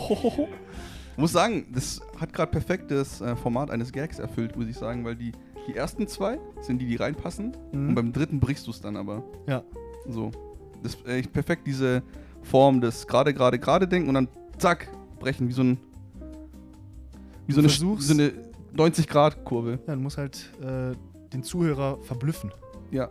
Ich 1.12 1.18
muss 1.18 1.32
sagen, 1.32 1.66
das 1.74 2.02
hat 2.20 2.34
gerade 2.34 2.52
perfekt 2.52 2.92
das 2.92 3.22
äh, 3.22 3.36
Format 3.36 3.72
eines 3.72 3.92
Gags 3.92 4.20
erfüllt, 4.20 4.58
muss 4.58 4.68
ich 4.68 4.76
sagen, 4.76 5.06
weil 5.06 5.16
die, 5.16 5.32
die 5.68 5.76
ersten 5.76 6.08
zwei 6.08 6.40
sind 6.62 6.80
die, 6.80 6.86
die 6.86 6.96
reinpassen. 6.96 7.56
Und 7.72 7.88
Mhm. 7.90 7.96
beim 7.96 8.14
dritten 8.14 8.40
brichst 8.40 8.68
du 8.68 8.72
es 8.72 8.82
dann 8.82 8.96
aber. 8.96 9.24
Ja. 9.48 9.64
So. 10.08 10.32
Das 10.84 10.96
ist 10.96 11.08
echt 11.08 11.34
perfekt, 11.34 11.64
diese 11.66 12.04
Form 12.44 12.80
des 12.82 13.08
gerade, 13.08 13.34
gerade, 13.34 13.58
gerade 13.58 13.88
denken 13.88 14.08
und 14.10 14.14
dann 14.16 14.28
zack, 14.58 14.88
brechen, 15.20 15.48
wie 15.50 15.54
so 15.54 15.64
ein. 15.64 15.78
Wie 17.48 17.54
so 17.54 17.60
eine, 17.60 17.70
so 17.70 18.14
eine 18.14 18.32
90-Grad-Kurve. 18.76 19.80
Ja, 19.88 19.96
du 19.96 20.02
musst 20.02 20.18
halt 20.18 20.50
äh, 20.62 20.96
den 21.34 21.44
Zuhörer 21.44 21.98
verblüffen. 22.04 22.52
Ja, 22.92 23.10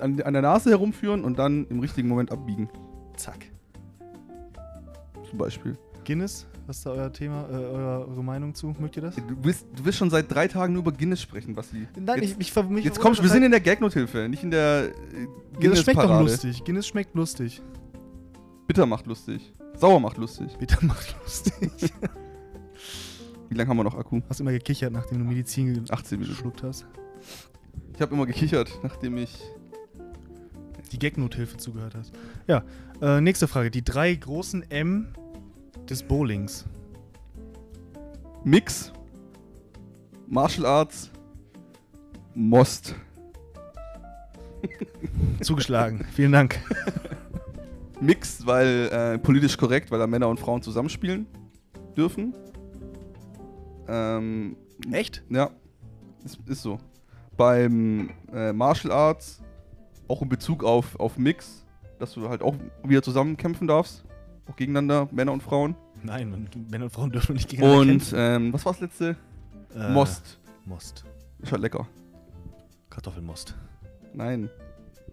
an, 0.00 0.20
an 0.22 0.32
der 0.32 0.42
Nase 0.42 0.70
herumführen 0.70 1.24
und 1.24 1.38
dann 1.38 1.66
im 1.68 1.80
richtigen 1.80 2.08
Moment 2.08 2.30
abbiegen. 2.32 2.68
Zack. 3.16 3.46
Zum 5.28 5.38
Beispiel. 5.38 5.76
Guinness, 6.06 6.46
was 6.66 6.78
ist 6.78 6.86
da 6.86 6.90
euer 6.92 7.12
Thema, 7.12 7.48
äh, 7.50 7.52
eure, 7.54 8.06
eure 8.08 8.24
Meinung 8.24 8.54
zu? 8.54 8.74
Mögt 8.78 8.96
ihr 8.96 9.02
das? 9.02 9.16
Du 9.16 9.22
willst, 9.42 9.66
du 9.74 9.84
willst 9.84 9.98
schon 9.98 10.08
seit 10.10 10.32
drei 10.32 10.46
Tagen 10.48 10.72
nur 10.72 10.82
über 10.82 10.92
Guinness 10.92 11.20
sprechen, 11.20 11.54
Basti. 11.54 11.86
Nein, 11.98 12.22
jetzt, 12.22 12.32
ich, 12.34 12.40
ich, 12.40 12.52
ver- 12.52 12.62
mich 12.62 12.84
jetzt 12.84 13.00
kommst 13.00 13.22
wir 13.22 13.28
sind 13.28 13.42
in 13.42 13.50
der 13.50 13.60
Gagnothilfe, 13.60 14.28
nicht 14.28 14.42
in 14.44 14.50
der 14.52 14.84
äh, 14.84 14.90
das 15.52 15.60
Guinness-Parade. 15.60 15.82
schmeckt 15.82 15.98
doch 15.98 16.20
lustig. 16.20 16.64
Guinness 16.64 16.86
schmeckt 16.86 17.14
lustig. 17.14 17.60
Bitter 18.66 18.86
macht 18.86 19.06
lustig. 19.06 19.52
Sauer 19.74 20.00
macht 20.00 20.16
lustig. 20.16 20.56
Bitter 20.58 20.78
macht 20.84 21.14
lustig. 21.22 21.70
Wie 23.48 23.54
lange 23.54 23.68
haben 23.70 23.76
wir 23.76 23.84
noch 23.84 23.94
Akku? 23.96 24.20
Hast 24.28 24.40
immer 24.40 24.52
gekichert, 24.52 24.92
nachdem 24.92 25.18
du 25.18 25.24
Medizin 25.24 25.74
ge 25.74 25.82
18 25.88 26.18
Minuten. 26.18 26.36
geschluckt 26.36 26.62
hast. 26.62 26.86
Ich 27.94 28.00
habe 28.00 28.14
immer 28.14 28.26
gekichert, 28.26 28.70
nachdem 28.82 29.16
ich. 29.18 29.38
Die 30.92 30.98
Gagnothilfe 31.00 31.56
zugehört 31.56 31.94
hast. 31.96 32.12
Ja, 32.46 32.62
äh, 33.02 33.20
nächste 33.20 33.48
Frage. 33.48 33.70
Die 33.72 33.82
drei 33.84 34.14
großen 34.14 34.70
M 34.70 35.08
des 35.86 36.02
Bowlings. 36.02 36.64
Mix, 38.44 38.92
Martial 40.26 40.66
Arts, 40.66 41.10
Most. 42.34 42.94
Zugeschlagen. 45.40 46.04
Vielen 46.12 46.32
Dank. 46.32 46.60
Mix, 48.00 48.46
weil 48.46 48.88
äh, 48.92 49.18
politisch 49.18 49.56
korrekt, 49.56 49.90
weil 49.90 49.98
da 49.98 50.06
Männer 50.06 50.28
und 50.28 50.38
Frauen 50.38 50.62
zusammenspielen 50.62 51.26
dürfen. 51.96 52.34
Ähm, 53.88 54.56
Echt? 54.92 55.22
ja, 55.30 55.50
ist, 56.24 56.38
ist 56.46 56.62
so. 56.62 56.78
Beim 57.36 58.10
äh, 58.32 58.52
Martial 58.52 58.92
Arts, 58.92 59.42
auch 60.08 60.22
in 60.22 60.28
Bezug 60.28 60.64
auf, 60.64 60.98
auf 60.98 61.16
Mix, 61.18 61.64
dass 61.98 62.14
du 62.14 62.28
halt 62.28 62.42
auch 62.42 62.54
wieder 62.84 63.02
zusammen 63.02 63.36
kämpfen 63.36 63.66
darfst. 63.66 64.04
Auch 64.48 64.56
gegeneinander, 64.56 65.08
Männer 65.12 65.32
und 65.32 65.42
Frauen. 65.42 65.74
Nein, 66.02 66.30
man, 66.30 66.48
Männer 66.70 66.84
und 66.84 66.90
Frauen 66.90 67.10
dürfen 67.10 67.34
nicht 67.34 67.48
gegeneinander 67.48 67.92
Und 67.92 68.14
ähm, 68.16 68.52
was 68.52 68.64
war 68.64 68.72
das 68.72 68.80
letzte? 68.80 69.16
Äh, 69.74 69.90
Most. 69.90 70.38
Most. 70.64 71.04
Ist 71.40 71.52
halt 71.52 71.62
lecker. 71.62 71.86
Kartoffelmost. 72.90 73.56
Nein. 74.14 74.48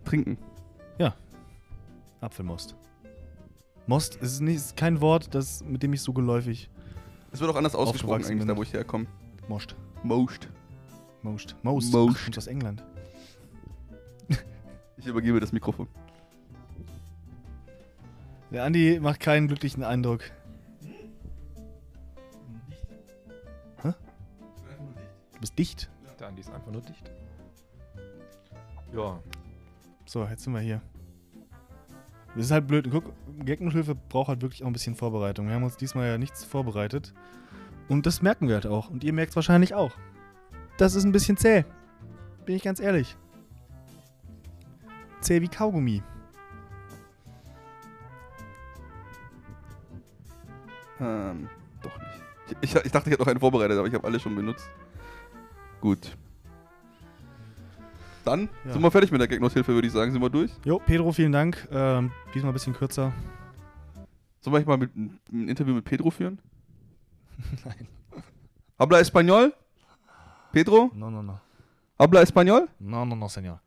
Trinken. 0.03 0.37
Apfelmost. 2.23 2.75
Most 3.85 4.15
ist, 4.15 4.39
nicht, 4.39 4.55
ist 4.55 4.77
kein 4.77 5.01
Wort, 5.01 5.35
das, 5.35 5.63
mit 5.63 5.83
dem 5.83 5.91
ich 5.93 6.01
so 6.01 6.13
geläufig 6.13 6.69
Es 7.31 7.41
wird 7.41 7.51
auch 7.51 7.55
anders 7.55 7.75
ausgesprochen 7.75 8.23
eigentlich, 8.23 8.39
bin. 8.39 8.47
da 8.47 8.55
wo 8.55 8.63
ich 8.63 8.71
herkomme. 8.73 9.07
moscht. 9.49 9.75
Most. 10.03 10.47
Most. 11.21 11.55
Most. 11.63 11.93
Most. 11.93 12.17
Ach, 12.31 12.37
aus 12.37 12.47
England. 12.47 12.83
Ich 14.97 15.05
übergebe 15.05 15.39
das 15.41 15.51
Mikrofon. 15.51 15.87
Der 18.53 18.63
Andi 18.63 18.99
macht 19.01 19.19
keinen 19.19 19.47
glücklichen 19.47 19.83
Eindruck. 19.83 20.21
Hä? 23.81 23.93
Du 25.33 25.39
bist 25.39 25.57
dicht. 25.57 25.89
Der 26.19 26.27
Andi 26.27 26.41
ist 26.41 26.51
einfach 26.51 26.71
nur 26.71 26.83
dicht. 26.83 27.11
Ja. 28.93 29.19
So, 30.05 30.23
jetzt 30.25 30.43
sind 30.43 30.53
wir 30.53 30.59
hier. 30.59 30.81
Das 32.35 32.45
ist 32.45 32.51
halt 32.51 32.67
blöd. 32.67 32.87
Guck, 32.91 33.11
Gagnothilfe 33.43 33.95
braucht 33.95 34.27
halt 34.27 34.43
wirklich 34.43 34.61
auch 34.61 34.67
ein 34.67 34.73
bisschen 34.73 34.93
Vorbereitung. 34.93 35.47
Wir 35.47 35.55
haben 35.55 35.63
uns 35.63 35.75
diesmal 35.75 36.07
ja 36.07 36.19
nichts 36.19 36.43
vorbereitet. 36.43 37.11
Und 37.89 38.05
das 38.05 38.21
merken 38.21 38.47
wir 38.47 38.53
halt 38.53 38.67
auch. 38.67 38.87
Und 38.91 39.03
ihr 39.03 39.13
merkt 39.13 39.31
es 39.31 39.35
wahrscheinlich 39.35 39.73
auch. 39.73 39.97
Das 40.77 40.93
ist 40.93 41.05
ein 41.05 41.11
bisschen 41.11 41.37
zäh. 41.37 41.65
Bin 42.45 42.55
ich 42.55 42.61
ganz 42.61 42.79
ehrlich. 42.79 43.17
Zäh 45.21 45.41
wie 45.41 45.47
Kaugummi. 45.47 46.03
Ähm, 50.99 51.49
doch 51.81 51.97
nicht. 51.97 52.57
Ich, 52.61 52.75
ich, 52.75 52.85
ich 52.85 52.91
dachte, 52.91 53.09
ich 53.09 53.13
hätte 53.13 53.21
noch 53.23 53.27
einen 53.27 53.39
vorbereitet, 53.39 53.77
aber 53.77 53.87
ich 53.87 53.93
habe 53.93 54.05
alle 54.05 54.19
schon 54.19 54.35
benutzt. 54.35 54.69
Gut. 55.81 56.15
Dann 58.25 58.49
Ja. 58.65 58.73
sind 58.73 58.81
wir 58.81 58.91
fertig 58.91 59.11
mit 59.11 59.19
der 59.19 59.27
Gagnothilfe, 59.27 59.73
würde 59.73 59.87
ich 59.87 59.93
sagen. 59.93 60.11
Sind 60.11 60.21
wir 60.21 60.29
durch? 60.29 60.51
Jo, 60.63 60.79
Pedro, 60.79 61.11
vielen 61.11 61.31
Dank. 61.31 61.67
Ähm, 61.71 62.11
diesmal 62.33 62.51
ein 62.51 62.53
bisschen 62.53 62.73
kürzer. 62.73 63.11
Sollen 64.41 64.55
wir 64.55 64.65
mal 64.65 64.77
mit, 64.77 64.95
ein 64.95 65.47
Interview 65.49 65.73
mit 65.73 65.85
Pedro 65.85 66.09
führen? 66.09 66.39
Nein. 67.65 67.87
Habla 68.79 68.99
Español? 68.99 69.53
Pedro? 70.51 70.91
No, 70.93 71.09
no, 71.09 71.21
no. 71.23 71.39
Habla 71.99 72.21
Español? 72.21 72.67
No, 72.79 73.05
no, 73.05 73.15
no, 73.15 73.27
señor. 73.29 73.59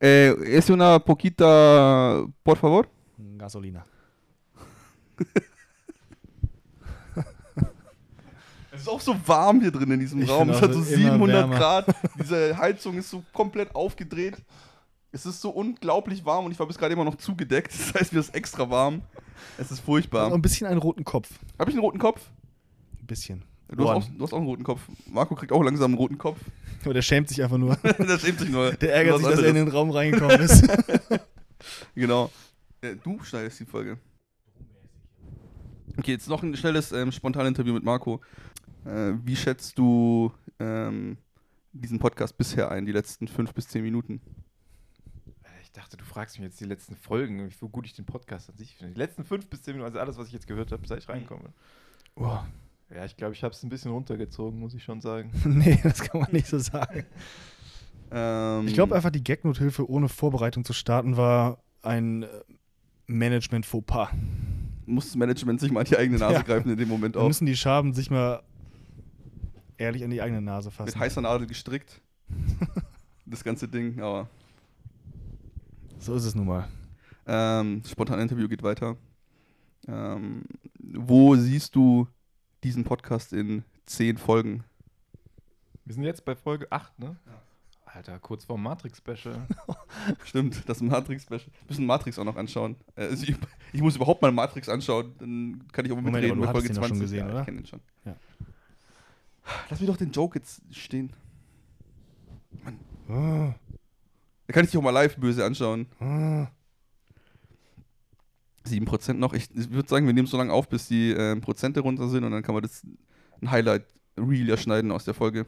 Eh, 0.00 0.34
es 0.44 0.68
una 0.70 0.98
poquita, 0.98 2.24
por 2.42 2.56
favor. 2.58 2.88
Gasolina. 3.18 3.84
Es 8.76 8.82
ist 8.82 8.88
auch 8.88 9.00
so 9.00 9.16
warm 9.26 9.60
hier 9.60 9.70
drin 9.70 9.90
in 9.90 10.00
diesem 10.00 10.22
Ich 10.22 10.28
Raum. 10.28 10.50
Es 10.50 10.60
hat 10.60 10.72
so 10.72 10.80
es 10.80 10.90
ist 10.90 10.98
immer 10.98 11.12
700 11.12 11.36
wärmer. 11.36 11.56
Grad. 11.56 11.86
Diese 12.20 12.56
Heizung 12.56 12.98
ist 12.98 13.10
so 13.10 13.24
komplett 13.32 13.74
aufgedreht. 13.74 14.36
Es 15.12 15.24
ist 15.24 15.40
so 15.40 15.50
unglaublich 15.50 16.24
warm 16.24 16.44
und 16.44 16.52
ich 16.52 16.58
war 16.58 16.66
bis 16.66 16.76
gerade 16.76 16.92
immer 16.92 17.04
noch 17.04 17.16
zugedeckt. 17.16 17.72
Das 17.72 17.94
heißt, 17.94 18.12
mir 18.12 18.20
ist 18.20 18.34
extra 18.34 18.68
warm. 18.68 19.02
Es 19.56 19.70
ist 19.70 19.80
Und 19.80 19.84
furchtbar. 19.86 20.32
ein 20.32 20.42
bisschen 20.42 20.66
einen 20.66 20.78
roten 20.78 21.04
Kopf. 21.04 21.30
Habe 21.58 21.70
ich 21.70 21.76
einen 21.76 21.84
roten 21.84 21.98
Kopf? 21.98 22.20
Ein 23.00 23.06
bisschen. 23.06 23.44
Du 23.68 23.88
hast, 23.88 23.96
auch, 23.96 24.10
du 24.16 24.22
hast 24.22 24.32
auch 24.32 24.38
einen 24.38 24.46
roten 24.46 24.62
Kopf. 24.62 24.80
Marco 25.10 25.34
kriegt 25.34 25.52
auch 25.52 25.62
langsam 25.62 25.86
einen 25.92 25.98
roten 25.98 26.18
Kopf. 26.18 26.38
Aber 26.84 26.94
der 26.94 27.02
schämt 27.02 27.28
sich 27.28 27.42
einfach 27.42 27.58
nur. 27.58 27.76
der 27.82 28.18
schämt 28.18 28.38
sich 28.38 28.50
nur. 28.50 28.72
Der 28.72 28.94
ärgert 28.94 29.18
sich, 29.18 29.26
dass 29.26 29.40
er 29.40 29.48
in 29.48 29.56
den 29.56 29.68
Raum 29.68 29.90
reingekommen 29.90 30.40
ist. 30.40 30.68
Genau. 31.94 32.30
Äh, 32.82 32.96
du 33.02 33.18
schneidest 33.24 33.58
die 33.58 33.64
Folge. 33.64 33.98
Okay, 35.98 36.12
jetzt 36.12 36.28
noch 36.28 36.42
ein 36.42 36.54
schnelles 36.56 36.92
ähm, 36.92 37.10
Spontan-Interview 37.10 37.72
mit 37.72 37.82
Marco. 37.82 38.20
Äh, 38.86 39.14
wie 39.24 39.36
schätzt 39.36 39.78
du 39.78 40.32
ähm, 40.60 41.18
diesen 41.72 41.98
Podcast 41.98 42.36
bisher 42.38 42.70
ein, 42.70 42.86
die 42.86 42.92
letzten 42.92 43.26
fünf 43.28 43.52
bis 43.52 43.68
zehn 43.68 43.82
Minuten? 43.82 44.20
Äh, 45.42 45.48
Ich 45.62 45.72
dachte, 45.72 45.96
du 45.96 46.04
fragst 46.04 46.38
mich 46.38 46.44
jetzt 46.46 46.60
die 46.60 46.64
letzten 46.66 46.96
Folgen, 46.96 47.50
wie 47.50 47.68
gut 47.68 47.86
ich 47.86 47.94
den 47.94 48.04
Podcast 48.06 48.48
an 48.50 48.56
sich 48.56 48.76
finde. 48.76 48.92
Die 48.94 48.98
letzten 48.98 49.24
fünf 49.24 49.48
bis 49.48 49.62
zehn 49.62 49.74
Minuten, 49.74 49.86
also 49.88 49.98
alles, 49.98 50.16
was 50.18 50.28
ich 50.28 50.32
jetzt 50.34 50.46
gehört 50.46 50.72
habe, 50.72 50.86
seit 50.86 50.98
ich 51.00 51.08
reinkomme. 51.08 51.52
Boah. 52.14 52.46
Ja, 52.94 53.04
ich 53.04 53.16
glaube, 53.16 53.34
ich 53.34 53.42
habe 53.42 53.52
es 53.52 53.62
ein 53.64 53.68
bisschen 53.68 53.90
runtergezogen, 53.90 54.58
muss 54.60 54.72
ich 54.74 54.84
schon 54.84 55.00
sagen. 55.00 55.32
Nee, 55.44 55.80
das 55.82 56.00
kann 56.00 56.20
man 56.20 56.30
nicht 56.32 56.46
so 56.46 56.58
sagen. 56.58 57.04
Ähm, 58.08 58.68
Ich 58.68 58.74
glaube 58.74 58.94
einfach, 58.94 59.10
die 59.10 59.24
Gagnothilfe 59.24 59.90
ohne 59.90 60.08
Vorbereitung 60.08 60.64
zu 60.64 60.72
starten 60.72 61.16
war 61.16 61.58
ein 61.82 62.22
äh, 62.22 62.28
Management-Fauxpas. 63.08 64.10
muss 64.86 65.06
das 65.06 65.16
Management 65.16 65.58
sich 65.60 65.72
mal 65.72 65.80
an 65.80 65.86
die 65.86 65.96
eigene 65.96 66.18
Nase 66.20 66.34
Ja. 66.34 66.42
greifen 66.42 66.70
in 66.70 66.76
dem 66.76 66.88
Moment 66.88 67.16
Da 67.16 67.20
auch. 67.20 67.26
müssen 67.26 67.46
die 67.46 67.56
Schaben 67.56 67.94
sich 67.94 68.08
mal 68.08 68.44
ehrlich 69.78 70.04
an 70.04 70.10
die 70.10 70.20
eigene 70.22 70.40
Nase 70.40 70.68
Mit 70.68 70.74
fassen. 70.74 70.98
heißer 70.98 71.20
Nadel 71.20 71.46
gestrickt. 71.46 72.00
das 73.26 73.44
ganze 73.44 73.68
Ding, 73.68 74.00
aber 74.00 74.28
So 75.98 76.14
ist 76.14 76.24
es 76.24 76.34
nun 76.34 76.46
mal. 76.46 76.68
ähm, 77.26 77.80
das 77.82 77.90
spontane 77.92 78.22
Interview 78.22 78.48
geht 78.48 78.62
weiter. 78.62 78.96
Ähm, 79.88 80.42
wo 80.80 81.36
siehst 81.36 81.74
du 81.76 82.08
diesen 82.64 82.84
Podcast 82.84 83.32
in 83.32 83.62
zehn 83.84 84.16
Folgen? 84.16 84.64
Wir 85.84 85.94
sind 85.94 86.02
jetzt 86.04 86.24
bei 86.24 86.34
Folge 86.34 86.70
8, 86.72 86.98
ne? 86.98 87.16
Alter, 87.84 88.18
kurz 88.18 88.44
vor 88.44 88.58
Matrix-Special. 88.58 89.46
Stimmt, 90.24 90.68
das 90.68 90.82
Matrix-Special. 90.82 91.40
Wir 91.40 91.68
müssen 91.68 91.86
Matrix 91.86 92.18
auch 92.18 92.24
noch 92.24 92.36
anschauen. 92.36 92.76
Also 92.94 93.24
ich, 93.24 93.34
ich 93.72 93.80
muss 93.80 93.96
überhaupt 93.96 94.20
mal 94.20 94.32
Matrix 94.32 94.68
anschauen, 94.68 95.12
dann 95.18 95.64
kann 95.72 95.86
ich 95.86 95.92
auch 95.92 95.96
Moment, 95.96 96.14
mitreden 96.16 96.32
aber 96.36 96.42
du 96.42 96.48
hattest 96.48 96.68
den 96.68 96.74
doch 96.74 96.82
20. 96.82 96.88
schon 96.88 97.00
gesehen, 97.00 97.18
ja, 97.26 97.30
oder? 97.30 97.40
Ich 97.40 97.44
kenne 97.46 97.58
den 97.58 97.66
schon. 97.66 97.80
Ja. 98.04 98.16
Lass 99.70 99.80
mir 99.80 99.86
doch 99.86 99.96
den 99.96 100.10
Joke 100.12 100.38
jetzt 100.38 100.62
stehen. 100.70 101.12
Ah, 103.08 103.54
Da 104.46 104.52
kann 104.52 104.64
ich 104.64 104.70
dich 104.70 104.78
auch 104.78 104.82
mal 104.82 104.90
live 104.90 105.16
böse 105.16 105.44
anschauen. 105.44 105.86
ah. 106.00 106.48
7% 108.66 109.12
noch. 109.14 109.32
Ich, 109.32 109.48
ich 109.54 109.70
würde 109.70 109.88
sagen, 109.88 110.06
wir 110.06 110.12
nehmen 110.12 110.26
so 110.26 110.36
lange 110.36 110.52
auf, 110.52 110.68
bis 110.68 110.88
die 110.88 111.12
ähm, 111.12 111.40
Prozente 111.40 111.78
runter 111.80 112.08
sind 112.08 112.24
und 112.24 112.32
dann 112.32 112.42
kann 112.42 112.54
man 112.54 112.62
das 112.64 112.82
ein 113.40 113.50
Highlight 113.50 113.84
Reel 114.18 114.50
erschneiden 114.50 114.90
aus 114.90 115.04
der 115.04 115.14
Folge. 115.14 115.46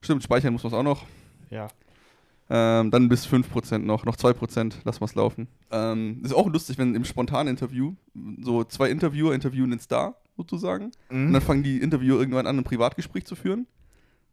Stimmt, 0.00 0.22
speichern 0.22 0.52
muss 0.52 0.62
man 0.62 0.72
es 0.72 0.78
auch 0.78 0.84
noch. 0.84 1.04
Ja. 1.50 1.66
Ähm, 2.50 2.92
dann 2.92 3.08
bis 3.08 3.26
5% 3.26 3.78
noch, 3.78 4.04
noch 4.04 4.16
2%, 4.16 4.74
lassen 4.84 5.00
wir 5.00 5.04
es 5.06 5.14
laufen. 5.16 5.48
Ähm, 5.72 6.20
ist 6.22 6.32
auch 6.32 6.48
lustig, 6.48 6.78
wenn 6.78 6.94
im 6.94 7.04
spontanen 7.04 7.48
Interview 7.48 7.94
so 8.40 8.62
zwei 8.62 8.90
Interviewer 8.90 9.34
interviewen 9.34 9.70
den 9.70 9.80
Star 9.80 10.14
sozusagen 10.38 10.92
und 11.10 11.28
Mhm. 11.28 11.32
dann 11.34 11.42
fangen 11.42 11.62
die 11.62 11.78
Interviewer 11.78 12.18
irgendwann 12.18 12.46
an, 12.46 12.56
ein 12.56 12.64
Privatgespräch 12.64 13.26
zu 13.26 13.36
führen, 13.36 13.66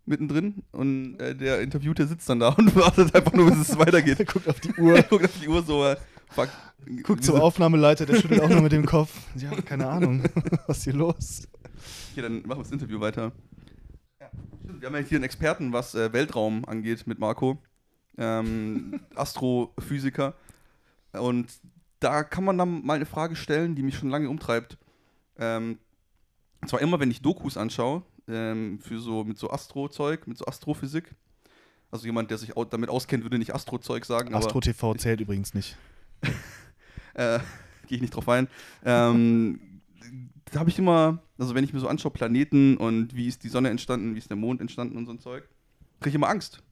mittendrin 0.05 0.63
und 0.71 1.19
äh, 1.19 1.35
der 1.35 1.59
Interviewte 1.61 2.07
sitzt 2.07 2.29
dann 2.29 2.39
da 2.39 2.49
und 2.57 2.73
wartet 2.77 3.13
einfach 3.13 3.33
nur, 3.33 3.49
bis 3.51 3.69
es 3.69 3.77
weitergeht. 3.77 4.19
Er 4.19 4.25
guckt 4.25 4.47
auf 4.47 4.59
die 4.61 4.69
Er 4.77 4.83
Uhr, 4.83 5.01
guckt 5.01 5.25
auf 5.25 5.39
die 5.41 5.47
Uhr 5.49 5.63
so, 5.63 5.83
äh, 5.83 5.97
fuck. 6.29 6.47
guckt 7.03 7.23
zum 7.25 7.35
Aufnahmeleiter, 7.41 8.05
der 8.05 8.15
schüttelt 8.15 8.39
auch 8.41 8.49
nur 8.49 8.61
mit 8.61 8.71
dem 8.71 8.85
Kopf. 8.85 9.11
Ja, 9.35 9.49
keine 9.61 9.87
Ahnung. 9.89 10.23
Was 10.67 10.77
ist 10.77 10.83
hier 10.85 10.93
los? 10.93 11.47
Okay, 12.13 12.21
dann 12.21 12.37
machen 12.43 12.59
wir 12.59 12.63
das 12.63 12.71
Interview 12.71 12.99
weiter. 13.01 13.33
Stimmt, 14.63 14.81
wir 14.81 14.87
haben 14.87 14.95
ja 14.95 15.01
hier 15.01 15.17
einen 15.17 15.25
Experten, 15.25 15.73
was 15.73 15.93
äh, 15.95 16.11
Weltraum 16.13 16.65
angeht 16.65 17.05
mit 17.07 17.19
Marco. 17.19 17.57
Ähm, 18.17 18.99
Astrophysiker. 19.15 20.33
Und 21.11 21.47
da 21.99 22.23
kann 22.23 22.43
man 22.43 22.57
dann 22.57 22.85
mal 22.85 22.93
eine 22.95 23.05
Frage 23.05 23.35
stellen, 23.35 23.75
die 23.75 23.83
mich 23.83 23.95
schon 23.97 24.09
lange 24.09 24.29
umtreibt. 24.29 24.77
Ähm, 25.37 25.77
und 26.65 26.69
zwar 26.69 26.81
immer, 26.81 26.99
wenn 26.99 27.11
ich 27.11 27.21
Dokus 27.21 27.57
anschaue, 27.57 28.01
ähm, 28.27 28.79
für 28.79 28.99
so, 28.99 29.23
mit 29.23 29.37
so 29.37 29.51
Astro-Zeug, 29.51 30.25
mit 30.25 30.39
so 30.39 30.45
Astrophysik. 30.47 31.13
Also 31.91 32.07
jemand, 32.07 32.31
der 32.31 32.39
sich 32.39 32.53
damit 32.71 32.89
auskennt, 32.89 33.23
würde 33.23 33.37
nicht 33.37 33.53
Astro-Zeug 33.53 34.03
sagen, 34.03 34.33
Astro 34.33 34.61
TV 34.61 34.95
zählt 34.95 35.21
übrigens 35.21 35.53
nicht. 35.53 35.77
äh, 37.13 37.37
gehe 37.87 37.97
ich 37.97 38.01
nicht 38.01 38.15
drauf 38.15 38.27
ein. 38.29 38.47
Ähm, 38.83 39.79
da 40.45 40.59
habe 40.59 40.71
ich 40.71 40.79
immer, 40.79 41.21
also 41.37 41.53
wenn 41.53 41.63
ich 41.63 41.71
mir 41.71 41.79
so 41.79 41.87
anschaue, 41.87 42.11
Planeten 42.11 42.77
und 42.77 43.15
wie 43.15 43.27
ist 43.27 43.43
die 43.43 43.49
Sonne 43.49 43.69
entstanden, 43.69 44.15
wie 44.15 44.19
ist 44.19 44.31
der 44.31 44.37
Mond 44.37 44.59
entstanden 44.59 44.97
und 44.97 45.05
so 45.05 45.11
ein 45.11 45.19
Zeug, 45.19 45.47
kriege 45.99 46.09
ich 46.09 46.15
immer 46.15 46.29
Angst. 46.29 46.63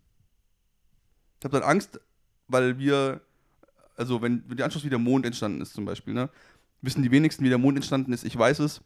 Ich 1.39 1.45
habe 1.45 1.59
dann 1.59 1.69
Angst, 1.69 1.99
weil 2.47 2.79
wir, 2.79 3.21
also 3.95 4.23
wenn, 4.23 4.43
wenn 4.47 4.57
du 4.57 4.65
anschaust, 4.65 4.85
wie 4.85 4.89
der 4.89 4.97
Mond 4.97 5.27
entstanden 5.27 5.61
ist 5.61 5.75
zum 5.75 5.85
Beispiel, 5.85 6.15
ne, 6.15 6.31
wissen 6.81 7.03
die 7.03 7.11
wenigsten, 7.11 7.43
wie 7.43 7.49
der 7.49 7.59
Mond 7.59 7.77
entstanden 7.77 8.11
ist. 8.11 8.23
Ich 8.23 8.35
weiß 8.35 8.57
es. 8.57 8.81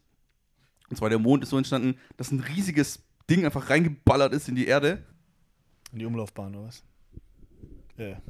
Und 0.90 0.96
zwar 0.96 1.08
der 1.08 1.18
Mond 1.18 1.42
ist 1.42 1.50
so 1.50 1.58
entstanden, 1.58 1.98
dass 2.16 2.30
ein 2.30 2.40
riesiges 2.40 3.02
Ding 3.28 3.44
einfach 3.44 3.68
reingeballert 3.70 4.32
ist 4.32 4.48
in 4.48 4.54
die 4.54 4.66
Erde. 4.66 5.04
In 5.92 5.98
die 5.98 6.06
Umlaufbahn 6.06 6.54
oder 6.54 6.68
was? 6.68 6.82
Ja. 7.96 8.20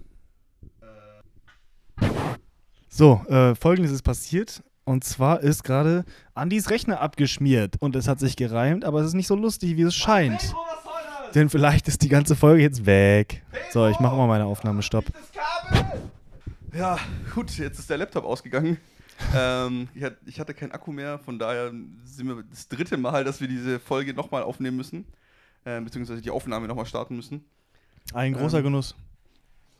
So, 2.88 3.22
äh, 3.28 3.54
folgendes 3.54 3.92
ist 3.92 4.02
passiert. 4.02 4.62
Und 4.84 5.04
zwar 5.04 5.40
ist 5.40 5.64
gerade 5.64 6.04
Andys 6.34 6.70
Rechner 6.70 7.00
abgeschmiert. 7.00 7.76
Und 7.80 7.94
es 7.94 8.09
hat 8.09 8.18
sich 8.20 8.36
gereimt, 8.36 8.84
aber 8.84 9.00
es 9.00 9.09
ist 9.09 9.14
nicht 9.14 9.26
so 9.26 9.36
lustig, 9.36 9.76
wie 9.76 9.82
es 9.82 9.94
scheint. 9.94 10.54
Denn 11.34 11.50
vielleicht 11.50 11.88
ist 11.88 12.02
die 12.02 12.09
ganze 12.09 12.34
Folge 12.34 12.62
jetzt 12.62 12.86
weg. 12.86 13.44
So, 13.70 13.86
ich 13.86 14.00
mache 14.00 14.16
mal 14.16 14.26
meine 14.26 14.46
Aufnahme. 14.46 14.82
Stopp. 14.82 15.04
Ja, 16.72 16.98
gut, 17.34 17.50
jetzt 17.59 17.78
ist 17.78 17.90
der 17.90 17.98
Laptop 17.98 18.24
ausgegangen. 18.24 18.78
Ähm, 19.35 19.89
ich, 19.95 20.03
hat, 20.03 20.16
ich 20.27 20.41
hatte 20.41 20.55
keinen 20.55 20.73
Akku 20.73 20.93
mehr, 20.93 21.19
von 21.19 21.39
daher 21.39 21.73
sind 22.05 22.27
wir 22.29 22.43
das 22.51 22.69
dritte 22.69 22.97
Mal, 22.97 23.25
dass 23.25 23.41
wir 23.41 23.49
diese 23.49 23.79
Folge 23.81 24.14
nochmal 24.14 24.43
aufnehmen 24.43 24.77
müssen. 24.77 25.05
Ähm, 25.66 25.85
beziehungsweise 25.85 26.23
die 26.23 26.31
Aufnahme 26.31 26.69
nochmal 26.69 26.87
starten 26.87 27.16
müssen. 27.16 27.45
Ein 28.14 28.33
großer 28.33 28.59
Ähm, 28.59 28.64
Genuss. 28.64 28.95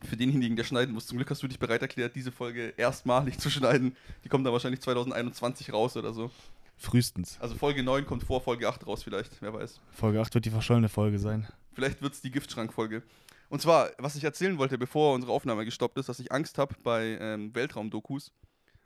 Für 0.03 0.17
denjenigen, 0.17 0.57
der 0.57 0.65
schneiden 0.65 0.95
muss, 0.95 1.07
zum 1.07 1.19
Glück 1.19 1.31
hast 1.31 1.43
du 1.43 1.49
dich 1.49 1.59
bereit 1.59 1.83
erklärt, 1.83 2.15
diese 2.15 2.31
Folge 2.31 2.75
erstmalig 2.77 3.39
zu 3.39 3.49
schneiden. 3.51 3.97
Die 4.25 4.29
kommt 4.29 4.45
dann 4.45 4.53
wahrscheinlich 4.53 4.81
2021 4.81 5.73
raus 5.73 5.97
oder 5.97 6.13
so. 6.13 6.31
Frühestens. 6.77 7.39
Also 7.41 7.57
Folge 7.57 7.83
9 7.83 8.07
kommt 8.07 8.23
vor 8.23 8.41
Folge 8.41 8.69
8 8.69 8.87
raus 8.87 9.03
vielleicht, 9.03 9.41
wer 9.41 9.53
weiß. 9.53 9.81
Folge 9.91 10.21
8 10.21 10.35
wird 10.35 10.45
die 10.45 10.51
verschollene 10.51 10.89
Folge 10.89 11.19
sein. 11.19 11.49
Vielleicht 11.75 12.03
wird 12.03 12.13
es 12.13 12.21
die 12.21 12.31
Giftschrankfolge. 12.31 13.03
Und 13.49 13.63
zwar, 13.63 13.91
was 13.99 14.15
ich 14.15 14.23
erzählen 14.25 14.59
wollte, 14.59 14.79
bevor 14.79 15.15
unsere 15.15 15.33
Aufnahme 15.33 15.65
gestoppt 15.65 15.99
ist, 15.99 16.09
dass 16.09 16.21
ich 16.21 16.31
Angst 16.31 16.59
habe 16.59 16.75
bei 16.85 17.17
ähm, 17.21 17.55
Weltraumdokus. 17.55 18.31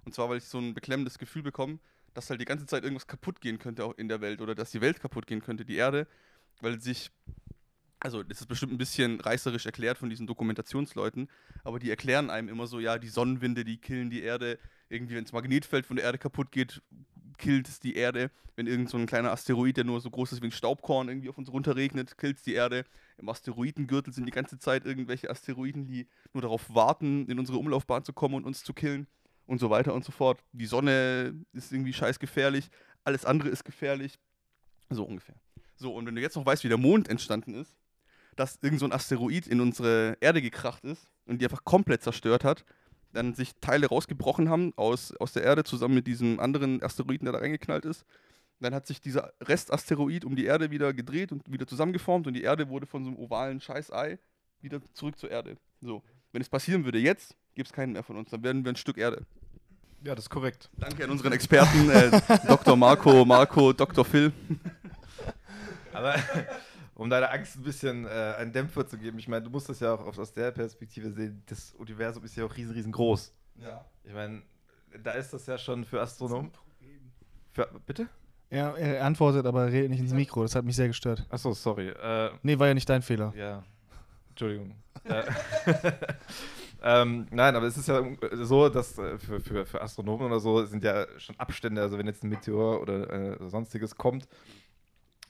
Und 0.05 0.15
zwar, 0.15 0.29
weil 0.29 0.39
ich 0.39 0.45
so 0.45 0.59
ein 0.59 0.75
beklemmendes 0.75 1.19
Gefühl 1.19 1.43
bekomme, 1.43 1.79
dass 2.15 2.29
halt 2.31 2.41
die 2.41 2.45
ganze 2.45 2.67
Zeit 2.67 2.83
irgendwas 2.83 3.07
kaputt 3.07 3.41
gehen 3.41 3.59
könnte 3.59 3.85
auch 3.85 3.97
in 3.97 4.09
der 4.09 4.21
Welt 4.21 4.41
oder 4.41 4.55
dass 4.55 4.71
die 4.71 4.81
Welt 4.81 5.01
kaputt 5.01 5.27
gehen 5.27 5.41
könnte, 5.41 5.65
die 5.65 5.77
Erde, 5.77 6.07
weil 6.61 6.81
sich, 6.81 7.11
also 8.01 8.23
das 8.23 8.41
ist 8.41 8.47
bestimmt 8.47 8.73
ein 8.73 8.79
bisschen 8.79 9.21
reißerisch 9.21 9.67
erklärt 9.67 9.99
von 9.99 10.11
diesen 10.11 10.27
Dokumentationsleuten, 10.27 11.29
aber 11.65 11.79
die 11.79 11.91
erklären 11.91 12.31
einem 12.31 12.49
immer 12.49 12.67
so, 12.67 12.81
ja, 12.81 12.99
die 12.99 13.09
Sonnenwinde, 13.09 13.65
die 13.65 13.79
killen 13.79 14.11
die 14.11 14.23
Erde, 14.23 14.59
irgendwie, 14.89 15.15
wenn 15.15 15.25
das 15.25 15.33
Magnetfeld 15.33 15.87
von 15.87 15.97
der 15.97 16.05
Erde 16.05 16.19
kaputt 16.19 16.53
geht, 16.53 16.83
killt 17.39 17.67
es 17.67 17.81
die 17.81 17.97
Erde. 17.97 18.31
Wenn 18.55 18.67
irgend 18.67 18.91
so 18.91 18.99
ein 18.99 19.07
kleiner 19.07 19.33
Asteroid, 19.33 19.79
der 19.79 19.85
nur 19.85 20.03
so 20.03 20.11
groß 20.11 20.33
ist 20.33 20.43
wie 20.43 20.47
ein 20.47 20.53
Staubkorn, 20.53 21.09
irgendwie 21.09 21.31
auf 21.31 21.39
uns 21.39 21.51
runterregnet, 21.51 22.19
killt 22.19 22.37
es 22.37 22.43
die 22.43 22.53
Erde. 22.53 22.85
Im 23.17 23.31
Asteroidengürtel 23.31 24.13
sind 24.13 24.27
die 24.27 24.33
ganze 24.33 24.59
Zeit 24.59 24.85
irgendwelche 24.85 25.31
Asteroiden, 25.31 25.87
die 25.87 26.07
nur 26.35 26.43
darauf 26.43 26.75
warten, 26.75 27.27
in 27.31 27.39
unsere 27.39 27.57
Umlaufbahn 27.57 28.05
zu 28.05 28.13
kommen 28.13 28.35
und 28.35 28.45
uns 28.45 28.63
zu 28.63 28.75
killen 28.75 29.07
und 29.47 29.59
so 29.59 29.71
weiter 29.71 29.95
und 29.95 30.05
so 30.05 30.13
fort. 30.13 30.43
Die 30.53 30.67
Sonne 30.67 31.35
ist 31.53 31.73
irgendwie 31.73 31.93
scheiß 31.93 32.19
gefährlich, 32.19 32.69
alles 33.05 33.25
andere 33.25 33.49
ist 33.49 33.65
gefährlich. 33.65 34.19
So 34.91 35.05
ungefähr. 35.05 35.37
So, 35.77 35.95
und 35.95 36.07
wenn 36.07 36.15
du 36.15 36.21
jetzt 36.21 36.37
noch 36.37 36.47
weißt, 36.47 36.65
wie 36.65 36.69
der 36.69 36.79
Mond 36.79 37.09
entstanden 37.09 37.55
ist, 37.55 37.77
dass 38.37 38.59
irgend 38.63 38.81
so 38.81 38.87
ein 38.87 38.93
Asteroid 38.93 39.47
in 39.47 39.61
unsere 39.61 40.17
Erde 40.21 40.41
gekracht 40.41 40.85
ist 40.85 41.11
und 41.27 41.41
die 41.41 41.45
einfach 41.45 41.65
komplett 41.65 42.03
zerstört 42.03 42.45
hat, 42.45 42.65
dann 43.13 43.35
sich 43.35 43.53
Teile 43.61 43.89
rausgebrochen 43.89 44.49
haben 44.49 44.73
aus, 44.77 45.15
aus 45.17 45.33
der 45.33 45.43
Erde 45.43 45.65
zusammen 45.65 45.95
mit 45.95 46.07
diesem 46.07 46.41
anderen 46.41 46.83
Asteroiden, 46.83 47.27
der 47.27 47.33
da 47.33 47.41
reingeknallt 47.41 47.85
ist. 47.85 48.05
Dann 48.61 48.75
hat 48.75 48.87
sich 48.87 49.01
dieser 49.01 49.33
Restasteroid 49.43 50.25
um 50.25 50.37
die 50.37 50.45
Erde 50.45 50.71
wieder 50.71 50.95
gedreht 50.95 51.33
und 51.33 51.51
wieder 51.51 51.67
zusammengeformt 51.67 52.27
und 52.27 52.35
die 52.35 52.43
Erde 52.43 52.69
wurde 52.69 52.87
von 52.87 53.05
so 53.05 53.11
einem 53.11 53.19
ovalen 53.19 53.61
Scheißei 53.61 54.19
wieder 54.61 54.81
zurück 54.95 55.19
zur 55.19 55.31
Erde. 55.31 55.57
So, 55.81 56.03
wenn 56.31 56.41
es 56.41 56.49
passieren 56.49 56.85
würde 56.85 56.99
jetzt, 56.99 57.37
gibt 57.55 57.69
es 57.69 57.73
keinen 57.73 57.93
mehr 57.93 58.03
von 58.03 58.17
uns, 58.17 58.31
dann 58.31 58.43
werden 58.43 58.65
wir 58.65 58.73
ein 58.73 58.77
Stück 58.77 58.99
Erde. 58.99 59.25
Ja, 60.05 60.15
das 60.15 60.25
ist 60.25 60.31
korrekt. 60.31 60.69
Danke 60.79 61.05
an 61.05 61.11
unseren 61.11 61.33
Experten, 61.33 61.89
äh, 61.91 62.11
Dr. 62.49 62.77
Marco, 62.77 63.25
Marco, 63.25 63.73
Dr. 63.73 64.05
Phil. 64.05 64.33
Aber 65.93 66.17
um 66.95 67.09
deiner 67.09 67.31
Angst 67.31 67.57
ein 67.57 67.63
bisschen 67.63 68.05
äh, 68.07 68.09
einen 68.39 68.53
Dämpfer 68.53 68.87
zu 68.87 68.99
geben, 68.99 69.19
ich 69.19 69.29
meine, 69.29 69.45
du 69.45 69.51
musst 69.51 69.69
das 69.69 69.79
ja 69.81 69.95
auch 69.95 70.19
aus 70.19 70.33
der 70.33 70.51
Perspektive 70.51 71.11
sehen, 71.13 71.43
das 71.47 71.73
Universum 71.79 72.25
ist 72.25 72.35
ja 72.37 72.45
auch 72.45 72.57
riesen, 72.57 72.73
riesengroß. 72.73 73.33
Ja. 73.57 73.85
Ich 74.05 74.13
meine, 74.13 74.43
da 75.03 75.13
ist 75.13 75.33
das 75.33 75.47
ja 75.47 75.57
schon 75.57 75.85
für 75.85 76.01
Astronomen. 76.01 76.51
Für, 77.53 77.69
bitte? 77.87 78.09
Ja, 78.51 78.75
er 78.77 79.05
antwortet, 79.05 79.47
aber 79.47 79.71
redet 79.71 79.91
nicht 79.91 80.01
ins 80.01 80.13
Mikro. 80.13 80.43
Das 80.43 80.55
hat 80.55 80.65
mich 80.65 80.77
sehr 80.77 80.89
gestört. 80.89 81.27
Achso, 81.31 81.53
sorry. 81.55 81.89
Äh, 81.89 82.31
Nee, 82.43 82.59
war 82.59 82.67
ja 82.67 82.75
nicht 82.75 82.89
dein 82.89 83.03
Fehler. 83.03 83.33
Ja, 83.37 83.63
Entschuldigung. 84.31 84.75
Äh, 86.83 87.03
ähm, 87.03 87.27
nein, 87.31 87.57
aber 87.57 87.67
es 87.67 87.77
ist 87.77 87.89
ja 87.89 88.03
so, 88.33 88.69
dass 88.69 88.99
äh, 88.99 89.19
für, 89.19 89.41
für, 89.41 89.67
für 89.67 89.81
Astronomen 89.83 90.27
oder 90.27 90.41
so 90.41 90.65
sind 90.65 90.85
ja 90.85 91.07
schon 91.19 91.39
Abstände, 91.39 91.81
also 91.83 91.99
wenn 91.99 92.07
jetzt 92.07 92.25
ein 92.25 92.29
Meteor 92.31 92.81
oder 92.81 93.41
äh, 93.41 93.49
sonstiges 93.49 93.97
kommt, 93.97 94.29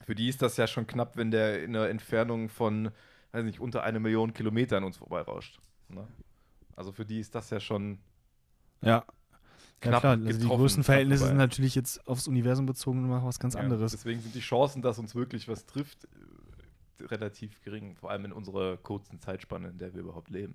für 0.05 0.15
die 0.15 0.29
ist 0.29 0.43
das 0.43 0.57
ja 0.57 0.67
schon 0.67 0.87
knapp, 0.87 1.17
wenn 1.17 1.31
der 1.31 1.63
in 1.63 1.77
einer 1.77 1.89
Entfernung 1.89 2.49
von, 2.49 2.91
weiß 3.33 3.45
nicht, 3.45 3.61
unter 3.61 3.83
eine 3.85 4.01
Million 4.01 4.33
Kilometer 4.35 4.79
an 4.79 4.85
uns 4.85 4.97
vorbeirauscht. 4.97 5.61
Ne? 5.89 6.09
Also 6.77 6.93
für 6.93 7.05
die 7.05 7.21
ist 7.21 7.35
das 7.35 7.51
ja 7.51 7.61
schon 7.61 7.99
Ja. 8.83 9.05
Ja, 9.85 9.91
Knapp 9.91 10.01
klar. 10.01 10.13
Also 10.13 10.27
die 10.27 10.33
getroffen, 10.35 10.59
größten 10.61 10.85
knapp 10.85 10.87
Verhältnisse 10.87 11.19
vorbei. 11.21 11.29
sind 11.31 11.39
natürlich 11.39 11.75
jetzt 11.75 12.07
aufs 12.07 12.29
Universum 12.29 12.67
bezogen 12.67 13.05
immer 13.05 13.25
was 13.25 13.39
ganz 13.41 13.55
Ja, 13.55 13.61
anderes. 13.61 13.93
Deswegen 13.93 14.21
sind 14.21 14.35
die 14.35 14.41
Chancen, 14.41 14.81
dass 14.83 14.99
uns 14.99 15.15
wirklich 15.15 15.49
was 15.49 15.67
trifft, 15.67 16.09
relativ 17.01 17.61
gering, 17.63 17.97
vor 17.97 18.11
allem 18.11 18.27
in 18.27 18.33
unserer 18.33 18.77
kurzen 18.77 19.21
Zeitspanne, 19.21 19.69
in 19.69 19.79
der 19.79 19.93
wir 19.95 20.03
überhaupt 20.03 20.31
leben. 20.31 20.55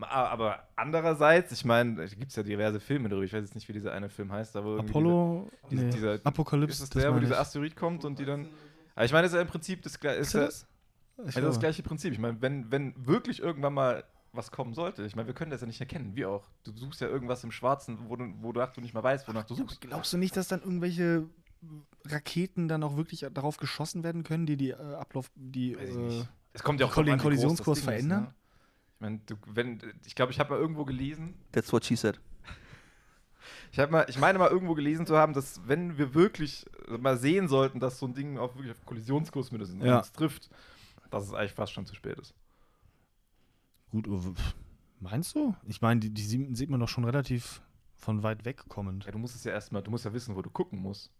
Aber 0.00 0.66
andererseits, 0.74 1.52
ich 1.52 1.64
meine, 1.64 1.94
da 1.96 2.06
gibt 2.06 2.30
es 2.30 2.36
ja 2.36 2.42
diverse 2.42 2.80
Filme 2.80 3.08
darüber, 3.08 3.24
ich 3.24 3.32
weiß 3.32 3.42
jetzt 3.42 3.54
nicht, 3.54 3.68
wie 3.68 3.72
dieser 3.72 3.92
eine 3.92 4.08
Film 4.08 4.32
heißt, 4.32 4.56
aber 4.56 4.80
Apollo, 4.80 5.50
diese- 5.70 5.84
nee. 5.84 5.90
dieser- 5.90 6.18
Apokalypse, 6.24 6.72
Ist 6.74 6.82
das 6.82 6.90
das 6.90 7.02
der, 7.02 7.14
wo 7.14 7.20
dieser. 7.20 7.38
Asteroid 7.38 7.76
kommt 7.76 8.04
und 8.04 8.18
die 8.18 8.24
dann. 8.24 8.48
Aber 8.96 9.04
ich 9.04 9.12
meine, 9.12 9.22
das 9.22 9.32
ist 9.32 9.36
ja 9.36 9.42
im 9.42 9.48
Prinzip 9.48 9.82
das, 9.82 9.96
ist 9.96 10.34
das? 10.34 10.66
Also 11.16 11.40
das 11.42 11.60
gleiche 11.60 11.82
Prinzip. 11.84 12.12
Ich 12.12 12.18
meine, 12.18 12.40
wenn, 12.42 12.70
wenn 12.72 12.92
wirklich 13.06 13.40
irgendwann 13.40 13.74
mal 13.74 14.04
was 14.32 14.50
kommen 14.50 14.74
sollte, 14.74 15.04
ich 15.04 15.14
meine, 15.14 15.28
wir 15.28 15.34
können 15.34 15.52
das 15.52 15.60
ja 15.60 15.66
nicht 15.68 15.80
erkennen, 15.80 16.16
wie 16.16 16.26
auch. 16.26 16.48
Du 16.64 16.72
suchst 16.76 17.00
ja 17.00 17.06
irgendwas 17.06 17.44
im 17.44 17.52
Schwarzen, 17.52 17.98
wo 18.08 18.16
du, 18.16 18.32
wo 18.40 18.50
du, 18.52 18.66
du 18.74 18.80
nicht 18.80 18.94
mehr 18.94 19.02
weißt, 19.02 19.28
wonach 19.28 19.44
du 19.44 19.54
suchst. 19.54 19.80
Glaubst 19.80 20.12
du 20.12 20.18
nicht, 20.18 20.36
dass 20.36 20.48
dann 20.48 20.60
irgendwelche 20.60 21.28
Raketen 22.06 22.66
dann 22.66 22.82
auch 22.82 22.96
wirklich 22.96 23.24
darauf 23.32 23.56
geschossen 23.58 24.02
werden 24.02 24.24
können, 24.24 24.44
die 24.44 24.56
die 24.56 24.70
äh, 24.70 24.74
Ablauf, 24.74 25.30
die 25.36 25.74
äh. 25.74 26.24
Es 26.52 26.62
kommt 26.62 26.80
ja 26.80 26.86
auch 26.86 26.94
den 26.94 27.18
Kollisionskurs 27.18 27.78
Ding 27.78 27.82
ist, 27.82 27.84
verändern? 27.84 28.22
ne? 28.24 28.34
Ich 29.04 29.10
meine, 29.10 29.20
du, 29.26 29.34
wenn, 29.46 29.78
ich 30.06 30.14
glaube, 30.14 30.32
ich 30.32 30.40
habe 30.40 30.54
mal 30.54 30.58
irgendwo 30.58 30.86
gelesen, 30.86 31.34
That's 31.52 31.70
what 31.74 31.84
she 31.84 31.94
said. 31.94 32.18
ich, 33.70 33.90
mal, 33.90 34.06
ich 34.08 34.18
meine 34.18 34.38
mal 34.38 34.48
irgendwo 34.48 34.74
gelesen 34.74 35.06
zu 35.06 35.14
haben, 35.14 35.34
dass 35.34 35.60
wenn 35.68 35.98
wir 35.98 36.14
wirklich 36.14 36.64
mal 36.88 37.18
sehen 37.18 37.46
sollten, 37.48 37.80
dass 37.80 37.98
so 37.98 38.06
ein 38.06 38.14
Ding 38.14 38.38
auch 38.38 38.54
wirklich 38.54 38.72
auf 38.72 38.82
Kollisionskurs 38.86 39.52
mit 39.52 39.60
uns, 39.60 39.74
Ja. 39.84 39.98
uns 39.98 40.12
trifft, 40.12 40.48
dass 41.10 41.24
es 41.24 41.34
eigentlich 41.34 41.52
fast 41.52 41.74
schon 41.74 41.84
zu 41.84 41.94
spät 41.94 42.18
ist. 42.18 42.34
gut, 43.90 44.06
pf, 44.08 44.54
meinst 45.00 45.34
du? 45.34 45.54
Ich 45.66 45.82
meine, 45.82 46.00
die, 46.00 46.08
die 46.08 46.22
sieht 46.22 46.56
sieht 46.56 46.70
man 46.70 46.80
doch 46.80 46.88
schon 46.88 47.04
relativ 47.04 47.60
von 47.96 48.22
weit 48.22 48.46
weg 48.46 48.64
kommend. 48.68 49.04
Ja, 49.04 49.12
du 49.12 49.18
musst 49.18 49.34
es 49.36 49.44
ja 49.44 49.52
erstmal, 49.52 49.82
du 49.82 49.90
musst 49.90 50.06
ja 50.06 50.14
wissen, 50.14 50.34
wo 50.34 50.40
du 50.40 50.48
gucken 50.48 50.78
musst. 50.80 51.10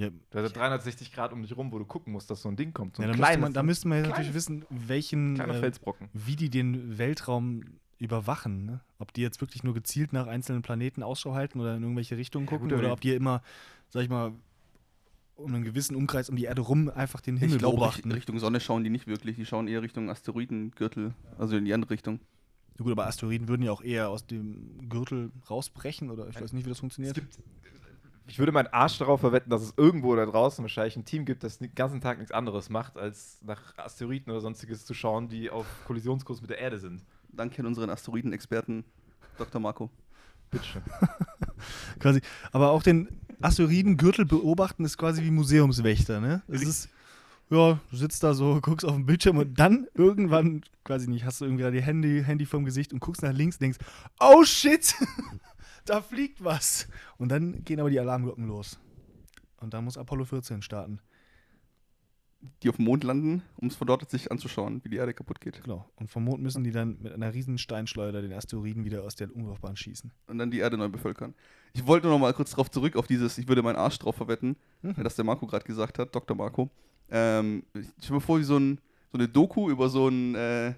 Ja, 0.00 0.08
hast 0.34 0.42
ja 0.42 0.48
360 0.48 1.12
Grad 1.12 1.32
um 1.32 1.42
dich 1.42 1.56
rum, 1.56 1.70
wo 1.72 1.78
du 1.78 1.84
gucken 1.84 2.12
musst, 2.12 2.30
dass 2.30 2.42
so 2.42 2.48
ein 2.48 2.56
Ding 2.56 2.72
kommt. 2.72 2.96
So 2.96 3.02
ja 3.02 3.08
da, 3.08 3.12
müsste 3.12 3.22
kleines, 3.24 3.40
man, 3.42 3.52
da 3.52 3.62
müsste 3.62 3.88
man 3.88 3.98
jetzt 3.98 4.08
natürlich 4.08 4.30
kleines- 4.32 4.48
wissen, 4.48 4.64
welchen, 4.70 5.38
äh, 5.40 5.54
Felsbrocken. 5.60 6.08
wie 6.14 6.36
die 6.36 6.48
den 6.50 6.96
Weltraum 6.98 7.62
überwachen. 7.98 8.64
Ne? 8.64 8.80
Ob 8.98 9.12
die 9.12 9.20
jetzt 9.20 9.40
wirklich 9.42 9.62
nur 9.62 9.74
gezielt 9.74 10.12
nach 10.14 10.26
einzelnen 10.26 10.62
Planeten 10.62 11.02
Ausschau 11.02 11.34
halten 11.34 11.60
oder 11.60 11.76
in 11.76 11.82
irgendwelche 11.82 12.16
Richtungen 12.16 12.46
Ja, 12.46 12.50
gucken 12.50 12.70
gut, 12.70 12.78
oder 12.78 12.92
ob 12.92 13.00
die 13.02 13.12
immer, 13.14 13.42
sag 13.90 14.02
ich 14.02 14.08
mal, 14.08 14.32
um 15.36 15.54
einen 15.54 15.64
gewissen 15.64 15.96
Umkreis 15.96 16.28
um 16.30 16.36
die 16.36 16.44
Erde 16.44 16.62
rum 16.62 16.88
einfach 16.90 17.20
den 17.20 17.36
Himmel 17.36 17.54
Ich 17.56 17.58
glaube, 17.58 17.76
beobachten. 17.76 18.10
Richtung 18.12 18.38
Sonne 18.38 18.60
schauen 18.60 18.84
die 18.84 18.90
nicht 18.90 19.06
wirklich. 19.06 19.36
Die 19.36 19.44
schauen 19.46 19.68
eher 19.68 19.82
Richtung 19.82 20.08
Asteroidengürtel, 20.10 21.14
also 21.38 21.56
in 21.56 21.64
die 21.66 21.72
andere 21.74 21.90
Richtung. 21.90 22.20
Ja, 22.78 22.84
gut, 22.84 22.92
aber 22.92 23.06
Asteroiden 23.06 23.48
würden 23.48 23.62
ja 23.62 23.72
auch 23.72 23.82
eher 23.82 24.08
aus 24.08 24.26
dem 24.26 24.88
Gürtel 24.88 25.30
rausbrechen 25.50 26.10
oder 26.10 26.28
ich 26.28 26.40
weiß 26.40 26.52
nicht, 26.54 26.64
wie 26.64 26.68
das 26.70 26.76
Es 26.76 26.80
funktioniert. 26.80 27.14
gibt, 27.14 27.38
ich 28.30 28.38
würde 28.38 28.52
meinen 28.52 28.68
Arsch 28.68 28.96
darauf 28.98 29.20
verwetten, 29.20 29.50
dass 29.50 29.60
es 29.60 29.74
irgendwo 29.76 30.14
da 30.14 30.24
draußen 30.24 30.62
wahrscheinlich 30.62 30.96
ein 30.96 31.04
Team 31.04 31.24
gibt, 31.24 31.42
das 31.42 31.58
den 31.58 31.74
ganzen 31.74 32.00
Tag 32.00 32.18
nichts 32.18 32.30
anderes 32.30 32.70
macht, 32.70 32.96
als 32.96 33.40
nach 33.42 33.76
Asteroiden 33.76 34.30
oder 34.30 34.40
sonstiges 34.40 34.86
zu 34.86 34.94
schauen, 34.94 35.28
die 35.28 35.50
auf 35.50 35.66
Kollisionskurs 35.86 36.40
mit 36.40 36.50
der 36.50 36.58
Erde 36.58 36.78
sind. 36.78 37.02
Danke 37.32 37.60
an 37.60 37.66
unseren 37.66 37.90
Asteroidenexperten 37.90 38.84
Dr. 39.36 39.60
Marco. 39.60 39.90
Bitteschön. 40.48 40.82
Quasi. 41.98 42.20
Aber 42.52 42.70
auch 42.70 42.84
den 42.84 43.08
Asteroidengürtel 43.40 44.24
beobachten 44.26 44.84
ist 44.84 44.96
quasi 44.96 45.24
wie 45.24 45.30
Museumswächter, 45.32 46.20
ne? 46.20 46.42
Es 46.46 46.62
ist, 46.62 46.88
ja, 47.50 47.80
du 47.90 47.96
sitzt 47.96 48.22
da 48.22 48.32
so, 48.32 48.60
guckst 48.60 48.86
auf 48.86 48.94
den 48.94 49.06
Bildschirm 49.06 49.38
und 49.38 49.58
dann 49.58 49.88
irgendwann, 49.94 50.62
quasi 50.84 51.08
nicht, 51.08 51.24
hast 51.24 51.40
du 51.40 51.46
irgendwie 51.46 51.64
da 51.64 51.72
die 51.72 51.82
Handy, 51.82 52.22
Handy 52.24 52.46
vorm 52.46 52.64
Gesicht 52.64 52.92
und 52.92 53.00
guckst 53.00 53.22
nach 53.22 53.32
links 53.32 53.56
und 53.56 53.62
denkst, 53.62 53.78
oh 54.20 54.44
shit, 54.44 54.94
da 55.90 56.00
fliegt 56.00 56.42
was. 56.42 56.88
Und 57.18 57.30
dann 57.30 57.64
gehen 57.64 57.80
aber 57.80 57.90
die 57.90 58.00
Alarmglocken 58.00 58.46
los. 58.46 58.78
Und 59.60 59.74
dann 59.74 59.84
muss 59.84 59.98
Apollo 59.98 60.24
14 60.24 60.62
starten. 60.62 61.00
Die 62.62 62.70
auf 62.70 62.76
dem 62.76 62.86
Mond 62.86 63.04
landen, 63.04 63.42
um 63.56 63.68
es 63.68 63.76
von 63.76 63.86
dort 63.86 64.08
sich 64.08 64.32
anzuschauen, 64.32 64.80
wie 64.82 64.88
die 64.88 64.96
Erde 64.96 65.12
kaputt 65.12 65.40
geht. 65.42 65.62
Genau. 65.62 65.90
Und 65.96 66.08
vom 66.08 66.24
Mond 66.24 66.42
müssen 66.42 66.64
die 66.64 66.70
dann 66.70 66.96
mit 67.02 67.12
einer 67.12 67.34
riesen 67.34 67.58
Steinschleuder 67.58 68.22
den 68.22 68.32
Asteroiden 68.32 68.86
wieder 68.86 69.02
aus 69.02 69.14
der 69.14 69.34
Umlaufbahn 69.34 69.76
schießen. 69.76 70.10
Und 70.26 70.38
dann 70.38 70.50
die 70.50 70.60
Erde 70.60 70.78
neu 70.78 70.88
bevölkern. 70.88 71.34
Ich 71.74 71.86
wollte 71.86 72.06
nur 72.06 72.14
noch 72.16 72.20
mal 72.22 72.32
kurz 72.32 72.52
darauf 72.52 72.70
zurück, 72.70 72.96
auf 72.96 73.06
dieses, 73.06 73.36
ich 73.36 73.46
würde 73.46 73.62
meinen 73.62 73.76
Arsch 73.76 73.98
drauf 73.98 74.16
verwetten, 74.16 74.56
Mhm. 74.80 74.94
das 75.04 75.16
der 75.16 75.24
Marco 75.26 75.46
gerade 75.46 75.66
gesagt 75.66 75.98
hat, 75.98 76.14
Dr. 76.14 76.34
Marco. 76.34 76.70
Ähm, 77.10 77.64
ich 77.74 77.88
stell 78.02 78.14
mir 78.14 78.20
vor, 78.22 78.38
wie 78.38 78.44
so, 78.44 78.56
ein, 78.56 78.80
so 79.12 79.18
eine 79.18 79.28
Doku 79.28 79.68
über 79.68 79.90
so 79.90 80.06
einen 80.06 80.34
äh, 80.34 80.74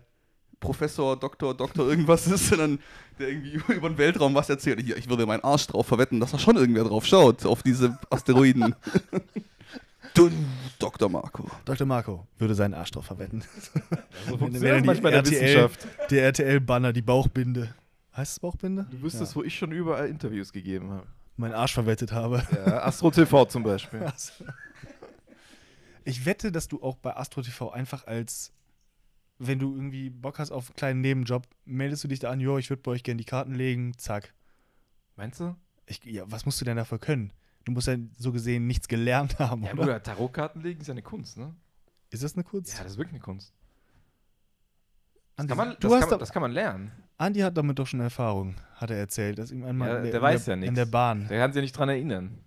Professor, 0.62 1.16
Doktor, 1.18 1.54
Doktor, 1.54 1.86
irgendwas 1.88 2.26
ist, 2.26 2.50
dann 2.52 2.78
der 3.18 3.28
irgendwie 3.28 3.60
über 3.74 3.90
den 3.90 3.98
Weltraum 3.98 4.34
was 4.34 4.48
erzählt. 4.48 4.80
Hier, 4.80 4.96
ich 4.96 5.08
würde 5.10 5.26
meinen 5.26 5.44
Arsch 5.44 5.66
drauf 5.66 5.86
verwetten, 5.86 6.20
dass 6.20 6.30
da 6.30 6.38
schon 6.38 6.56
irgendwer 6.56 6.84
drauf 6.84 7.04
schaut, 7.04 7.44
auf 7.44 7.62
diese 7.62 7.98
Asteroiden. 8.08 8.74
Dun, 10.14 10.32
Dr. 10.78 11.08
Marco. 11.08 11.50
Dr. 11.64 11.86
Marco 11.86 12.26
würde 12.38 12.54
seinen 12.54 12.74
Arsch 12.74 12.90
drauf 12.92 13.06
verwetten. 13.06 13.42
So 13.42 13.80
Wenn- 14.32 14.38
funktioniert 14.38 14.76
er 14.76 14.84
manchmal 14.84 15.12
in 15.12 15.22
der 15.24 15.32
RTL 15.32 15.40
Wissenschaft. 15.42 15.86
Der 16.10 16.24
RTL-Banner, 16.24 16.92
die 16.92 17.02
Bauchbinde. 17.02 17.74
Heißt 18.16 18.32
es 18.32 18.40
Bauchbinde? 18.40 18.86
Du 18.90 19.02
wüsstest, 19.02 19.32
Ja. 19.32 19.36
wo 19.36 19.42
ich 19.42 19.56
schon 19.56 19.72
überall 19.72 20.08
Interviews 20.08 20.52
gegeben 20.52 20.90
habe. 20.90 21.06
Meinen 21.38 21.54
Arsch 21.54 21.72
verwettet 21.72 22.12
habe. 22.12 22.42
Ja, 22.66 22.82
Astro 22.82 23.10
TV 23.10 23.46
zum 23.46 23.62
Beispiel. 23.62 24.00
Ich 26.04 26.26
wette, 26.26 26.50
dass 26.50 26.66
du 26.68 26.82
auch 26.82 26.96
bei 26.96 27.16
Astro 27.16 27.42
TV 27.42 27.70
einfach 27.70 28.06
als, 28.08 28.52
wenn 29.46 29.58
du 29.58 29.74
irgendwie 29.74 30.10
Bock 30.10 30.38
hast 30.38 30.50
auf 30.50 30.68
einen 30.68 30.76
kleinen 30.76 31.00
Nebenjob, 31.00 31.46
meldest 31.64 32.04
du 32.04 32.08
dich 32.08 32.18
da 32.20 32.30
an, 32.30 32.40
jo, 32.40 32.58
ich 32.58 32.70
würde 32.70 32.82
bei 32.82 32.92
euch 32.92 33.02
gerne 33.02 33.18
die 33.18 33.24
Karten 33.24 33.54
legen, 33.54 33.92
zack. 33.98 34.32
Meinst 35.16 35.40
du? 35.40 35.54
Ich, 35.86 36.02
ja, 36.04 36.24
was 36.26 36.46
musst 36.46 36.60
du 36.60 36.64
denn 36.64 36.76
dafür 36.76 36.98
können? 36.98 37.32
Du 37.64 37.72
musst 37.72 37.86
ja 37.88 37.96
so 38.18 38.32
gesehen 38.32 38.66
nichts 38.66 38.88
gelernt 38.88 39.38
haben, 39.38 39.62
Ja, 39.64 39.72
oder? 39.72 39.82
Bruder, 39.82 40.02
Tarotkarten 40.02 40.62
legen 40.62 40.80
ist 40.80 40.86
ja 40.88 40.92
eine 40.92 41.02
Kunst, 41.02 41.36
ne? 41.36 41.54
Ist 42.10 42.22
das 42.22 42.34
eine 42.34 42.44
Kunst? 42.44 42.72
Ja, 42.76 42.82
das 42.82 42.92
ist 42.92 42.98
wirklich 42.98 43.14
eine 43.14 43.20
Kunst. 43.22 43.52
Das 45.36 45.44
Andi, 45.44 45.48
kann 45.54 45.56
man, 45.68 45.76
das 45.80 46.00
kann, 46.00 46.10
da, 46.10 46.16
das 46.18 46.32
kann 46.32 46.42
man 46.42 46.52
lernen. 46.52 46.92
Andi 47.18 47.40
hat 47.40 47.56
damit 47.56 47.78
doch 47.78 47.86
schon 47.86 48.00
Erfahrung, 48.00 48.54
hat 48.76 48.90
er 48.90 48.98
erzählt. 48.98 49.38
Dass 49.38 49.50
ihm 49.50 49.64
einmal 49.64 49.88
Ja, 49.88 49.96
in 49.98 50.04
der 50.04 50.14
in 50.14 50.22
weiß 50.22 50.44
der, 50.44 50.52
ja 50.52 50.56
nichts. 50.56 50.68
In 50.68 50.74
der 50.74 50.86
Bahn, 50.86 51.28
Der 51.28 51.38
kann 51.40 51.52
sich 51.52 51.56
ja 51.56 51.62
nicht 51.62 51.72
dran 51.76 51.88
erinnern. 51.88 52.38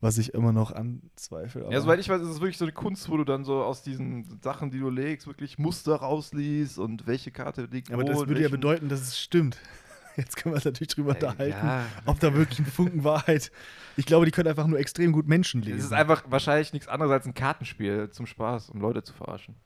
Was 0.00 0.18
ich 0.18 0.34
immer 0.34 0.52
noch 0.52 0.72
anzweifle. 0.72 1.62
Ja, 1.62 1.66
aber- 1.68 1.80
soweit 1.80 2.00
ich 2.00 2.08
weiß, 2.08 2.20
ist 2.22 2.28
es 2.28 2.40
wirklich 2.40 2.58
so 2.58 2.64
eine 2.64 2.72
Kunst, 2.72 3.08
wo 3.08 3.16
du 3.16 3.24
dann 3.24 3.44
so 3.44 3.62
aus 3.62 3.82
diesen 3.82 4.38
Sachen, 4.42 4.70
die 4.70 4.78
du 4.78 4.90
legst, 4.90 5.26
wirklich 5.26 5.58
Muster 5.58 5.96
rausliest 5.96 6.78
und 6.78 7.06
welche 7.06 7.30
Karte 7.30 7.68
liegt 7.70 7.90
aber 7.92 8.02
wo 8.02 8.06
das 8.06 8.20
und 8.20 8.28
würde 8.28 8.42
ja 8.42 8.48
bedeuten, 8.48 8.88
dass 8.88 9.00
es 9.00 9.18
stimmt. 9.18 9.58
Jetzt 10.16 10.36
können 10.36 10.52
wir 10.52 10.56
uns 10.56 10.64
natürlich 10.64 10.88
drüber 10.94 11.10
Äh, 11.12 11.14
unterhalten, 11.16 11.66
Ja. 11.66 11.84
ob 12.06 12.18
da 12.20 12.32
wirklich 12.34 12.58
ein 12.60 12.64
Funken 12.66 13.04
Wahrheit. 13.04 13.50
Ich 13.98 14.06
glaube, 14.06 14.24
die 14.24 14.32
können 14.32 14.48
einfach 14.48 14.66
nur 14.66 14.78
extrem 14.78 15.12
gut 15.12 15.26
Menschen 15.28 15.60
lesen. 15.62 15.78
Es 15.78 15.84
ist 15.86 15.92
einfach 15.92 16.24
wahrscheinlich 16.30 16.72
nichts 16.72 16.88
anderes 16.88 17.12
als 17.12 17.26
ein 17.26 17.34
Kartenspiel 17.34 18.08
zum 18.10 18.24
Spaß, 18.26 18.70
um 18.70 18.80
Leute 18.80 19.02
zu 19.02 19.12
verarschen. 19.12 19.56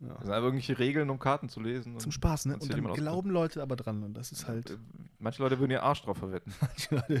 Ja. 0.00 0.08
Das 0.14 0.22
sind 0.22 0.30
einfach 0.30 0.46
irgendwelche 0.46 0.78
Regeln, 0.78 1.10
um 1.10 1.18
Karten 1.18 1.48
zu 1.48 1.60
lesen. 1.60 1.98
Zum 2.00 2.10
Spaß, 2.10 2.46
ne? 2.46 2.56
und 2.58 2.72
dann 2.72 2.92
glauben 2.94 3.30
Leute 3.30 3.62
aber 3.62 3.76
dran 3.76 4.02
und 4.02 4.14
das 4.14 4.32
ist 4.32 4.48
halt. 4.48 4.70
Äh, 4.70 4.76
Manche 5.18 5.42
Leute 5.42 5.58
würden 5.60 5.70
ihr 5.72 5.82
Arsch 5.82 6.02
drauf 6.02 6.16
verwetten. 6.18 6.52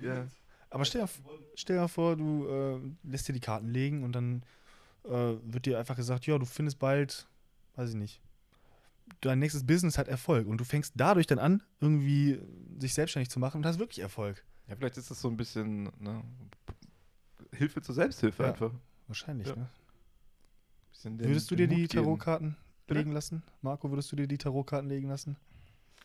Ja, 0.00 0.26
Aber 0.70 0.84
stell 0.84 1.02
dir, 1.02 1.08
stell 1.54 1.78
dir 1.78 1.88
vor, 1.88 2.16
du 2.16 2.46
äh, 2.48 2.80
lässt 3.08 3.28
dir 3.28 3.32
die 3.32 3.40
Karten 3.40 3.68
legen 3.68 4.02
und 4.02 4.12
dann 4.12 4.42
äh, 5.04 5.34
wird 5.42 5.66
dir 5.66 5.78
einfach 5.78 5.96
gesagt, 5.96 6.26
ja, 6.26 6.38
du 6.38 6.46
findest 6.46 6.78
bald, 6.78 7.28
weiß 7.76 7.90
ich 7.90 7.96
nicht, 7.96 8.20
dein 9.20 9.38
nächstes 9.38 9.66
Business 9.66 9.98
hat 9.98 10.08
Erfolg 10.08 10.46
und 10.46 10.58
du 10.58 10.64
fängst 10.64 10.94
dadurch 10.96 11.26
dann 11.26 11.38
an, 11.38 11.62
irgendwie 11.80 12.40
sich 12.78 12.94
selbstständig 12.94 13.30
zu 13.30 13.38
machen 13.38 13.58
und 13.58 13.66
hast 13.66 13.78
wirklich 13.78 14.00
Erfolg. 14.00 14.44
Ja, 14.66 14.76
vielleicht 14.76 14.96
ist 14.96 15.10
das 15.10 15.20
so 15.20 15.28
ein 15.28 15.36
bisschen 15.36 15.84
ne, 15.98 16.24
Hilfe 17.52 17.82
zur 17.82 17.94
Selbsthilfe 17.94 18.42
Ja. 18.42 18.50
einfach. 18.50 18.72
Wahrscheinlich, 19.06 19.48
Ja. 19.48 19.56
ne? 19.56 19.68
Würdest 21.04 21.50
du 21.50 21.56
dir 21.56 21.68
die. 21.68 21.86
Tarotkarten 21.86 22.56
legen 22.88 23.12
lassen? 23.12 23.42
Marco, 23.60 23.90
würdest 23.90 24.10
du 24.10 24.16
dir 24.16 24.26
die 24.26 24.38
Tarotkarten 24.38 24.88
legen 24.88 25.08
lassen? 25.08 25.36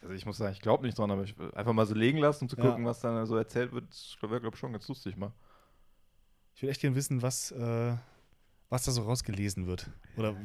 Also 0.01 0.13
ich 0.13 0.25
muss 0.25 0.37
sagen, 0.37 0.53
ich 0.53 0.61
glaube 0.61 0.85
nicht 0.85 0.97
dran, 0.97 1.11
aber 1.11 1.23
ich 1.23 1.37
will 1.37 1.51
einfach 1.53 1.73
mal 1.73 1.85
so 1.85 1.93
legen 1.93 2.19
lassen, 2.19 2.45
um 2.45 2.49
zu 2.49 2.57
Ja. 2.57 2.63
gucken, 2.69 2.85
was 2.85 2.99
dann 3.01 3.25
so 3.25 3.35
erzählt 3.35 3.71
wird. 3.73 3.89
Das 3.89 4.15
wäre, 4.21 4.39
glaube 4.39 4.55
ich, 4.55 4.59
schon 4.59 4.71
ganz 4.71 4.87
lustig 4.87 5.17
mal. 5.17 5.31
Ich 6.55 6.61
würde 6.61 6.71
echt 6.71 6.81
gerne 6.81 6.95
wissen, 6.95 7.21
was, 7.21 7.51
äh, 7.51 7.95
was 8.69 8.83
da 8.83 8.91
so 8.91 9.03
rausgelesen 9.03 9.67
wird. 9.67 9.89
Oder 10.17 10.35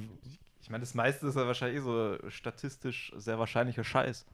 Ich 0.60 0.70
meine, 0.70 0.81
das 0.81 0.94
meiste 0.94 1.26
ist 1.26 1.35
ja 1.36 1.47
wahrscheinlich 1.47 1.81
eh 1.81 1.82
so 1.85 2.18
statistisch 2.31 3.12
sehr 3.16 3.39
wahrscheinlicher 3.39 3.85
Scheiß. 3.85 4.24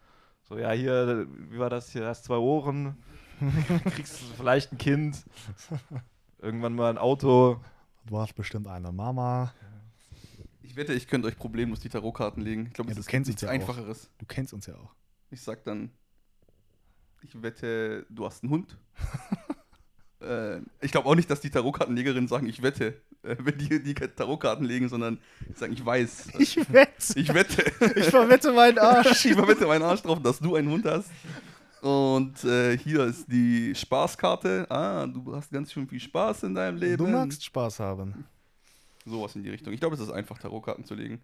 So, 0.49 0.59
ja, 0.59 0.71
hier, 0.73 1.27
wie 1.51 1.59
war 1.59 1.71
das 1.71 1.91
hier? 1.91 2.07
Hast 2.07 2.25
zwei 2.25 2.37
Ohren, 2.37 2.97
kriegst 3.91 4.19
vielleicht 4.37 4.73
ein 4.73 4.79
Kind, 4.79 5.25
irgendwann 6.39 6.75
mal 6.75 6.91
ein 6.91 6.99
Auto. 6.99 7.61
du 8.07 8.19
hast 8.19 8.35
bestimmt 8.35 8.69
eine 8.69 8.91
Mama. 8.93 9.53
Ich 10.63 10.77
wette, 10.77 10.93
ich 10.93 11.09
könnte 11.09 11.27
euch 11.29 11.37
problemlos 11.37 11.81
die 11.81 11.89
Tarotkarten 11.89 12.43
legen. 12.43 12.67
Ich 12.67 12.75
glaube, 12.75 12.91
Ja, 12.91 12.95
du 12.95 13.01
ist 13.01 13.07
kennst 13.09 13.29
nichts 13.29 13.43
uns 13.43 13.43
ja 13.43 13.49
auch. 13.49 13.61
Einfacheres. 13.69 14.09
Du 14.19 14.27
kennst 14.27 14.53
uns 14.55 14.67
ja 14.67 14.75
auch. 14.77 14.95
Ich 15.31 15.43
sag 15.43 15.65
dann, 15.65 15.91
ich 17.23 17.41
wette, 17.43 18.07
du 18.09 18.27
hast 18.27 18.43
einen 18.43 18.51
Hund. 18.53 18.77
äh, 20.21 20.59
ich 20.81 20.91
glaube 20.91 21.09
auch 21.09 21.15
nicht, 21.15 21.31
dass 21.31 21.41
die 21.41 21.51
Tarotkartenlegerinnen 21.51 22.29
sagen, 22.29 22.47
ich 22.47 22.63
wette, 22.63 23.01
äh, 23.23 23.37
wenn 23.39 23.59
die 23.59 23.83
die 23.83 23.95
Tarotkarten 23.95 24.65
legen, 24.65 24.89
sondern 24.89 25.21
die 25.49 25.59
sagen, 25.59 25.73
ich 25.73 25.85
weiß. 25.85 26.29
Ich 26.39 26.57
wette. 26.73 27.19
Ich 27.19 27.33
wette. 27.33 27.65
Ich 27.97 28.07
verwette 28.07 28.53
meinen 28.53 28.79
Arsch. 28.79 29.25
ich 29.25 29.35
verwette 29.35 29.67
meinen 29.67 29.83
Arsch 29.83 30.03
drauf, 30.03 30.21
dass 30.23 30.39
du 30.39 30.57
einen 30.57 30.71
Hund 30.71 30.85
hast. 30.87 31.11
Und 31.81 32.45
äh, 32.45 32.77
hier 32.77 33.05
ist 33.05 33.31
die 33.31 33.75
Spaßkarte. 33.75 34.67
Ah, 34.71 35.07
du 35.07 35.35
hast 35.35 35.51
ganz 35.51 35.73
schön 35.73 35.89
viel 35.89 36.01
Spaß 36.01 36.43
in 36.43 36.55
deinem 36.55 36.77
Leben. 36.77 37.05
Du 37.05 37.07
magst 37.07 37.45
Spaß 37.45 37.81
haben. 37.81 38.27
Sowas 39.07 39.35
in 39.35 39.43
die 39.43 39.51
Richtung. 39.51 39.73
Ich 39.73 39.81
glaube, 39.81 39.95
es 39.95 40.01
ist 40.01 40.11
einfach, 40.11 40.39
Tarotkarten 40.39 40.85
zu 40.85 40.95
legen. 40.95 41.21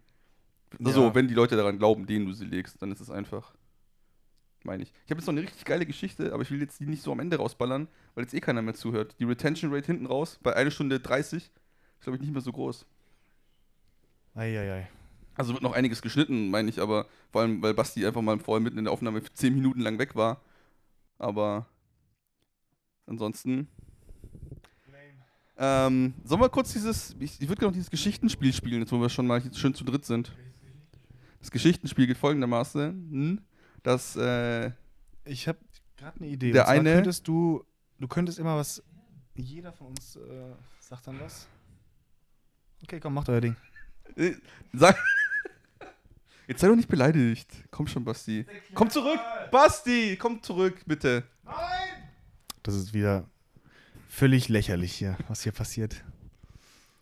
Ja. 0.78 0.87
Also, 0.87 1.15
wenn 1.15 1.28
die 1.28 1.35
Leute 1.35 1.57
daran 1.57 1.78
glauben, 1.78 2.07
denen 2.07 2.27
du 2.27 2.33
sie 2.33 2.47
legst, 2.47 2.81
dann 2.81 2.91
ist 2.91 3.01
es 3.01 3.11
einfach. 3.11 3.53
Meine 4.66 4.82
ich. 4.82 4.93
Ich 5.05 5.10
habe 5.10 5.20
jetzt 5.20 5.26
noch 5.26 5.32
eine 5.32 5.43
richtig 5.43 5.64
geile 5.64 5.86
Geschichte, 5.86 6.32
aber 6.32 6.43
ich 6.43 6.51
will 6.51 6.60
jetzt 6.60 6.80
die 6.80 6.86
nicht 6.86 7.02
so 7.02 7.12
am 7.12 7.20
Ende 7.20 7.36
rausballern, 7.36 7.86
weil 8.14 8.24
jetzt 8.24 8.34
eh 8.34 8.40
keiner 8.40 8.62
mehr 8.62 8.74
zuhört. 8.74 9.14
Die 9.20 9.24
Retention 9.24 9.72
Rate 9.72 9.86
hinten 9.86 10.06
raus 10.06 10.40
bei 10.43 10.55
1 10.56 10.74
Stunde 10.74 10.98
30 10.98 11.44
ist, 11.44 11.52
glaube 12.01 12.16
ich, 12.16 12.20
nicht 12.20 12.32
mehr 12.32 12.43
so 12.43 12.51
groß. 12.51 12.84
Eieiei. 14.34 14.88
Also 15.36 15.52
wird 15.52 15.62
noch 15.62 15.72
einiges 15.72 16.02
geschnitten, 16.02 16.51
meine 16.51 16.68
ich, 16.68 16.80
aber 16.80 17.06
vor 17.30 17.43
allem, 17.43 17.62
weil 17.62 17.74
Basti 17.74 18.05
einfach 18.05 18.22
mal 18.22 18.38
vorher 18.40 18.60
mitten 18.60 18.78
in 18.78 18.84
der 18.84 18.93
Aufnahme 18.93 19.22
10 19.22 19.55
Minuten 19.55 19.80
lang 19.80 20.01
weg 20.01 20.16
war. 20.16 20.40
Aber 21.18 21.66
ansonsten. 23.06 23.68
Ähm, 25.59 26.12
sollen 26.24 26.40
wir 26.40 26.48
kurz 26.48 26.72
dieses. 26.72 27.14
Ich, 27.20 27.40
ich 27.40 27.48
würde 27.48 27.60
gerne 27.60 27.68
noch 27.68 27.76
dieses 27.76 27.90
Geschichtenspiel 27.90 28.52
spielen, 28.52 28.80
jetzt 28.80 28.93
wo 28.93 29.01
wir 29.01 29.09
schon 29.09 29.28
mal 29.28 29.40
schön 29.55 29.74
zu 29.74 29.84
dritt 29.84 30.05
sind. 30.05 30.32
Das 31.38 31.51
Geschichtenspiel 31.52 32.09
geht 32.09 32.18
folgendermaßen, 32.18 32.82
hm, 32.82 33.40
dass 33.86 34.16
äh, 34.16 34.72
Ich 35.24 35.46
habe 35.48 35.58
gerade 35.96 36.18
eine 36.20 36.28
Idee. 36.28 36.52
Der 36.52 36.68
eine- 36.68 36.94
Könntest 36.94 37.26
du, 37.28 37.64
du 38.00 38.08
könntest 38.08 38.38
immer 38.38 38.56
was. 38.56 38.82
Jeder 39.34 39.72
von 39.72 39.88
uns 39.88 40.16
äh, 40.16 40.20
sagt 40.80 41.06
dann 41.06 41.20
was. 41.20 41.46
Okay, 42.82 42.98
komm, 43.00 43.14
macht 43.14 43.28
euer 43.28 43.40
Ding. 43.40 43.56
äh, 44.16 44.32
sag. 44.72 44.96
Jetzt 46.48 46.60
sei 46.60 46.68
doch 46.68 46.76
nicht 46.76 46.88
beleidigt. 46.88 47.50
Komm 47.70 47.86
schon, 47.88 48.04
Basti. 48.04 48.46
Komm 48.74 48.88
zurück! 48.88 49.18
Basti, 49.50 50.16
komm 50.16 50.42
zurück, 50.42 50.80
bitte. 50.86 51.24
Das 52.62 52.74
ist 52.74 52.94
wieder 52.94 53.28
völlig 54.08 54.48
lächerlich 54.48 54.92
hier, 54.94 55.16
was 55.28 55.42
hier 55.42 55.52
passiert. 55.52 56.04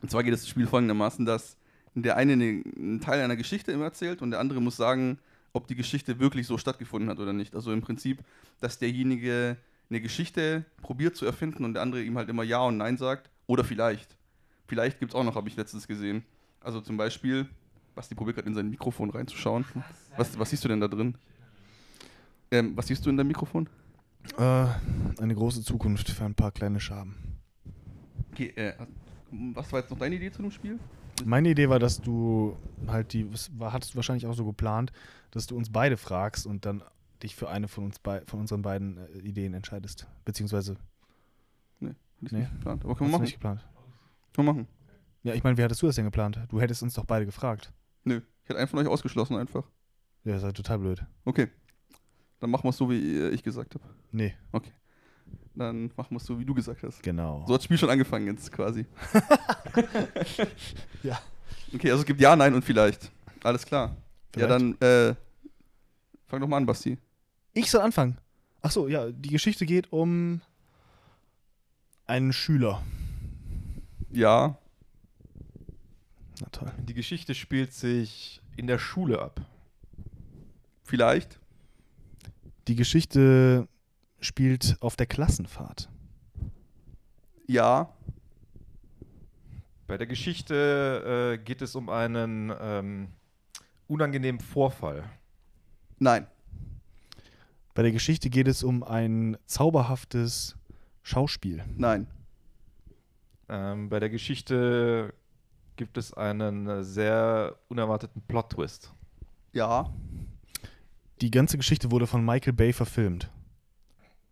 Und 0.00 0.10
zwar 0.10 0.22
geht 0.22 0.32
das 0.32 0.48
Spiel 0.48 0.66
folgendermaßen, 0.66 1.24
dass 1.26 1.56
der 1.94 2.16
eine 2.16 2.32
eine- 2.34 2.62
einen 2.76 3.00
Teil 3.00 3.20
einer 3.22 3.36
Geschichte 3.36 3.70
immer 3.72 3.84
erzählt 3.84 4.22
und 4.22 4.30
der 4.30 4.40
andere 4.40 4.60
muss 4.60 4.76
sagen, 4.76 5.18
ob 5.54 5.68
die 5.68 5.76
Geschichte 5.76 6.18
wirklich 6.18 6.46
so 6.46 6.58
stattgefunden 6.58 7.08
hat 7.08 7.18
oder 7.18 7.32
nicht. 7.32 7.54
Also 7.54 7.72
im 7.72 7.80
Prinzip, 7.80 8.22
dass 8.60 8.78
derjenige 8.78 9.56
eine 9.88 10.00
Geschichte 10.00 10.64
probiert 10.82 11.16
zu 11.16 11.24
erfinden 11.24 11.64
und 11.64 11.74
der 11.74 11.82
andere 11.82 12.02
ihm 12.02 12.18
halt 12.18 12.28
immer 12.28 12.42
Ja 12.42 12.60
und 12.60 12.76
Nein 12.76 12.98
sagt. 12.98 13.30
Oder 13.46 13.64
vielleicht. 13.64 14.16
Vielleicht 14.66 14.98
gibt 14.98 15.12
es 15.12 15.14
auch 15.14 15.24
noch, 15.24 15.36
habe 15.36 15.48
ich 15.48 15.56
letztens 15.56 15.86
gesehen. 15.86 16.24
Also 16.60 16.80
zum 16.80 16.96
Beispiel, 16.96 17.46
Basti 17.94 18.14
probiert 18.14 18.36
gerade 18.36 18.48
in 18.48 18.54
sein 18.54 18.68
Mikrofon 18.68 19.10
reinzuschauen. 19.10 19.64
Was, 20.16 20.38
was 20.38 20.50
siehst 20.50 20.64
du 20.64 20.68
denn 20.68 20.80
da 20.80 20.88
drin? 20.88 21.14
Ähm, 22.50 22.76
was 22.76 22.88
siehst 22.88 23.06
du 23.06 23.10
in 23.10 23.16
deinem 23.16 23.28
Mikrofon? 23.28 23.68
Äh, 24.38 24.66
eine 25.20 25.34
große 25.34 25.62
Zukunft 25.62 26.08
für 26.10 26.24
ein 26.24 26.34
paar 26.34 26.50
kleine 26.50 26.80
Schaben. 26.80 27.38
Okay, 28.32 28.52
äh, 28.56 28.72
was 29.30 29.70
war 29.70 29.80
jetzt 29.80 29.90
noch 29.90 29.98
deine 29.98 30.16
Idee 30.16 30.32
zu 30.32 30.42
dem 30.42 30.50
Spiel? 30.50 30.80
Meine 31.24 31.50
Idee 31.50 31.68
war, 31.68 31.78
dass 31.78 32.00
du 32.00 32.56
halt 32.86 33.12
die, 33.12 33.28
das 33.30 33.50
war, 33.58 33.72
hattest 33.72 33.92
du 33.92 33.96
wahrscheinlich 33.96 34.26
auch 34.26 34.34
so 34.34 34.44
geplant, 34.44 34.92
dass 35.30 35.46
du 35.46 35.56
uns 35.56 35.70
beide 35.70 35.96
fragst 35.96 36.46
und 36.46 36.66
dann 36.66 36.82
dich 37.22 37.34
für 37.36 37.48
eine 37.48 37.68
von 37.68 37.84
uns 37.84 37.98
bei, 37.98 38.22
von 38.26 38.40
unseren 38.40 38.62
beiden 38.62 38.98
äh, 38.98 39.18
Ideen 39.18 39.54
entscheidest. 39.54 40.06
Beziehungsweise, 40.24 40.76
Hab 41.80 41.90
ich 42.22 42.32
Nee. 42.32 42.38
nicht 42.40 42.52
geplant. 42.52 42.84
Aber 42.84 42.94
können 42.96 43.10
wir 43.10 43.12
machen. 43.12 43.22
nicht 43.22 43.34
geplant. 43.34 43.64
Können 44.34 44.48
wir 44.48 44.52
machen. 44.52 44.68
Ja, 45.22 45.34
ich 45.34 45.42
meine, 45.44 45.56
wie 45.56 45.62
hattest 45.62 45.80
du 45.82 45.86
das 45.86 45.96
denn 45.96 46.04
geplant? 46.04 46.38
Du 46.48 46.60
hättest 46.60 46.82
uns 46.82 46.94
doch 46.94 47.04
beide 47.04 47.24
gefragt. 47.26 47.72
Nö, 48.04 48.20
ich 48.42 48.48
hätte 48.48 48.58
einen 48.58 48.68
von 48.68 48.78
euch 48.80 48.86
ausgeschlossen 48.88 49.36
einfach. 49.36 49.64
Ja, 50.24 50.32
das 50.32 50.38
ist 50.42 50.44
halt 50.44 50.56
total 50.56 50.78
blöd. 50.80 51.04
Okay. 51.24 51.48
Dann 52.40 52.50
machen 52.50 52.64
wir 52.64 52.70
es 52.70 52.76
so, 52.76 52.90
wie 52.90 53.16
äh, 53.18 53.30
ich 53.30 53.42
gesagt 53.42 53.74
habe. 53.74 53.84
Nee, 54.12 54.34
Dann 55.56 55.90
machen 55.96 56.10
wir 56.10 56.16
es 56.16 56.24
so, 56.24 56.38
wie 56.38 56.44
du 56.44 56.52
gesagt 56.54 56.82
hast. 56.82 57.02
genau. 57.02 57.44
So 57.46 57.54
hat 57.54 57.60
das 57.60 57.64
Spiel 57.64 57.78
schon 57.78 57.90
angefangen 57.90 58.26
jetzt 58.26 58.50
quasi. 58.50 58.86
Ja. 61.02 61.20
Okay, 61.74 61.90
also 61.90 62.00
es 62.02 62.06
gibt 62.06 62.20
Ja, 62.20 62.34
Nein 62.36 62.54
und 62.54 62.64
vielleicht. 62.64 63.10
Alles 63.42 63.64
klar. 63.66 63.96
Vielleicht. 64.32 64.50
Ja, 64.50 64.58
dann 64.58 64.74
äh, 64.80 65.14
fang 66.26 66.40
doch 66.40 66.48
mal 66.48 66.56
an, 66.56 66.66
Basti. 66.66 66.98
Ich 67.52 67.70
soll 67.70 67.80
anfangen. 67.82 68.18
Ach 68.62 68.70
so, 68.70 68.88
ja, 68.88 69.10
die 69.10 69.28
Geschichte 69.30 69.66
geht 69.66 69.92
um 69.92 70.40
einen 72.06 72.32
Schüler. 72.32 72.82
Ja, 74.10 74.56
Na 76.40 76.46
toll. 76.52 76.72
Die 76.78 76.94
Geschichte 76.94 77.34
spielt 77.34 77.72
sich 77.72 78.40
in 78.56 78.66
der 78.66 78.78
Schule 78.78 79.20
ab. 79.20 79.40
vielleicht. 80.84 81.38
Die 82.68 82.76
Geschichte 82.76 83.68
spielt 84.24 84.76
auf 84.80 84.96
der 84.96 85.06
Klassenfahrt. 85.06 85.88
Ja, 87.46 87.90
Bei 89.86 89.98
der 89.98 90.06
Geschichte 90.06 91.34
äh, 91.38 91.44
geht 91.44 91.60
es 91.60 91.74
um 91.74 91.88
einen 91.90 92.52
ähm, 92.58 93.08
unangenehmen 93.86 94.40
Vorfall. 94.40 95.04
nein. 95.98 96.26
Bei 97.74 97.82
der 97.82 97.90
Geschichte 97.90 98.30
geht 98.30 98.46
es 98.46 98.62
um 98.62 98.84
ein 98.84 99.36
zauberhaftes 99.46 100.56
Schauspiel. 101.02 101.64
Nein. 101.76 102.06
Ähm, 103.48 103.88
bei 103.88 103.98
der 103.98 104.10
Geschichte 104.10 105.12
gibt 105.74 105.98
es 105.98 106.14
einen 106.14 106.68
äh, 106.68 106.84
sehr 106.84 107.56
unerwarteten 107.68 108.22
Plot-Twist. 108.22 108.94
Ja, 109.52 109.92
Die 111.20 111.32
ganze 111.32 111.56
Geschichte 111.56 111.90
wurde 111.90 112.06
von 112.06 112.24
Michael 112.24 112.52
Bay 112.52 112.72
verfilmt. 112.72 113.28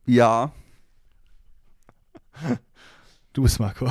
Ja. 0.07 0.53
Du 3.33 3.43
bist 3.43 3.61
Marco. 3.61 3.91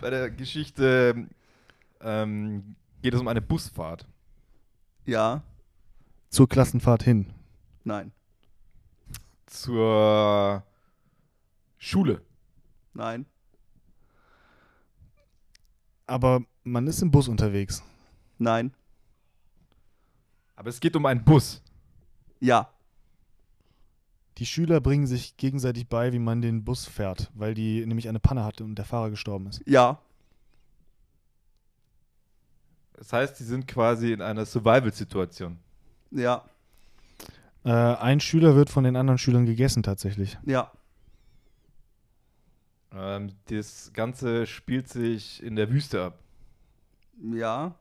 Bei 0.00 0.10
der 0.10 0.30
Geschichte 0.30 1.28
ähm, 2.00 2.76
geht 3.02 3.14
es 3.14 3.20
um 3.20 3.28
eine 3.28 3.40
Busfahrt. 3.40 4.06
Ja. 5.04 5.42
Zur 6.30 6.48
Klassenfahrt 6.48 7.02
hin. 7.02 7.32
Nein. 7.84 8.12
Zur 9.46 10.62
Schule. 11.78 12.22
Nein. 12.92 13.26
Aber 16.06 16.42
man 16.64 16.86
ist 16.86 17.02
im 17.02 17.10
Bus 17.10 17.28
unterwegs. 17.28 17.82
Nein. 18.38 18.72
Aber 20.56 20.70
es 20.70 20.80
geht 20.80 20.96
um 20.96 21.06
einen 21.06 21.24
Bus. 21.24 21.62
Ja. 22.40 22.70
Die 24.38 24.46
Schüler 24.46 24.80
bringen 24.80 25.06
sich 25.06 25.36
gegenseitig 25.36 25.88
bei, 25.88 26.12
wie 26.12 26.20
man 26.20 26.40
den 26.40 26.64
Bus 26.64 26.86
fährt, 26.86 27.30
weil 27.34 27.54
die 27.54 27.84
nämlich 27.84 28.08
eine 28.08 28.20
Panne 28.20 28.44
hatte 28.44 28.62
und 28.62 28.76
der 28.76 28.84
Fahrer 28.84 29.10
gestorben 29.10 29.48
ist. 29.48 29.62
Ja. 29.66 30.00
Das 32.94 33.12
heißt, 33.12 33.36
sie 33.36 33.44
sind 33.44 33.66
quasi 33.66 34.12
in 34.12 34.22
einer 34.22 34.46
Survival-Situation. 34.46 35.58
Ja. 36.10 36.44
Äh, 37.64 37.70
ein 37.70 38.20
Schüler 38.20 38.54
wird 38.54 38.70
von 38.70 38.84
den 38.84 38.96
anderen 38.96 39.18
Schülern 39.18 39.44
gegessen 39.44 39.82
tatsächlich. 39.82 40.38
Ja. 40.46 40.70
Ähm, 42.92 43.32
das 43.46 43.92
Ganze 43.92 44.46
spielt 44.46 44.88
sich 44.88 45.42
in 45.42 45.56
der 45.56 45.70
Wüste 45.70 46.02
ab. 46.02 46.18
Ja. 47.20 47.74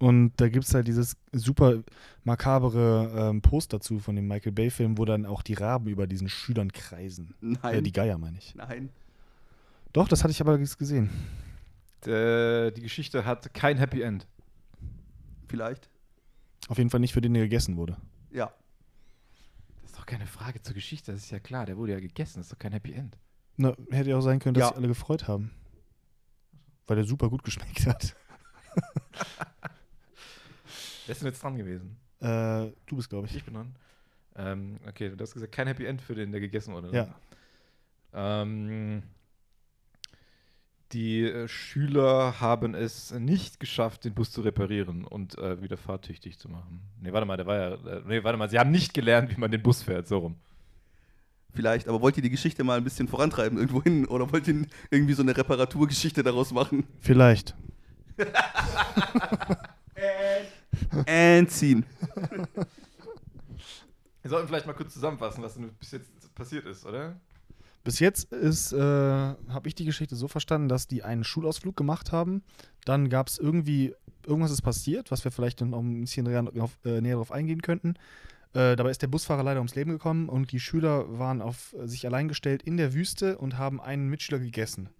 Und 0.00 0.32
da 0.36 0.48
gibt 0.48 0.64
es 0.64 0.74
halt 0.74 0.86
dieses 0.86 1.16
super 1.32 1.82
makabere 2.22 3.30
ähm, 3.30 3.42
Post 3.42 3.72
dazu 3.72 3.98
von 3.98 4.14
dem 4.14 4.28
Michael 4.28 4.52
Bay-Film, 4.52 4.96
wo 4.96 5.04
dann 5.04 5.26
auch 5.26 5.42
die 5.42 5.54
Raben 5.54 5.88
über 5.88 6.06
diesen 6.06 6.28
Schülern 6.28 6.72
kreisen. 6.72 7.34
Nein. 7.40 7.74
Äh, 7.74 7.82
die 7.82 7.92
Geier, 7.92 8.16
meine 8.16 8.38
ich. 8.38 8.54
Nein. 8.54 8.90
Doch, 9.92 10.06
das 10.06 10.22
hatte 10.22 10.30
ich 10.30 10.40
aber 10.40 10.56
gesehen. 10.58 11.10
Der, 12.04 12.70
die 12.70 12.82
Geschichte 12.82 13.24
hat 13.24 13.52
kein 13.54 13.76
Happy 13.78 14.02
End. 14.02 14.28
Vielleicht. 15.48 15.90
Auf 16.68 16.78
jeden 16.78 16.90
Fall 16.90 17.00
nicht 17.00 17.12
für 17.14 17.20
den, 17.20 17.34
der 17.34 17.42
gegessen 17.44 17.76
wurde. 17.76 17.96
Ja. 18.30 18.52
Das 19.82 19.90
ist 19.92 19.98
doch 19.98 20.06
keine 20.06 20.26
Frage 20.26 20.62
zur 20.62 20.74
Geschichte, 20.74 21.10
das 21.10 21.22
ist 21.24 21.30
ja 21.30 21.40
klar. 21.40 21.66
Der 21.66 21.76
wurde 21.76 21.92
ja 21.94 22.00
gegessen, 22.00 22.38
das 22.38 22.46
ist 22.46 22.52
doch 22.52 22.58
kein 22.58 22.72
Happy 22.72 22.92
End. 22.92 23.18
Na, 23.56 23.74
hätte 23.90 24.10
ja 24.10 24.16
auch 24.16 24.20
sein 24.22 24.38
können, 24.38 24.54
dass 24.54 24.62
Ja. 24.62 24.68
sich 24.68 24.76
alle 24.76 24.86
gefreut 24.88 25.26
haben. 25.26 25.50
Weil 26.86 26.96
der 26.96 27.04
super 27.04 27.28
gut 27.28 27.42
geschmeckt 27.42 27.84
hat. 27.86 28.14
Wer 31.08 31.12
ist 31.12 31.22
denn 31.22 31.28
jetzt 31.28 31.42
dran 31.42 31.56
gewesen? 31.56 31.96
Äh, 32.20 32.70
du 32.86 32.96
bist, 32.96 33.08
glaube 33.08 33.26
ich. 33.26 33.36
Ich 33.36 33.44
bin 33.44 33.54
dran. 33.54 33.74
Ähm, 34.36 34.78
okay, 34.86 35.08
du 35.08 35.22
hast 35.22 35.32
gesagt, 35.32 35.52
kein 35.52 35.66
Happy 35.66 35.86
End 35.86 36.02
für 36.02 36.14
den, 36.14 36.30
der 36.30 36.40
gegessen 36.40 36.74
wurde. 36.74 36.90
ne? 36.90 36.96
Ja. 38.12 38.42
Ähm, 38.42 39.02
die 40.92 41.22
äh, 41.24 41.48
Schüler 41.48 42.40
haben 42.40 42.74
es 42.74 43.10
nicht 43.12 43.58
geschafft, 43.58 44.04
den 44.04 44.14
Bus 44.14 44.30
zu 44.30 44.42
reparieren 44.42 45.04
und 45.04 45.38
äh, 45.38 45.62
wieder 45.62 45.76
fahrtüchtig 45.76 46.38
zu 46.38 46.48
machen. 46.48 46.80
Nee, 47.00 47.12
warte 47.12 47.26
mal, 47.26 47.36
der 47.36 47.46
war 47.46 47.56
ja. 47.56 47.74
Äh, 47.74 48.02
nee, 48.06 48.22
warte 48.22 48.36
mal, 48.36 48.50
sie 48.50 48.58
haben 48.58 48.70
nicht 48.70 48.92
gelernt, 48.92 49.30
wie 49.34 49.40
man 49.40 49.50
den 49.50 49.62
Bus 49.62 49.82
fährt, 49.82 50.06
so 50.06 50.18
rum. 50.18 50.36
Vielleicht. 51.54 51.88
Aber 51.88 52.02
wollt 52.02 52.16
ihr 52.18 52.22
die 52.22 52.30
Geschichte 52.30 52.64
mal 52.64 52.76
ein 52.76 52.84
bisschen 52.84 53.08
vorantreiben 53.08 53.56
irgendwo 53.56 53.82
hin? 53.82 54.06
Oder 54.06 54.30
wollt 54.30 54.46
ihr 54.46 54.66
irgendwie 54.90 55.14
so 55.14 55.22
eine 55.22 55.34
Reparaturgeschichte 55.36 56.22
daraus 56.22 56.52
machen? 56.52 56.86
Vielleicht. 57.00 57.56
And 61.06 61.50
ziehen. 61.50 61.84
Wir 64.22 64.30
sollten 64.30 64.48
vielleicht 64.48 64.66
mal 64.66 64.74
kurz 64.74 64.92
zusammenfassen, 64.92 65.42
was 65.42 65.54
denn 65.54 65.70
bis 65.78 65.92
jetzt 65.92 66.34
passiert 66.34 66.66
ist, 66.66 66.84
oder? 66.84 67.18
Bis 67.84 68.00
jetzt 68.00 68.32
ist, 68.32 68.72
äh, 68.72 68.78
habe 68.78 69.68
ich 69.68 69.74
die 69.74 69.84
Geschichte 69.86 70.16
so 70.16 70.28
verstanden, 70.28 70.68
dass 70.68 70.88
die 70.88 71.02
einen 71.02 71.24
Schulausflug 71.24 71.76
gemacht 71.76 72.12
haben. 72.12 72.42
Dann 72.84 73.08
gab 73.08 73.28
es 73.28 73.38
irgendwie, 73.38 73.94
irgendwas 74.26 74.50
ist 74.50 74.62
passiert, 74.62 75.10
was 75.10 75.24
wir 75.24 75.30
vielleicht 75.30 75.60
noch 75.62 75.78
ein 75.78 76.00
bisschen 76.00 76.26
näher, 76.26 76.44
auf, 76.58 76.78
äh, 76.84 77.00
näher 77.00 77.14
darauf 77.14 77.32
eingehen 77.32 77.62
könnten. 77.62 77.94
Äh, 78.52 78.76
dabei 78.76 78.90
ist 78.90 79.02
der 79.02 79.06
Busfahrer 79.06 79.42
leider 79.42 79.60
ums 79.60 79.74
Leben 79.74 79.90
gekommen 79.90 80.28
und 80.28 80.52
die 80.52 80.60
Schüler 80.60 81.18
waren 81.18 81.40
auf 81.40 81.74
äh, 81.74 81.86
sich 81.86 82.06
allein 82.06 82.28
gestellt 82.28 82.62
in 82.62 82.76
der 82.76 82.92
Wüste 82.92 83.38
und 83.38 83.56
haben 83.56 83.80
einen 83.80 84.08
Mitschüler 84.08 84.38
gegessen. 84.38 84.90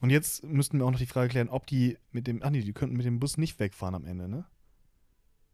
Und 0.00 0.10
jetzt 0.10 0.44
müssten 0.44 0.78
wir 0.78 0.86
auch 0.86 0.90
noch 0.90 0.98
die 0.98 1.06
Frage 1.06 1.28
klären, 1.28 1.48
ob 1.48 1.66
die 1.66 1.98
mit 2.12 2.26
dem, 2.26 2.42
ach 2.42 2.50
nee, 2.50 2.60
die 2.60 2.72
könnten 2.72 2.96
mit 2.96 3.06
dem 3.06 3.18
Bus 3.18 3.38
nicht 3.38 3.58
wegfahren 3.58 3.94
am 3.94 4.04
Ende, 4.04 4.28
ne? 4.28 4.44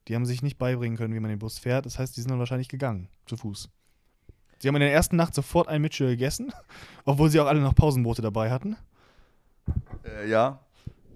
Die 0.09 0.15
haben 0.15 0.27
sich 0.27 0.43
nicht 0.43 0.59
beibringen 0.59 0.97
können, 0.97 1.15
wie 1.15 1.21
man 1.21 1.31
den 1.31 1.39
Bus 1.39 1.59
fährt. 1.59 1.87
Das 1.87 1.99
heißt, 1.99 2.17
die 2.17 2.21
sind 2.21 2.31
dann 2.31 2.39
wahrscheinlich 2.39 2.69
gegangen, 2.69 3.09
zu 3.27 3.37
Fuß. 3.37 3.69
Sie 4.59 4.69
haben 4.69 4.77
in 4.77 4.81
der 4.81 4.93
ersten 4.93 5.17
Nacht 5.17 5.35
sofort 5.35 5.69
einen 5.69 5.83
Mitschüler 5.83 6.11
gegessen, 6.11 6.53
obwohl 7.05 7.31
sie 7.31 7.41
auch 7.41 7.47
alle 7.47 7.61
noch 7.61 7.75
Pausenbrote 7.75 8.23
dabei 8.23 8.51
hatten. 8.51 8.77
Äh, 10.05 10.29
ja. 10.29 10.61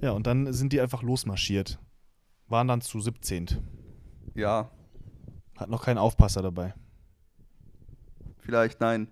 Ja, 0.01 0.11
und 0.13 0.27
dann 0.27 0.53
sind 0.53 0.73
die 0.73 0.81
einfach 0.81 1.03
losmarschiert. 1.03 1.79
Waren 2.49 2.69
dann 2.69 2.81
zu 2.81 3.01
17. 3.01 3.49
Ja. 4.35 4.71
Hat 5.57 5.71
noch 5.71 5.85
keinen 5.85 5.99
Aufpasser 5.99 6.43
dabei. 6.43 6.75
Vielleicht. 8.39 8.81
Nein. 8.81 9.09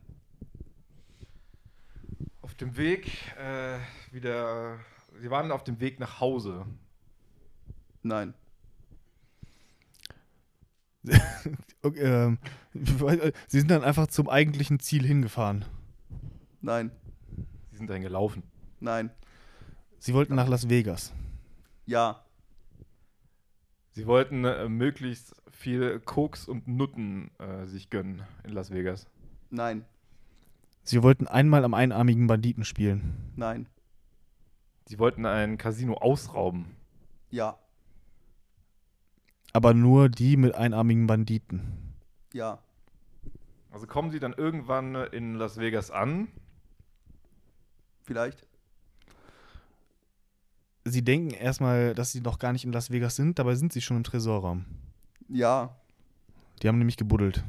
Auf 2.43 2.55
dem 2.55 2.77
Weg 2.77 3.11
äh, 3.39 3.79
wieder. 4.13 4.79
Sie 5.21 5.31
waren 5.31 5.51
auf 5.51 5.65
dem 5.65 5.81
Weg 5.81 5.99
nach 5.99 6.21
Hause. 6.21 6.67
Nein. 8.03 8.35
Okay, 11.83 12.01
ähm, 12.01 12.39
sie 13.47 13.59
sind 13.59 13.71
dann 13.71 13.85
einfach 13.85 14.07
zum 14.07 14.31
eigentlichen 14.31 14.81
Ziel 14.81 15.05
hingefahren. 15.05 15.67
Nein. 16.63 16.91
Sie 17.71 17.77
sind 17.77 17.91
dann 17.91 18.01
gelaufen. 18.01 18.43
Nein. 18.81 19.11
Sie 19.99 20.15
wollten 20.15 20.35
nach 20.35 20.49
Las 20.49 20.71
Vegas. 20.71 21.13
Ja. 21.85 22.25
Sie 23.91 24.07
wollten 24.07 24.47
äh, 24.47 24.67
möglichst 24.69 25.35
viel 25.51 26.01
Koks 26.01 26.49
und 26.49 26.67
Nutten 26.67 27.31
äh, 27.39 27.67
sich 27.67 27.91
gönnen 27.91 28.23
in 28.45 28.55
Las 28.55 28.71
Vegas. 28.71 29.07
Nein. 29.51 29.85
Sie 30.85 31.03
wollten 31.03 31.27
einmal 31.27 31.65
am 31.65 31.75
einarmigen 31.75 32.27
Banditen 32.27 32.65
spielen. 32.65 33.33
Nein. 33.37 33.67
Sie 34.87 34.99
wollten 34.99 35.27
ein 35.27 35.59
Casino 35.59 35.95
ausrauben. 35.95 36.77
Ja. 37.31 37.59
Aber 39.55 39.73
nur 39.73 40.09
die 40.09 40.37
mit 40.37 40.55
einarmigen 40.57 41.07
Banditen. 41.07 41.95
Ja. 42.33 42.59
Also 43.71 43.87
kommen 43.87 44.11
sie 44.11 44.19
dann 44.19 44.33
irgendwann 44.33 44.97
äh, 44.97 45.05
in 45.07 45.37
Las 45.37 45.59
Vegas 45.59 45.93
an. 45.93 46.29
Vielleicht. 48.03 48.47
Sie 50.85 51.03
denken 51.03 51.31
erstmal, 51.31 51.95
dass 51.95 52.11
sie 52.11 52.21
noch 52.21 52.39
gar 52.39 52.53
nicht 52.53 52.65
in 52.65 52.73
Las 52.73 52.91
Vegas 52.91 53.17
sind, 53.17 53.39
dabei 53.39 53.55
sind 53.55 53.73
sie 53.73 53.81
schon 53.81 53.97
im 53.97 54.05
Tresorraum. 54.05 54.67
Ja. 55.29 55.77
Die 56.61 56.69
haben 56.69 56.79
nämlich 56.79 56.97
gebuddelt. 56.97 57.45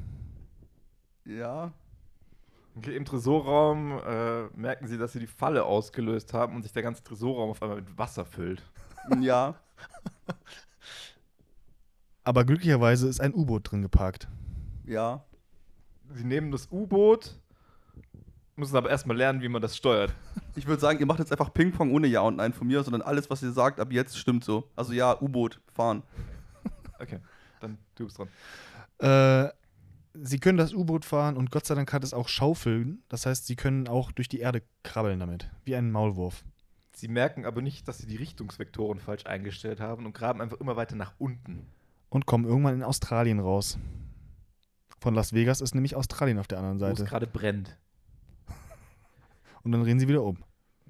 Ja. 1.26 1.73
Okay, 2.77 2.95
Im 2.95 3.06
Tresorraum 3.06 3.99
äh, 4.06 4.44
merken 4.56 4.88
sie, 4.88 4.99
dass 4.99 5.14
sie 5.14 5.19
die 5.19 5.27
Falle 5.27 5.64
ausgelöst 5.64 6.34
haben 6.34 6.56
und 6.56 6.61
sich 6.61 6.72
der 6.72 6.84
ganze 6.84 7.03
Tresorraum 7.03 7.49
auf 7.49 7.64
einmal 7.64 7.82
mit 7.82 7.98
Wasser 7.98 8.26
füllt. 8.26 8.61
Ja. 9.22 9.56
Aber 12.26 12.43
glücklicherweise 12.43 13.07
ist 13.07 13.22
ein 13.22 13.34
U-Boot 13.34 13.72
drin 13.72 13.84
geparkt. 13.84 14.27
Ja. 14.85 15.23
Sie 16.14 16.23
nehmen 16.23 16.52
das 16.52 16.68
U-Boot, 16.72 17.39
müssen 18.56 18.76
aber 18.76 18.89
erstmal 18.89 19.15
lernen, 19.15 19.41
wie 19.41 19.47
man 19.47 19.61
das 19.61 19.77
steuert. 19.77 20.14
Ich 20.57 20.65
würde 20.68 20.80
sagen, 20.80 20.99
ihr 21.02 21.06
macht 21.06 21.19
jetzt 21.19 21.34
einfach 21.34 21.53
Ping-Pong 21.53 21.91
ohne 21.91 22.07
Ja 22.07 22.22
und 22.22 22.38
Nein 22.38 22.53
von 22.53 22.65
mir, 22.65 22.81
sondern 22.81 23.02
alles, 23.02 23.30
was 23.30 23.43
ihr 23.43 23.52
sagt, 23.52 23.81
ab 23.81 23.91
jetzt 23.91 24.18
stimmt 24.18 24.45
so. 24.45 24.69
Also 24.77 24.93
ja, 24.93 25.22
U-Boot, 25.22 25.61
fahren. 25.73 26.03
Okay, 26.99 27.19
dann 27.60 27.77
du 27.95 28.06
bist 28.06 28.18
dran. 28.18 28.30
Äh, 28.99 29.52
sie 30.14 30.39
können 30.39 30.57
das 30.57 30.73
U-Boot 30.73 31.03
fahren 31.03 31.35
und 31.35 31.52
Gott 31.52 31.65
sei 31.65 31.76
Dank 31.76 31.91
hat 31.91 32.06
es 32.06 32.14
auch 32.14 32.30
Schaufeln. 32.30 33.03
Das 33.10 33.26
heißt, 33.26 33.45
sie 33.45 33.57
können 33.57 33.89
auch 33.89 34.14
durch 34.14 34.30
die 34.30 34.39
Erde 34.39 34.64
krabbeln 34.84 35.19
damit. 35.19 35.52
Wie 35.65 35.76
ein 35.76 35.91
Maulwurf. 35.91 36.45
Sie 36.93 37.10
merken 37.10 37.45
aber 37.45 37.61
nicht, 37.61 37.85
dass 37.89 37.97
sie 37.97 38.07
die 38.07 38.15
Richtungsvektoren 38.15 39.02
falsch 39.02 39.26
eingestellt 39.26 39.81
haben 39.81 40.06
und 40.06 40.14
graben 40.14 40.41
einfach 40.41 40.61
immer 40.61 40.77
weiter 40.77 40.95
nach 40.95 41.15
unten. 41.18 41.68
Und 42.10 42.26
kommen 42.26 42.45
irgendwann 42.45 42.76
in 42.76 42.84
Australien 42.84 43.40
raus. 43.40 43.77
Von 44.99 45.14
Las 45.15 45.34
Vegas 45.34 45.61
ist 45.61 45.76
nämlich 45.76 45.95
Australien 45.95 46.40
auf 46.40 46.48
der 46.48 46.60
anderen 46.60 46.80
Wo 46.80 46.86
es 46.86 46.99
Seite. 46.99 47.10
gerade 47.10 47.27
brennt. 47.27 47.77
Und 49.64 49.72
dann 49.72 49.84
drehen 49.84 49.99
sie 49.99 50.07
wieder 50.07 50.23
um. 50.23 50.38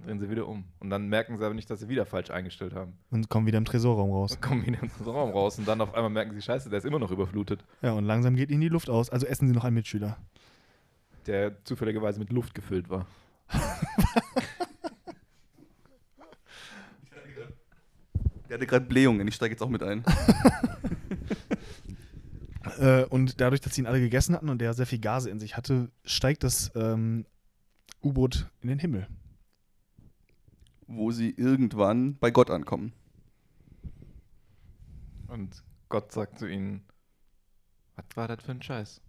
Drehen 0.05 0.19
sie 0.19 0.29
wieder 0.29 0.47
um. 0.47 0.65
Und 0.79 0.89
dann 0.89 1.07
merken 1.07 1.37
sie 1.37 1.45
aber 1.45 1.53
nicht, 1.55 1.69
dass 1.69 1.79
sie 1.79 1.87
wieder 1.87 2.05
falsch 2.05 2.29
eingestellt 2.29 2.75
haben. 2.75 2.97
Und 3.11 3.29
kommen 3.29 3.47
wieder 3.47 3.57
im 3.57 3.65
Tresorraum 3.65 4.11
raus. 4.11 4.33
Und 4.33 4.41
kommen 4.41 4.65
wieder 4.65 4.81
in 4.83 4.89
den 4.89 5.07
Raum 5.07 5.31
raus 5.31 5.57
und 5.57 5.67
dann 5.67 5.79
auf 5.81 5.93
einmal 5.95 6.09
merken 6.11 6.33
sie, 6.33 6.41
scheiße, 6.41 6.69
der 6.69 6.79
ist 6.79 6.85
immer 6.85 6.99
noch 6.99 7.11
überflutet. 7.11 7.63
Ja, 7.81 7.93
und 7.93 8.03
langsam 8.05 8.35
geht 8.35 8.51
ihnen 8.51 8.61
die 8.61 8.67
Luft 8.67 8.89
aus. 8.89 9.09
Also 9.09 9.25
essen 9.25 9.47
sie 9.47 9.53
noch 9.53 9.63
einen 9.63 9.75
Mitschüler. 9.75 10.17
Der 11.25 11.63
zufälligerweise 11.63 12.19
mit 12.19 12.31
Luft 12.31 12.53
gefüllt 12.53 12.89
war. 12.89 13.07
Der 18.49 18.57
hatte 18.57 18.67
gerade 18.67 18.85
Blähungen, 18.85 19.27
ich 19.27 19.35
steige 19.35 19.53
jetzt 19.53 19.61
auch 19.61 19.69
mit 19.69 19.81
ein. 19.81 20.03
Äh, 22.77 23.05
und 23.05 23.39
dadurch, 23.41 23.61
dass 23.61 23.75
sie 23.75 23.81
ihn 23.81 23.87
alle 23.87 23.99
gegessen 23.99 24.35
hatten 24.35 24.49
und 24.49 24.59
der 24.59 24.73
sehr 24.73 24.85
viel 24.85 24.99
Gase 24.99 25.29
in 25.29 25.39
sich 25.39 25.57
hatte, 25.57 25.89
steigt 26.03 26.43
das 26.43 26.71
ähm, 26.75 27.25
U-Boot 28.03 28.49
in 28.61 28.69
den 28.69 28.79
Himmel. 28.79 29.07
Wo 30.87 31.11
sie 31.11 31.31
irgendwann 31.31 32.17
bei 32.17 32.31
Gott 32.31 32.51
ankommen. 32.51 32.93
Und 35.27 35.63
Gott 35.89 36.11
sagt 36.11 36.39
zu 36.39 36.47
ihnen, 36.47 36.83
was 37.95 38.05
war 38.15 38.27
das 38.27 38.43
für 38.43 38.51
ein 38.51 38.61
Scheiß? 38.61 39.01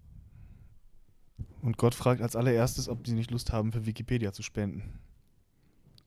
Und 1.60 1.76
Gott 1.76 1.94
fragt 1.94 2.22
als 2.22 2.36
allererstes, 2.36 2.88
ob 2.88 3.06
sie 3.06 3.14
nicht 3.14 3.30
Lust 3.30 3.52
haben, 3.52 3.72
für 3.72 3.86
Wikipedia 3.86 4.32
zu 4.32 4.42
spenden. 4.42 5.00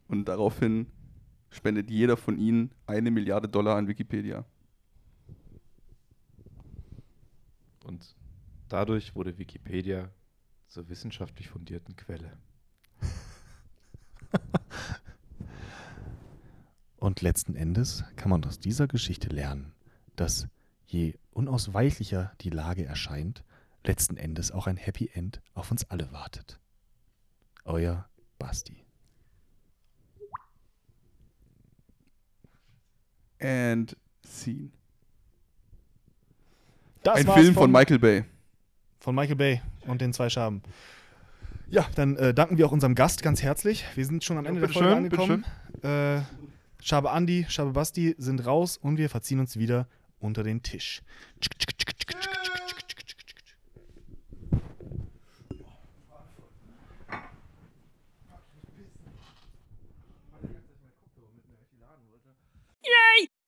Und 0.07 0.25
daraufhin 0.27 0.87
spendet 1.49 1.89
jeder 1.91 2.17
von 2.17 2.37
ihnen 2.37 2.71
eine 2.87 3.11
Milliarde 3.11 3.47
Dollar 3.47 3.77
an 3.77 3.87
Wikipedia. 3.87 4.45
Und 7.89 8.15
dadurch 8.67 9.15
wurde 9.15 9.39
Wikipedia 9.39 10.11
zur 10.67 10.89
wissenschaftlich 10.89 11.49
fundierten 11.49 11.95
Quelle. 11.95 12.37
Und 16.97 17.23
letzten 17.23 17.55
Endes 17.55 18.03
kann 18.15 18.29
man 18.29 18.45
aus 18.45 18.59
dieser 18.59 18.87
Geschichte 18.87 19.29
lernen, 19.29 19.73
dass 20.15 20.47
je 20.85 21.17
unausweichlicher 21.31 22.31
die 22.41 22.51
Lage 22.51 22.85
erscheint, 22.85 23.43
letzten 23.83 24.17
Endes 24.17 24.51
auch 24.51 24.67
ein 24.67 24.77
Happy 24.77 25.09
End 25.11 25.41
auf 25.55 25.71
uns 25.71 25.89
alle 25.89 26.11
wartet. 26.11 26.59
Euer 27.63 28.07
Basti. 28.37 28.85
And 33.39 33.97
Scene. 34.23 34.78
Das 37.03 37.15
Ein 37.15 37.27
Film 37.27 37.53
von 37.53 37.71
Michael 37.71 37.99
Bay. 37.99 38.23
von 38.99 39.15
Michael 39.15 39.35
Bay 39.35 39.61
und 39.87 40.01
den 40.01 40.13
zwei 40.13 40.29
Schaben. 40.29 40.61
Ja, 41.69 41.85
dann 41.95 42.15
äh, 42.17 42.33
danken 42.33 42.57
wir 42.57 42.65
auch 42.65 42.71
unserem 42.71 42.95
Gast 42.95 43.21
ganz 43.21 43.41
herzlich. 43.43 43.85
Wir 43.95 44.05
sind 44.05 44.23
schon 44.23 44.37
am 44.37 44.45
Ende 44.45 44.59
der 44.61 44.67
bitteschön, 44.67 44.89
Folge 44.89 44.97
angekommen. 44.97 45.45
Äh, 45.83 46.21
Schabe 46.81 47.11
Andi, 47.11 47.45
Schabe 47.49 47.71
Basti 47.71 48.15
sind 48.17 48.45
raus 48.45 48.77
und 48.77 48.97
wir 48.97 49.09
verziehen 49.09 49.39
uns 49.39 49.57
wieder 49.57 49.87
unter 50.19 50.43
den 50.43 50.63
Tisch. 50.63 51.01
Tschk, 51.41 51.57
tschk, 51.59 51.77
tschk, 51.77 51.98